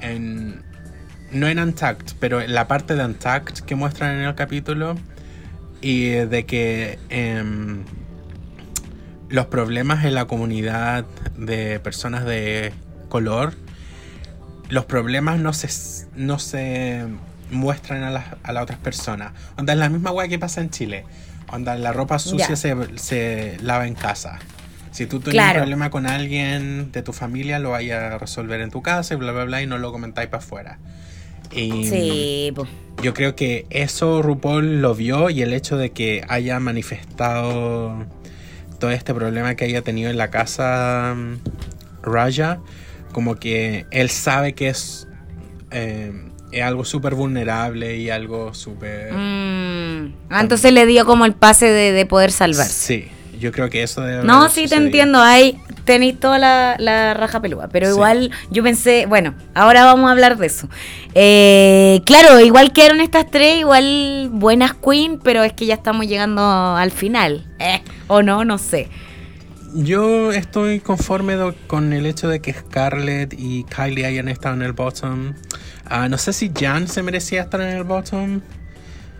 En, 0.00 0.62
no 1.32 1.48
en 1.48 1.58
Untact, 1.58 2.12
pero 2.20 2.40
en 2.40 2.54
la 2.54 2.68
parte 2.68 2.94
de 2.94 3.04
Untact 3.04 3.60
que 3.60 3.74
muestran 3.74 4.18
en 4.18 4.24
el 4.24 4.34
capítulo. 4.34 4.96
Y 5.82 6.08
de 6.08 6.46
que 6.46 6.98
em, 7.10 7.84
los 9.28 9.46
problemas 9.46 10.04
en 10.04 10.14
la 10.14 10.26
comunidad 10.26 11.04
de 11.36 11.80
personas 11.80 12.24
de 12.24 12.72
color. 13.08 13.54
Los 14.68 14.84
problemas 14.84 15.38
no 15.38 15.52
se, 15.52 15.68
no 16.16 16.38
se 16.38 17.04
muestran 17.50 18.02
a 18.02 18.10
las, 18.10 18.24
a 18.42 18.52
las 18.52 18.62
otras 18.64 18.78
personas. 18.78 19.32
Onda, 19.56 19.72
es 19.72 19.78
la 19.78 19.88
misma 19.88 20.10
weá 20.10 20.28
que 20.28 20.38
pasa 20.38 20.60
en 20.60 20.70
Chile. 20.70 21.04
Onda, 21.52 21.76
la 21.76 21.92
ropa 21.92 22.18
sucia 22.18 22.56
se, 22.56 22.74
se 22.98 23.56
lava 23.62 23.86
en 23.86 23.94
casa. 23.94 24.38
Si 24.90 25.06
tú 25.06 25.20
tienes 25.20 25.34
Claro. 25.34 25.58
un 25.58 25.62
problema 25.64 25.90
con 25.90 26.06
alguien 26.06 26.90
de 26.90 27.02
tu 27.02 27.12
familia, 27.12 27.58
lo 27.58 27.70
vayas 27.70 28.14
a 28.14 28.18
resolver 28.18 28.60
en 28.60 28.70
tu 28.70 28.82
casa 28.82 29.14
y 29.14 29.16
bla, 29.18 29.30
bla, 29.32 29.44
bla, 29.44 29.62
y 29.62 29.66
no 29.66 29.78
lo 29.78 29.92
comentáis 29.92 30.28
para 30.28 30.42
afuera. 30.42 30.78
Y 31.52 31.86
Sí, 31.86 32.52
yo 33.02 33.14
creo 33.14 33.36
que 33.36 33.66
eso 33.70 34.22
RuPaul 34.22 34.80
lo 34.82 34.94
vio 34.94 35.30
y 35.30 35.42
el 35.42 35.52
hecho 35.52 35.76
de 35.76 35.90
que 35.90 36.24
haya 36.28 36.58
manifestado 36.58 38.04
todo 38.78 38.90
este 38.90 39.14
problema 39.14 39.54
que 39.54 39.64
haya 39.64 39.82
tenido 39.82 40.10
en 40.10 40.16
la 40.16 40.30
casa 40.30 41.14
mm, 41.16 41.36
Raja, 42.02 42.60
como 43.12 43.36
que 43.36 43.86
él 43.90 44.10
sabe 44.10 44.54
que 44.54 44.68
es, 44.68 45.08
eh, 45.70 46.12
es 46.52 46.62
algo 46.62 46.84
súper 46.84 47.14
vulnerable 47.14 47.96
y 47.96 48.10
algo 48.10 48.54
súper... 48.54 49.12
Mm. 49.12 50.14
Ah, 50.30 50.40
entonces 50.40 50.72
le 50.72 50.86
dio 50.86 51.04
como 51.04 51.24
el 51.24 51.32
pase 51.32 51.66
de, 51.66 51.92
de 51.92 52.06
poder 52.06 52.32
salvarse. 52.32 52.72
Sí, 52.72 53.08
yo 53.38 53.52
creo 53.52 53.70
que 53.70 53.82
eso 53.82 54.02
debe 54.02 54.24
No, 54.24 54.48
sí 54.48 54.66
te 54.68 54.76
entiendo, 54.76 55.20
ahí 55.20 55.58
tenéis 55.86 56.20
toda 56.20 56.38
la, 56.38 56.76
la 56.78 57.14
raja 57.14 57.40
pelúa, 57.40 57.68
pero 57.68 57.86
Sí. 57.86 57.92
igual 57.94 58.30
yo 58.50 58.62
pensé, 58.62 59.06
bueno, 59.06 59.34
ahora 59.54 59.84
vamos 59.86 60.08
a 60.08 60.12
hablar 60.12 60.36
de 60.36 60.46
eso. 60.48 60.68
Eh, 61.14 62.02
claro, 62.04 62.38
igual 62.40 62.72
quedaron 62.74 63.00
estas 63.00 63.30
tres, 63.30 63.60
igual 63.60 64.28
buenas 64.32 64.74
queen, 64.74 65.18
pero 65.22 65.42
es 65.44 65.54
que 65.54 65.64
ya 65.64 65.74
estamos 65.74 66.06
llegando 66.06 66.42
al 66.42 66.90
final, 66.90 67.46
eh, 67.58 67.80
o 68.08 68.20
no, 68.22 68.44
no 68.44 68.58
sé. 68.58 68.88
Yo 69.74 70.32
estoy 70.32 70.80
conforme 70.80 71.36
con 71.66 71.92
el 71.92 72.06
hecho 72.06 72.28
de 72.28 72.40
que 72.40 72.52
Scarlett 72.52 73.34
y 73.38 73.64
Kylie 73.64 74.06
hayan 74.06 74.28
estado 74.28 74.54
en 74.54 74.62
el 74.62 74.72
bottom. 74.72 75.34
Ah, 75.84 76.08
no 76.08 76.18
sé 76.18 76.32
si 76.32 76.50
Jan 76.58 76.88
se 76.88 77.02
merecía 77.02 77.42
estar 77.42 77.60
en 77.60 77.76
el 77.76 77.84
bottom. 77.84 78.40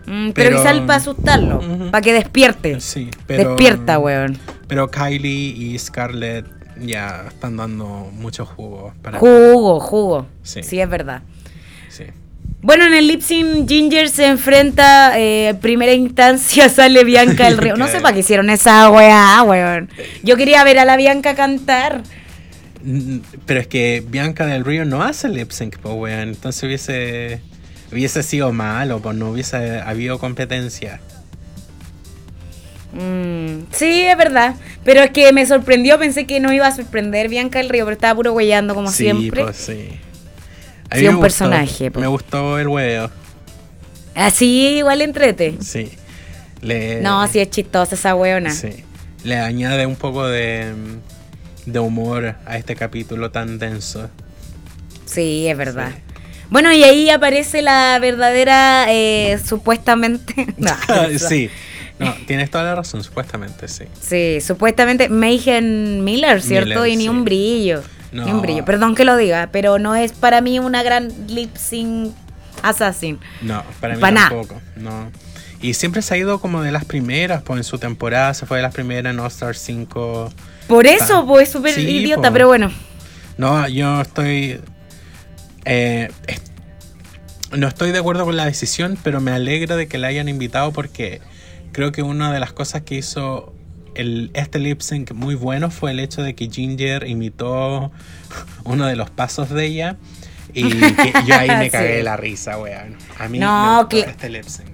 Mm, 0.06 0.30
pero, 0.30 0.51
Pero- 0.51 0.56
quizás 0.59 0.78
para 0.80 0.94
asustarlo, 0.97 1.60
para 1.90 2.01
que 2.01 2.12
despierte. 2.12 2.80
Sí, 2.80 3.10
pero... 3.26 3.51
Despierta, 3.51 3.98
weón. 3.98 4.38
Pero 4.68 4.88
Kylie 4.90 5.28
y 5.56 5.78
Scarlett 5.78 6.47
ya 6.81 7.24
están 7.28 7.57
dando 7.57 7.86
mucho 8.12 8.44
jugo 8.47 8.93
para 9.03 9.19
Jugo, 9.19 9.81
jugo. 9.81 10.27
Sí. 10.43 10.62
Sí. 10.62 10.81
es 10.81 10.89
verdad. 10.89 11.23
Sí. 11.89 12.05
Bueno, 12.62 12.86
en 12.86 12.94
el 12.94 13.07
lip 13.07 13.20
sync 13.20 13.69
Ginger 13.69 14.09
se 14.09 14.27
enfrenta, 14.27 15.19
eh, 15.19 15.55
primera 15.61 15.93
instancia 15.93 16.69
sale 16.70 17.05
Bianca 17.05 17.44
del 17.44 17.59
Río. 17.59 17.77
No 17.77 17.86
sé 17.86 18.01
para 18.03 18.15
qué 18.15 18.20
hicieron 18.20 18.51
esa 18.51 18.90
weá, 18.90 19.43
weón. 19.43 19.89
Yo 20.23 20.36
quería 20.36 20.65
ver 20.65 20.78
a 20.78 20.85
la 20.85 20.97
Bianca 20.97 21.35
cantar. 21.35 22.03
Mm, 22.82 23.19
Pero 23.47 23.61
es 23.61 23.66
que 23.66 24.05
Bianca 24.07 24.47
del 24.47 24.65
Río 24.65 24.85
no 24.85 25.03
hace 25.03 25.28
lip 25.28 25.51
sync, 25.51 25.77
pues 25.78 25.94
weón. 25.94 26.28
Entonces 26.31 26.62
hubiese 26.62 27.40
hubiese 27.93 28.23
sido 28.23 28.53
malo, 28.53 29.01
pues 29.01 29.16
no 29.16 29.31
hubiese 29.31 29.81
habido 29.81 30.19
competencia. 30.19 31.01
Mm, 32.98 33.66
sí, 33.73 34.02
es 34.02 34.16
verdad. 34.16 34.55
Pero 34.85 35.02
es 35.02 35.10
que 35.10 35.32
me 35.32 35.44
sorprendió, 35.47 35.98
pensé 35.98 36.27
que 36.27 36.40
no 36.40 36.52
iba 36.52 36.66
a 36.66 36.74
sorprender 36.74 37.28
Bianca 37.28 37.59
del 37.59 37.68
Río, 37.68 37.85
pero 37.85 37.94
estaba 37.94 38.14
puro 38.14 38.32
weyando 38.32 38.74
como 38.74 38.90
sí, 38.90 39.05
siempre. 39.05 39.43
pues 39.44 39.56
sí. 39.56 39.89
A 40.90 40.97
Sí, 40.97 41.02
mí 41.02 41.09
un 41.09 41.14
gustó, 41.16 41.23
personaje, 41.23 41.90
pues. 41.90 42.01
Me 42.01 42.06
gustó 42.09 42.59
el 42.59 42.68
huevo. 42.68 43.10
Así 44.14 44.78
igual 44.78 45.02
entrete. 45.02 45.56
Sí. 45.60 45.90
Le, 46.62 47.01
No, 47.02 47.27
sí 47.28 47.39
es 47.40 47.51
chistosa 47.51 47.94
esa 47.97 48.14
weona. 48.14 48.51
Sí. 48.51 48.85
Le 49.24 49.36
añade 49.36 49.85
un 49.85 49.97
poco 49.97 50.27
de, 50.27 50.73
de 51.66 51.78
humor 51.81 52.36
a 52.47 52.56
este 52.56 52.77
capítulo 52.77 53.31
tan 53.31 53.59
denso. 53.59 54.09
Sí, 55.05 55.47
es 55.48 55.56
verdad. 55.56 55.90
Sí. 55.94 56.02
Bueno, 56.48 56.73
y 56.73 56.85
ahí 56.85 57.10
aparece 57.10 57.60
la 57.60 57.98
verdadera, 58.01 58.86
eh, 58.89 59.39
supuestamente. 59.44 60.47
No, 60.56 60.73
sí. 61.18 61.51
No, 61.98 62.14
tienes 62.27 62.51
toda 62.51 62.64
la 62.64 62.74
razón, 62.74 63.02
supuestamente, 63.02 63.68
sí. 63.68 63.85
Sí, 64.01 64.40
supuestamente 64.40 65.09
Mayhem 65.09 66.05
Miller, 66.05 66.43
¿cierto? 66.43 66.68
Miller, 66.82 66.89
y 66.89 66.97
ni 66.97 67.02
sí. 67.05 67.09
un 67.09 67.24
brillo. 67.24 67.82
No. 68.12 68.24
Ni 68.27 68.32
un 68.32 68.43
brillo. 68.43 68.64
Perdón 68.64 68.94
que 68.94 69.05
lo 69.05 69.16
diga, 69.16 69.48
pero 69.52 69.78
no 69.78 69.94
es 69.94 70.12
para 70.12 70.40
mí 70.40 70.59
una 70.59 70.82
gran 70.82 71.10
lip 71.28 71.56
sync 71.56 72.12
assassin. 72.62 73.18
No, 73.43 73.62
para 73.81 73.94
mí 73.97 74.01
tampoco. 74.02 74.60
No. 74.77 75.10
Y 75.62 75.73
siempre 75.74 76.02
se 76.02 76.14
ha 76.14 76.16
ido 76.18 76.39
como 76.39 76.62
de 76.62 76.70
las 76.70 76.85
primeras, 76.85 77.43
pues 77.43 77.59
en 77.59 77.64
su 77.64 77.78
temporada 77.78 78.35
se 78.35 78.44
fue 78.47 78.59
de 78.59 78.62
las 78.62 78.74
primeras 78.74 79.12
en 79.14 79.20
All 79.20 79.28
Star 79.28 79.56
5. 79.56 80.31
Por 80.68 80.86
eso, 80.86 81.27
pues 81.27 81.48
es 81.48 81.52
súper 81.52 81.74
Sí, 81.74 81.81
idiota, 81.89 82.28
po. 82.28 82.32
pero 82.35 82.47
bueno. 82.48 82.70
No, 83.39 83.66
yo 83.68 84.02
estoy. 84.02 84.60
eh, 85.64 86.10
no 87.52 87.68
estoy 87.68 87.93
de 87.93 87.98
acuerdo 87.98 88.24
con 88.24 88.36
la 88.36 88.44
decisión, 88.44 88.98
pero 89.02 89.20
me 89.20 89.31
alegra 89.31 89.77
de 89.77 89.86
que 89.89 89.98
la 89.98 90.09
hayan 90.09 90.28
invitado 90.28 90.73
porque 90.73 91.20
creo 91.77 91.93
que 91.93 92.03
una 92.03 92.32
de 92.32 92.40
las 92.40 92.55
cosas 92.55 92.82
que 92.82 92.94
hizo 92.94 93.53
el, 93.94 94.31
este 94.32 94.59
lip 94.59 94.81
sync 94.81 95.12
muy 95.12 95.35
bueno 95.35 95.70
fue 95.70 95.90
el 95.90 96.01
hecho 96.01 96.23
de 96.23 96.35
que 96.35 96.48
Ginger 96.51 97.07
imitó 97.07 97.93
uno 98.65 98.86
de 98.86 98.97
los 98.97 99.11
pasos 99.11 99.51
de 99.51 99.66
ella. 99.66 99.97
Y 100.55 100.70
que 100.70 101.12
yo 101.27 101.35
ahí 101.36 101.48
me 101.48 101.69
cagué 101.70 101.89
Sí. 101.89 101.94
de 101.98 102.03
la 102.03 102.16
risa, 102.16 102.59
weón. 102.59 102.97
A 103.19 103.28
mí 103.28 103.39
No, 103.39 103.62
me 103.66 103.73
gustó 103.82 103.89
que- 103.90 104.01
este 104.11 104.31
lip 104.31 104.44
sync. 104.44 104.69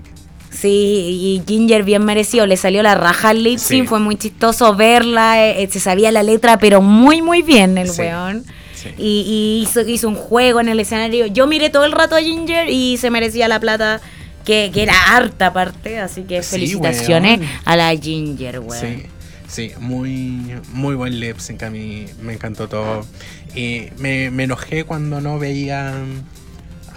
Sí, 0.51 0.69
y 0.69 1.43
Ginger 1.49 1.83
bien 1.83 2.05
merecido, 2.05 2.47
le 2.47 2.57
salió 2.57 2.85
la 2.85 2.95
raja 2.95 3.31
al 3.31 3.43
lip 3.43 3.59
sync, 3.59 3.83
Sí. 3.83 3.89
fue 3.89 3.99
muy 3.99 4.15
chistoso 4.15 4.77
verla, 4.77 5.45
eh, 5.45 5.62
eh, 5.65 5.69
se 5.73 5.81
sabía 5.81 6.12
la 6.12 6.23
letra, 6.23 6.59
pero 6.61 6.81
muy, 6.83 7.20
muy 7.20 7.43
bien 7.43 7.79
el 7.79 7.89
Sí. 7.89 8.03
weón. 8.03 8.45
Sí. 8.74 8.91
Y, 8.97 9.24
y 9.27 9.62
hizo, 9.62 9.81
hizo 9.81 10.07
un 10.09 10.15
juego 10.15 10.61
en 10.61 10.69
el 10.69 10.79
escenario. 10.79 11.27
Yo 11.27 11.49
miré 11.49 11.69
todo 11.70 11.85
el 11.85 11.91
rato 11.93 12.15
a 12.15 12.20
Ginger 12.20 12.69
y 12.69 12.97
se 12.99 13.11
merecía 13.11 13.49
la 13.49 13.59
plata, 13.59 14.01
que, 14.44 14.70
que 14.73 14.82
era 14.82 14.94
harta 15.16 15.48
aparte, 15.48 15.98
así 16.01 16.23
que 16.23 16.43
Sí, 16.43 16.51
felicitaciones 16.51 17.40
weón. 17.40 17.51
a 17.64 17.77
la 17.77 17.90
Ginger, 17.97 18.59
weón. 18.60 18.81
Sí, 18.81 19.02
sí, 19.48 19.73
muy, 19.78 20.55
muy 20.73 20.94
buen 20.94 21.19
lip 21.20 21.39
sync 21.39 21.62
a 21.62 21.70
mí 21.70 22.06
me 22.20 22.35
encantó 22.35 22.69
todo. 22.69 23.06
Y 23.55 23.89
me, 23.98 24.31
me 24.31 24.44
enojé 24.44 24.85
cuando 24.85 25.20
no 25.20 25.39
veía 25.39 25.93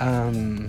um, 0.01 0.67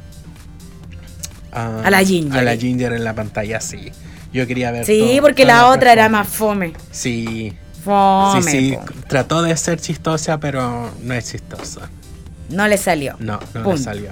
a, 1.52 1.80
A 1.84 1.90
la 1.90 2.04
Ginger. 2.04 2.38
a 2.38 2.42
la 2.42 2.56
Ginger 2.56 2.92
en 2.92 3.04
la 3.04 3.14
pantalla, 3.14 3.60
sí. 3.60 3.92
Yo 4.32 4.46
quería 4.46 4.70
ver 4.70 4.84
Sí, 4.84 4.98
todo- 5.14 5.22
porque 5.22 5.44
la 5.44 5.68
otra 5.68 5.92
era 5.92 6.08
más 6.08 6.28
fome. 6.28 6.72
Sí, 6.90 7.52
fome. 7.84 8.42
sí, 8.42 8.70
sí, 8.70 8.78
trató 9.08 9.42
de 9.42 9.56
ser 9.56 9.80
chistosa, 9.80 10.38
pero 10.38 10.90
no 11.02 11.14
es 11.14 11.30
chistosa. 11.30 11.88
No 12.50 12.68
le 12.68 12.76
salió. 12.76 13.16
No, 13.18 13.34
no 13.54 13.62
Punto. 13.62 13.72
le 13.72 13.78
salió. 13.78 14.10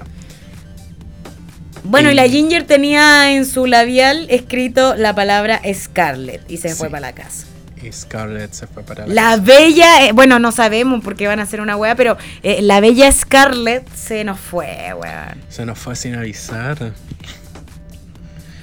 Bueno, 1.85 2.11
y 2.11 2.15
la 2.15 2.27
Ginger 2.27 2.65
tenía 2.65 3.31
en 3.33 3.45
su 3.45 3.65
labial 3.67 4.25
escrito 4.29 4.95
la 4.95 5.13
palabra 5.15 5.61
Scarlett 5.73 6.49
y 6.49 6.57
se 6.57 6.73
fue 6.75 6.89
para 6.89 7.01
la 7.07 7.13
casa. 7.15 7.45
Scarlett 7.91 8.51
se 8.53 8.65
fue 8.65 8.81
para 8.81 9.05
la, 9.05 9.13
La 9.13 9.21
casa. 9.37 9.41
bella, 9.43 10.05
eh, 10.07 10.11
bueno, 10.11 10.39
no 10.39 10.51
sabemos 10.51 11.03
porque 11.03 11.27
van 11.27 11.39
a 11.39 11.43
hacer 11.43 11.61
una 11.61 11.77
wea, 11.77 11.95
pero 11.95 12.17
eh, 12.41 12.63
la 12.63 12.79
bella 12.79 13.11
Scarlett 13.11 13.87
se 13.93 14.23
nos 14.23 14.39
fue, 14.39 14.91
weón. 14.99 15.43
Se 15.49 15.65
nos 15.67 15.77
fue 15.77 15.95
sin 15.95 16.15
avisar. 16.15 16.93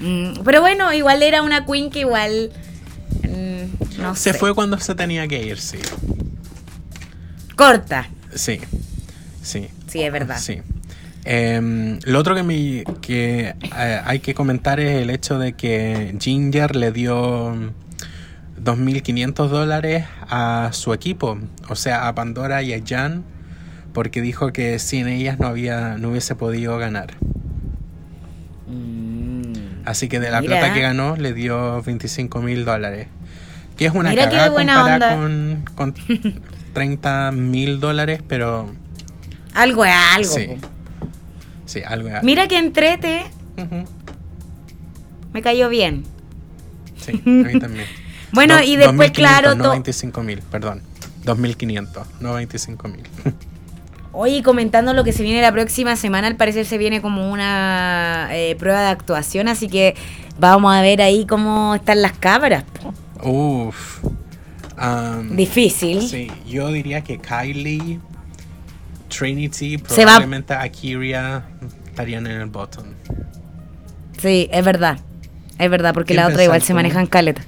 Mm, 0.01 0.41
pero 0.43 0.59
bueno, 0.59 0.91
igual 0.93 1.23
era 1.23 1.41
una 1.41 1.65
queen 1.65 1.89
que 1.89 1.99
igual. 2.01 2.51
mm, 3.23 4.01
no 4.01 4.15
Se 4.17 4.33
sé. 4.33 4.37
fue 4.39 4.53
cuando 4.53 4.77
se 4.79 4.93
tenía 4.95 5.25
que 5.29 5.41
ir, 5.41 5.57
sí. 5.59 5.77
Corta. 7.55 8.09
Sí, 8.35 8.59
sí. 9.41 9.69
Sí, 9.87 10.01
es 10.03 10.11
verdad. 10.11 10.37
Sí. 10.39 10.61
Em, 11.25 11.99
lo 12.05 12.19
otro 12.19 12.35
que, 12.35 12.43
me, 12.43 12.83
que 13.01 13.55
eh, 13.77 14.01
hay 14.05 14.19
que 14.19 14.33
comentar 14.33 14.79
es 14.79 15.01
el 15.01 15.09
hecho 15.09 15.39
de 15.39 15.53
que 15.53 16.15
Ginger 16.19 16.75
le 16.75 16.91
dio 16.91 17.53
2.500 18.61 19.47
dólares 19.47 20.05
a 20.29 20.69
su 20.73 20.93
equipo, 20.93 21.37
o 21.69 21.75
sea, 21.75 22.07
a 22.07 22.15
Pandora 22.15 22.61
y 22.61 22.73
a 22.73 22.81
Jan, 22.85 23.23
porque 23.93 24.21
dijo 24.21 24.51
que 24.51 24.79
sin 24.79 25.07
ellas 25.07 25.39
no, 25.39 25.47
había, 25.47 25.97
no 25.97 26.09
hubiese 26.09 26.35
podido 26.35 26.77
ganar. 26.77 27.13
Mm. 28.67 29.83
Así 29.85 30.07
que 30.09 30.19
de 30.19 30.31
la 30.31 30.41
Mira. 30.41 30.59
plata 30.59 30.73
que 30.73 30.81
ganó 30.81 31.15
le 31.15 31.33
dio 31.33 31.81
25 31.83 32.41
mil 32.41 32.65
dólares. 32.65 33.07
Que 33.77 33.85
es 33.87 33.93
una 33.93 34.11
Mira 34.11 34.25
cagada 34.29 34.49
buena 34.49 34.75
comparada 34.75 35.15
onda. 35.15 35.71
con, 35.75 35.93
con 35.93 36.41
30 36.73 37.31
mil 37.31 37.79
dólares, 37.79 38.21
pero 38.27 38.69
Algo 39.53 39.85
es 39.85 39.93
algo. 40.15 40.29
sí. 40.33 40.47
po. 40.59 40.67
Sí, 41.73 41.81
algo 41.85 42.09
es- 42.09 42.21
Mira 42.23 42.47
que 42.47 42.57
entrete, 42.57 43.23
Ujú. 43.57 43.85
me 45.33 45.41
cayó 45.41 45.69
bien. 45.69 46.03
Sí, 46.97 47.21
a 47.25 47.29
mí 47.29 47.59
también. 47.59 47.85
Bueno, 48.31 48.55
Do- 48.57 48.63
y 48.63 48.75
después, 48.77 49.11
2.500, 49.11 49.13
claro, 49.13 49.55
No 49.55 49.63
to- 49.65 49.69
25 49.71 50.23
mil, 50.23 50.39
perdón. 50.41 50.81
2.500, 51.23 52.03
no 52.19 52.33
25 52.33 52.87
mil. 52.87 53.03
Oye, 54.11 54.41
comentando 54.43 54.93
lo 54.93 55.03
que 55.03 55.11
se 55.13 55.21
viene 55.23 55.39
la 55.41 55.51
próxima 55.51 55.95
semana, 55.95 56.27
al 56.27 56.35
parecer 56.35 56.65
se 56.65 56.77
viene 56.79 56.99
como 57.01 57.31
una 57.31 58.29
eh, 58.31 58.55
prueba 58.57 58.81
de 58.81 58.87
actuación, 58.87 59.47
así 59.47 59.67
que 59.67 59.95
vamos 60.39 60.73
a 60.73 60.81
ver 60.81 61.01
ahí 61.03 61.25
cómo 61.27 61.75
están 61.75 62.01
las 62.01 62.13
cámaras. 62.13 62.63
Uf. 63.23 64.03
Am, 64.77 65.35
Difícil. 65.35 66.01
sí, 66.07 66.31
yo 66.47 66.71
diría 66.71 67.01
que 67.01 67.19
Kylie, 67.19 67.99
Trinity, 69.17 69.77
probablemente 69.77 70.53
Akiria 70.53 71.43
estarían 71.85 72.25
en 72.27 72.41
el 72.41 72.49
bottom. 72.49 72.85
Sí, 74.19 74.49
es 74.51 74.63
verdad. 74.65 74.97
Es 75.59 75.69
verdad, 75.69 75.93
porque 75.93 76.13
¿Quién 76.13 76.21
la 76.25 76.29
otra 76.29 76.43
igual 76.43 76.57
pensás 76.57 76.67
se 76.67 76.73
tú? 76.73 76.77
manejan 76.77 77.05
caleta. 77.07 77.41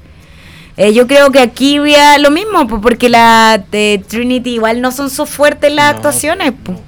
Eh, 0.77 0.93
yo 0.93 1.07
creo 1.07 1.31
que 1.31 1.39
aquí 1.39 1.77
había 1.77 2.17
lo 2.17 2.31
mismo, 2.31 2.67
po, 2.67 2.81
porque 2.81 3.09
la 3.09 3.63
de 3.71 4.03
Trinity 4.07 4.55
igual 4.55 4.81
no 4.81 4.91
son 4.91 5.09
so 5.09 5.25
fuertes 5.25 5.71
las 5.73 5.91
No, 5.91 5.95
actuaciones. 5.97 6.53
no. 6.67 6.79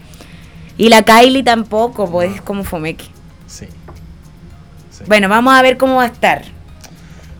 Y 0.77 0.89
la 0.89 1.03
Kylie 1.03 1.43
tampoco, 1.43 2.09
pues 2.11 2.35
es 2.35 2.41
como 2.41 2.63
fomeque. 2.63 3.05
Sí. 3.47 3.65
Sí. 4.91 5.03
Bueno, 5.07 5.29
vamos 5.29 5.53
a 5.53 5.61
ver 5.61 5.77
cómo 5.77 5.95
va 5.95 6.03
a 6.03 6.07
estar. 6.07 6.43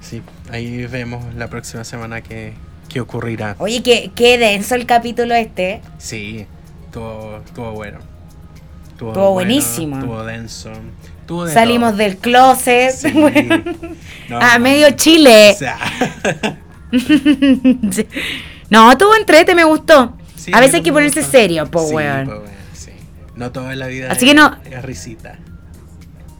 Sí, 0.01 0.21
ahí 0.51 0.85
vemos 0.87 1.35
la 1.35 1.49
próxima 1.49 1.83
semana 1.83 2.21
qué, 2.21 2.53
qué 2.89 3.01
ocurrirá. 3.01 3.55
Oye, 3.59 3.83
qué, 3.83 4.11
qué 4.15 4.37
denso 4.37 4.73
el 4.75 4.85
capítulo 4.85 5.35
este. 5.35 5.81
Sí, 5.97 6.47
estuvo, 6.97 7.37
estuvo 7.45 7.71
bueno. 7.71 7.99
Estuvo, 8.91 9.09
Estuvo 9.11 9.31
buenísimo. 9.33 9.97
Estuvo 9.99 10.23
denso. 10.23 10.71
estuvo 11.21 11.45
de 11.45 11.53
Salimos 11.53 11.89
todo. 11.91 11.97
del 11.97 12.17
closet. 12.17 12.91
Sí. 12.91 13.11
bueno, 13.13 13.63
No, 14.29 14.39
a 14.39 14.57
no, 14.57 14.63
medio 14.63 14.89
Chile. 14.91 15.51
o 15.53 15.57
sea, 15.57 15.77
Sí. 17.91 18.07
No, 18.69 18.91
estuvo 18.91 19.15
entrete, 19.15 19.53
me 19.55 19.63
gustó. 19.63 20.17
sí, 20.35 20.51
a 20.53 20.59
veces 20.59 20.75
hay 20.75 20.81
que 20.81 20.91
ponerse 20.93 21.21
serio, 21.23 21.69
po, 21.69 21.83
weón. 21.83 22.25
po, 22.25 22.31
weón, 22.33 22.43
sí. 22.73 22.91
No 23.35 23.51
todo 23.51 23.71
en 23.71 23.79
la 23.79 23.87
vida 23.87 24.11
Así 24.11 24.25
es, 24.25 24.31
que 24.31 24.35
no- 24.35 24.57
es 24.69 24.81
risita. 24.83 25.37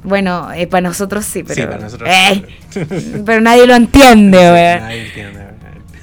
Bueno, 0.03 0.51
eh, 0.53 0.67
para 0.67 0.81
nosotros 0.81 1.25
sí, 1.25 1.43
pero. 1.43 1.55
sí, 1.55 1.61
para 1.67 1.79
nosotros. 1.79 2.09
Ey, 2.09 2.45
sí. 2.69 2.81
pero 3.25 3.41
nadie 3.41 3.67
lo 3.67 3.75
entiende, 3.75 4.37
weón. 4.37 4.79
Nadie 4.81 5.05
entiende. 5.07 5.39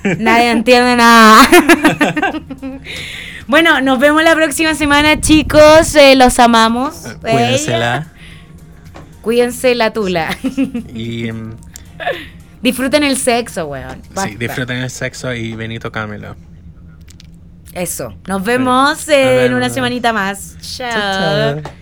weón. 0.05 0.25
Nadie 0.25 0.51
entiende 0.51 0.97
nada. 0.97 1.49
bueno, 3.47 3.81
nos 3.81 3.99
vemos 3.99 4.23
la 4.23 4.35
próxima 4.35 4.75
semana, 4.75 5.21
chicos. 5.21 5.95
eh, 5.95 6.15
los 6.17 6.39
amamos. 6.39 6.95
Cuídensela. 7.21 7.99
Eh, 7.99 9.01
cuídense 9.23 9.75
la 9.75 9.93
tula. 9.93 10.37
Y 10.95 11.31
mm, 11.33 11.53
Disfruten 12.63 13.05
el 13.05 13.17
sexo, 13.19 13.67
weón. 13.67 14.01
sí, 14.23 14.37
disfruten 14.37 14.79
el 14.79 14.91
sexo 14.91 15.33
y 15.35 15.55
Benito 15.55 15.93
Cámelo. 15.93 16.35
Eso. 17.75 18.15
Nos 18.27 18.43
vemos 18.45 18.91
Nos 19.01 19.09
eh, 19.09 19.47
en 19.47 19.55
una 19.55 19.69
semanita 19.69 20.13
más. 20.13 20.57
Chao, 20.61 20.91
Chao. 20.91 21.61
chao. 21.63 21.73